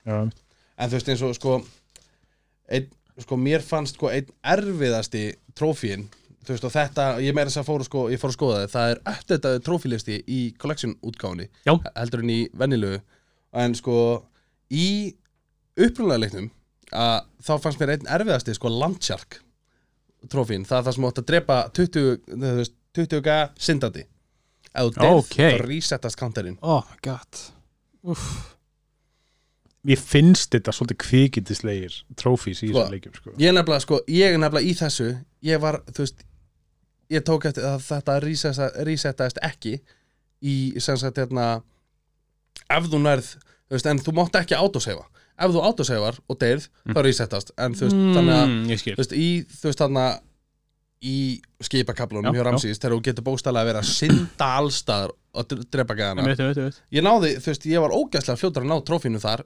já. 0.04 0.18
en 0.24 0.90
þú 0.90 0.98
veist 0.98 1.08
eins 1.14 1.24
og 1.24 1.32
sko, 1.38 1.54
ein, 2.68 2.90
sko 3.24 3.38
mér 3.40 3.64
fannst 3.64 3.96
sko 3.96 4.10
einn 4.12 4.28
erfiðasti 4.54 5.24
trófíin 5.56 6.04
þú 6.44 6.52
veist, 6.52 6.66
og 6.68 6.74
þetta, 6.74 7.06
ég 7.24 7.36
meira 7.36 7.48
þess 7.48 7.62
að 7.62 7.68
fór, 7.70 7.84
að 7.84 7.88
sko, 7.88 8.04
ég 8.12 8.20
fór 8.20 8.32
að 8.32 8.36
skoða 8.36 8.60
það, 8.60 8.74
það 8.74 8.92
er 8.92 9.02
uppdataði 9.14 9.64
trófílisti 9.64 10.18
í 10.28 10.40
collection 10.60 10.96
útgáfunni 11.00 11.48
Já. 11.64 11.78
heldur 11.94 12.24
en 12.24 12.34
í 12.34 12.40
venjulegu 12.52 13.00
en 13.64 13.78
sko, 13.78 13.96
í 14.74 14.88
upprunalega 15.78 16.26
leiknum 16.26 16.50
að 16.94 17.16
þá 17.46 17.54
fannst 17.62 17.80
mér 17.80 17.94
einn 17.94 18.12
erfiðasti, 18.18 18.58
sko, 18.58 18.70
Landshark 18.70 19.40
trófín, 20.32 20.64
það 20.68 20.78
er 20.78 20.86
það 20.88 20.94
sem 20.98 21.04
átt 21.08 21.20
að 21.22 21.26
drepa 21.30 21.58
20, 21.74 22.16
þú 22.28 22.52
veist, 22.60 22.74
20 22.94 23.20
ga 23.26 23.38
syndandi. 23.58 24.04
Ef 24.74 24.88
þú 24.88 24.94
deyð, 24.98 25.18
Ok. 25.18 25.36
þá 25.38 25.66
resettast 25.68 26.18
counterinn. 26.18 26.58
Oh 26.62 26.82
my 26.90 26.96
god. 27.02 27.42
Ég 29.84 30.00
finnst 30.00 30.48
þetta 30.54 30.72
svolítið 30.72 30.98
kvikindislegir 31.04 31.96
trófís 32.16 32.62
í 32.64 32.70
Sko, 32.70 32.78
þessum 32.86 32.94
leikjum 32.94 33.16
sko. 33.18 33.32
ég 33.36 33.50
er 33.50 33.52
nefnilega, 33.58 33.82
sko, 33.84 33.98
ég 34.08 34.32
er 34.32 34.38
nefnilega 34.40 34.70
í 34.70 34.74
þessu. 34.78 35.08
Ég 35.44 35.60
var, 35.60 35.82
þú 35.92 35.98
veist 36.06 36.22
ég 37.12 37.24
tók 37.28 37.44
eftir 37.50 37.66
að 37.68 37.82
þetta 37.84 38.14
resettaðist 38.88 39.42
ekki 39.44 39.74
í, 40.40 40.54
sem 40.80 40.96
sagt, 40.96 41.20
hérna 41.20 41.62
ef 42.70 42.88
þú 42.88 43.02
nærð, 43.04 43.28
þú 43.68 43.76
veist, 43.76 43.86
en 43.92 44.00
þú 44.00 44.14
mátt 44.16 44.38
ekki 44.40 44.56
autoseifa, 44.56 45.04
ef 45.38 45.50
þú 45.54 45.62
autoseifar 45.66 46.18
og 46.30 46.38
deyrð, 46.38 46.68
þá 46.94 47.00
resettast, 47.06 47.50
en 47.58 47.74
þú 47.74 47.88
veist, 47.88 47.96
þannig 48.16 48.34
að 48.38 48.46
mm, 48.46 48.62
þú 48.94 49.00
veist, 49.02 49.14
í, 49.18 49.28
þú 49.50 49.68
veist, 49.70 49.80
þarna 49.82 50.04
í 51.04 51.16
skipakablunum 51.60 52.30
Já, 52.32 52.38
hjá 52.38 52.44
Ramsís 52.46 52.78
þegar 52.80 52.94
þú 52.96 53.00
getur 53.08 53.24
bókstælega 53.26 53.60
að 53.64 53.68
vera 53.70 53.80
að 53.82 53.88
synda 53.90 54.46
allstaðar 54.60 55.10
og 55.34 55.48
dre- 55.50 55.66
drepa 55.74 55.96
gæðana. 55.98 56.24
Ég 56.94 57.04
náði, 57.04 57.32
þú 57.44 57.50
veist, 57.50 57.66
ég 57.68 57.82
var 57.84 57.92
ógæslega 57.98 58.40
fljótur 58.40 58.64
að 58.64 58.70
ná 58.70 58.76
trófínu 58.88 59.20
þar 59.20 59.42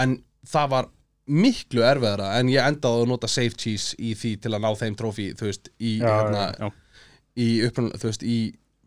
en 0.00 0.14
það 0.46 0.70
var 0.72 0.88
miklu 1.26 1.82
erfiðara 1.82 2.30
en 2.38 2.48
ég 2.52 2.62
endaði 2.70 3.02
að 3.02 3.10
nota 3.10 3.28
safe 3.28 3.58
cheese 3.58 3.96
í 3.98 4.14
því 4.14 4.32
til 4.44 4.54
að 4.54 4.62
ná 4.62 4.70
þeim 4.78 4.96
trófí, 4.96 5.26
þú 5.36 5.48
veist, 5.50 5.68
í 5.82 5.96
Já, 5.98 6.06
hérna, 6.06 6.44
já. 6.62 6.70
í 7.42 7.48
upprunn, 7.66 7.90
þú 7.98 8.08
veist, 8.12 8.22
í 8.22 8.38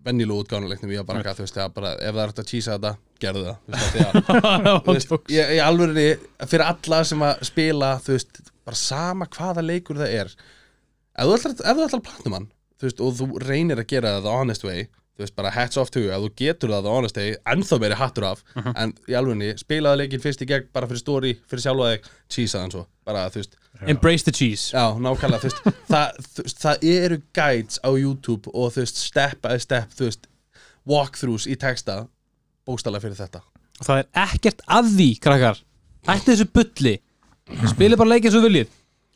vennilu 0.08 0.38
útgánuleiknum, 0.42 0.94
ég 0.96 1.04
var 1.04 1.10
bara, 1.20 1.36
þú 1.36 1.44
veist, 1.46 1.58
það 1.60 1.74
bara, 1.76 1.92
ef 2.00 2.16
það 2.16 2.24
er 2.24 2.32
hægt 2.32 2.40
að 2.46 2.50
cheesa 2.54 2.78
þetta, 2.78 2.94
gerðu 3.24 3.46
það, 3.48 4.86
veist, 4.88 5.12
að 5.16 5.34
ég, 5.38 5.56
ég 5.58 5.64
alveg 5.66 6.30
fyrir 6.46 6.66
alla 6.68 7.02
sem 7.08 7.26
að 7.26 7.44
spila 7.50 7.92
þú 8.06 8.16
veist, 8.16 8.40
bara 8.68 8.80
sama 8.80 9.28
hvaða 9.36 9.66
leikur 9.66 10.00
það 10.00 10.16
er 10.22 10.32
ef 10.34 11.28
þú 11.28 11.36
ætlar, 11.36 11.58
ef 11.58 11.82
þú 11.82 11.88
ætlar 11.88 12.00
að 12.00 12.08
platinum 12.08 12.38
hann 12.40 12.48
veist, 12.86 13.04
og 13.04 13.20
þú 13.20 13.30
reynir 13.44 13.84
að 13.84 13.92
gera 13.92 14.16
það 14.18 14.26
the 14.28 14.38
honest 14.40 14.68
way 14.68 14.88
þú 14.90 15.26
veist, 15.26 15.36
bara 15.36 15.52
hats 15.52 15.80
off 15.82 15.92
to 15.92 16.04
you, 16.04 16.12
ef 16.16 16.24
þú 16.24 16.30
getur 16.40 16.72
það 16.72 16.86
the 16.86 16.94
honest 16.96 17.20
way 17.20 17.34
ennþá 17.54 17.82
meiri 17.84 18.00
hattur 18.00 18.30
af 18.30 18.44
en 18.72 18.94
í 19.10 19.18
alvegni, 19.20 19.50
spilaði 19.60 20.06
leikin 20.06 20.24
fyrst 20.24 20.46
í 20.46 20.48
gegn 20.48 20.70
bara 20.76 20.88
fyrir 20.88 21.04
story, 21.04 21.34
fyrir 21.52 21.66
sjálfa 21.66 21.90
þig, 21.92 22.14
cheesa 22.32 22.64
hann 22.64 22.76
svo 22.76 22.86
bara, 23.08 23.26
þú 23.34 23.42
veist, 23.42 23.60
Embrace 23.88 24.24
the 24.24 24.32
cheese. 24.32 24.74
Já, 24.76 24.92
nákvæmlega 25.00 25.40
þú 25.40 25.50
veist, 25.50 25.60
það, 25.92 26.18
þú 26.26 26.44
veist, 26.44 26.58
það 26.60 26.88
eru 26.90 27.18
guides 27.38 27.80
á 27.80 27.90
YouTube 27.96 28.52
og 28.52 28.74
þú 28.76 28.84
veist, 28.84 29.00
step 29.00 29.40
by 29.46 29.56
step 29.64 29.94
þú 29.96 30.10
veist, 30.10 30.28
walkthroughs 30.90 31.48
í 31.48 31.56
texta 31.60 32.02
bókstala 32.70 33.02
fyrir 33.04 33.18
þetta. 33.20 33.42
Og 33.80 33.88
það 33.88 34.02
er 34.04 34.10
ekkert 34.26 34.64
að 34.78 34.92
því, 34.96 35.10
krakkar. 35.26 35.62
Ætti 36.10 36.32
þessu 36.34 36.50
bulli. 36.56 36.96
Spilið 37.74 38.00
bara 38.00 38.14
leikið 38.16 38.36
svo 38.36 38.42
viljið. 38.46 38.70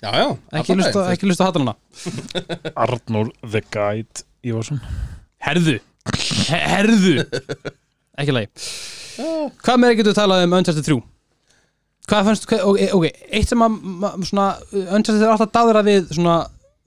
Já, 0.03 0.09
já, 0.19 0.27
Ekki 0.59 0.75
lusta, 0.75 1.03
ekki 1.13 1.27
lusta 1.29 1.45
hattalana 1.47 1.77
Arnór 2.75 3.29
the 3.45 3.61
Guide 3.71 4.25
Ívarsson. 4.43 4.81
Herðu. 5.45 5.77
He- 6.49 6.59
Herðu. 6.73 7.13
Ekki 8.19 8.35
lagi. 8.35 8.49
Hvað 9.63 9.79
með 9.79 9.93
getur 10.01 10.17
talað 10.17 10.43
um 10.47 10.55
Uncharted 10.57 10.83
3? 10.89 10.97
Hvað 12.09 12.25
fannst, 12.27 12.47
hvað, 12.49 12.65
ok, 12.67 12.81
ok, 12.97 13.05
eitt 13.31 13.47
sem 13.53 13.63
að 13.63 13.77
svona, 14.27 14.47
Uncharted 14.97 15.23
er 15.23 15.31
alltaf 15.31 15.53
dáðra 15.55 15.85
við 15.87 16.11
svona 16.17 16.35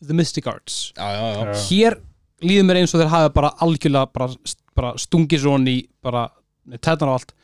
The 0.05 0.17
Mystic 0.19 0.47
Arts. 0.51 0.91
Já, 0.93 1.07
já, 1.17 1.25
já. 1.41 1.55
Hér 1.71 1.97
líður 2.45 2.67
mér 2.69 2.83
eins 2.83 2.93
og 2.93 3.01
þeir 3.01 3.13
hafa 3.15 3.31
bara 3.33 3.55
algjörlega 3.65 4.11
bara, 4.13 4.29
bara 4.77 4.93
stungið 5.01 5.41
svo 5.47 5.57
í 5.73 5.79
bara 6.05 6.27
með 6.67 6.81
tætnar 6.87 7.09
og 7.13 7.19
allt. 7.21 7.35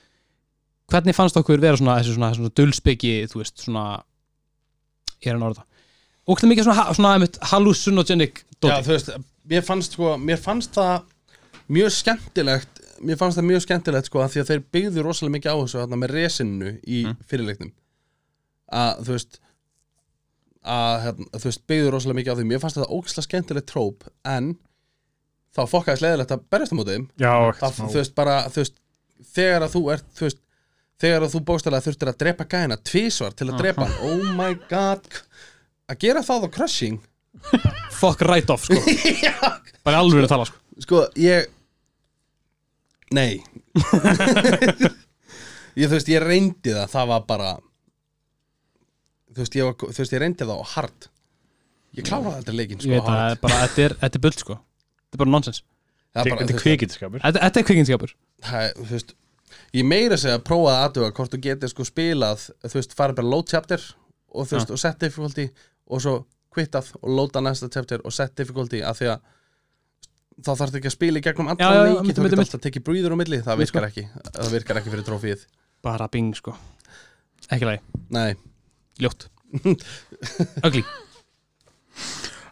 Hvernig 0.92 1.14
fannst 1.16 1.36
okkur 1.40 1.60
vera 1.62 1.78
svona 1.78 1.98
þessi 2.00 2.16
svona, 2.16 2.32
svona 2.36 2.52
dulspeki, 2.58 3.12
þú 3.32 3.40
veist, 3.42 3.62
svona 3.64 3.84
ég 5.22 5.30
er 5.30 5.36
að 5.38 5.44
nára 5.44 5.54
þetta 5.56 5.68
Ógstu 6.32 6.46
mikið 6.50 6.66
svona, 6.68 6.82
svona 6.94 7.12
einmitt, 7.16 7.38
hallucinogenic 7.50 8.42
Já, 8.42 8.46
dóti 8.62 8.82
þú 8.86 8.92
veist, 8.96 9.08
mér 9.50 9.64
fannst 9.66 9.96
sko, 9.96 10.12
mér 10.22 10.38
fannst 10.42 10.76
það 10.76 11.06
mjög 11.72 11.94
skemmtilegt 11.96 12.82
mér 13.02 13.18
fannst 13.18 13.38
það 13.40 13.48
mjög 13.48 13.62
skemmtilegt 13.64 14.06
sko 14.10 14.20
að 14.22 14.34
því 14.34 14.42
að 14.44 14.50
þeir 14.52 14.60
byggðu 14.76 15.02
rosalega 15.06 15.34
mikið 15.38 15.50
á 15.50 15.56
þessu 15.62 15.80
þarna 15.80 15.98
með 16.02 16.12
resinu 16.14 16.68
í 16.86 17.00
Mm. 17.08 17.16
fyrirleiknum. 17.26 17.72
Að 18.72 19.00
þú 19.06 19.16
veist 19.16 19.40
að 20.62 21.00
hérna, 21.06 21.26
þú 21.34 21.48
veist 21.48 21.64
byggðu 21.72 21.90
rosalega 21.96 22.18
mikið 22.20 22.30
á 22.32 22.36
því. 22.38 22.44
Mér 22.52 22.60
fannst 22.62 22.78
þetta 22.78 22.94
ógæslega 22.94 23.26
skemmtilegt 23.26 23.66
tróp 23.72 24.06
en 24.30 24.52
þá 25.56 25.62
fokkaðist 25.72 26.04
leiðilegt 26.06 26.34
að 26.36 26.44
berjast 26.54 26.72
á 26.72 26.76
móti 26.78 26.94
þeim. 26.94 27.08
Já, 27.18 27.32
það, 27.58 27.66
ekkert 27.72 27.80
þú 27.82 27.98
veist 27.98 28.14
bara, 28.14 28.36
þú 28.54 28.62
veist 28.62 28.78
þegar 29.34 29.66
að 29.66 29.74
þú 29.76 29.82
ert, 29.94 30.06
þú 30.18 30.26
veist 30.28 30.40
þegar 31.02 31.24
að 31.26 31.32
þú 31.34 31.40
bókstælega 31.48 31.84
þurftir 31.86 32.10
að 32.12 32.18
drepa 32.22 32.44
gæna 32.52 32.76
tvísvar 32.78 33.32
til 33.34 33.48
að 33.50 33.58
drepa 33.62 33.86
hann, 33.88 33.96
oh 34.06 34.28
my 34.38 34.52
god. 34.70 35.08
Að 35.90 35.98
gera 36.04 36.22
það 36.26 36.46
á 36.46 36.48
crushing? 36.54 37.00
Fuck 38.00 38.22
right 38.28 38.50
off, 38.54 38.68
sko. 38.68 38.78
Bara 39.86 39.98
alveg 40.02 40.26
að 40.28 40.32
tala, 40.34 40.46
sko. 40.46 40.58
Sko, 40.86 41.02
ég 41.20 41.50
Nei. 43.12 43.42
Ég, 45.72 45.88
þú 45.88 45.94
veist, 45.96 46.08
ég 46.12 46.20
reyndi 46.20 46.72
það 46.74 46.90
Það 46.92 47.06
var 47.10 47.22
bara 47.28 47.50
Þú 49.32 49.40
veist, 49.40 49.54
ég, 49.56 49.64
var, 49.68 49.76
þú 49.80 50.00
veist, 50.02 50.12
ég 50.12 50.20
reyndi 50.20 50.44
það 50.44 50.58
á 50.60 50.66
hard. 50.74 51.06
Ég 51.96 52.04
kláraði 52.08 52.38
þetta 52.42 52.54
leikinn, 52.56 52.80
Ég 52.80 52.84
sko, 52.84 52.92
veit 52.92 53.06
á 53.08 53.12
að 53.12 53.20
hard. 53.22 53.40
bara, 53.40 53.60
þetta 53.62 53.84
er, 53.86 53.94
þetta 54.02 54.18
er 54.18 54.22
bull 54.26 54.34
sko. 54.36 54.56
Þetta 55.06 55.16
er 55.16 55.20
bara 55.22 55.32
nonsens. 55.32 55.60
Það 55.62 55.68
er 55.68 55.81
Þetta 56.12 56.36
er 56.36 56.40
veist, 56.42 56.60
kvikindskapur 56.60 57.22
Þetta, 57.22 57.42
þetta 57.46 57.60
er 57.60 57.66
kvikinskapur 57.70 58.14
þú 58.78 58.88
veist 58.90 59.14
Ég 59.72 59.84
meira 59.88 60.16
að 60.16 60.22
segja 60.24 60.38
að 60.38 60.46
prófa 60.48 60.72
að 60.72 60.86
aðduga 60.86 61.12
hvort 61.16 61.32
þú 61.32 61.38
getur 61.44 61.70
sko 61.72 61.84
spilað, 61.88 62.46
þú 62.64 62.78
veist, 62.78 62.94
farið 62.96 63.18
bara 63.20 63.30
load 63.32 63.48
chapter 63.52 63.84
og 64.32 64.48
þú 64.48 64.56
veist, 64.58 64.72
og 64.72 64.80
set 64.80 64.98
difficulty 65.00 65.46
og 65.92 66.02
svo 66.04 66.14
quittað 66.52 66.90
og 67.00 67.14
loada 67.16 67.42
næsta 67.44 67.68
chapter 67.72 68.04
og 68.04 68.12
set 68.16 68.34
difficulty 68.36 68.82
af 68.84 69.00
því 69.00 69.10
að 69.14 69.22
þá 70.42 70.52
þarf 70.60 70.78
ekki 70.80 70.90
að 70.90 70.94
spila 70.96 71.20
í 71.20 71.24
gegnum 71.24 71.50
leiki, 71.52 72.04
mitt, 72.06 72.16
þú 72.16 72.26
getur 72.26 72.44
alltaf 72.44 72.64
tekið 72.64 72.84
brýður 72.88 73.16
á 73.16 73.20
milli, 73.20 73.40
það 73.44 73.60
Mitt, 73.60 73.72
virkar 73.72 73.88
ekki 73.88 74.06
það 74.28 74.52
virkar 74.56 74.80
ekki 74.80 74.94
fyrir 74.94 75.08
trófíð 75.08 75.46
Bara 75.82 76.06
bing 76.12 76.36
sko. 76.38 76.52
Ekki 77.50 77.66
lagi, 77.66 77.80
Nei, 78.14 78.36
ljótt. 79.02 79.26
Ugly, 80.62 80.84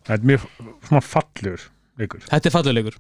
Það 0.05 0.17
er 0.17 0.27
mjög 0.27 0.47
svona 0.89 1.03
fallur 1.05 1.67
leikur. 2.01 2.25
Þetta 2.27 2.51
er 2.51 2.55
falluleikur 2.57 2.99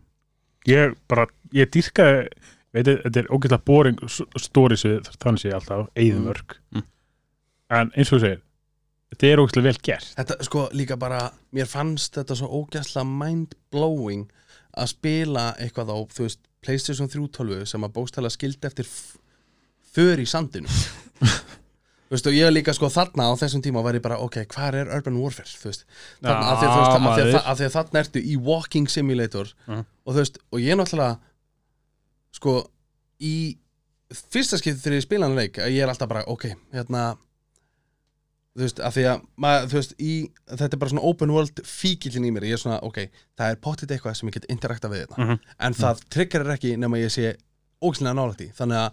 Ég 0.68 0.94
bara, 1.08 1.26
ég 1.56 1.70
dýrkaði 1.72 2.26
veit, 2.74 2.86
þetta 2.86 3.22
er 3.22 3.30
ógæslega 3.32 3.64
boring 3.64 4.02
stóri 4.38 4.76
sem 4.78 4.98
þannig 5.22 5.40
sé 5.44 5.52
alltaf, 5.56 5.88
eigðumörk 5.96 6.58
Mm. 6.74 6.84
en 7.70 7.90
eins 7.96 8.12
og 8.12 8.18
þú 8.18 8.20
segir 8.26 8.42
þetta 9.11 9.26
er 9.30 9.40
ógæslega 9.42 9.64
vel 9.70 9.80
gert. 9.82 10.11
Þetta 10.18 10.36
sko 10.46 10.68
líka 10.72 10.96
bara 11.00 11.22
mér 11.52 11.66
fannst 11.66 12.14
þetta 12.14 12.36
svo 12.38 12.46
ógæslega 12.61 13.06
mind-blowing 13.08 14.28
að 14.78 14.86
spila 14.92 15.48
eitthvað 15.58 15.90
á, 15.90 15.98
þú 16.14 16.26
veist, 16.28 16.40
Playstation 16.61 17.08
312 17.08 17.64
sem 17.66 17.82
að 17.86 17.92
bókstæla 17.96 18.30
skildi 18.30 18.66
eftir 18.68 18.86
för 19.94 20.20
í 20.20 20.26
sandinu 20.28 20.68
Þú 22.11 22.16
veist, 22.16 22.26
og 22.26 22.34
ég 22.34 22.50
líka 22.50 22.72
sko 22.74 22.88
þarna 22.90 23.28
á 23.30 23.32
þessum 23.38 23.62
tíma 23.62 23.82
var 23.86 23.94
ég 23.94 24.02
bara, 24.02 24.16
ok, 24.18 24.40
hvað 24.50 24.74
er 24.80 24.88
Urban 24.96 25.16
Warfare, 25.22 25.46
þú 25.46 25.68
veist 25.70 25.84
þarna, 26.18 26.40
Já, 26.40 26.50
af 26.50 26.58
því 26.58 26.66
að, 26.66 26.74
því 26.74 27.22
að, 27.22 27.44
að, 27.44 27.56
því 27.61 27.66
að 27.68 27.74
þarna 27.76 28.00
ertu 28.02 28.22
í 28.26 28.36
Walking 28.50 28.88
Simulator 28.90 29.52
Mhm. 29.68 29.84
og 30.06 30.14
þú 30.14 30.18
veist, 30.18 30.38
og 30.50 30.58
ég 30.64 30.74
náttúrulega 30.80 31.18
sko, 32.34 32.54
í 33.22 33.34
fyrsta 34.11 34.58
skipti 34.58 34.82
þegar 34.82 34.98
ég 34.98 35.06
spila 35.06 35.26
hann 35.28 35.36
leik 35.38 35.58
að 35.62 35.70
ég 35.70 35.84
er 35.84 35.88
alltaf 35.92 36.08
bara, 36.11 36.24
ok, 36.26 36.48
hérna 36.74 37.04
þú 38.58 38.64
veist, 38.66 38.80
af 38.82 38.96
því 38.96 39.04
að 39.06 39.68
þú 39.70 39.78
veist, 39.78 39.94
í, 40.02 40.12
þetta 40.50 40.74
er 40.74 40.80
bara 40.82 40.90
svona 40.90 41.06
open 41.06 41.30
world 41.30 41.62
fíkillin 41.62 42.26
í 42.26 42.32
mér, 42.34 42.48
ég 42.50 42.58
er 42.58 42.62
svona, 42.64 42.80
ok 42.82 43.04
það 43.38 43.52
er 43.54 43.61
pottit 43.62 43.94
eitthvað 43.94 44.16
sem 44.18 44.28
ég 44.28 44.34
get 44.40 44.50
interakta 44.50 44.90
við 44.90 45.04
þetta 45.06 45.16
Mhm. 45.22 45.38
en 45.61 45.74
það 45.78 46.02
triggerir 46.11 46.50
ekki 46.56 46.74
nema 46.76 46.98
ég 46.98 47.14
sé 47.14 47.36
ógæslega 47.80 48.12
nálægt 48.18 48.42
í, 48.42 48.50
þannig 48.58 48.76
að 48.76 48.92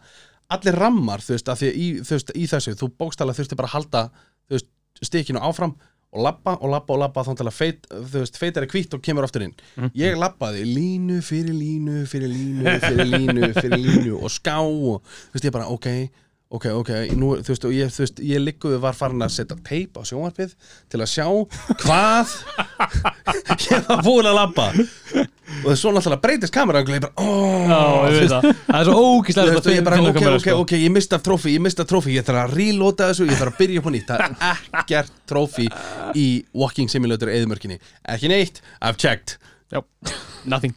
allir 0.53 0.77
rammar, 0.79 1.23
þú 1.23 1.35
veist, 1.35 1.51
af 1.51 1.59
því 1.59 1.69
að 1.69 1.77
í, 1.77 1.87
veist, 2.07 2.33
í 2.35 2.47
þessu, 2.49 2.75
þú 2.79 2.89
bókstala 2.99 3.35
þurfti 3.35 3.59
bara 3.59 3.69
að 3.71 3.77
halda 3.77 4.03
veist, 4.51 4.69
stikinu 5.03 5.41
áfram 5.43 5.75
og 6.15 6.23
labba 6.23 6.53
og 6.63 6.71
labba 6.71 6.93
og 6.95 7.01
labba 7.01 7.23
þá 7.27 7.33
til 7.35 7.47
að 7.49 7.57
feit, 7.57 7.89
þú 7.91 8.21
veist, 8.21 8.39
feit 8.39 8.57
er 8.57 8.67
kvítt 8.71 8.95
og 8.95 9.03
kemur 9.03 9.27
aftur 9.27 9.43
inn. 9.43 9.57
Ég 9.97 10.15
labbaði 10.17 10.63
línu 10.67 11.19
fyrir 11.25 11.51
línu 11.55 12.05
fyrir 12.07 12.31
línu 12.31 12.77
fyrir 12.85 13.11
línu 13.11 13.51
fyrir 13.59 13.83
línu 13.83 14.15
og 14.21 14.31
ská 14.31 14.55
og 14.63 15.03
þú 15.03 15.35
veist, 15.35 15.49
ég 15.49 15.53
bara, 15.55 15.67
ok 15.73 15.91
ok, 16.47 16.65
ok, 16.79 16.91
nú, 17.19 17.33
þú 17.43 17.51
veist, 17.51 17.65
og 17.67 17.73
ég, 17.75 17.89
þú 17.91 18.03
veist, 18.05 18.19
ég 18.23 18.39
ligguði 18.39 18.77
var 18.79 18.95
farin 18.95 19.25
að 19.25 19.33
setja 19.35 19.57
teip 19.67 19.97
á 19.99 20.01
sjónvarpið 20.07 20.53
til 20.87 21.01
að 21.03 21.09
sjá 21.11 21.25
hvað 21.83 22.35
ég 23.67 23.89
var 23.89 24.05
búin 24.05 24.29
að 24.31 24.39
labba 24.39 24.69
og 25.63 25.77
svo 25.79 25.91
náttúrulega 25.95 26.21
breytist 26.23 26.53
kamera 26.55 26.81
og 26.83 26.91
ég 26.91 27.03
bara, 27.03 27.13
óóóó 27.17 28.27
það. 28.31 28.47
Er 28.51 28.87
svo 28.89 29.03
ógíslega 29.15 29.61
ég 29.73 29.83
bara, 29.85 29.99
ok, 30.03 30.19
ok, 30.21 30.39
sko. 30.43 30.55
ok, 30.63 30.73
ég 30.81 30.93
mista 30.93 31.19
trófi, 31.23 31.55
ég 31.55 31.63
mista 31.63 31.85
trófi 31.87 32.15
Ég 32.17 32.25
þarf 32.27 32.43
að 32.43 32.55
reloada 32.57 33.09
þessu, 33.11 33.27
ég 33.29 33.39
þarf 33.39 33.53
að 33.53 33.61
byrja 33.61 33.81
upp 33.81 33.87
á 33.87 33.91
nýtt. 33.95 34.11
Það 34.11 34.23
er 34.27 34.59
ekkert 34.81 35.15
trófi 35.29 35.67
í 36.17 36.27
Walking 36.57 36.91
Simulator 36.91 37.31
eðumörkinni 37.31 37.79
Ekki 38.15 38.31
neitt, 38.31 38.61
I've 38.81 38.99
checked. 38.99 39.37
Já, 39.71 39.81
nothing. 40.47 40.75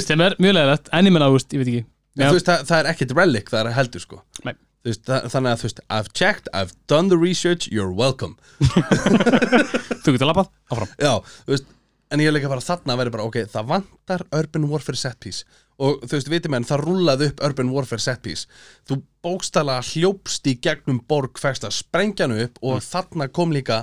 Sem 0.00 0.20
er 0.24 0.36
mjög 0.40 0.56
leðilegt, 0.56 0.88
en 0.92 1.08
ég 1.08 1.12
menna, 1.12 1.28
veist, 1.32 1.52
ég 1.52 1.60
veit 1.60 1.72
ekki. 1.72 1.88
Veist, 2.16 2.46
það, 2.48 2.62
það 2.70 2.78
er 2.78 2.88
ekkert 2.92 3.12
relic, 3.18 3.50
það 3.52 3.60
er 3.60 3.76
heldur 3.76 4.04
sko. 4.04 4.22
Nei. 4.46 4.54
Veist, 4.86 5.02
Þannig 5.04 5.50
að 5.50 5.60
þú 5.60 5.66
veist, 5.66 5.80
I've 5.90 6.12
checked, 6.16 6.48
I've 6.54 6.72
done 6.88 7.10
the 7.12 7.18
research, 7.18 7.66
you're 7.68 7.92
welcome. 7.92 8.36
Þú 10.06 10.14
getur 10.14 10.30
labbað, 10.30 10.52
áfram. 10.70 10.92
Já, 11.02 11.12
þú 11.42 11.56
veist, 11.56 11.66
en 12.10 12.20
ég 12.22 12.28
er 12.30 12.32
líka 12.36 12.48
bara 12.48 12.60
þarna 12.64 12.94
að 12.94 12.98
vera 13.02 13.10
bara, 13.16 13.24
ok, 13.28 13.36
það 13.50 13.66
vantar 13.72 14.26
Urban 14.32 14.68
Warfare 14.70 14.96
set 15.00 15.18
piece. 15.20 15.44
Og 15.78 16.00
þú 16.06 16.12
veist, 16.16 16.28
viti 16.32 16.48
menn, 16.48 16.64
það 16.64 16.84
rúlaði 16.86 17.26
upp 17.32 17.40
Urban 17.44 17.70
Warfare 17.74 18.00
set 18.00 18.22
piece. 18.24 18.46
Þú 18.88 19.00
bókstala 19.26 19.80
hljópst 19.84 20.46
í 20.48 20.54
gegnum 20.64 21.02
borg 21.08 21.36
fæst 21.42 21.66
að 21.68 21.74
sprengja 21.76 22.24
hann 22.28 22.38
upp 22.46 22.58
og 22.62 22.80
þarna 22.86 23.28
kom 23.28 23.52
líka 23.52 23.82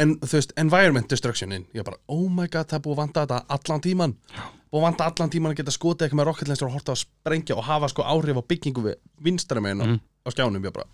en 0.00 0.16
þú 0.20 0.32
veist, 0.38 0.52
environment 0.60 1.08
destructionin 1.12 1.66
ég 1.76 1.84
bara, 1.84 1.98
oh 2.08 2.28
my 2.28 2.46
god, 2.48 2.68
það 2.70 2.78
er 2.78 2.84
búið 2.86 2.94
að 2.96 3.00
vanta 3.02 3.24
þetta 3.26 3.40
allan 3.56 3.82
tíman 3.84 4.14
búið 4.70 4.78
að 4.80 4.84
vanta 4.86 5.08
allan 5.10 5.32
tíman 5.34 5.52
að 5.52 5.58
geta 5.60 5.74
skotið 5.74 6.06
eitthvað 6.06 6.20
með 6.20 6.28
rocket 6.30 6.48
launcher 6.48 6.68
og 6.68 6.76
horta 6.76 6.94
að 6.94 7.00
sprengja 7.02 7.56
og 7.58 7.66
hafa 7.66 7.88
sko 7.92 8.06
áhrif 8.06 8.38
á 8.40 8.42
byggingu 8.52 8.84
við 8.86 8.94
vinstara 9.20 9.60
megin 9.60 9.82
Mhm. 9.82 9.98
á 10.24 10.28
skjánum, 10.32 10.64
ég 10.64 10.72
bara, 10.72 10.86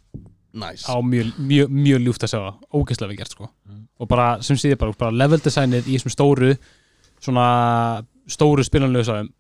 nice. 0.59 0.89
Á 0.89 0.95
mjög, 1.05 1.37
mjög, 1.39 1.73
mjög 1.73 2.03
ljúft 2.05 2.27
að 2.27 2.35
það 2.35 2.51
ógeðslega 2.73 3.13
við 3.13 3.21
gert 3.23 3.37
sko. 3.37 3.49
Og 4.01 4.11
bara 4.11 4.27
sem 4.45 4.59
ég 4.65 4.79
bara, 4.81 4.97
bara 4.99 5.15
level 5.15 5.41
designið 5.43 5.89
í 5.89 5.97
þessum 5.97 6.15
stóru 6.15 6.53
svona 7.23 7.47
stóru 8.31 8.65
spilanlegu 8.67 9.07
sagðum 9.07 9.33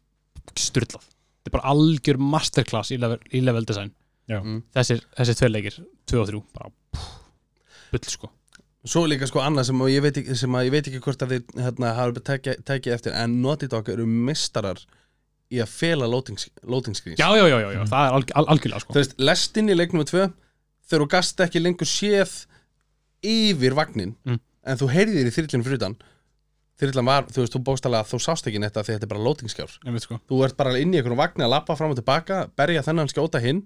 styrlað, 0.56 1.04
þetta 1.42 1.50
er 1.50 1.54
bara 1.58 1.74
algjör 1.74 2.20
masterclass 2.22 2.92
í 2.94 3.00
level, 3.02 3.18
í 3.34 3.42
level 3.44 3.66
design. 3.68 3.92
Já. 4.26 4.40
Mm. 4.40 4.62
þessir, 4.74 5.04
þessir 5.14 5.36
tveir 5.38 5.52
leikir, 5.54 5.76
2 6.10 6.18
og 6.18 6.30
3 6.32 6.40
bara 6.56 6.72
bull 7.92 8.10
sko. 8.10 8.30
Svo 8.86 9.02
líka 9.10 9.26
sko 9.26 9.42
annað 9.42 9.68
sem 9.68 9.82
að 9.82 9.92
ég 9.92 10.02
veit 10.04 10.18
ekki, 10.20 10.36
sem 10.38 10.56
að 10.58 10.66
ég 10.68 10.74
veit 10.74 10.88
ekki 10.90 11.02
hvort 11.02 11.22
að 11.22 11.34
þið 11.34 11.60
hérna, 11.64 11.92
hafa 11.94 12.22
tekið 12.30 12.64
teki 12.66 12.92
eftir 12.94 13.14
en 13.18 13.40
Naughty 13.42 13.68
Dog 13.70 13.88
eru 13.90 14.06
mistarar 14.06 14.82
í 15.50 15.60
að 15.62 15.70
fela 15.70 16.08
loading, 16.10 16.38
loading 16.66 16.98
screens. 16.98 17.18
Já, 17.18 17.28
já, 17.38 17.46
já, 17.46 17.58
já, 17.62 17.68
já 17.74 17.82
það 17.86 18.08
er 18.08 18.18
alg, 18.18 18.32
al, 18.34 18.46
algjörlega 18.54 18.82
sko. 18.82 18.94
Þú 18.94 19.02
veist, 19.02 19.16
lestin 19.30 19.70
í 19.70 19.78
leiknum 19.78 20.02
við 20.02 20.10
tvö 20.12 20.26
þegar 20.86 21.04
þú 21.04 21.08
gast 21.16 21.40
ekki 21.46 21.62
lengur 21.62 21.88
séð 21.90 22.34
yfir 23.26 23.74
vagnin 23.74 24.14
Mm. 24.26 24.38
en 24.66 24.78
þú 24.78 24.90
heyrðir 24.92 25.26
í 25.30 25.34
þyrlinu 25.34 25.66
fyrir 25.66 25.80
utan 25.80 25.96
þyrlan 26.76 27.06
var, 27.08 27.24
þú 27.32 27.40
veist, 27.42 27.54
þú 27.54 27.60
bókstala 27.64 28.02
þú 28.04 28.18
sást 28.20 28.46
ekki 28.50 28.60
netta 28.60 28.82
því 28.84 28.96
þetta 28.96 29.06
er 29.06 29.12
bara 29.14 29.24
loading 29.24 29.48
skjár 29.50 29.72
ég 29.86 29.92
veit 29.96 30.04
sko 30.04 30.18
þú 30.28 30.40
ert 30.44 30.56
bara 30.58 30.76
inn 30.78 30.92
í 30.92 30.98
einhvern 31.00 31.16
vagni 31.18 31.44
að 31.46 31.54
lappa 31.54 31.76
fram 31.78 31.94
og 31.94 31.96
tilbaka 32.00 32.46
berja 32.56 32.82
þennan 32.84 33.08
skjóta 33.08 33.40
hinn 33.40 33.62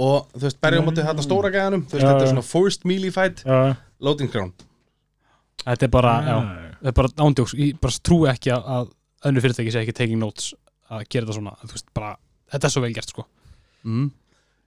og 0.00 0.28
þú 0.34 0.44
veist, 0.46 0.60
berja 0.60 0.80
á 0.80 0.86
móti 0.86 1.04
þetta 1.06 1.24
stóra 1.24 1.50
gæðanum 1.54 1.86
þú 1.88 1.96
veist, 1.96 2.04
Já, 2.04 2.10
þetta 2.12 2.26
er 2.26 2.32
svona 2.34 2.46
forced 2.46 2.84
melee 2.88 3.14
fight 3.14 3.42
Já, 3.46 3.76
loading 4.00 4.30
skjár 4.30 4.50
þetta 5.64 5.86
er 5.88 5.92
bara, 5.92 6.12
já, 6.24 6.36
já. 6.36 6.72
þetta 6.80 6.92
er 6.92 6.98
bara 7.00 7.12
ándjóks 7.26 7.54
ég 7.58 7.80
bara 7.80 7.98
trú 8.10 8.18
ekki 8.30 8.52
að, 8.54 8.68
að 8.76 8.92
önnu 9.30 9.42
fyrirtæki 9.44 9.72
sé 9.74 9.82
ekki 9.82 9.96
taking 9.96 10.20
notes 10.20 10.52
að 10.90 11.06
gera 11.08 11.26
þetta 11.26 11.36
svona 11.40 11.56
veist, 11.72 11.88
bara, 11.96 12.14
þetta 12.52 12.68
er 12.68 12.74
svo 12.76 12.84
vel 12.84 12.92
gert 12.96 13.12
sko 13.12 13.26
mm. 13.88 14.06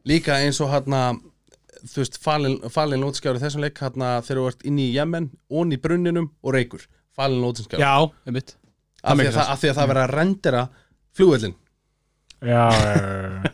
líka 0.10 0.38
eins 0.42 0.62
og 0.62 0.74
hérna 0.74 1.04
þú 1.90 2.04
veist, 2.04 2.20
falin, 2.24 2.58
falin 2.74 3.04
lótskjári 3.04 3.42
þessum 3.44 3.64
leik 3.66 3.80
hérna 3.84 4.16
þegar 4.24 4.42
þú 4.42 4.50
ert 4.52 4.68
inn 4.70 4.82
í 4.82 4.90
Jemen 4.96 5.32
onni 5.52 5.80
í 5.80 5.84
brunninum 5.84 6.32
og 6.44 6.56
reykur. 6.56 6.86
Falin 7.14 7.44
lótskjári. 7.44 7.84
Já, 7.84 8.12
ég 8.30 8.38
veit 8.40 8.56
af, 9.04 9.20
því 9.20 9.28
að 9.28 9.42
af 9.44 9.62
því 9.62 9.70
að 9.70 9.78
það 9.78 9.92
verið 9.92 10.04
að 10.04 10.14
rendera 10.18 10.64
flugvöllin 11.14 11.60
Já, 12.44 12.64
já, 12.76 12.96
já. 13.00 13.52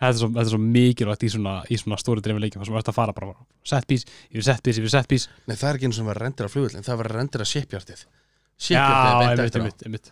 Þetta 0.00 0.08
er 0.08 0.16
svo, 0.16 0.26
þetta 0.30 0.40
er 0.46 0.48
svo 0.48 0.58
mikilvægt 0.64 1.24
í 1.26 1.28
svona, 1.28 1.54
í 1.68 1.76
svona 1.76 1.96
stóri 2.00 2.22
dreifin 2.24 2.40
leikjum 2.40 2.62
sem 2.64 2.72
verður 2.72 2.88
að 2.88 2.96
fara 2.96 3.12
bara 3.12 3.34
set 3.68 3.84
piece, 3.84 4.06
yfir 4.32 4.46
set 4.46 4.62
piece, 4.64 4.80
yfir 4.80 4.92
set 4.94 5.08
piece. 5.10 5.28
Nei 5.44 5.52
það 5.60 5.66
er 5.68 5.76
ekki 5.76 5.90
eins 5.90 5.98
og 6.00 6.06
verið 6.08 6.22
að 6.22 6.24
rendera 6.24 6.52
flugvöllin 6.54 6.86
það 6.86 6.94
er 6.94 7.00
verið 7.02 7.12
að 7.12 7.18
rendera 7.18 7.46
shipyardið. 7.50 8.00
Já, 8.00 8.62
shipyardið 8.64 9.26
er 9.26 9.42
beint 9.42 9.42
einmitt, 9.42 9.44
eftir 9.44 9.60
á. 9.60 9.64
einmitt, 9.66 9.84
einmitt. 9.84 10.08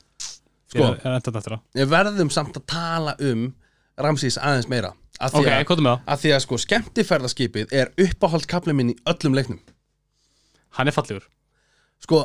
Sko. 0.69 0.91
Ég 1.73 1.87
við 1.87 1.95
verðum 1.95 2.33
samt 2.37 2.61
að 2.61 2.67
tala 2.69 3.17
um 3.31 3.47
Ramsís 4.05 4.37
aðeins 4.37 4.69
meira 4.69 4.93
af 5.19 5.33
því, 5.35 5.41
Ok, 5.43 5.49
að, 5.51 5.65
hvað 5.67 5.79
er 5.81 5.85
með 5.87 5.93
það? 5.97 6.03
af 6.15 6.21
því 6.23 6.33
að 6.37 6.43
sko 6.45 6.59
skemmtiferðaskipið 6.65 7.73
er 7.81 7.91
uppáhald 8.05 8.47
kaplið 8.51 8.77
minn 8.79 8.93
í 8.93 8.97
öllum 9.11 9.35
leiknum. 9.39 9.61
Hann 10.79 10.89
er 10.91 10.95
fallegur. 10.95 11.25
Sko, 12.05 12.21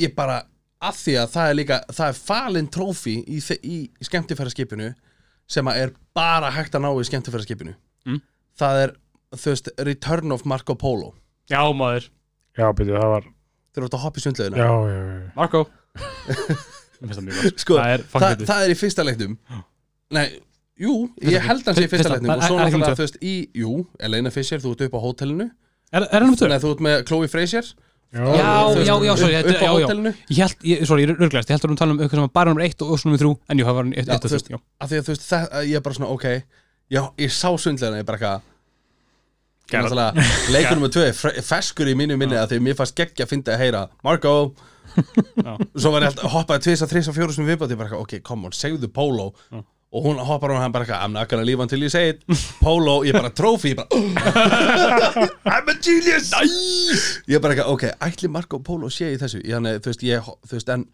ég 0.00 0.14
bara 0.16 0.40
að 0.82 0.98
því 1.02 1.14
að 1.22 1.30
það 1.36 1.50
er 1.50 1.54
líka, 1.60 1.76
það 1.92 2.08
er 2.12 2.18
falin 2.18 2.66
trófi 2.74 3.14
í, 3.24 3.38
í, 3.40 3.76
í 4.02 4.08
skemmtifæraskipinu 4.08 4.90
sem 5.48 5.68
að 5.70 5.78
er 5.84 5.92
bara 6.16 6.50
hægt 6.50 6.74
að 6.74 6.82
ná 6.86 6.90
í 7.00 7.06
skemmtifæraskipinu 7.10 7.74
Mm. 8.06 8.20
það 8.58 8.80
er, 8.84 8.90
þú 9.34 9.50
veist, 9.50 9.68
Return 9.82 10.32
of 10.32 10.44
Marco 10.46 10.74
Polo. 10.78 11.08
Já, 11.50 11.58
maður. 11.74 12.04
Já, 12.58 12.68
byrju, 12.72 12.94
það 12.98 13.10
var 13.14 13.24
þeir 13.26 13.80
eru 13.82 13.86
átt 13.88 13.96
að 13.98 14.04
hoppa 14.06 14.18
í 14.20 14.22
sundlaugina. 14.22 14.56
Já, 14.56 14.70
já, 14.90 15.00
já 15.06 15.32
Marco. 15.36 15.62
Sko, 17.60 17.76
Það 17.76 17.90
er 17.92 18.04
það, 18.08 18.44
það 18.48 18.62
er 18.66 18.72
í 18.72 18.76
fyrsta 18.78 19.04
leiknum. 19.04 19.34
Nei, 20.16 20.26
jú, 20.80 20.94
ég 21.24 21.40
held 21.46 21.62
að 21.64 21.70
hann 21.70 21.78
sé 21.78 21.84
í 21.86 21.90
fyrsta 21.92 22.12
leiknum 22.14 22.32
og 22.34 22.44
svo 22.44 22.56
náttúrulega, 22.60 22.96
þú 22.98 23.04
veist, 23.06 23.18
í, 23.22 23.24
jú 23.56 23.70
Elena 24.08 24.30
Fischer, 24.34 24.60
þú 24.62 24.70
ert 24.74 24.82
upp 24.86 24.94
á 24.96 25.00
hótelinu. 25.04 25.46
Er, 25.92 26.02
er 26.06 26.20
hann 26.20 26.32
um? 26.32 26.36
Nei, 26.50 26.60
þú 26.62 26.68
ert 26.74 26.82
með 26.86 26.96
Chloe 27.08 27.28
Frazier 27.32 27.66
Já, 28.16 28.22
já, 28.86 28.94
já, 29.02 29.16
sorry, 29.18 29.34
upp, 29.42 29.60
á 29.60 29.72
hótelinu. 29.72 30.12
Ég 30.30 30.38
held, 30.40 30.56
ég, 30.62 30.84
sorry, 30.86 31.00
ég 31.04 31.10
er 31.10 31.16
örglæst 31.26 31.48
Ég 31.50 31.54
held 31.56 31.64
að 31.66 31.70
við 31.72 31.78
tala 31.80 31.92
um 31.94 31.98
eitthvað 32.00 32.18
sem 32.20 32.26
var 32.26 32.36
bara 32.38 32.50
nummer 32.52 32.64
1 32.66 32.84
og, 32.86 32.92
svo 33.00 33.06
nummer 33.10 33.22
3 33.22 33.30
En 33.50 33.58
jú, 33.60 33.64
það 33.66 33.76
var 33.78 33.84
hann 33.86 33.96
1 33.96 33.98
Já, 34.06 34.10
og 34.14 34.20
þú 34.22 34.28
2 34.30 34.34
veist, 34.36 34.48
af 34.56 34.58
því 34.92 34.96
að 35.00 35.04
þú 35.08 35.12
veist, 35.14 35.24
það, 35.26 35.42
ég 35.66 35.76
er 35.80 35.84
bara 35.86 35.96
svona, 35.98 36.10
ok. 36.14 36.26
Já, 36.96 37.02
ég 37.24 37.30
sá 37.34 37.48
sundlegina, 37.58 38.00
ég 38.00 38.06
bara 38.06 38.18
eitthvað 38.22 38.40
nummer 40.78 40.92
2 40.94 41.04
er 41.10 41.14
feskur 41.42 41.90
í 41.90 41.98
mínu 41.98 42.14
minni 42.20 42.38
að 42.38 42.54
því 42.54 42.58
mér 42.62 42.78
fannst 42.78 42.94
geggja 42.98 43.26
að 43.26 43.32
finna 43.34 43.50
að 43.56 43.62
heyra 43.64 43.82
Marco. 44.06 44.34
Já. 44.96 45.56
svo 45.74 45.90
var 45.92 46.06
ég 46.06 46.12
alltaf 46.12 46.32
hoppaði 46.32 46.68
tvis 46.68 46.82
að 46.84 46.92
þrís 46.94 47.08
og 47.10 47.16
fjóru 47.16 47.32
sem 47.34 47.48
viðbátt 47.48 47.72
ég 47.74 47.80
bara, 47.80 47.98
ok, 47.98 48.12
come 48.24 48.48
on, 48.48 48.54
segðu 48.56 48.88
Polo. 48.94 49.26
Já. 49.50 49.60
Og 49.94 50.04
hún 50.04 50.18
hoppar 50.28 50.52
og 50.52 50.60
hann 50.60 50.74
bara, 50.74 50.84
eitthvað, 50.84 51.04
I'm 51.06 51.14
not 51.14 51.30
gonna 51.30 51.46
leave 51.46 51.62
until 51.62 51.80
you 51.82 51.88
say 51.92 52.10
it. 52.14 52.24
Polo, 52.60 52.98
ég 53.06 53.14
bara, 53.16 53.30
trophy, 53.30 53.72
ég 53.72 53.78
bara 53.78 55.28
I'm 55.54 55.70
a 55.70 55.76
genius! 55.78 56.32
Nice. 56.34 57.22
ég 57.30 57.40
bara, 57.42 57.54
eitthvað, 57.54 57.72
ok, 57.76 57.86
ætli 58.08 58.30
Marco 58.32 58.60
Polo 58.66 58.90
sé 58.92 59.12
í 59.14 59.20
þessu, 59.20 59.40
ég, 59.46 59.68
þú 59.84 59.92
veist, 59.92 60.04
ég, 60.06 60.30
þú 60.46 60.58
veist, 60.58 60.72
en 60.74 60.86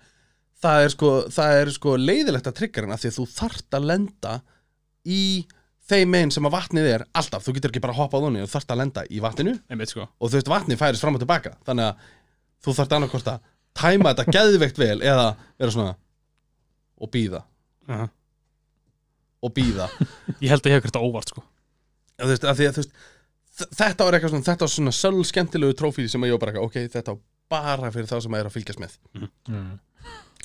það 0.62 0.84
er 0.86 0.94
sko, 0.94 1.12
það 1.34 1.58
er 1.62 1.72
sko 1.74 1.96
leiðilegt 1.98 2.50
að 2.52 2.58
tryggja 2.60 2.84
hann 2.84 2.94
að 2.94 3.02
því 3.04 3.10
að 3.12 3.18
þú 3.18 3.26
þarft 3.32 3.78
að 3.78 3.88
lenda 3.90 4.34
í 5.02 5.22
þeim 5.90 6.12
meginn 6.14 6.30
sem 6.32 6.46
að 6.46 6.54
vatnið 6.54 6.90
er 6.92 7.04
alltaf, 7.18 7.42
þú 7.42 7.56
getur 7.56 7.72
ekki 7.72 7.82
bara 7.82 7.96
hoppað 7.96 8.28
onni 8.28 8.44
þú 8.44 8.52
þarft 8.52 8.70
að 8.74 8.82
lenda 8.84 9.02
í 9.10 9.18
vatninu. 9.24 9.56
Einmitt, 9.72 9.90
sko. 9.90 10.06
Og 10.20 10.30
þú 10.30 10.38
veist 10.38 10.52
vatnið 10.52 10.78
færist 10.80 11.02
fram 11.02 11.18
og 11.18 11.24
tilbaka. 11.24 11.56
Þannig 11.66 11.88
að 11.90 12.06
þú 12.62 12.76
þarft 12.78 12.94
annarkvort 12.96 13.30
að 13.32 13.42
tæma 13.82 14.12
þetta 14.12 14.36
geðveikt 14.36 14.78
vel 14.78 14.98
eða 15.00 15.26
vera 15.58 15.74
svona 15.74 15.94
og 17.02 17.10
býða 17.12 17.40
Aha. 17.90 18.06
Og 19.42 19.52
býða 19.56 19.88
Ég 20.40 20.52
held 20.52 20.62
að 20.62 20.70
ég 20.70 20.78
hef 20.78 20.86
gert 20.86 20.96
það 20.96 21.06
óvart, 21.08 21.32
sko. 21.32 21.44
Þú 22.22 22.30
veist, 22.30 22.46
að 22.46 22.58
því 22.60 22.68
að 22.68 22.80
veist 22.80 22.96
þetta 23.76 24.06
var 24.06 24.16
eitthvað 24.16 24.32
svona, 24.32 24.46
þetta 24.48 24.64
var 24.66 24.72
svona 24.72 24.94
söl 24.96 25.24
skemmtilegu 25.28 25.76
trófí 25.76 26.06
sem 26.08 26.22
að 26.24 26.30
ég 26.32 26.36
var 26.38 26.44
bara, 26.46 26.62
ok, 26.64 26.78
þetta 26.92 27.14
var 27.14 27.22
bara 27.52 27.90
fyrir 27.92 28.08
þá 28.08 28.16
sem 28.24 28.36
að 28.36 28.40
er 28.42 28.48
að 28.48 28.54
fylgjast 28.56 28.80
með. 28.80 28.94
Mm. 29.52 29.72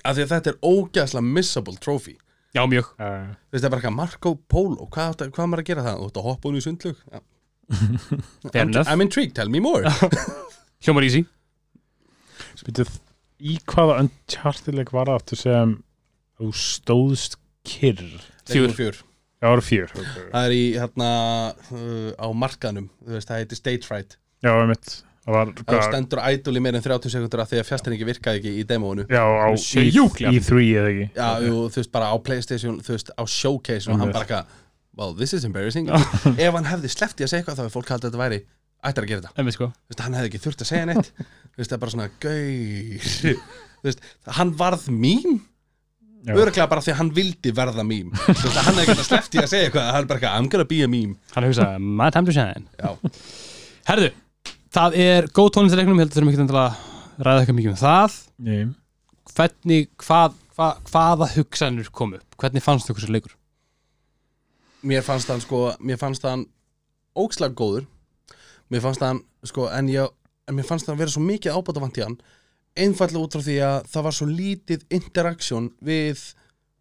að 0.04 0.18
því 0.18 0.26
að 0.26 0.34
þetta 0.34 0.52
er 0.54 0.58
ógæðslega 0.68 1.30
missable 1.38 1.78
trófí. 1.84 2.18
Já, 2.56 2.64
mjög. 2.68 2.89
Já, 2.98 3.08
já. 3.08 3.24
þú 3.48 3.56
veist, 3.56 3.62
það 3.62 3.68
er 3.68 3.72
bara 3.74 3.82
eitthvað 3.82 3.98
Marco 3.98 4.34
Polo 4.50 4.88
hvað, 4.91 5.10
áttu- 5.14 5.32
hvað 5.36 5.48
á 5.48 5.50
maður 5.52 5.64
að 5.64 5.70
gera 5.70 5.86
það, 5.88 5.98
þú 6.02 6.08
ert 6.10 6.20
að 6.22 6.28
hoppa 6.28 6.50
hún 6.50 6.58
í 6.58 6.64
sundlug 6.66 7.02
Já. 7.12 7.20
Fair 8.54 8.70
I'm. 8.72 8.88
I'm 8.88 9.02
intrigued, 9.04 9.36
tell 9.36 9.50
me 9.52 9.60
more. 9.60 9.84
Hljómar 10.84 11.04
easy. 11.08 11.26
Byrju, 12.64 12.88
í 13.43 13.58
hvaða 13.68 14.00
Uncharted-leik 14.06 14.91
var 14.95 15.12
það 15.12 15.20
aftur 15.20 15.41
sem 15.41 15.76
þú 16.39 16.52
stóðst 16.56 17.38
kyrr 17.68 18.04
Leikur 18.52 18.76
fjör 18.78 19.04
Já, 19.38 19.45
það 19.45 19.52
var 19.54 19.62
fjör 19.68 19.91
okay. 19.93 20.24
Það 20.32 20.45
er 20.48 20.54
í 20.56 20.62
hérna 20.74 21.10
uh, 21.54 22.14
á 22.18 22.28
markaðnum, 22.34 22.88
þú 23.06 23.14
veist, 23.14 23.30
það 23.30 23.43
heitir 23.43 23.60
Stage 23.60 23.86
Fright. 23.86 24.16
Já, 24.41 24.50
einmitt. 24.56 24.93
Það 25.28 25.36
var 25.36 25.52
Það 25.60 25.82
stendur 25.84 26.22
idle 26.24 26.58
í 26.58 26.64
meir 26.64 26.78
en 26.80 26.86
30 26.86 27.14
sekundur 27.14 27.43
af 27.43 27.52
því 27.52 27.60
að 27.60 27.68
fjastinningi 27.68 28.08
virkaði 28.08 28.39
ekki 28.39 28.54
í 28.58 28.64
demóinu. 28.66 29.06
Já, 29.12 29.22
á 29.22 29.48
í, 29.52 29.60
Sjúklega. 29.93 30.32
í 30.34 30.41
3 30.41 30.64
eða 30.72 30.93
ekki? 30.93 31.08
Já, 31.20 31.28
jú, 31.43 31.58
þú 31.68 31.82
veist, 31.82 31.91
bara 31.93 32.10
á 32.10 32.16
Playstation, 32.24 32.80
þú 32.82 32.95
veist, 32.95 33.12
á 33.14 33.24
Showcase 33.30 33.91
og 33.91 34.02
hann 34.02 34.14
bara 34.16 34.24
eitthvað, 34.26 34.56
well, 34.98 35.14
this 35.20 35.36
is 35.38 35.45
embarrassing. 35.45 35.91
Ef 35.91 36.58
hann 36.58 36.70
hefði 36.72 36.93
sleppt 36.95 37.22
í 37.22 37.28
að 37.28 37.34
segja 37.34 37.43
eitthvað 37.43 37.60
þá 37.60 37.64
hefði 37.66 37.76
fólk 37.76 37.93
haldið 37.93 38.08
að 38.08 38.16
þetta 38.16 38.24
væri 38.24 38.41
ættir 38.88 39.06
að 39.06 39.12
gera 39.12 39.26
þetta. 39.26 39.36
Einmitt, 39.38 39.58
sko. 39.60 39.70
Þú 39.76 39.93
veist, 39.93 40.06
hann 40.08 40.18
hefði 40.18 40.32
ekki 40.32 40.43
þurft 40.48 40.64
að 40.64 40.72
segja 40.72 40.89
neitt. 40.89 41.12
Þú 41.18 41.62
veist, 41.62 41.70
það 41.70 41.78
er 41.78 41.84
bara 41.84 41.95
svona, 41.98 42.10
gauð 42.24 43.38
Þú 43.78 43.91
veist, 43.91 44.08
hann 44.39 44.56
varð 44.58 44.88
Já. 44.88 45.38
Örglega 46.28 46.68
bara 46.68 46.82
því 46.84 46.91
að 46.93 46.99
hann 47.01 47.13
vildi 47.15 47.53
verða 47.55 47.86
Þú 48.26 48.34
veist, 48.34 48.57
hann 48.57 48.74
hefði 48.74 48.86
ekki 48.88 49.07
sleppt 49.07 49.36
í 49.38 49.41
að 49.43 49.49
segja 49.51 49.68
eitthvað 49.70 49.89
Hann 49.93 50.01
er 50.01 50.09
bara 50.09 50.20
eitthvað, 50.20 50.38
I'm 50.39 50.49
gonna 50.51 50.68
be 50.68 50.80
a 50.84 50.89
meme 50.91 51.15
Hann 51.36 51.45
my 51.80 52.09
time 52.11 52.28
to 52.28 52.36
shine 52.36 52.65
Já, 52.80 52.95
Herðu, 53.88 54.09
það 54.76 54.97
er 55.05 55.30
góð 55.32 55.53
tónlistareiknum 55.55 56.01
Ég 56.01 56.07
held 56.07 56.11
að 56.11 56.18
þurfum 56.18 56.34
ekki 56.34 56.57
að 56.57 56.86
ræða 57.18 57.41
eitthvað 57.41 57.57
mikið 57.57 57.74
um 57.74 57.80
það. 57.82 58.18
Nei. 58.45 58.68
hvernig, 59.38 59.89
hvað, 60.01 60.38
hvað, 60.55 60.80
hvaða 60.91 61.30
hugsanir 61.36 61.91
kom 61.93 62.15
upp, 62.18 62.38
hvernig 62.39 62.63
fannst 62.65 62.89
þau 62.89 62.95
þessi 62.97 63.13
leikur? 63.13 63.36
Mér 64.88 65.05
fannst 65.05 65.30
hann 65.32 65.41
sko 65.43 65.61
mér 65.82 65.99
fannst 65.99 66.26
hann 66.28 66.45
ógslag 67.18 67.55
góður. 67.57 67.88
Mér 68.72 68.84
fannst 68.86 69.03
hann 69.03 69.24
sko 69.47 69.68
en 69.74 69.89
ég 69.91 70.13
en 70.47 70.55
mér 70.55 70.68
fannst 70.68 70.88
hann 70.88 70.99
vera 70.99 71.11
svo 71.11 71.24
mikið 71.26 71.57
hann 72.07 72.20
einfallega 72.84 73.24
út 73.26 73.38
frá 73.38 73.44
því 73.46 73.56
að 73.68 73.88
það 73.94 74.06
var 74.08 74.16
svo 74.18 74.28
lítið 74.32 74.86
interaktsjón 74.98 75.72
við 75.88 76.22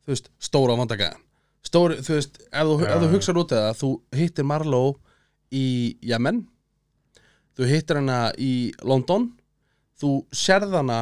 þú 0.06 0.12
veist, 0.14 0.28
stóra 0.38 0.76
vandagæðan. 0.78 1.22
Stóri, 1.66 1.96
þú 2.06 2.14
veist, 2.14 2.36
ef 2.46 2.68
þú, 2.68 2.74
ef 2.86 3.00
þú 3.02 3.08
já. 3.08 3.12
hugsar 3.16 3.40
út 3.42 3.52
eða 3.56 3.72
þú 3.80 3.88
hittir 4.14 4.46
Marlow 4.46 4.92
í 5.50 5.64
Yemen 6.06 6.44
þú 7.56 7.68
hittir 7.70 7.98
hana 8.00 8.20
í 8.38 8.52
London 8.86 9.30
þú 9.98 10.10
sérð 10.36 10.76
hana 10.78 11.00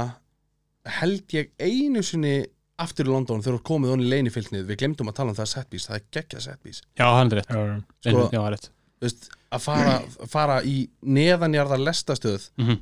held 1.01 1.35
ég 1.35 1.51
einu 1.59 2.03
sinni 2.05 2.37
aftur 2.81 3.07
í 3.09 3.13
London 3.13 3.43
þegar 3.45 3.59
þú 3.61 3.67
komið 3.69 3.93
honni 3.95 4.07
í 4.09 4.13
leinifylgnið 4.13 4.65
við 4.71 4.81
glemdum 4.83 5.11
að 5.13 5.19
tala 5.21 5.35
um 5.35 5.39
það 5.39 5.51
setbís, 5.53 5.85
það 5.89 5.99
er 6.01 6.07
geggja 6.17 6.41
setbís 6.49 6.81
Já, 6.99 7.07
hann 7.13 7.31
er 7.33 7.41
rétt, 7.43 7.53
Já, 7.53 7.61
já. 7.69 7.77
Sko- 8.09 8.25
já, 8.33 8.39
það 8.41 8.49
er 8.49 8.55
rétt. 8.57 8.69
veist, 9.05 9.29
að 9.55 9.65
fara, 9.69 9.95
fara 10.33 10.57
í 10.65 10.77
neðanjarðar 11.05 11.85
lestastöð 11.91 12.49
mm 12.61 12.81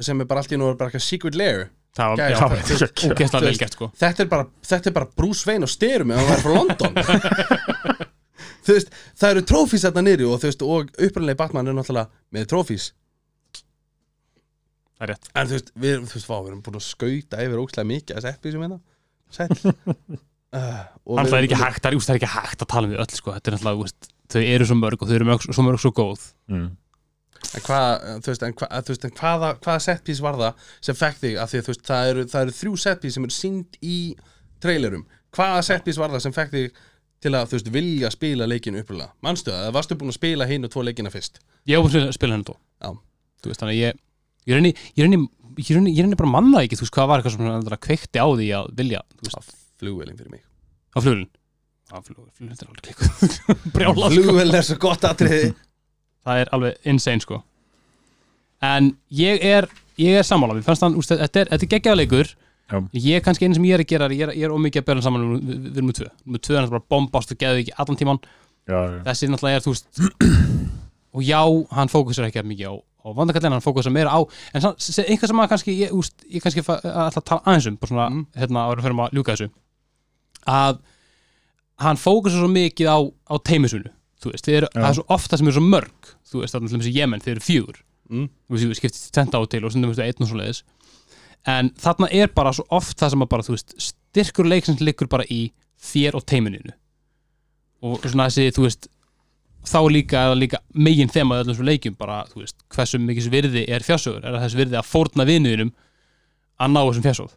sem 0.00 0.20
er 0.20 0.26
bara 0.30 0.42
allt 0.42 0.52
í 0.54 0.58
nú 0.58 0.72
bara 0.74 0.90
eitthvað 0.90 1.04
secret 1.06 1.36
lair. 1.38 1.66
Það 1.94 2.10
var 2.10 2.18
Gæði, 2.18 2.32
já, 2.32 2.38
það 2.38 2.50
var 2.50 2.58
ógeðslega 3.14 3.44
vel 3.46 3.58
gert 3.62 3.76
sko. 3.76 3.86
þetta 4.00 4.24
er 4.24 4.28
bara, 4.32 4.46
þetta 4.66 4.90
er 4.90 4.94
bara 4.96 5.06
Bruce 5.14 5.46
Wayne 5.46 5.62
og 5.68 5.70
styrum 5.70 6.10
ef 6.10 6.18
hann 6.18 6.30
væri 6.32 6.42
frá 6.42 6.52
London. 6.56 6.92
Þú 8.64 8.72
veist, 8.78 8.94
það 9.20 9.30
eru 9.34 9.42
trófís 9.46 9.82
þarna 9.84 10.02
niðri 10.06 10.24
og 10.26 10.38
þú 10.40 10.48
veist, 10.48 10.62
og 10.64 10.90
upprænlega 11.06 11.36
Batman 11.42 11.68
er 11.70 11.76
náttúrulega 11.76 12.08
með 12.34 12.46
trófís 12.50 12.86
Það 14.94 15.04
er 15.06 15.10
rétt. 15.12 15.28
En 15.34 15.48
þú 15.50 15.56
veist, 15.58 15.70
við, 15.84 15.94
þú 16.08 16.16
veist, 16.18 16.28
vá, 16.30 16.36
við 16.38 16.48
erum 16.50 16.62
búin 16.64 16.78
að 16.78 16.84
skauta 16.86 17.42
yfir 17.44 17.60
ókslega 17.62 17.88
mikið 17.90 18.18
að 18.20 18.26
setja 18.28 18.52
sem 18.54 18.64
hérna. 18.64 18.78
Sæll. 19.34 19.56
Uh, 20.54 20.82
og 21.10 21.18
Þannig 21.18 21.26
við- 21.26 21.32
það 21.34 21.38
er 21.38 21.46
ekki 21.48 21.60
hægt, 21.62 21.80
það 21.84 21.90
er, 21.90 21.98
úst, 21.98 22.08
það 22.08 22.14
er 22.14 22.20
ekki 22.20 22.32
hægt 22.34 22.64
að 22.64 22.70
tala 22.74 22.88
um 22.88 22.94
við 22.94 23.02
öll 23.04 23.18
sko. 23.18 23.34
Þetta 23.36 23.50
er 23.50 23.56
náttúrulega, 23.56 23.88
úst, 23.88 24.08
þau 24.34 24.40
eru 24.54 24.68
svo 24.70 24.76
mörg 24.78 25.02
og 25.04 25.10
þau 25.10 25.16
eru 25.18 25.28
mörg, 25.30 25.46
svo 25.50 25.66
mörg 25.66 25.82
svo 25.82 25.92
góð. 25.98 26.24
Mm. 26.54 26.68
En, 27.54 27.64
hvað, 27.66 28.06
þú 28.24 28.32
veist, 28.32 28.46
en, 28.46 28.56
hva, 28.60 28.68
þú 28.80 28.94
veist, 28.94 29.04
en 29.08 29.14
hvaða, 29.18 29.50
hvaða 29.64 29.84
setpís 29.84 30.22
var 30.24 30.40
það 30.40 30.64
sem 30.88 30.98
fekk 30.98 31.20
þig? 31.20 31.36
Af 31.42 31.52
því 31.52 31.60
að 31.60 31.70
það 31.90 32.10
eru, 32.12 32.24
það 32.32 32.46
eru 32.46 32.56
þrjú 32.60 32.74
setpís 32.84 33.18
sem 33.18 33.28
eru 33.28 33.36
sínd 33.36 33.78
í 33.84 33.98
trailerum. 34.64 35.06
Hvaða 35.34 35.62
setpís 35.68 36.00
var 36.00 36.14
það 36.14 36.24
sem 36.26 36.36
fekk 36.36 36.54
þig 36.54 36.82
til 37.24 37.32
að 37.32 37.54
veist, 37.54 37.70
vilja 37.72 38.10
spila 38.12 38.48
leikinu 38.48 38.82
upprúlega 38.82 39.14
manstu 39.24 39.52
það, 39.52 39.70
varstu 39.76 39.96
búin 39.96 40.12
að 40.12 40.18
spila 40.18 40.48
hinn 40.48 40.66
og 40.66 40.72
tvo 40.74 40.82
leikina 40.84 41.12
fyrst? 41.12 41.40
Ég 41.68 41.78
hef 41.78 41.86
búin 41.86 42.08
að 42.08 42.16
spila 42.18 42.40
Já. 42.44 42.90
Þú 43.40 43.50
veist, 43.52 43.62
þannig 43.62 43.74
að 43.76 43.80
ég 43.80 44.02
Ég 44.44 44.58
reyni, 44.58 44.74
ég 44.92 45.06
reyni, 45.06 45.18
ég 45.56 45.70
reyni, 45.72 45.92
ég 45.96 46.04
reyni 46.04 46.18
bara 46.20 46.28
að 46.28 46.34
manna 46.34 46.60
ekki 46.64 46.76
Þú 46.76 46.84
veist, 46.84 46.94
hvað 46.96 47.08
var 47.08 47.22
eitthvað 47.22 47.36
sem 47.36 47.78
kveikti 47.86 48.20
á 48.20 48.28
því 48.28 48.48
að 48.58 48.66
vilja 48.76 49.00
flugvelin 49.80 50.18
fyrir 50.18 50.34
mig. 50.34 50.42
Á 50.92 50.98
flugulinn 51.00 51.30
Á 51.88 51.96
flugulinn, 52.04 52.34
flugulinn 52.36 52.60
er 52.60 52.68
alveg 52.68 52.84
klikkuð 52.88 53.08
sko. 53.38 53.56
Flugvelin 54.12 54.58
er 54.58 54.66
svo 54.68 54.76
gott 54.84 55.06
atriði 55.08 55.54
Það 56.24 56.40
er 56.44 56.52
alveg 56.56 56.76
insane 56.84 57.20
sko 57.20 57.42
En 58.64 58.92
ég 59.12 59.42
er, 59.44 59.66
ég 60.00 60.16
er 60.18 60.24
sammála 60.24 60.54
Mér 60.56 60.64
fannst 60.66 60.82
hann, 60.86 60.94
úst, 60.96 61.10
þetta 61.12 61.40
er, 61.44 61.50
er 61.52 61.66
geggjaða 61.66 61.96
leikur 62.00 62.30
Já. 62.72 62.78
Ég 62.96 63.18
er 63.18 63.20
kannski 63.20 63.44
einu 63.44 63.54
sem 63.58 63.64
ég 63.68 63.74
er 63.76 63.82
að 63.84 63.90
gera 63.90 64.06
er- 64.08 64.14
Ég 64.16 64.22
er, 64.24 64.30
ég 64.40 64.46
er 64.48 64.54
ómikið 64.54 64.80
að 64.86 64.94
hann 64.94 65.02
saman 65.04 65.26
við, 65.34 65.42
við 65.66 65.76
erum 65.82 65.90
með 65.90 65.98
tvö 65.98 66.06
Með 66.32 66.40
tvö 66.46 66.54
er 66.56 66.60
hann 66.62 66.70
bara 66.72 66.86
bombast 66.94 67.34
og 67.34 67.38
geðu 67.42 67.60
ekki 67.60 67.74
allan 67.76 67.98
tíman 68.00 68.20
Já, 68.64 68.78
já. 68.88 69.00
þessi 69.10 69.28
náttúrulega 69.28 69.58
er 69.60 69.64
þú 69.66 69.74
veist 69.74 70.00
og 71.14 71.22
já, 71.22 71.40
hann 71.76 71.90
fókusar 71.92 72.24
ekki 72.26 72.40
að 72.40 72.48
mikið 72.48 72.70
á, 72.72 72.74
á 72.74 73.08
vandakallin, 73.14 73.52
hann 73.54 73.62
fókusar 73.62 73.92
meira 73.94 74.10
á 74.10 74.18
en 74.56 74.64
se- 74.82 75.04
eitthvað 75.04 75.30
sem 75.30 75.42
að 75.44 75.50
kannski 75.52 75.74
ég, 75.84 75.92
úst, 75.94 76.24
ég 76.26 76.42
kannski 76.42 76.64
að 76.64 77.20
tala 77.20 77.42
aðeins 77.44 77.68
um 77.68 77.76
svona, 77.86 78.06
Mm. 78.10 78.24
hérna, 78.34 78.64
áður 78.66 78.82
fyrir 78.82 78.96
að 79.04 79.12
ljúka 79.14 79.36
þessu 79.36 79.50
að 80.48 80.80
hann 81.84 82.00
fókusar 82.00 82.40
svo 82.40 82.48
mikið 82.50 82.88
á, 82.90 82.98
á 83.30 83.34
teimisunu 83.44 83.92
þú 84.24 84.32
veist, 84.32 84.48
það 84.48 84.88
er 84.88 84.96
svo 84.98 85.04
ofta 85.14 85.38
sem 85.38 85.50
eru 85.50 85.58
svo 85.58 85.66
mörg. 85.68 86.14
Þú 86.30 86.42
veist, 86.42 86.56
þannig 86.56 86.80
að 86.80 86.96
Jemen, 86.96 87.22
þið 87.24 87.36
eru 87.36 87.44
fjögur. 87.44 87.82
Mm. 88.10 88.26
þú 88.48 88.56
veist, 88.56 88.66
við 88.68 88.78
skiptist 88.80 89.12
tenta 89.16 89.40
á 89.40 89.42
til 89.48 89.62
og 89.64 89.72
stundum 89.72 89.94
einn 89.96 90.24
og 90.24 90.28
svo 90.28 90.36
leiðis 90.36 90.64
en 91.48 91.70
þarna 91.80 92.08
er 92.12 92.32
bara 92.36 92.52
svo 92.56 92.64
oft 92.72 92.98
það 93.00 93.14
sem 93.14 93.24
að 93.24 93.30
bara, 93.32 93.44
þú 93.46 93.54
veist, 93.54 93.76
styrkur 93.80 94.48
leiksins 94.48 94.82
liggur 94.84 95.10
bara 95.12 95.26
í 95.32 95.46
þér 95.84 96.18
og 96.18 96.26
teimininu 96.28 96.74
og 97.84 98.04
svona 98.04 98.28
þessi, 98.30 98.52
þú 98.56 98.66
veist 98.66 98.88
þá 99.64 99.78
líka, 99.92 100.26
eða 100.28 100.38
líka 100.40 100.60
megin 100.76 101.12
þema 101.12 101.40
öllum 101.42 101.56
svo 101.56 101.68
leikjum 101.68 101.96
bara, 102.00 102.22
þú 102.28 102.42
veist, 102.42 102.58
hversu 102.72 103.00
mikið 103.00 103.30
virði 103.32 103.64
er 103.72 103.84
fjársögur, 103.84 104.24
er 104.24 104.38
þessi 104.40 104.60
virði 104.60 104.80
að 104.80 104.88
fórna 104.88 105.28
vinuðinum 105.28 105.72
að 106.60 106.74
ná 106.76 106.80
þessum 106.82 107.08
fjársög 107.08 107.34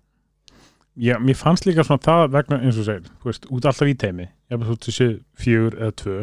Já, 0.97 1.13
mér 1.21 1.37
fannst 1.37 1.67
líka 1.67 1.83
svona 1.85 2.01
það 2.01 2.31
vegna 2.33 2.57
eins 2.63 2.75
og 2.75 2.81
þú 2.81 2.87
segir, 2.87 3.11
þú 3.21 3.31
veist, 3.31 3.51
út 3.53 3.67
alltaf 3.69 3.91
í 3.91 3.99
teimi 4.03 4.27
ég 4.27 4.55
hef 4.55 4.67
þú 4.67 4.77
þessi 4.87 5.09
fjögur 5.39 5.79
eða 5.79 5.97
tvö 6.03 6.17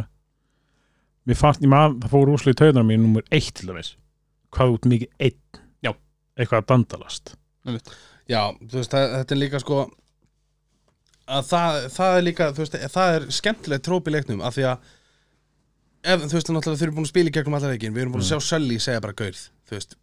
mér 1.29 1.39
fannst, 1.41 1.63
ég 1.65 1.71
maður 1.73 1.95
það 2.05 2.13
fór 2.15 2.33
úrslega 2.35 2.57
í 2.57 2.61
taugunar 2.63 2.87
mér 2.89 3.01
nummer 3.03 3.25
eitt 3.33 3.55
til 3.59 3.69
dæmis 3.71 3.95
hvað 4.55 4.75
út 4.77 4.89
mikið 4.91 5.11
einn 5.19 5.61
Já. 5.85 5.93
eitthvað 6.39 6.61
að 6.63 6.69
dandalast 6.73 7.35
já, 8.29 8.41
þú 8.53 8.77
veist, 8.81 8.93
það, 8.93 9.15
þetta 9.19 9.35
er 9.37 9.41
líka 9.41 9.61
sko 9.63 9.79
að 11.25 11.47
það, 11.49 11.79
það 11.95 12.19
er 12.19 12.27
líka 12.27 12.51
þú 12.53 12.63
veist, 12.65 12.77
það 12.93 13.15
er 13.19 13.27
skemmtilegt 13.39 13.85
tróp 13.87 14.09
í 14.11 14.15
leiknum 14.15 14.43
af 14.45 14.57
því 14.59 14.67
að 14.69 14.89
ef, 16.05 16.25
þú 16.29 16.37
veist, 16.37 16.51
náttúrulega 16.53 16.81
þau 16.81 16.87
eru 16.89 16.97
búin 16.99 17.07
að 17.09 17.13
spila 17.15 17.31
í 17.31 17.35
gegnum 17.39 17.57
allar 17.59 17.73
leikin 17.75 17.95
við 17.97 18.05
erum 18.05 18.17
búin 18.17 18.25
að 18.25 18.29
Mm. 18.29 18.41
sjá 18.45 18.49
Sölli 18.53 18.77
segja 18.85 19.01
bara 19.05 19.17
gaurð 19.17 19.41
þú 19.71 19.77
veist, 19.79 19.97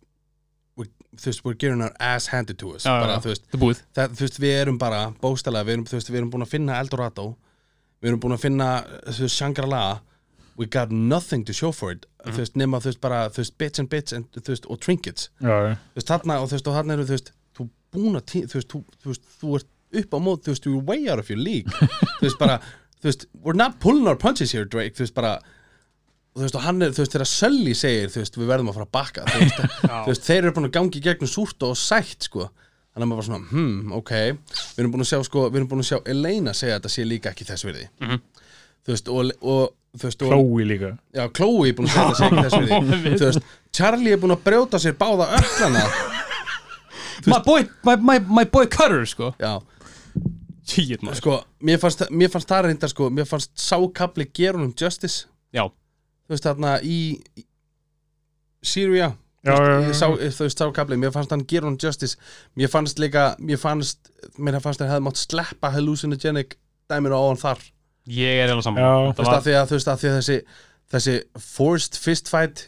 we, 0.82 0.88
þú 1.14 1.28
veist, 1.30 1.44
we're 1.46 1.58
getting 1.62 1.84
our 1.86 1.94
ass 2.00 2.28
handed 2.34 2.58
to 2.58 2.72
us 2.74 2.86
Já, 2.90 2.96
bara, 3.04 3.20
já. 3.20 3.22
þú 3.22 3.30
veist, 3.36 3.46
þetta 3.46 3.58
er 3.60 3.64
búið 3.66 3.84
það, 4.00 4.16
þú 4.18 4.26
veist, 4.26 4.40
við 4.42 4.56
erum 4.64 4.78
bara 4.82 5.02
bóstalega, 5.22 5.68
við 5.70 5.78
erum, 5.78 5.86
þú 5.92 5.98
veist, 6.00 6.10
við 6.10 6.22
erum 6.24 6.32
búin 6.34 6.46
að 6.48 6.54
finna 6.56 6.80
Eldorado 6.82 7.28
við 8.02 8.10
erum 8.10 8.24
búin 8.26 8.34
að 8.40 8.42
finna 8.48 8.70
þú 9.12 9.28
veist, 9.28 9.38
Shangri-La 9.38 9.84
we 10.58 10.66
got 10.66 10.92
nothing 10.92 11.44
to 11.46 11.54
show 11.54 11.72
for 11.72 11.92
it 11.92 12.06
þú 12.26 12.38
veist, 12.42 12.56
nema, 12.60 12.80
þú 12.84 12.92
veist, 12.92 13.02
bara, 13.02 13.22
þú 13.30 13.42
veist, 13.44 13.58
bits 13.58 13.80
and 13.80 13.90
bits 13.90 14.14
and, 14.14 14.28
þú 14.36 14.52
veist, 14.54 14.66
og 14.70 14.80
trinkets 14.84 15.30
Já, 15.42 15.56
já, 15.70 15.76
þú 15.94 16.02
veist, 16.02 16.08
þarna, 16.12 16.40
og 16.44 16.50
þú 16.52 16.58
veist, 16.58 16.68
og 16.68 16.76
þarna 16.80 16.94
eru, 16.98 17.06
þú 17.10 17.16
veist 17.18 17.32
þú 17.58 17.68
búin 17.96 18.20
að, 18.20 18.36
þú 18.52 18.60
veist, 18.60 18.70
þú, 18.76 18.84
þú 19.04 19.14
veist, 19.14 19.26
þú 19.42 19.56
ert 19.60 19.72
upp 20.02 20.14
á 20.16 20.20
mót, 20.24 20.44
þú 20.46 20.54
veist, 20.56 20.66
you're 20.70 20.84
way 20.92 21.10
out 21.10 21.20
of 21.20 21.30
your 21.30 21.40
league 21.42 21.68
þú 21.72 22.28
veist, 22.28 22.38
bara, 22.40 22.60
þú 23.02 23.10
veist, 23.10 23.26
we're 23.44 23.58
not 23.58 23.80
pulling 23.84 24.08
our 24.08 24.16
punches 24.20 24.52
here, 24.56 24.66
Drake, 24.66 24.94
þú 24.96 25.06
veist, 25.08 25.16
bara 25.18 25.34
þú 26.36 26.46
veist, 26.46 26.56
og 26.56 26.64
hann 26.64 26.82
er, 26.86 26.94
þú 26.96 27.04
veist, 27.04 27.16
þegar 27.18 27.28
Sölli 27.32 27.74
segir, 27.76 28.12
þú 28.14 28.22
veist, 28.22 28.38
við 28.40 28.52
verðum 28.54 28.70
að 28.72 28.78
fara 28.80 28.88
að 28.88 28.94
bakka 28.96 29.26
þú 29.28 29.40
veist, 29.42 29.64
þú 29.88 30.12
veist, 30.14 30.28
þeir 30.30 30.44
eru 30.46 30.54
búin 30.60 30.70
að 30.70 30.76
gangi 30.78 31.02
gegnum 31.04 31.32
súrt 31.32 31.66
og 31.68 31.74
sætt, 31.80 32.28
sko 32.30 32.46
þannig 32.92 33.06
að 33.06 33.10
maður 33.10 33.20
bara 33.20 33.28
svona, 33.28 33.50
hmm, 33.52 33.92
ok 33.98 34.14
við 34.14 34.80
erum 34.84 34.94
búin 34.96 35.04
að 35.06 35.10
sjá, 35.12 35.20
sko, 35.28 35.44
við 35.52 35.60
erum 35.62 35.68
búin 35.72 35.84
að 35.84 35.90
sjá 35.92 36.00
Elena 36.12 36.54
segja 36.56 36.76
að 36.76 36.82
þetta 36.82 36.92
sé 36.96 37.06
líka 37.08 37.32
ekki 37.32 37.48
þess 37.48 37.64
virði 37.68 37.86
Mhm. 38.04 38.18
þú 38.88 38.92
veist, 38.96 39.12
og, 39.12 39.32
og, 39.42 39.62
Chloe 40.00 40.64
líka. 40.66 40.94
Já, 41.12 41.26
Chloe 41.36 41.70
er 41.70 41.76
búin 41.76 41.90
að 41.92 42.14
segja 42.16 42.30
þetta 42.32 42.50
sé 42.50 42.62
ekki 42.62 42.78
þess 42.78 42.92
virði 42.92 43.18
þú 43.20 43.26
veist, 43.28 43.50
Charlie 43.76 44.14
er 44.16 44.22
búin 44.22 44.36
að 44.38 44.44
brjóta 44.46 44.80
sér 44.80 44.96
báða 45.00 45.28
öllana. 45.40 45.84
My 47.28 47.40
boy, 47.46 47.66
my, 47.86 47.96
my, 48.00 48.16
my 48.40 48.46
boy 48.50 48.70
Cutter, 48.72 49.04
sko. 49.06 49.34
Já, 49.42 49.60
Tíð, 50.72 51.02
maður. 51.04 51.18
Sko, 51.20 51.34
mér 51.68 51.80
fannst, 51.82 52.06
mér 52.16 52.30
fannst 52.32 52.50
það 52.50 52.68
reyndar, 52.70 52.92
sko, 52.94 53.10
mér 53.12 53.28
fannst 53.28 53.52
sákabli 53.60 54.28
gera 54.32 54.56
honum 54.60 54.72
justice. 54.78 55.26
Já, 55.52 55.66
þú 55.68 56.36
veist, 56.36 56.48
þarna 56.48 56.78
í 56.88 57.00
í 57.36 57.44
Syria 58.64 59.12
Já, 59.42 59.56
já, 59.58 59.76
já. 59.90 59.94
sá, 59.98 60.06
þú 60.14 60.46
veist, 60.46 60.62
sákabli, 60.62 60.98
mér 61.02 61.12
fannst 61.16 61.34
hann 61.34 61.44
gera 61.50 61.68
honum 61.68 61.80
justice. 61.82 62.16
Mér 62.56 62.72
fannst 62.72 63.02
líka, 63.02 63.32
mér 63.42 63.60
fannst 63.60 64.12
mér 64.38 64.62
fannst 64.64 64.84
hann 64.84 64.92
hefði 64.94 65.06
mátt 65.10 65.20
sleppa 65.20 65.74
hallucinogenic 65.76 66.56
dæminu 66.92 67.18
á 67.18 67.24
hann 67.26 67.42
þar 67.42 67.64
ég 68.18 68.42
er 68.44 68.52
eða 68.52 68.66
saman 68.66 68.84
þú 69.16 69.24
veist, 69.24 69.32
að 69.38 69.48
því 69.48 69.56
að, 69.60 69.70
þú 69.70 69.78
veist, 69.78 69.90
að 69.92 70.02
því 70.04 70.12
að 70.12 70.20
þessi 70.20 70.38
þessi 70.92 71.16
forced 71.40 71.98
fist 72.02 72.28
fight 72.32 72.66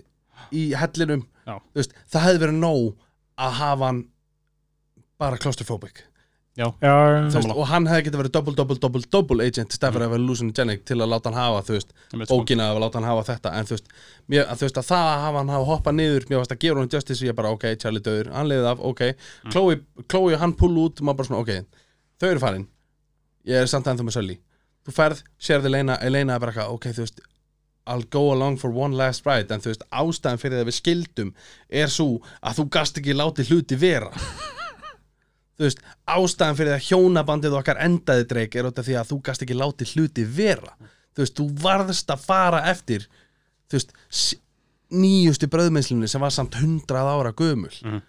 í 0.54 0.70
hellinum, 0.78 1.26
þú 1.50 1.82
veist, 1.82 1.94
það 2.14 2.26
hefði 2.28 2.42
verið 2.46 2.58
nóg 2.62 2.90
að 3.44 3.56
hafa 3.60 3.90
hann 3.90 4.02
bara 5.20 5.40
claustrophobic. 5.42 6.04
Já, 6.54 6.68
Þú 6.70 6.86
já, 6.86 6.96
veist, 7.34 7.50
og 7.50 7.66
hann 7.72 7.88
hefði 7.90 8.04
getið 8.06 8.20
verið 8.22 8.34
double, 8.36 8.54
double, 8.54 8.78
double, 8.78 9.02
double 9.10 9.46
agent 9.48 9.74
í 9.74 9.78
stað 9.80 9.96
fyrir 9.96 10.06
að 10.06 10.12
vera 10.14 10.22
hallucinogenic 10.22 10.84
til 10.86 11.00
að 11.02 11.10
láta 11.10 11.32
hann 11.32 11.40
hafa, 11.40 11.64
þú 11.66 11.78
veist, 11.80 11.96
sko. 12.12 12.28
bókina 12.30 12.68
að 12.70 12.82
láta 12.84 13.00
hann 13.00 13.08
hafa 13.10 13.24
þetta, 13.32 13.54
en 13.58 13.70
þú 13.70 13.74
veist, 13.74 13.88
mér, 14.30 14.44
að, 14.46 14.60
þú 14.60 14.68
veist 14.68 14.78
að 14.84 14.90
það 14.92 15.08
að 15.10 15.24
hafa 15.24 15.42
hann 15.42 15.54
hafa 15.56 15.70
hoppað 15.72 15.98
niður, 15.98 16.28
mér 16.30 16.44
varst 16.44 16.54
að 16.54 16.62
gera 16.62 16.84
hann 16.84 16.92
justice 16.94 17.18
og 17.26 17.32
ég 17.32 17.40
bara, 17.40 17.56
ok, 17.58 17.66
Charlie 17.82 18.04
döður, 18.06 18.30
hann 18.38 18.52
leiðið 18.52 18.70
af, 18.70 18.84
ok. 18.92 19.02
Chloe, 19.50 19.80
Chloe 20.06 20.38
og 20.38 20.44
hann 20.46 20.54
pull 20.60 20.78
út, 20.84 21.02
maður 21.02 21.24
bara 21.24 21.32
svona, 21.32 21.42
ok 21.42 21.82
þau 22.22 22.30
eru 22.30 22.44
farin, 22.44 22.68
ég 23.50 23.64
er 23.64 23.72
samt 23.72 23.90
ennþá 23.90 24.06
með 24.08 24.18
Sölli 24.18 24.38
þú 24.84 24.96
ferð, 24.96 25.24
sérði 25.40 25.72
Elena, 25.72 25.98
Elena 26.02 26.36
er 26.36 26.44
bara 26.44 26.54
eitthvað, 26.54 26.74
ok, 26.78 26.90
þú 26.98 27.06
veist 27.06 27.22
I'll 27.86 28.06
go 28.10 28.32
along 28.32 28.56
for 28.62 28.72
one 28.72 28.96
last 28.96 29.26
ride. 29.28 29.52
En 29.52 29.60
þú 29.60 29.74
veist, 29.74 29.84
ástæðan 29.92 30.40
fyrir 30.40 30.62
það 30.62 30.70
við 30.70 30.76
skildum 30.78 31.32
er 31.68 31.90
svo 31.92 32.22
að 32.40 32.62
þú 32.62 32.66
gast 32.78 33.00
ekki 33.02 33.16
látið 33.18 33.50
hluti 33.52 33.80
vera. 33.80 34.12
Þú 35.54 35.68
veist, 35.68 35.82
ástæðan 36.10 36.58
fyrir 36.58 36.78
að 36.78 36.88
hjónabandið 36.88 37.58
okkar 37.60 37.82
endaði 37.84 38.24
dreik 38.30 38.56
er 38.56 38.70
af 38.72 38.80
því 38.80 38.96
að 39.02 39.12
þú 39.12 39.18
gast 39.28 39.44
ekki 39.46 39.58
látið 39.60 39.92
hluti 39.98 40.24
vera. 40.40 40.78
Þú 41.14 41.26
veist, 41.26 41.36
þú 41.38 41.50
varðst 41.66 42.16
að 42.16 42.24
fara 42.24 42.64
eftir 42.72 43.06
þú 43.68 43.78
veist, 43.78 43.94
nýjustu 44.94 45.50
bröðmennslunni 45.50 46.08
sem 46.10 46.22
var 46.24 46.34
samt 46.34 46.58
hundrað 46.62 47.12
ára 47.12 47.34
gömul. 47.36 47.74
Mhm. 47.84 48.02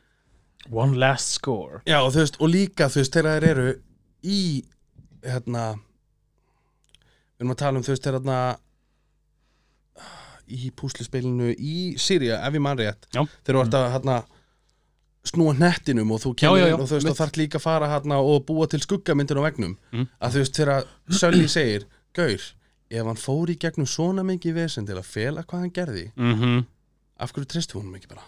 One 0.72 0.96
last 0.96 1.34
score. 1.36 1.82
Já, 1.84 1.98
og 2.01 2.12
þú 2.14 2.22
veist, 2.22 2.36
og 2.40 2.48
líka 2.48 2.88
þú 2.88 3.02
veist, 3.02 3.12
þegar 3.12 3.40
þeir 3.40 3.51
eru 3.51 3.74
í 4.22 4.40
hérna 5.24 5.64
við 7.35 7.44
erum 7.44 7.55
að 7.55 7.61
tala 7.65 7.78
um 7.81 7.85
þú 7.86 7.93
veist, 7.94 8.06
hérna 8.11 8.39
í 10.55 10.69
púslispilinu 10.77 11.52
í 11.56 11.74
Sýria, 12.01 12.40
ef 12.44 12.52
ég 12.59 12.61
man 12.62 12.77
rétt 12.78 13.06
Já. 13.15 13.23
þeir 13.24 13.55
eru 13.55 13.62
alltaf 13.65 13.86
hérna 13.94 14.16
snúa 15.24 15.55
hnettinum 15.56 16.11
og 16.12 16.20
þú 16.20 16.35
Já, 16.35 16.39
kemur 16.43 16.59
já, 16.61 16.66
já, 16.69 16.74
inn 16.74 16.82
og 16.85 16.89
þú 16.90 16.97
veist, 16.98 17.06
mitt. 17.06 17.15
þú 17.16 17.20
þarf 17.23 17.39
líka 17.40 17.59
að 17.61 17.65
fara 17.65 17.89
hérna 17.94 18.19
og 18.20 18.43
búa 18.51 18.66
til 18.69 18.82
skuggamyndin 18.85 19.40
á 19.40 19.47
vegnum 19.47 19.77
Mm. 19.94 20.06
að 20.20 20.35
þú 20.35 20.43
veist, 20.43 20.55
þegar 20.59 20.85
Sölli 21.09 21.48
segir 21.48 21.86
Gaur, 22.15 22.43
ef 22.90 23.06
hann 23.09 23.16
fór 23.24 23.48
í 23.51 23.56
gegnum 23.59 23.86
svona 23.89 24.23
mikið 24.23 24.55
vesen 24.61 24.86
til 24.86 24.98
að 25.01 25.09
fela 25.09 25.43
hvað 25.48 25.61
hann 25.65 25.73
gerði 25.73 26.06
mm 26.16 26.65
af 27.16 27.31
hverju 27.32 27.47
tristu 27.47 27.78
hún 27.81 27.94
ekki 27.97 28.09
bara? 28.11 28.24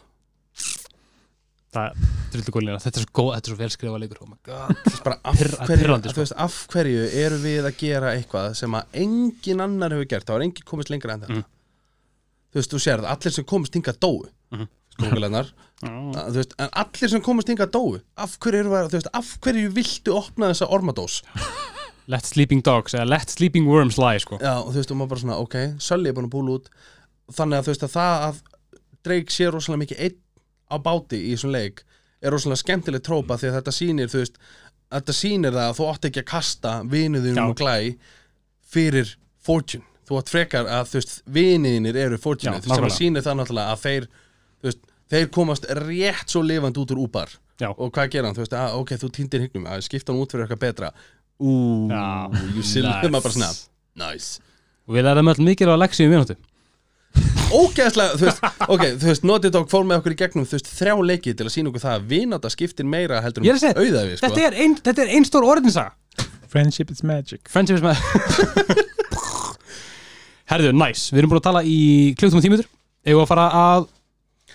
Það, 1.76 2.06
Drullu 2.32 2.52
góðlina, 2.56 2.78
þetta 2.82 3.00
er 3.00 3.04
svo 3.04 3.12
góð, 3.18 3.28
þetta 3.36 3.48
er 3.50 3.52
svo 3.52 3.58
velskrifa 3.60 3.98
leikur 4.00 4.22
oh 4.24 4.28
my 4.30 4.38
god. 4.48 4.70
Þú 4.80 4.90
veist, 4.92 5.02
bara 5.04 5.18
af 5.24 5.36
hverju, 5.40 5.66
pirrandi, 5.70 6.08
þú 6.08 6.14
sko. 6.14 6.22
veist, 6.24 6.36
af 6.46 6.56
hverju 6.72 7.04
eru 7.24 7.38
við 7.42 7.68
að 7.68 7.76
gera 7.82 8.14
eitthvað 8.16 8.54
sem 8.60 8.76
að 8.78 8.98
engin 9.04 9.62
annar 9.66 9.94
hefur 9.96 10.08
gert, 10.14 10.26
það 10.28 10.38
var 10.38 10.44
engin 10.46 10.66
komist 10.72 10.90
lengra 10.94 11.14
en 11.16 11.20
þetta 11.26 11.36
Mm. 11.36 11.44
þú 12.52 12.60
veist, 12.60 12.72
þú 12.72 12.80
sérð, 12.86 13.04
allir 13.12 13.32
sem 13.36 13.44
komist 13.44 13.72
hingað 13.76 13.98
dóu 14.00 14.24
Mhm. 14.52 14.68
skókulennar 14.96 15.52
Mm. 15.82 16.12
þú 16.14 16.36
veist, 16.40 16.54
en 16.58 16.68
allir 16.72 17.08
sem 17.10 17.20
komist 17.22 17.48
hingað 17.52 17.70
dóu 17.76 18.00
af 18.16 18.38
hverju, 18.40 18.60
eru, 18.64 18.70
að- 18.70 18.88
þú 18.90 18.96
veist, 19.00 19.08
af 19.12 19.38
hverju 19.40 19.70
viltu 19.76 20.14
opna 20.16 20.50
þessa 20.52 20.68
ormadós 20.70 21.22
Let 22.08 22.24
sleeping 22.24 22.62
dogs, 22.62 22.94
eða 22.94 23.08
let 23.08 23.28
sleeping 23.30 23.66
worms 23.66 23.96
lie 23.98 24.20
sko. 24.22 24.38
Já, 24.38 24.60
og 24.62 24.68
þú 24.72 24.76
veist, 24.78 24.90
og 24.92 24.96
maður 24.96 25.08
bara 25.08 25.20
svona, 25.20 25.38
ok, 25.42 25.56
Sölli 25.82 26.06
er 26.08 26.14
búin 26.14 26.28
að 26.28 26.34
búla 26.36 26.54
út 26.60 26.68
þannig 27.34 27.58
að 27.58 27.64
þú 27.66 27.72
veist 27.74 27.82
að 27.82 27.96
það 27.96 28.26
að 28.28 28.36
Drake 29.02 29.30
sé 29.34 29.48
rosalega 29.50 29.82
mikið 29.82 30.00
einn 30.06 30.16
á 30.70 30.76
báti 30.82 31.20
í 31.28 31.34
þessum 31.34 31.54
leik 31.54 31.82
er 32.22 32.32
rosalega 32.34 32.62
skemmtileg 32.62 33.04
trópa 33.06 33.36
því 33.38 33.50
að 33.50 33.58
þetta 33.60 33.74
sýnir, 33.76 34.10
þú 34.12 34.22
veist 34.22 34.38
þetta 34.96 35.16
sýnir 35.18 35.54
það 35.56 35.68
að 35.70 35.78
þú 35.78 35.88
átt 35.92 36.08
ekki 36.08 36.22
að 36.22 36.28
kasta 36.30 36.74
vinuðinum 36.90 37.52
og 37.52 37.58
glæ 37.60 37.76
fyrir 38.66 39.16
fortune, 39.46 39.84
þú 40.08 40.20
átt 40.20 40.32
frekar 40.32 40.70
að 40.70 40.92
þú 40.92 41.00
veist, 41.00 41.16
viniðinir 41.38 41.98
eru 42.06 42.20
fortune 42.20 42.56
Já, 42.58 42.66
sem 42.66 42.86
að 42.88 42.96
sýnir 42.96 43.26
það 43.26 43.40
náttúrulega 43.40 43.74
að 43.74 43.82
þeir 43.84 44.08
þú 44.08 44.70
veist, 44.70 44.88
þeir 45.12 45.28
komast 45.36 45.68
rétt 45.82 46.32
svo 46.34 46.42
lifandi 46.46 46.82
út 46.82 46.94
úr 46.96 47.04
úpar 47.06 47.36
Já. 47.60 47.70
og 47.72 47.92
hvað 47.94 48.10
gera 48.12 48.28
hann, 48.28 48.36
þú 48.36 48.44
veist, 48.44 48.56
að, 48.56 48.74
ok, 48.80 48.90
þú 49.00 49.12
týndir 49.16 49.46
hyggnum. 49.46 49.68
Að 49.70 49.86
skipta 49.86 50.12
hann 50.12 50.20
út 50.20 50.32
fyrir 50.34 50.44
eitthvað 50.44 50.64
betra. 50.66 50.90
Ú, 51.40 51.52
Já, 51.88 52.02
you 52.52 52.64
silly, 52.64 52.90
nice. 53.12 53.68
nice. 53.96 54.42
Við 54.88 55.06
lærðum 55.06 55.32
öll 55.32 55.46
mikið 55.46 55.72
á 55.72 55.76
leksíu 55.80 56.08
í 56.08 56.12
mínútu 56.12 56.36
ógeðslega, 57.56 58.16
þú 58.18 58.26
veist, 58.26 58.42
ok, 58.66 58.82
þú 59.00 59.08
veist 59.10 59.26
Naughty 59.28 59.50
Dog 59.54 59.68
fór 59.70 59.84
með 59.86 60.00
okkur 60.00 60.14
í 60.16 60.18
gegnum, 60.22 60.46
þú 60.48 60.56
veist, 60.58 60.70
þrjá 60.80 60.94
leiki 61.10 61.34
til 61.38 61.46
að 61.46 61.52
sína 61.54 61.70
okkur 61.70 61.84
það 61.84 61.94
að 61.98 62.08
vináta 62.10 62.50
skiptir 62.52 62.88
meira 62.90 63.20
heldur 63.24 63.46
Ég 63.46 63.54
er 63.54 63.58
að 63.58 63.64
segja, 63.64 63.76
auðaði, 63.84 64.16
sko. 64.18 64.26
Þetta 64.26 64.46
er 64.50 64.58
ein, 64.64 64.74
þetta 64.88 65.04
er 65.06 65.12
ein 65.16 65.28
stór 65.28 65.46
orðinsa 65.48 65.86
friendship 66.46 66.90
is 66.94 67.02
magic. 67.04 67.48
Friendship 67.52 67.76
is 67.76 67.84
my 67.84 67.92
Herðu, 70.50 70.70
nice, 70.78 71.10
við 71.12 71.22
erum 71.24 71.32
búin 71.32 71.40
að 71.42 71.46
tala 71.48 71.62
í 71.66 71.78
kluktum 72.18 72.38
og 72.40 72.44
tímitur 72.46 72.68
Eða 73.06 73.22
að 73.24 73.30
fara 73.30 73.46
að 73.60 73.86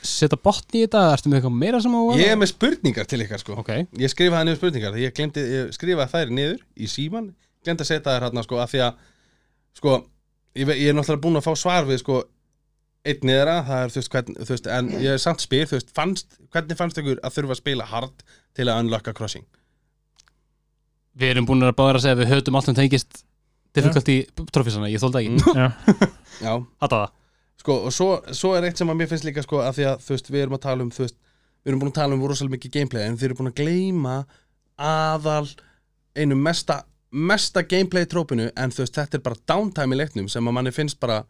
setja 0.01 0.37
botn 0.41 0.75
í 0.79 0.81
þetta? 0.85 1.01
Ertu 1.15 1.29
með 1.31 1.37
eitthvað 1.41 1.57
meira 1.61 1.81
sem 1.83 1.93
á 1.95 1.99
að 2.01 2.19
Ég 2.21 2.31
er 2.33 2.39
með 2.41 2.49
spurningar 2.53 3.07
til 3.11 3.19
ykkar, 3.25 3.41
sko. 3.43 3.57
Ok, 3.61 3.69
Ég 4.01 4.11
skrifaði 4.11 4.47
niður 4.49 4.59
spurningar, 4.61 4.97
ég 4.99 5.13
glemdi, 5.17 5.43
ég 5.45 5.73
skrifaði 5.75 6.11
þær 6.15 6.31
niður 6.37 6.57
í 6.81 6.89
síman, 6.91 7.27
glemdi 7.63 7.85
að 7.85 7.89
setja 7.91 8.07
þær 8.15 8.25
hérna, 8.27 8.43
sko, 8.47 8.59
af 8.63 8.71
því 8.73 8.81
að, 8.87 9.03
sko 9.77 9.93
ég, 10.57 10.65
ve- 10.71 10.79
ég 10.79 10.89
er 10.91 10.97
náttúrulega 10.97 11.23
búin 11.27 11.39
að 11.41 11.45
fá 11.45 11.53
svar 11.59 11.85
við, 11.91 12.01
sko 12.01 12.17
einn 13.07 13.25
niðra, 13.25 13.55
það 13.65 13.85
er, 13.85 13.93
þú 13.93 13.99
veist, 14.01 14.11
hvern, 14.13 14.37
þú 14.37 14.51
veist 14.53 14.69
en 14.77 14.91
ég 15.01 15.15
er 15.15 15.21
samt 15.21 15.41
spyr, 15.41 15.65
þú 15.69 15.79
veist, 15.79 15.95
fannst, 15.97 16.37
hvernig 16.53 16.77
fannst 16.77 17.01
ykkur 17.01 17.21
að 17.21 17.35
þurfa 17.37 17.55
að 17.57 17.61
spila 17.63 17.87
hard 17.89 18.23
til 18.57 18.67
að 18.67 18.83
unlocka 18.83 19.15
crossing? 19.17 19.47
við 21.17 21.33
erum 21.33 21.47
búin 21.47 21.65
að 21.65 21.75
báða 21.75 21.97
að 21.97 22.03
segja 22.05 22.15
að 22.15 22.21
við 22.21 22.29
höfum 22.31 22.57
allt 22.57 22.69
sem 22.69 22.77
tengist 22.77 23.23
difficulty 23.75 24.17
trófísana, 24.51 24.91
ég 24.91 25.01
þóldi 25.01 25.21
ekki. 25.21 25.33
Mm. 25.35 25.57
Já, 25.59 25.67
Já, 26.45 26.53
Hata 26.83 27.01
það. 27.01 27.17
Sko, 27.61 27.75
og 27.87 27.93
svo, 27.93 28.07
svo 28.35 28.53
er 28.57 28.67
eitt 28.67 28.79
sem 28.79 28.89
að 28.89 28.97
mér 28.99 29.09
finnst 29.11 29.27
líka 29.27 29.43
sko, 29.45 29.59
að 29.61 29.75
því 29.77 29.89
að, 29.91 30.05
þú 30.05 30.15
veist, 30.15 30.31
við 30.33 30.45
erum 30.45 30.55
að 30.57 30.63
tala 30.63 30.85
um 30.85 30.93
þú 30.93 31.03
veist, 31.03 31.17
við 31.61 31.71
erum 31.71 31.83
búin 31.83 31.91
að 31.91 31.99
tala 31.99 32.17
um 32.17 32.23
rosalega 32.25 32.55
mikið 32.55 32.73
gameplay 32.77 33.05
en 33.05 33.19
þið 33.19 33.27
eru 33.27 33.37
búin 33.37 33.51
að 33.51 33.59
gleyma 33.59 34.15
aðal 34.81 35.51
einu 36.17 36.37
mesta 36.39 36.81
mesta 37.11 37.61
gameplay 37.67 38.07
trópinu 38.09 38.47
en 38.55 38.73
þú 38.73 38.85
veist, 38.85 38.97
þetta 38.97 39.19
er 39.19 39.23
bara 39.27 39.41
downtime 39.51 39.95
í 39.95 39.99
leiknum 39.99 40.29
sem 40.31 40.47
að 40.47 40.55
manni 40.57 40.73
finnst 40.73 40.97
bara 41.03 41.21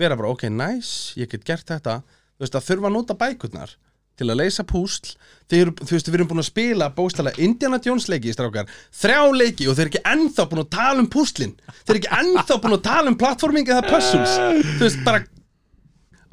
vera 0.00 0.18
bara, 0.18 0.32
ok, 0.32 0.48
nice, 0.52 1.14
ég 1.20 1.30
get 1.30 1.46
gert 1.46 1.70
þetta. 1.70 2.00
Þú 2.36 2.46
veist, 2.46 2.58
að 2.58 2.68
þurfa 2.68 2.90
að 2.90 2.96
nota 2.96 3.16
bækurnar 3.20 3.76
til 4.20 4.28
að 4.28 4.40
leysa 4.42 4.64
púsl. 4.68 5.14
Þeir 5.48 5.72
þú 5.80 5.90
veist, 5.94 6.08
við 6.10 6.18
erum 6.18 6.30
búin 6.30 6.42
að 6.42 6.50
spila 6.50 6.90
bóstala 6.96 7.32
Indiana 7.40 7.80
Jones 7.84 8.08
leiki, 8.12 8.32
strákar, 8.36 8.68
þrjá 8.92 9.20
leiki 9.32 9.68
og 9.68 9.76
þeir 9.76 9.86
eru 9.86 9.92
ekki 9.94 10.02
ennþá 10.12 10.46
búin 10.50 10.64
að 10.64 10.72
tala 10.76 11.04
um 11.04 11.10
púslin. 11.10 11.54
Þeir 11.84 11.94
eru 11.94 12.02
ekki 12.02 12.16
ennþá 12.20 12.58
búin 12.60 12.76
að 12.76 12.86
tala 12.88 13.12
um 13.12 13.18
platforming 13.20 13.70
eða 13.70 13.86
puzzles, 13.88 14.36
þú 14.76 14.84
veist, 14.84 15.04
bara 15.06 15.24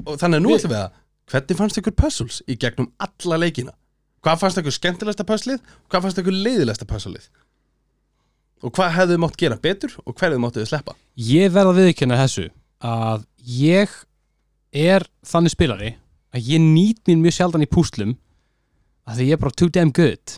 og 0.08 0.16
þannig 0.20 0.40
að 0.40 0.44
nú 0.44 0.54
ætlum 0.56 0.72
við 0.72 0.80
að 0.82 0.96
hvernig 1.28 1.58
fannst 1.58 1.80
ykkur 1.80 1.96
puzzles 1.98 2.40
í 2.48 2.56
gegnum 2.60 2.88
alla 3.04 3.40
leikina? 3.40 3.74
Hvað 4.24 4.40
fannst 4.42 4.60
ykkur 4.62 4.74
skemmtilegsta 4.74 5.26
puzzlið? 5.28 5.60
Hvað 5.90 6.04
fannst 6.04 6.20
ykkur 6.22 6.38
leiðilegsta 6.46 6.88
puzzlið? 6.88 7.28
Og 8.66 8.74
hvað 8.74 8.94
hefðu 8.96 9.18
mátt 9.22 9.36
gera 9.38 9.58
betur 9.62 9.94
og 10.04 10.16
hverju 10.18 10.40
máttu 10.42 10.62
þið 10.62 10.70
sleppa? 10.72 10.96
Ég 11.14 11.52
verð 11.54 11.74
að 11.74 11.82
viðkynna 11.82 12.18
þessu 12.18 12.48
að 12.82 13.26
ég 13.48 13.92
er 14.76 15.06
þannig 15.26 15.54
spilari 15.54 15.92
að 16.36 16.50
ég 16.52 16.60
nýt 16.62 17.00
mín 17.08 17.22
mjög 17.24 17.38
sjaldan 17.38 17.64
í 17.64 17.70
púslum 17.70 18.16
að 19.08 19.20
því 19.20 19.28
ég 19.30 19.38
er 19.38 19.42
bara 19.42 19.56
too 19.56 19.72
damn 19.72 19.92
good. 19.94 20.36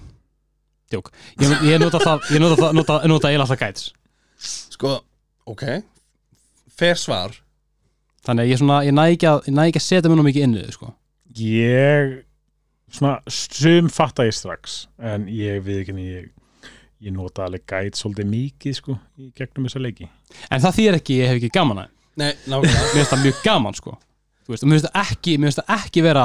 Jók, 0.90 1.10
ég, 1.38 1.52
ég 1.66 1.82
nota 1.82 2.00
það 2.02 2.30
ég 2.34 2.42
nota 2.42 2.58
það, 2.58 2.72
nota, 2.78 2.96
nota 3.10 3.30
eiginlega 3.30 3.46
alltaf 3.46 3.60
gæts 3.62 3.90
sko, 4.40 4.96
ok. 5.50 5.66
Fer 6.80 6.98
svar. 6.98 7.36
Þannig 8.24 8.46
að 8.46 8.50
ég, 8.50 8.60
svona, 8.60 8.80
ég 8.86 8.96
næ 8.96 9.04
ekki 9.14 9.28
að, 9.28 9.46
ég 9.48 9.56
næ 9.56 9.62
ekki 9.66 9.80
að 9.80 9.86
setja 9.86 10.10
mér 10.10 10.20
nú 10.20 10.26
mikið 10.26 10.46
inn 10.46 10.56
í 10.56 10.64
þau 10.64 10.76
sko. 10.76 10.90
ég 11.40 12.18
svona, 12.90 13.14
sum 13.30 13.88
fatta 13.92 14.26
ég 14.28 14.36
strax 14.36 14.84
en 14.98 15.28
ég 15.30 15.62
við 15.64 15.82
ekki 15.84 16.06
ég, 16.06 16.28
ég 17.00 17.14
nota 17.14 17.46
alveg 17.46 17.64
gæt 17.68 18.00
svolítið 18.00 18.30
mikið 18.32 18.76
sko 18.80 18.98
í 19.20 19.30
gegnum 19.36 19.68
þessa 19.68 19.84
leiki. 19.84 20.10
En 20.50 20.62
það 20.62 20.76
þýr 20.78 21.00
ekki, 21.00 21.20
ég 21.20 21.30
hef 21.30 21.40
ekki 21.40 21.52
gaman 21.54 21.84
að. 21.84 21.96
Nei, 22.18 22.32
nákvæmlega. 22.46 22.86
Mér 22.86 22.96
finnst 22.96 23.12
það 23.14 23.26
mjög 23.26 23.42
gaman 23.44 23.76
sko. 23.78 23.98
Þú 24.44 24.54
veist, 24.54 24.64
og 24.64 24.70
mér 24.70 24.78
finnst 24.80 24.88
það 24.88 25.02
ekki, 25.04 25.36
mér 25.36 25.50
finnst 25.50 25.60
það 25.62 25.76
ekki 25.76 26.04
vera 26.06 26.24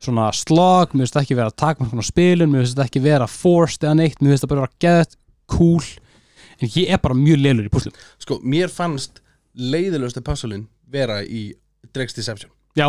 svona 0.00 0.28
slog, 0.36 0.94
mér 0.94 1.04
finnst 1.04 1.16
það 1.16 1.26
ekki 1.26 1.38
vera 1.40 1.56
takmarkun 1.62 2.00
á 2.00 2.06
spilun, 2.06 2.52
mér 2.52 2.64
finnst 2.64 2.78
það 2.78 2.88
ekki 2.88 3.02
vera 3.04 3.26
forced 3.30 3.84
eða 3.84 3.98
neitt, 4.00 4.22
mér 4.22 4.34
finnst 4.34 4.46
það 4.46 4.52
bara 4.54 4.64
vera 4.64 4.80
geðt 4.86 5.18
cool, 5.50 5.90
en 6.56 6.72
ég 6.76 6.94
er 6.94 7.02
bara 7.02 7.18
mjög 7.18 7.42
lélur 7.42 7.68
í 7.68 7.72
púslum 7.72 8.00
sko, 8.22 8.38
mér 8.46 8.72
fannst 8.72 9.20
leiðilegustu 9.60 10.22
puzzlein 10.24 10.66
vera 10.90 11.20
í 11.22 11.50
Drake's 11.94 12.16
Deception. 12.16 12.52
Já, 12.78 12.86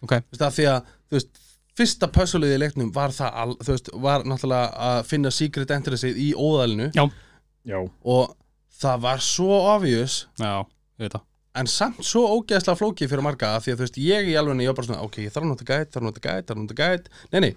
ok, 0.00 0.16
þú 0.16 0.36
veist, 0.36 0.44
af 0.46 0.56
því 0.56 0.68
að, 0.70 0.90
þú 1.10 1.18
veist 1.18 1.40
fyrsta 1.80 2.10
puzzleið 2.14 2.56
í 2.56 2.60
leiknum 2.64 2.92
var 2.94 3.14
það, 3.14 3.36
al, 3.42 3.56
þú 3.60 3.74
veist, 3.74 3.90
var 4.06 4.26
náttúrulega 4.28 4.90
að 4.90 5.00
finna 5.10 5.32
secret 5.34 5.72
entry 5.74 6.12
í 6.14 6.30
óðalinu. 6.36 6.90
Já, 6.96 7.04
já, 7.68 7.80
og 7.84 8.36
það 8.80 9.02
var 9.04 9.24
svo 9.24 9.60
obvious 9.74 10.22
já, 10.40 10.62
ég 10.96 11.04
veit 11.04 11.16
það 11.18 11.26
en 11.58 11.66
samt 11.70 12.04
svo 12.06 12.22
ógeðslega 12.36 12.78
flókið 12.78 13.10
fyrir 13.10 13.24
marga 13.26 13.54
af 13.56 13.64
því 13.64 13.72
að 13.72 13.80
þú 13.80 13.86
veist, 13.86 13.98
ég 14.04 14.28
í 14.30 14.36
alveg 14.38 14.62
ég 14.62 14.70
var 14.70 14.78
bara 14.78 14.88
svona, 14.90 15.02
ok, 15.06 15.18
ég 15.24 15.34
þarf 15.34 15.46
að 15.46 15.50
nota 15.50 15.66
gæt, 15.66 15.90
þarf 15.90 16.04
að 16.04 16.08
nota 16.08 16.22
gæt, 16.26 16.46
þarf 16.46 16.56
að 16.56 16.62
nota 16.62 16.78
gæt 16.78 17.10
nei, 17.32 17.40
nei, 17.46 17.50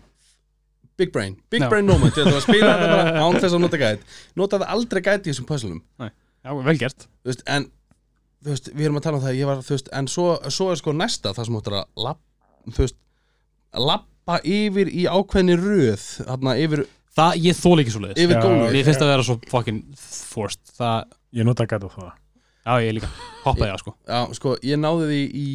big 0.97 1.13
brain, 1.13 1.37
big 1.53 1.61
Já. 1.61 1.69
brain 1.69 1.89
moment 1.89 2.17
ég 2.17 2.25
ætla 2.25 2.39
að 2.39 2.47
spila 2.47 2.71
þetta 2.73 2.89
bara 2.93 3.13
án 3.27 3.37
þess 3.37 3.57
að 3.57 3.63
nota 3.67 3.81
gæt 3.81 4.17
notaði 4.39 4.69
aldrei 4.75 5.01
gæt 5.05 5.27
í 5.27 5.31
þessum 5.33 5.47
puzzlum 5.49 5.79
já, 6.01 6.55
vel 6.57 6.77
gert. 6.81 7.05
Þú 7.23 7.31
veist, 7.31 7.45
en 7.53 7.69
þú 8.43 8.55
veist, 8.55 8.71
við 8.73 8.89
erum 8.89 8.99
að 8.99 9.05
tala 9.05 9.19
um 9.19 9.23
það, 9.27 9.37
ég 9.39 9.51
var, 9.51 9.61
þú 9.63 9.75
veist, 9.77 9.93
en 9.99 10.09
svo, 10.11 10.27
svo 10.57 10.71
er 10.73 10.81
sko 10.81 10.95
næsta 10.97 11.35
það 11.37 11.49
sem 11.49 11.59
áttur 11.61 11.77
að 11.79 12.03
lapp, 12.07 12.23
þú 12.73 12.83
veist, 12.83 12.99
lappa 13.91 14.39
yfir 14.57 14.91
í 14.91 15.05
ákveðni 15.07 15.59
röð, 15.61 16.09
þarna 16.27 16.57
yfir, 16.65 16.83
það, 17.15 17.39
ég 17.45 17.61
þól 17.61 17.77
ekki 17.83 17.95
svo 17.95 18.03
leiðis 18.03 18.25
yfir 18.25 18.35
Já, 18.39 18.43
gólfið. 18.43 18.75
mér 18.75 18.89
finnst 18.89 19.03
það 19.03 19.07
að 19.07 19.13
vera 19.13 19.27
svo 19.29 19.37
fucking 19.53 20.03
forced. 20.03 20.75
Það, 20.81 21.15
ég 21.39 21.47
nota 21.47 21.69
gæt 21.69 21.87
á 21.87 21.89
það 21.93 22.11
já, 22.65 22.73
ég 22.83 22.95
líka. 22.97 23.09
Hoppaði 23.43 23.69
það 23.71 23.79
sko. 23.83 23.93
Já, 24.07 24.19
sko, 24.39 24.55
ég 24.63 24.79
náði 24.79 25.07
því 25.11 25.21
í 25.43 25.47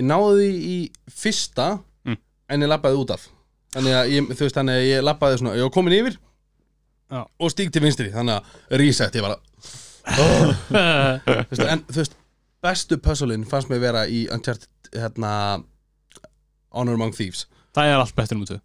Ég 0.00 0.06
náði 0.06 0.48
því 0.48 0.58
í 0.70 0.76
fyrsta 1.20 1.68
Mm. 2.06 2.16
En 2.48 2.62
ég 2.64 2.70
labbaði 2.70 2.96
út 3.02 3.10
af. 3.12 3.26
Þannig 3.74 3.94
að 3.94 4.10
ég, 4.14 4.28
þú 4.32 4.44
veist, 4.46 4.56
þannig 4.56 4.78
að 4.78 4.86
ég 4.88 5.02
labbaði 5.04 5.38
svona 5.40 5.52
Ég 5.58 5.66
var 5.66 5.72
komin 5.74 5.94
yfir 5.94 6.16
Já. 7.10 7.20
Og 7.42 7.50
stíg 7.52 7.68
til 7.74 7.82
vinstri, 7.84 8.08
þannig 8.14 8.38
að 8.38 8.78
reset 8.80 9.18
Ég 9.18 9.22
var 9.26 9.34
að 9.36 9.42
oh, 10.16 10.54
þú 10.70 11.36
veist, 11.50 11.62
En 11.66 11.84
þú 11.90 11.98
veist, 12.00 12.16
bestu 12.64 12.98
puzzlein 13.02 13.46
Fannst 13.50 13.70
mig 13.70 13.82
vera 13.82 14.06
í 14.10 14.24
Uncharted 14.32 14.90
Hérna 14.96 15.32
Honor 16.74 16.96
Among 16.98 17.14
Thieves. 17.14 17.44
Það 17.74 17.92
er 17.92 18.00
allt 18.00 18.16
betur 18.18 18.38
um 18.40 18.46
tvö 18.48 18.58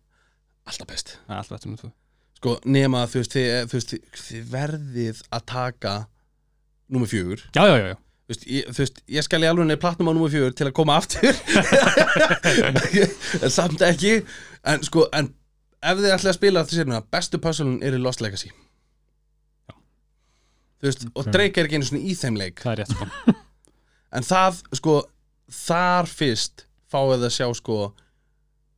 Alltaf 0.65 0.89
best. 0.89 1.15
Það 1.27 1.35
er 1.35 1.43
allt 1.43 1.53
betur 1.53 1.69
um 1.73 1.77
tvö 1.83 1.91
Sko, 2.39 2.55
nema 2.69 3.03
að 3.05 3.13
þú 3.13 3.21
veist, 3.21 3.35
þið, 3.35 3.53
þú 3.69 3.77
veist, 3.79 3.93
þið 4.25 4.49
verðið 4.51 5.21
að 5.33 5.45
taka 5.49 5.93
Númer 6.93 7.09
fjögur 7.09 7.41
já, 7.55 7.63
já, 7.65 7.77
já, 7.77 7.87
já 7.93 7.95
Þú 8.25 8.33
veist, 8.33 8.45
ég, 8.49 8.69
þú 8.73 8.81
veist, 8.81 8.95
ég 9.13 9.25
skal 9.25 9.43
í 9.43 9.45
alveg 9.45 9.67
nefn 9.69 9.81
platnum 9.83 10.07
á 10.09 10.13
númer 10.17 10.31
fjögur 10.33 10.53
til 10.57 10.65
að 10.65 10.73
koma 10.79 10.95
aftur 10.97 11.35
en 13.45 13.51
samt 13.53 13.83
ekki 13.85 14.15
en 14.65 14.85
sko, 14.87 15.03
en 15.13 15.29
ef 15.85 15.99
þið 15.99 16.07
ætlaði 16.15 16.31
að 16.31 16.37
spila 16.39 16.63
þetta 16.63 16.79
sérna 16.79 17.01
bestu 17.13 17.37
puzzle 17.43 17.75
er 17.85 17.97
í 17.97 17.99
Lost 18.01 18.23
Legacy 18.25 18.49
þú 19.69 20.89
veist, 20.89 21.05
og. 21.13 21.29
Drake 21.35 21.61
er 21.61 21.69
ekki 21.69 21.77
einu 21.77 21.89
svona 21.91 22.01
í 22.01 22.15
þeim 22.17 22.39
leik 22.41 22.65
það 22.65 22.71
er 22.73 22.81
rétt 22.81 22.95
sko 22.95 23.35
en 24.17 24.25
það, 24.31 24.59
sko, 24.81 24.97
þar 25.61 26.09
fyrst 26.09 26.65
fáið 26.89 27.13
þið 27.19 27.29
að 27.29 27.35
sjá, 27.37 27.47
sko 27.61 27.79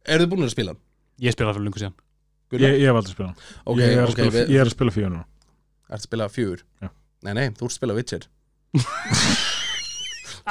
eru 0.08 0.28
þið 0.28 0.32
búin 0.34 0.48
að 0.50 0.54
spila 0.58 0.76
hann? 0.76 0.84
Ég 1.24 1.36
spila 1.36 1.54
það 1.54 1.60
fyrir 1.62 1.70
lungu 1.70 1.84
síðan 1.86 1.98
Gunnar? 2.48 2.68
Ég, 2.68 2.78
ég 2.84 2.92
hef 2.92 3.00
aldrei 3.00 3.16
spilað 3.16 3.32
hann. 3.32 3.42
ok, 3.64 3.80
ég, 3.80 3.88
er 3.88 4.04
að 4.04 4.12
ok, 4.12 4.18
spila, 4.20 4.36
við, 4.36 4.54
ég 4.56 4.60
er 4.60 4.68
að 4.68 4.76
spila 4.76 4.96
fyrir 4.96 5.12
núna 5.16 5.26
ertu 5.88 6.02
að 6.02 6.08
spila 6.10 6.28
fjögur? 6.36 6.62
Já. 6.84 6.90
Nei, 7.26 7.34
nei, 7.34 7.48
þú 7.58 7.66
ert 7.66 7.72
að 7.72 7.78
spila 7.80 7.96
Witcher. 7.98 8.28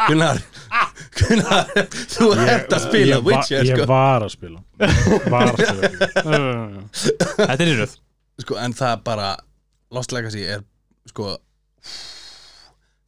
Gunnar 0.06 0.40
Gunnar, 1.16 1.70
þú 2.12 2.26
ert 2.44 2.72
að 2.76 2.82
spila 2.84 3.16
ég, 3.16 3.24
Witcher, 3.24 3.64
Ég 3.64 3.78
sko. 3.78 3.86
var 3.88 4.24
að 4.26 4.32
spila. 4.34 4.60
Var 5.32 5.51
að 5.52 5.62
spila. 5.62 5.90
Þetta 7.38 7.56
er 7.64 7.70
í 7.70 7.76
röð. 7.78 7.94
Sko, 8.44 8.59
en 8.60 8.74
það 8.76 8.98
bara 9.06 9.30
Lost 9.97 10.12
Legacy 10.12 10.43
er 10.44 10.64
sko 11.09 11.36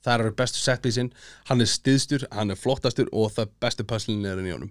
það 0.07 0.15
eru 0.15 0.33
bestu 0.39 0.61
setpísin 0.63 1.11
hann 1.51 1.61
er 1.61 1.69
stiðstur, 1.69 2.25
hann 2.33 2.55
er 2.55 2.57
flottastur 2.61 3.11
og 3.13 3.33
það 3.37 3.51
bestu 3.61 3.85
puzzlin 3.89 4.25
er 4.25 4.41
í 4.41 4.55
honum. 4.55 4.71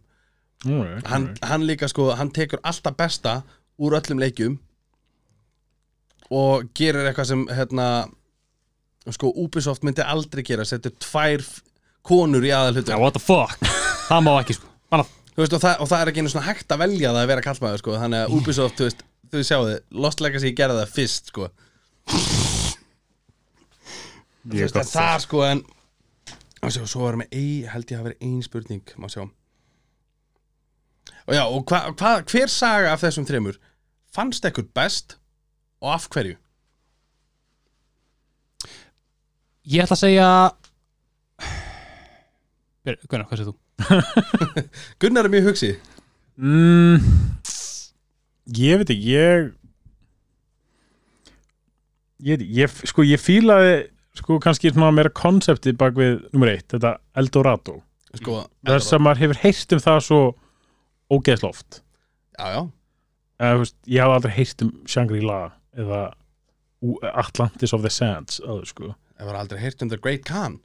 Alright, 0.65 1.05
hann, 1.05 1.27
alright. 1.27 1.43
hann 1.51 1.68
líka 1.69 1.89
sko, 1.91 2.09
hann 2.18 2.31
tekur 2.34 2.64
alltaf 2.65 2.95
besta 2.97 3.41
úr 3.77 3.99
öllum 3.99 4.18
leikjum 4.23 4.55
og 6.34 6.65
gerir 6.76 7.05
eitthvað 7.11 7.30
sem 7.30 7.43
hérna 7.53 7.89
sko 9.15 9.31
Ubisoft 9.43 9.85
myndi 9.88 10.03
aldrei 10.03 10.43
gera 10.47 10.65
setur 10.67 10.95
tvær 10.99 11.45
konur 12.07 12.43
í 12.43 12.51
aðal 12.55 12.84
Já, 12.84 12.97
what 12.99 13.15
the 13.15 13.23
fuck 13.23 13.61
Það 14.07 14.25
má 14.25 14.34
ekki 14.39 14.57
sko 14.57 14.73
veist, 15.38 15.53
og, 15.53 15.61
það, 15.61 15.75
og 15.84 15.89
það 15.91 16.01
er 16.01 16.11
ekki 16.11 16.23
einu 16.23 16.34
svona 16.34 16.47
hægt 16.47 16.73
að 16.73 16.84
velja 16.84 17.13
það 17.13 17.21
að 17.21 17.31
vera 17.31 17.45
kallmaður 17.45 17.81
sko. 17.84 17.95
þannig 18.01 18.23
að 18.23 18.35
Ubisoft, 18.38 18.77
þú 18.79 18.88
veist, 18.88 19.03
þú 19.31 19.43
sjáu 19.45 19.65
þið 19.67 20.03
Lost 20.05 20.23
Legacy 20.23 20.53
gerði 20.57 20.79
það 20.79 20.93
fyrst 20.95 21.31
sko. 21.31 21.49
Þú 24.47 24.61
veist, 24.61 24.79
það 24.93 25.17
sko 25.25 25.43
en 25.45 25.63
og 26.57 26.73
sjá, 26.73 26.81
svo 26.89 27.03
varum 27.03 27.21
við 27.25 27.38
ein, 27.38 27.67
held 27.69 27.91
ég 27.93 27.99
að 27.99 28.09
vera 28.09 28.21
ein 28.25 28.39
spurning 28.45 28.95
má 28.97 29.05
sjá 29.11 29.21
og 31.27 31.35
já, 31.35 31.43
og 31.43 31.61
hva, 31.69 31.79
hva, 31.99 32.11
hver 32.25 32.49
saga 32.49 32.93
af 32.95 33.03
þessum 33.03 33.27
þremur 33.27 33.59
fannst 34.15 34.47
ekkur 34.47 34.65
best 34.75 35.17
og 35.84 35.93
af 35.93 36.07
hverju? 36.15 36.39
Ég 39.68 39.84
ætla 39.84 39.98
að 39.98 40.03
segja 40.03 40.27
Gunnar, 43.11 43.26
hvað 43.27 43.41
segir 43.41 43.49
þú? 43.49 43.56
Gunnar 45.03 45.27
er 45.27 45.34
mjög 45.34 45.49
hugsið 45.49 45.73
mm, 46.39 47.07
Ég 48.57 48.80
veit 48.81 48.94
ekki 48.95 49.11
Ég 49.11 49.49
Ég, 52.27 52.41
ég, 52.57 52.72
sko, 52.89 53.03
ég 53.06 53.22
fílaði 53.22 53.73
sko 54.18 54.39
kannski 54.41 54.72
svona 54.73 54.89
meira 54.95 55.11
konsepti 55.14 55.69
bak 55.77 55.94
við 55.99 56.15
nummer 56.34 56.49
eitt, 56.49 56.65
þetta 56.72 56.95
Eldorado 57.22 57.76
sko, 58.18 58.39
þess 58.65 58.95
að 58.95 59.03
maður 59.06 59.22
hefur 59.22 59.39
heyrt 59.44 59.76
um 59.77 59.81
það 59.84 59.99
svo 60.07 60.18
ógeðsloft 61.14 61.77
já, 62.39 62.48
já, 62.56 62.61
eða, 63.38 63.52
þú 63.52 63.61
veist, 63.61 63.76
ég 63.94 64.02
haf 64.02 64.15
aldrei 64.15 64.34
heyrt 64.39 64.64
um 64.65 64.72
Shangri-La 64.89 65.38
eða 65.77 65.99
U- 66.89 66.98
Atlantis 67.14 67.76
of 67.77 67.85
the 67.85 67.91
Sands 67.94 68.41
áður, 68.41 68.65
sko. 68.72 68.89
Það 69.18 69.30
var 69.31 69.39
aldrei 69.41 69.61
heyrt 69.61 69.84
um 69.84 69.91
The 69.91 69.99
Great 70.02 70.26
Khan. 70.27 70.60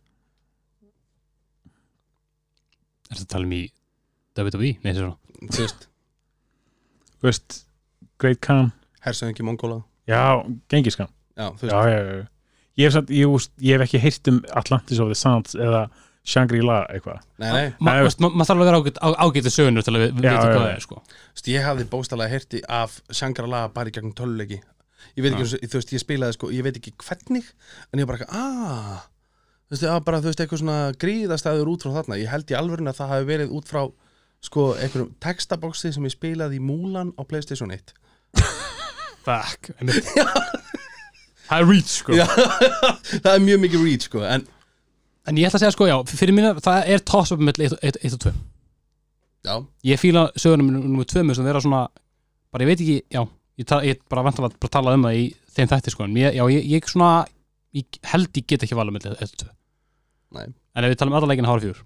Er 3.10 3.16
þetta 3.18 3.24
að 3.26 3.32
tala 3.34 3.48
um 3.48 3.56
í 3.56 3.62
WWE? 4.38 4.74
Nei, 4.82 4.92
þessi 4.92 5.02
svona. 5.02 5.18
Þú 5.42 5.64
veist, 5.64 5.88
Þú 7.22 7.28
veist, 7.28 7.58
Great 8.22 8.40
Khan. 8.44 8.70
Hersöðingi 9.04 9.44
Mongóla. 9.46 9.82
Já, 10.10 10.42
Gengiskan 10.70 11.10
já, 11.38 11.48
þú 11.58 11.66
veist, 11.66 11.74
já, 11.74 11.82
já, 11.90 11.98
já. 12.06 12.24
Ég, 12.72 12.86
hef 12.86 12.94
samt, 12.96 13.10
ég, 13.12 13.28
úst, 13.28 13.52
ég 13.60 13.76
hef 13.76 13.84
ekki 13.86 14.00
heyrt 14.02 14.30
um 14.32 14.40
Atlantis 14.58 15.00
of 15.02 15.10
the 15.10 15.18
Sands 15.18 15.54
eða 15.54 15.82
Shangri-La 16.32 16.78
eitthvað. 16.94 17.22
Nei, 17.42 17.48
nei. 17.52 17.70
Maður 17.82 18.14
þarf 18.14 18.52
að 18.54 18.68
vera 18.68 18.80
ágætið 19.26 19.54
sögunur 19.54 19.84
til 19.86 19.94
að 19.96 20.04
við 20.04 20.12
veitum 20.20 20.38
hvað 20.38 20.56
það 20.56 20.68
er 20.70 20.84
sko. 20.84 21.00
Þú 21.02 21.34
veist, 21.36 21.50
ég 21.52 21.66
hafði 21.66 21.86
bóstalega 21.92 22.32
heyrti 22.32 22.62
af 22.80 22.96
Shangri-La 23.10 23.64
bara 23.74 23.90
í 23.90 23.94
gegnum 23.96 24.14
töluleiki 24.16 24.60
ég 25.16 25.24
veit 25.24 25.32
ekki, 25.32 25.48
ja. 25.48 25.68
þú 25.72 25.80
veist, 25.80 25.94
ég 25.96 26.02
spilaði 26.02 26.36
sko 26.36 26.50
ég 26.54 26.66
veit 26.66 26.78
ekki 26.78 26.94
hvernig, 27.02 27.50
en 27.90 28.02
ég 28.02 28.06
var 28.06 28.12
bara 28.12 28.22
eitthvað, 28.22 28.38
ah. 28.38 29.08
Þú 29.66 29.76
veist, 29.76 29.84
það 29.84 29.94
var 29.96 30.06
bara, 30.06 30.20
þú 30.20 30.30
veist, 30.30 30.40
eitthvað 30.44 30.62
svona 30.62 30.78
gríðastæður 31.00 31.72
út 31.72 31.84
frá 31.84 31.94
þarna, 31.96 32.20
ég 32.20 32.32
held 32.32 32.50
í 32.52 32.56
alvörinu 32.58 32.92
að 32.92 32.98
það 33.00 33.12
hafi 33.14 33.28
verið 33.30 33.54
út 33.56 33.70
frá, 33.72 33.82
sko, 34.44 34.66
einhverjum 34.76 35.12
textabóksi 35.22 35.92
sem 35.94 36.08
ég 36.08 36.14
spilaði 36.16 36.58
í 36.58 36.64
Múlan 36.64 37.14
á 37.16 37.22
Playstation 37.24 37.72
1 37.72 37.94
Fuck. 39.26 39.70
Það 41.52 41.60
er 41.60 41.66
reach 41.68 41.90
sko. 41.92 42.14
Já, 42.16 42.24
það 43.22 43.32
er 43.34 43.42
mjög 43.44 43.58
mikið 43.66 43.86
reach, 43.86 44.08
sko, 44.08 44.22
en 44.24 44.46
En 45.28 45.36
ég 45.38 45.46
ætla 45.46 45.60
að 45.60 45.62
segja 45.62 45.74
sko, 45.76 45.86
já, 45.86 45.96
fyrir 46.10 46.34
mínu 46.34 46.56
það 46.64 46.88
er 46.90 47.02
toss-up 47.06 47.42
með 47.44 47.60
1 47.62 48.16
og 48.16 48.22
2 48.24 48.32
já, 49.46 49.54
Ég 49.86 50.00
fíla 50.00 50.24
sögunum 50.34 50.72
nummer 50.72 51.06
2 51.06 51.22
með 51.28 51.38
sem 51.38 51.46
vera 51.46 51.62
svona 51.62 51.82
bara 52.52 52.64
ég 52.66 52.72
veit 52.72 52.82
ekki, 52.82 52.96
já 53.12 53.22
ég, 53.62 53.68
ta, 53.70 53.78
ég 53.86 54.02
bara 54.10 54.26
vantar 54.26 54.48
að 54.48 54.58
bara 54.60 54.74
tala 54.76 54.96
um 54.98 55.06
það 55.06 55.20
í 55.20 55.24
þeim 55.56 55.70
þætti 55.72 55.94
sko. 55.94 56.08
En 56.08 56.18
ég, 56.20 56.36
já, 56.36 56.44
ég, 56.52 56.68
ég 56.74 56.90
svona 56.90 57.12
ég 57.76 58.02
held 58.12 58.42
ég 58.42 58.48
get 58.50 58.66
ekki 58.66 58.78
valið 58.78 58.98
með 58.98 59.08
1 59.14 59.34
2 59.46 59.48
Nei. 60.32 60.46
En 60.48 60.86
ef 60.86 60.92
við 60.92 61.00
talum 61.00 61.16
alla 61.18 61.28
leikina 61.28 61.50
hára 61.50 61.64
fjúr 61.64 61.80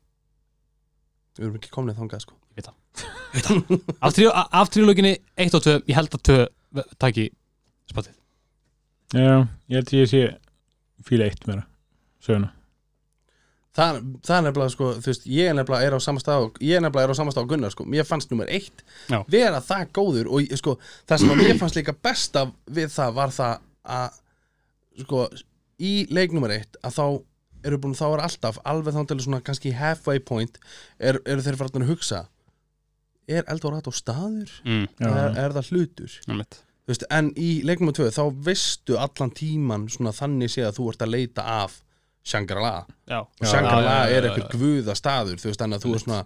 við 1.36 1.44
erum 1.44 1.56
ekki 1.58 1.72
komnið 1.72 1.98
þangað, 2.00 2.24
sko. 2.24 2.36
Af, 4.00 4.14
trí, 4.16 4.28
af 4.32 4.70
trílóginni 4.72 5.16
1 5.36 5.56
og 5.58 5.64
2 5.66 5.74
ég 5.90 5.98
held 5.98 6.14
að 6.16 6.22
2 6.30 6.84
taki 7.02 7.26
spotið. 7.90 8.14
Já, 9.12 9.44
ég 9.68 9.76
held 9.76 9.92
ég 9.98 10.08
sé 10.10 10.22
fíla 11.06 11.28
eitt 11.28 11.44
meira 11.48 11.66
söguna 12.24 12.55
það, 13.76 13.98
það 14.26 14.36
er 14.38 14.44
nefnilega 14.46 14.72
sko, 14.74 14.90
þú 15.04 15.10
veist, 15.12 15.26
ég 15.28 15.50
er 15.50 15.56
nefnilega 15.58 15.86
er 15.90 15.96
á 15.96 16.00
sama 16.00 16.22
stað 16.22 16.46
og- 16.48 16.60
ég 16.64 16.76
er 16.78 16.84
nefnilega 16.84 17.08
er 17.10 17.14
á 17.14 17.20
sama 17.20 17.34
stað 17.34 17.46
á 17.46 17.50
Gunnar 17.52 17.74
sko, 17.74 17.84
mér 17.92 18.06
fannst 18.08 18.30
nummer 18.32 18.48
eitt 18.48 18.82
Já. 19.12 19.20
vera 19.30 19.60
það 19.60 19.90
góður 19.98 20.30
og 20.32 20.56
sko, 20.60 20.76
það 21.06 21.22
sem 21.22 21.34
að 21.34 21.42
mér 21.44 21.58
fannst 21.60 21.76
líka 21.80 21.94
besta 22.08 22.46
við 22.70 22.88
það 22.96 23.14
var 23.20 23.34
það 23.36 23.58
að 23.96 24.20
sko, 25.04 25.26
í 25.80 25.94
leik 26.10 26.32
nummer 26.32 26.50
eitt 26.56 26.76
að 26.82 26.96
þá 26.96 27.06
eru 27.66 27.78
búin, 27.82 27.96
þá 27.98 28.06
er 28.14 28.22
alltaf 28.28 28.58
alveg 28.64 28.94
þá 28.94 29.02
til 29.10 29.18
svona 29.24 29.40
kannski 29.44 29.72
halfway 29.74 30.20
point 30.22 30.58
er, 31.00 31.18
eru 31.26 31.42
þeir 31.42 31.56
farin 31.58 31.82
að 31.84 31.90
hugsa 31.90 32.26
er 33.28 33.42
Eldorado 33.50 33.90
staður? 33.90 34.52
mm. 34.64 34.84
Er, 35.02 35.32
er 35.42 35.54
það 35.56 35.70
hlutur? 35.72 36.12
veist, 36.86 37.02
en 37.10 37.32
í 37.34 37.62
leik 37.66 37.80
nummer 37.82 37.96
tvö 37.96 38.06
þá 38.14 38.22
veistu 38.46 38.94
allan 39.02 39.32
tíman 39.34 39.88
svona 39.90 40.12
þannig 40.14 40.52
séð 40.54 40.68
að 40.70 40.76
þú 40.78 40.84
ert 40.92 41.02
að 41.02 41.10
leita 41.16 41.42
af 41.64 41.80
Shangri-La. 42.26 42.74
Já, 43.06 43.20
og 43.22 43.46
Shangri-La 43.46 43.96
er 44.10 44.26
eitthvað 44.26 44.48
já. 44.48 44.58
guða 44.58 44.96
staður 44.98 45.40
þú 45.40 45.50
veist, 45.50 45.62
þannig 45.62 45.78
að 45.78 45.86
þú 45.86 45.94
er 45.94 46.02
svona 46.04 46.20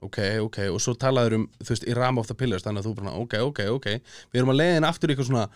ok, 0.00 0.18
ok, 0.46 0.58
og 0.72 0.80
svo 0.80 0.94
talaður 0.96 1.36
um, 1.40 1.46
þú 1.60 1.74
veist, 1.74 1.86
í 1.90 1.96
Ram 1.96 2.20
of 2.22 2.30
the 2.30 2.36
Pillars 2.38 2.64
þannig 2.64 2.84
að 2.84 2.88
þú 2.88 2.94
bara, 3.00 3.14
ok, 3.20 3.36
ok, 3.50 3.60
ok. 3.74 3.88
Við 4.30 4.42
erum 4.42 4.54
að 4.54 4.60
leiðin 4.62 4.88
aftur 4.88 5.10
í 5.10 5.16
eitthvað 5.16 5.30
svona 5.30 5.46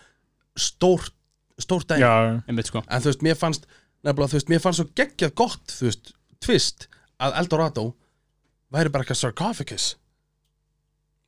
stórt, 0.59 1.15
stórt 1.61 1.95
einmitt 1.95 2.69
sko. 2.69 2.83
En 2.85 3.03
þú 3.03 3.11
veist, 3.11 3.25
mér 3.25 3.39
fannst 3.39 3.67
nefnilega, 4.05 4.31
þú 4.33 4.39
veist, 4.39 4.51
mér 4.53 4.63
fannst 4.63 4.83
svo 4.83 4.87
geggjað 4.99 5.35
gott 5.41 5.77
þú 5.79 5.89
veist, 5.89 6.13
tvist, 6.45 6.87
að 7.23 7.39
Eldorado 7.41 7.89
væri 8.75 8.91
bara 8.93 9.05
eitthvað 9.05 9.21
sarcophagus. 9.23 9.93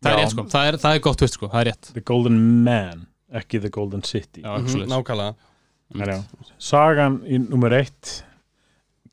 Það 0.03 0.14
er 0.14 0.19
rétt 0.22 0.34
sko, 0.35 0.49
það 0.52 0.69
er, 0.69 0.81
það 0.84 0.95
er 0.95 1.06
gott 1.07 1.22
twist 1.23 1.39
sko, 1.39 1.49
það 1.49 1.64
er 1.64 1.72
rétt. 1.72 1.94
The 1.95 2.03
Golden 2.06 2.41
Man 2.68 3.07
ekki 3.34 3.60
The 3.64 3.72
Golden 3.73 4.03
City. 4.03 4.44
Já, 4.44 4.57
-hmm, 4.57 4.85
nákvæmlega, 4.88 6.23
sagan 6.57 7.22
í 7.26 7.39
nummer 7.49 7.73
eitt 7.73 8.23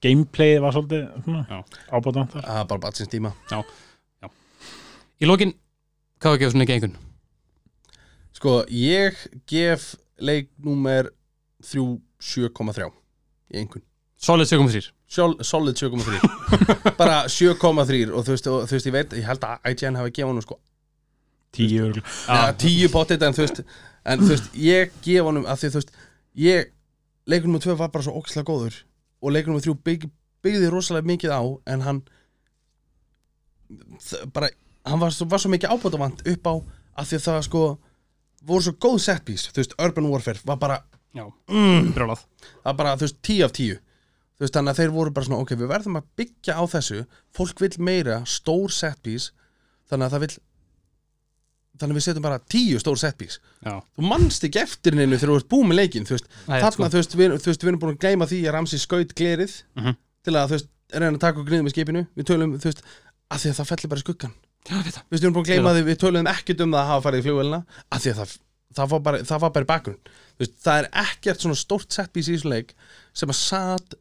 gameplayið 0.05 0.61
var 0.65 0.77
svolítið 0.77 1.09
svona, 1.25 1.43
Já. 1.49 1.81
ábátan 1.91 2.31
þar. 2.35 2.49
Bara 2.69 2.83
batsins 2.85 3.11
tíma. 3.13 3.33
Í 5.23 5.29
lokin, 5.31 5.55
hvað 6.21 6.31
var 6.31 6.39
að 6.39 6.45
gefa 6.45 6.55
svona 6.55 6.67
ekki 6.69 6.77
einhvern? 6.79 7.01
sko, 8.45 8.65
ég 8.69 9.17
gef 9.49 9.95
leik 10.21 10.51
númer 10.61 11.09
3 11.65 11.81
7,3 12.21 12.91
í 13.55 13.61
einhvern 13.63 13.85
Solid 14.21 14.49
7.3 14.49 14.91
Sjol, 15.15 15.35
solid 15.45 15.79
7,3 15.79 16.19
bara 17.01 17.25
7,3 17.31 18.11
og 18.11 18.25
þú 18.27 18.35
veist, 18.35 18.49
og, 18.51 18.65
þú 18.69 18.77
veist, 18.77 18.89
ég 18.89 18.95
veit, 18.95 19.17
ég 19.17 19.27
held 19.29 19.45
að 19.47 19.69
IGN 19.71 19.99
hafi 20.01 20.15
gefað 20.17 20.33
hann 20.33 20.45
sko, 20.45 20.59
tíu 21.55 21.85
örgl 21.87 22.03
ja, 22.03 22.53
10 22.61 22.93
potið 22.93 23.27
en 23.29 23.37
þú 23.37 23.45
veist, 23.45 23.63
en 24.05 24.25
þú 24.25 24.31
veist, 24.35 24.51
ég 24.59 24.97
gef 25.05 25.29
honum 25.29 25.47
að 25.49 25.63
því 25.63 25.73
þú 25.75 25.81
veist, 25.81 25.95
ég 26.45 26.73
leikur 27.31 27.49
nummer 27.53 27.65
2 27.65 27.79
var 27.81 27.93
bara 27.95 28.07
svo 28.09 28.17
ókslega 28.21 28.49
góður 28.51 28.81
og 29.25 29.33
leikur 29.33 29.53
nummer 29.53 29.65
3 29.65 29.75
bygg, 29.89 30.07
byggði 30.45 30.71
rosalega 30.73 31.09
mikið 31.09 31.33
á 31.33 31.43
en 31.73 31.85
hann 31.87 32.03
bara, 34.37 34.51
hann 34.85 35.01
var 35.01 35.15
svo, 35.17 35.27
var 35.31 35.41
svo 35.41 35.51
mikið 35.55 35.73
ábótavant 35.73 36.21
upp 36.29 36.51
á 36.51 36.55
að 37.01 37.09
því 37.09 37.19
að 37.19 37.27
það 37.29 37.41
sko 37.49 37.63
voru 38.45 38.67
svo 38.67 38.75
góð 38.77 38.99
setpiece, 39.07 39.55
þú 39.55 39.63
veist, 39.63 39.79
Urban 39.81 40.11
Warfare 40.13 40.45
var 40.45 40.61
bara 40.61 40.83
Já, 41.15 41.29
mm, 41.47 41.93
það 41.95 42.77
bara, 42.77 42.97
þú 42.99 43.07
veist, 43.07 43.21
10 43.23 43.45
af 43.47 43.53
10 43.55 43.77
þú 44.35 44.43
veist, 44.43 44.55
þannig 44.57 44.73
að 44.73 44.81
þeir 44.81 44.95
voru 44.97 45.13
bara 45.15 45.27
svona, 45.29 45.45
ok, 45.45 45.53
við 45.61 45.71
verðum 45.71 45.99
að 46.01 46.09
byggja 46.19 46.57
á 46.59 46.63
þessu. 46.73 47.05
Fólk 47.35 47.63
vill 47.63 47.77
meira, 47.87 48.17
stór 48.27 48.73
setpiece 48.75 49.31
þannig 49.91 50.09
að 50.09 50.15
það 50.17 50.25
vill 50.25 50.39
þannig 51.81 51.99
við 51.99 52.05
setjum 52.07 52.25
bara 52.27 52.39
tíu 52.51 52.79
stór 52.79 52.99
Já, 53.65 53.75
þú 53.97 54.05
manst 54.07 54.45
ekki 54.47 54.61
eftir 54.63 54.95
hennu 54.99 55.17
þegar 55.19 55.33
þú 55.33 55.39
ert 55.41 55.49
búið 55.51 55.69
með 55.71 55.79
leikin 55.81 56.05
þú 56.09 56.15
veist, 56.17 56.29
Nei, 56.47 56.61
þarna, 56.61 56.71
sko. 56.77 56.89
þú 56.93 56.99
veist, 57.01 57.15
við, 57.19 57.35
þú 57.41 57.51
veist, 57.51 57.63
við 57.65 57.71
erum 57.73 57.81
búin 57.83 57.95
að 57.95 58.01
gleyma 58.05 58.29
því 58.31 58.39
að 58.45 58.53
Ramsey 58.55 58.79
skaut 58.83 59.15
glerið 59.19 59.55
Mhm. 59.81 59.97
til 60.25 60.33
að, 60.39 60.47
þú 60.49 60.55
veist, 60.59 60.69
reyna 60.95 61.17
að 61.17 61.21
taka 61.25 61.39
okkur 61.41 61.51
niður 61.55 61.65
með 61.67 61.75
skipinu. 61.75 62.03
Við 62.17 62.25
tölum, 62.31 62.53
þú 62.61 62.69
veist, 62.71 62.83
að 63.31 63.39
því 63.43 63.51
að 63.51 63.59
það 63.59 63.71
fellir 63.73 63.91
bara 63.95 64.05
skuggan 64.05 64.35
já, 64.65 64.77
veist, 64.85 64.99
við 65.11 65.23
erum 65.25 65.35
búin 65.35 65.45
að 65.45 65.51
gleyma 65.51 65.75
því, 65.75 65.83
við 65.89 65.99
töluðum 66.05 66.31
ekkert 66.35 66.61
um 66.65 66.71
það 66.73 66.81
að 66.85 66.91
hafa 66.93 67.05
farið 67.09 67.19
í 67.19 67.25
flugvelina 67.27 67.61
að 67.91 68.01
því 68.05 68.11
að 68.13 68.19
það, 68.21 68.37
það, 68.75 68.89
var 68.95 69.01
bara, 69.09 69.19
það 69.25 69.41
var 69.45 69.51
bara 69.59 69.69
bakgrunn. 69.73 69.99
Veist, 70.39 70.55
það 70.65 70.79
er 70.79 70.89
ekkert 71.05 71.41
svona 71.45 71.59
stórt 71.59 71.91
setpiece 71.93 72.31
í 72.31 72.37
þessum 72.39 72.51
leik 72.55 72.75
sem 73.15 73.29
að 73.35 73.41
satt 73.41 73.95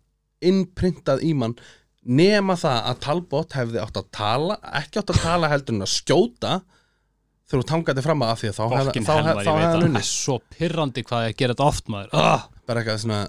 innprintað 0.43 1.23
í 1.23 1.33
mann 1.35 1.55
nema 2.03 2.55
það 2.59 2.79
að 2.91 2.99
Talbot 3.05 3.53
hefði 3.55 3.79
átt 3.79 3.97
að 4.01 4.07
tala 4.11 4.57
ekki 4.75 4.99
átt 4.99 5.13
að 5.13 5.21
tala 5.23 5.49
heldur 5.53 5.77
en 5.77 5.85
að 5.85 5.93
skjóta 5.93 6.53
þegar 7.49 7.61
þú 7.64 7.68
tangaði 7.74 8.03
fram 8.06 8.26
að 8.26 8.36
því 8.41 8.48
að 8.49 8.57
þá 8.57 8.64
hefði 8.64 8.86
veit 8.88 8.98
hefði 8.98 9.45
það 9.48 9.57
hann 9.64 9.84
Það. 9.84 9.98
er 10.02 10.07
svo 10.10 10.36
pirrandi 10.57 11.06
hvað 11.07 11.26
ég 11.28 11.40
gera 11.41 11.53
þetta 11.56 11.70
oft 11.70 11.86
maður. 11.94 12.10
Ah, 12.18 12.41
bara 12.70 12.84
eitthvað 12.84 13.02
svona, 13.03 13.22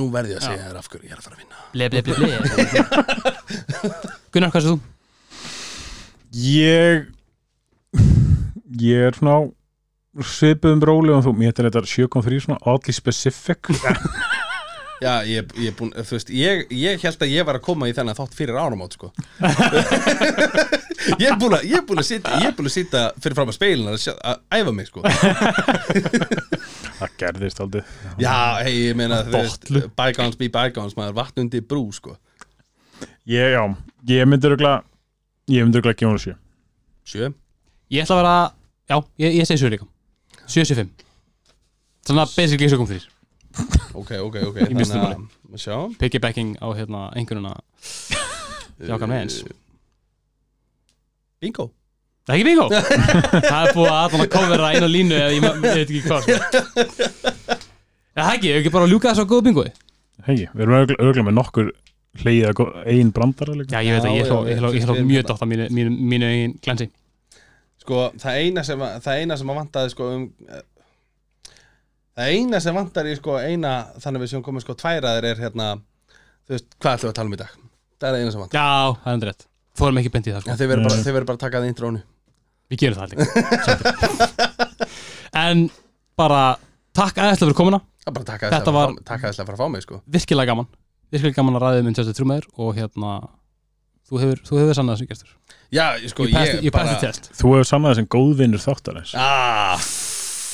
nú 0.00 0.04
verði 0.14 0.34
ég 0.34 0.40
að 0.40 0.46
segja 0.48 0.68
þér 0.68 0.78
af 0.80 0.86
hverju 0.92 1.04
ég 1.08 1.12
er 1.12 1.18
að 1.18 1.26
fara 1.26 1.36
að 1.36 1.42
vinna. 1.42 1.56
Ble, 1.72 1.84
ble, 1.92 2.00
ble, 2.02 2.14
ble. 2.18 3.90
Gunnar, 4.32 4.50
hvað 4.54 4.62
sér 4.62 4.72
þú? 4.72 4.78
Ég 6.42 7.10
Ég 8.82 9.04
er 9.10 9.12
svona 9.18 9.34
á 9.36 9.40
svipuðum 10.24 10.80
róli 10.84 11.12
og 11.12 11.22
þú, 11.26 11.32
mér 11.36 11.52
heitir 11.52 11.68
þetta 11.68 11.82
7.3 11.88 12.40
svona 12.46 12.60
oddly 12.72 12.92
specific. 12.96 13.68
Já, 15.02 15.24
ég, 15.26 15.48
ég, 15.58 15.72
er 15.72 15.76
búin, 15.76 15.90
þú 15.96 16.14
veist, 16.14 16.28
ég, 16.32 16.66
ég 16.78 17.00
held 17.02 17.24
að 17.24 17.32
ég 17.32 17.46
var 17.48 17.58
að 17.58 17.64
koma 17.66 17.88
í 17.90 17.94
þennan 17.96 18.16
þátt 18.16 18.36
fyrir 18.38 18.58
áramót 18.60 18.94
sko. 18.96 19.10
ég 21.20 21.26
er 21.30 21.36
búin 21.40 21.56
að 21.56 22.02
að 22.02 22.06
sitja, 22.08 22.38
ég 22.42 22.48
er 22.50 22.56
búin 22.56 22.70
að 22.70 22.74
sitja 22.76 23.02
fyrir 23.22 23.38
fram 23.38 23.50
að 23.52 23.56
speilin 23.58 23.90
að, 23.92 24.06
að 24.22 24.60
æfa 24.60 24.74
mig 24.76 24.88
sko. 24.90 25.02
Það 27.02 27.16
gerðist 27.18 27.62
aldrei. 27.64 27.82
Já, 28.22 28.36
hei, 28.62 28.74
ég 28.88 28.98
meina 28.98 29.22
bygons 29.98 30.38
be 30.38 30.48
bygons, 30.52 30.96
maður 30.98 31.16
vatn 31.18 31.44
undir 31.46 31.64
brú 31.66 31.84
sko. 31.94 32.16
Ég, 33.28 33.54
já, 33.56 33.62
ég 34.10 34.26
myndi 34.28 34.50
örgla 34.50 34.80
Ég 35.50 35.66
örgla 35.66 35.90
að 35.90 35.98
gefa 35.98 36.10
hún 36.12 36.20
sjö. 36.22 36.34
Sjö? 37.08 37.30
Ég 37.90 38.04
ætla 38.04 38.14
að 38.14 38.20
vera, 38.22 38.34
já, 38.92 38.96
ég, 39.24 39.40
ég 39.40 39.48
segi 39.48 39.64
7 39.64 39.72
líka. 39.74 39.88
7-7-5 40.46 40.88
Svona 42.06 42.26
basically 42.36 42.68
7.3 42.70 43.08
Ok, 43.98 44.14
ok, 44.18 44.36
ok. 44.48 44.60
Í 44.64 44.74
minnstu 44.74 44.96
Þannig 44.96 45.18
að, 45.18 45.26
að 45.52 45.62
sjá. 45.64 45.76
Piggybacking 46.00 46.54
á 46.58 46.66
hérna 46.78 47.02
einhverjuna 47.18 47.52
Já, 48.82 48.96
kann 48.98 49.10
með 49.12 49.20
eins 49.20 49.42
Bingo. 51.42 51.68
Það 52.22 52.32
er 52.32 52.38
ekki 52.38 52.46
bingo? 52.46 52.66
Það 53.50 53.60
er 53.66 53.72
búið 53.74 53.88
að 53.90 54.00
allan 54.02 54.24
að 54.24 54.28
covera 54.36 54.68
eina 54.76 54.88
línu 54.90 55.16
eða 55.18 55.30
ég, 55.34 55.42
ég 55.42 55.62
veit 55.66 55.80
ekki 55.82 56.02
hvað 56.06 56.20
sko. 56.22 56.34
Það 58.12 58.28
ekki, 58.36 58.50
ég 58.52 58.58
ekki 58.60 58.72
bara 58.74 58.86
að 58.86 58.92
ljúka 58.94 59.10
þessu 59.10 59.24
á 59.26 59.30
góðu 59.32 59.44
bingoi 59.48 59.70
Hegi, 60.28 60.44
við 60.52 60.62
erum 60.62 60.76
örgla 61.08 61.24
með 61.26 61.34
nokkur 61.40 61.70
hleyið 62.22 62.50
að 62.52 62.60
einn 62.92 63.10
brandara 63.16 63.56
Já, 63.64 63.78
ég 63.82 63.96
veit 63.96 64.06
að 64.06 64.14
ég 64.14 64.22
Já, 64.22 64.28
hló, 64.28 64.36
já, 64.46 64.52
ég 64.52 64.60
hló, 64.62 64.70
ég 64.76 64.84
hló 64.86 64.94
við- 64.98 65.06
mjög 65.08 65.24
dótt 65.30 65.42
á 65.42 65.46
mínu, 65.50 65.66
mínu, 65.74 65.94
mínu 66.12 66.28
eigin 66.28 66.54
glensi 66.62 66.86
Sko, 67.82 68.02
það 68.22 68.38
eina 68.44 68.62
sem, 68.68 68.84
að- 68.86 69.00
það 69.02 69.22
eina 69.24 69.38
sem 69.40 69.50
að 69.54 69.58
vantaði 69.62 69.94
sko 69.96 70.10
um 70.14 70.26
Það 72.12 72.34
eina 72.36 72.60
sem 72.60 72.76
vantar 72.76 73.08
í 73.08 73.14
sko 73.18 73.38
eina 73.40 73.72
Þannig 74.04 74.22
við 74.26 74.30
séum 74.34 74.44
komið 74.46 74.66
sko 74.66 74.76
tværaðir 74.84 75.26
er 75.32 75.40
hérna 75.46 75.70
Þú 76.46 76.54
veist, 76.54 76.68
hvað 76.78 76.98
ætlum 76.98 77.08
við 77.08 77.14
að 77.14 77.18
tala 77.18 77.32
um 77.32 77.34
í 77.34 77.40
dag? 77.42 77.56
Það 77.98 78.06
er 78.10 78.14
það 78.14 78.22
eina 78.26 78.34
sem 78.36 78.44
vantar 78.44 78.60
Já, 78.60 78.68
það 79.00 79.08
er 79.08 79.16
endur 79.16 79.32
rétt 79.32 79.48
Fórum 79.78 79.98
ekki 80.02 80.10
beint 80.12 80.26
í 80.28 80.32
það 80.34 80.42
sko. 80.44 80.56
Þið 80.60 80.68
verður 80.72 80.84
bara, 80.88 80.96
verður 81.06 81.28
bara 81.30 81.36
að 81.38 81.44
taka 81.46 81.60
það 81.62 81.68
intrónu 81.72 82.02
Við 82.72 82.78
gerum 82.82 82.98
það 82.98 83.08
líka 83.12 83.24
En 85.42 85.62
bara 86.18 86.42
takk 86.96 87.16
aðeinslega 87.16 87.48
fyrir 87.48 87.56
komuna. 87.56 87.78
Það 88.04 88.12
bara 88.16 88.22
að 88.24 88.30
taka 88.32 88.50
Þetta 88.52 88.58
þess 88.68 88.74
var- 88.76 89.54
að 89.56 89.60
fá 89.62 89.68
mig 89.72 89.82
sko. 89.86 90.00
Virkilega 90.12 90.50
gaman. 90.52 90.66
Virkilega 91.12 91.38
gaman 91.38 91.56
að 91.56 91.62
ræðið 91.64 91.84
minn 91.86 91.96
tjóðstu 91.96 92.14
trúmeður 92.18 92.46
og 92.58 92.74
hérna 92.76 93.12
þú 94.08 94.20
hefur, 94.20 94.42
þú 94.44 94.58
hefur 94.60 94.76
sannað 94.76 94.98
sem 95.00 95.08
gestur. 95.08 95.30
Já, 95.72 95.86
sko, 96.12 96.26
Ég 96.28 96.32
passed 96.36 96.60
ég 96.60 96.68
ég 96.68 96.72
the 96.72 97.00
test 97.00 97.30
Þú 97.38 97.54
hefur 97.54 97.64
sannað 97.70 97.94
þessum 97.94 98.08
góðvinnur 98.12 98.60
þáttarins. 98.60 99.14
Ah, 99.16 99.78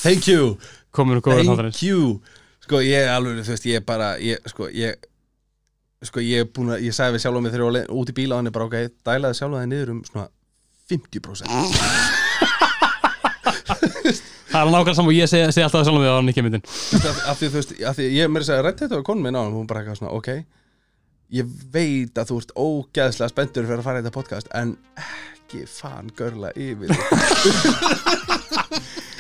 thank 0.05 0.29
you. 0.31 0.59
Komur 0.95 1.19
og 1.19 1.23
góður 1.27 1.43
Thank 1.43 1.51
þáttarins. 1.59 1.83
you. 1.83 2.21
Sko, 2.63 2.77
ég 2.87 3.03
er 3.03 3.11
alveg, 3.17 3.43
þú 3.43 3.51
veist, 3.55 3.67
ég 3.67 3.81
er 3.81 3.85
bara 3.89 4.13
ég, 4.23 4.39
Sko, 4.47 4.69
ég 4.71 4.95
Sko, 6.07 6.23
ég 6.23 6.45
er 6.45 6.51
búin 6.55 6.71
að, 6.75 6.85
ég 6.87 6.95
sagði 6.95 7.17
við 7.17 7.25
sjálf 7.25 7.39
á 7.39 7.43
mig 7.43 7.51
þegar 7.55 7.65
ég 7.65 7.69
var 7.89 7.97
út 7.99 8.13
í 8.13 8.15
bíla 8.15 8.37
á 8.37 8.39
henni 8.39 8.53
bara, 8.55 8.69
ok, 8.69 8.77
dælaði 9.09 9.39
sjálf 9.39 9.55
á 9.55 9.59
það 9.59 9.71
niður 9.73 9.91
um 9.95 10.01
svona 10.07 10.27
50% 10.93 11.49
Það 14.49 14.63
er 14.63 14.71
nákvæmlega 14.73 14.95
saman 14.97 15.11
og 15.11 15.17
ég 15.19 15.29
segi, 15.29 15.51
segi 15.53 15.65
alltaf 15.67 15.83
það 15.83 15.89
sjálfum 15.91 16.05
við 16.07 16.09
á 16.09 16.17
hann 16.17 16.31
ekki 16.33 16.43
myndin. 16.47 16.63
Af, 16.65 17.37
því, 17.37 17.49
þú 17.51 17.59
veist, 17.59 17.75
af 17.91 17.99
því 17.99 18.07
ég 18.15 18.31
mér 18.33 18.47
segja 18.47 18.63
rætt 18.65 18.81
þetta 18.81 19.03
á 19.03 19.05
konum 19.05 19.27
minn 19.29 19.37
á 19.37 19.43
hann, 19.43 19.53
hún 19.53 19.69
bara 19.69 19.83
eitthvað 19.83 19.99
svona, 20.01 20.15
ok 20.17 20.31
ég 21.35 21.49
veit 21.73 22.17
að 22.17 22.31
þú 22.31 22.39
ert 22.41 22.55
ógeðslega 22.57 23.33
spenntur 23.33 23.67
fyrir 23.69 23.83
að 23.83 23.89
fara 23.89 24.01
í 24.01 24.05
þetta 24.05 24.15
podcast 24.15 24.49
en 24.57 24.71
ekki 25.03 25.65
fan 25.69 26.09
görla 26.17 26.53
yfir 26.57 26.93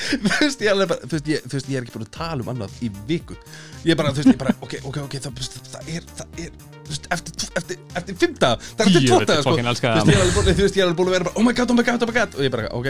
þú 0.08 0.32
veist, 0.40 0.64
ég 0.64 0.72
alveg 0.72 0.90
bara 0.92 1.04
þú 1.04 1.14
veist, 1.16 1.30
ég, 1.32 1.44
þú 1.44 1.58
veist, 1.58 1.70
ég 1.72 1.78
er 1.80 1.86
ekki 1.86 1.94
búin 1.96 2.06
að 2.08 2.14
tala 2.18 2.44
um 2.44 2.50
annað 2.54 2.80
í 2.84 2.90
viku. 3.08 3.36
Ég 3.84 3.92
er 3.94 4.00
bara, 4.00 4.12
þú 4.14 4.22
veist, 4.22 4.32
ég 4.32 4.40
bara, 4.40 4.54
ok, 4.64 4.74
ok, 4.88 4.98
ok 5.04 5.18
það, 5.26 5.44
það 5.68 5.92
er, 5.94 6.08
það 6.18 6.42
er 6.44 6.50
þú 6.88 6.94
veist, 6.94 7.08
eftir, 7.18 7.52
eftir, 7.60 7.80
eftir 8.00 8.18
fimmta, 8.24 8.50
það 8.72 8.84
er 8.84 8.90
eftir 8.92 9.08
tóta 9.12 9.38
sko, 9.42 9.54
þú 9.54 9.68
veist, 9.68 9.84
ég 9.84 10.16
er 10.16 10.22
alveg 10.24 10.34
búin, 10.38 10.48
þú 10.48 10.64
veist, 10.64 10.76
ég 10.76 10.82
er 10.82 10.88
alveg 10.88 10.98
búin 11.02 11.10
að 11.12 11.16
vera 11.18 11.28
bara, 11.28 11.36
oh 11.36 11.44
my 11.46 11.54
god, 11.58 11.68
oh 11.70 11.76
my 11.78 11.84
god, 11.88 12.02
oh 12.02 12.08
my 12.08 12.16
god 12.18 12.30
og 12.38 12.42
ég 12.46 12.52
bara, 12.54 12.64
ok, 12.72 12.88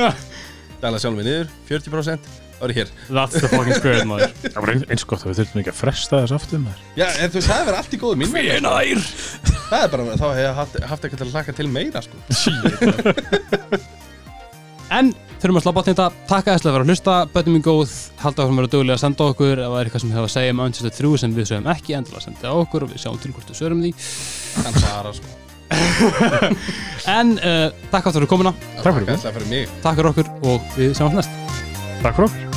dæla 0.82 0.96
sjálfum 1.00 1.20
við 1.20 1.26
niður 1.28 1.48
40%, 1.68 2.30
þá 2.60 2.64
er 2.64 2.72
ég 2.72 2.78
hér. 2.80 2.90
That's 3.08 3.36
the 3.36 3.48
fucking 3.52 3.76
spirit 3.78 4.06
maður. 4.08 4.32
Það 4.52 4.60
var 4.60 4.70
ein- 4.74 4.86
eins 4.92 5.04
gott 5.08 5.22
að 5.24 5.28
við 5.30 5.38
þurftum 5.40 5.60
ekki 5.62 5.72
að 5.72 5.78
fresta 5.80 6.14
þess 6.24 6.34
aftur 6.36 6.60
maður. 6.64 6.80
Já, 6.96 7.06
en 7.08 7.28
þú 7.32 7.36
veist, 7.38 7.50
það 7.50 7.60
er 7.60 7.66
verið 7.68 7.80
allt 7.80 7.94
í 7.96 8.00
góðu 8.00 8.16
mín 8.20 8.32
vegna, 8.34 8.56
sko. 8.56 8.68
nær 8.70 9.00
Það 9.70 9.80
er 9.84 9.90
bara, 9.94 10.02
þá 10.20 10.26
hef 10.26 10.40
ég 10.40 10.58
haft, 10.60 10.74
haft 10.90 11.02
eitthvað 11.06 11.20
til 11.20 11.28
að 11.28 11.34
hlaka 11.36 11.52
til 11.60 11.68
meira 11.70 12.00
sko. 12.04 12.16
En 14.90 15.12
þurfum 15.40 15.60
að 15.60 15.64
slappa 15.64 15.82
á 15.82 15.88
þetta. 15.88 16.06
Takk 16.30 16.50
aðeinslega 16.50 16.74
fyrir 16.74 16.84
að 16.84 16.92
hlusta. 16.92 17.16
Bönnum 17.34 17.58
í 17.58 17.62
góð 17.64 17.94
Halda 18.20 18.44
okkur 18.44 18.52
að 18.52 18.60
vera 18.60 18.72
duglega 18.74 18.96
að 18.96 19.02
senda 19.04 19.28
okkur. 19.32 19.54
Ef 19.56 19.70
það 19.70 19.78
er 19.80 19.90
eitthvað 19.90 20.04
sem 20.04 20.14
hefur 20.14 20.28
að 20.28 20.34
segja 20.36 20.54
um 20.54 20.62
Unsister 20.66 20.96
3 20.98 21.22
sem 21.22 21.36
við 21.36 21.50
sögum 21.50 21.70
ekki 21.74 21.96
endilega 21.98 22.24
senda 22.26 22.52
á 22.52 22.54
okkur 22.60 22.86
og 22.86 22.92
við 22.92 23.04
sjáum 23.04 23.22
til 23.22 23.32
hvort 23.34 23.52
við 23.52 23.60
sögum 23.62 23.82
því. 23.86 23.94
Kann 24.60 24.78
svara 24.82 25.14
sko. 25.16 25.36
En 27.16 27.36
uh, 27.38 27.66
takk 27.90 28.10
aftur 28.10 28.20
fyrir 28.20 28.30
komuna. 28.34 28.54
Takk 28.82 29.00
fyrir 29.00 29.10
Takk 29.16 29.34
fyrir 29.38 29.50
mig. 29.50 29.74
Takk 29.84 30.00
fyrir 30.00 30.12
okkur 30.12 30.32
og 30.52 30.70
við 30.76 30.94
sjáum 30.98 31.18
næst. 31.18 31.42
Takk 32.04 32.14
fyrir 32.14 32.28
okkur 32.28 32.49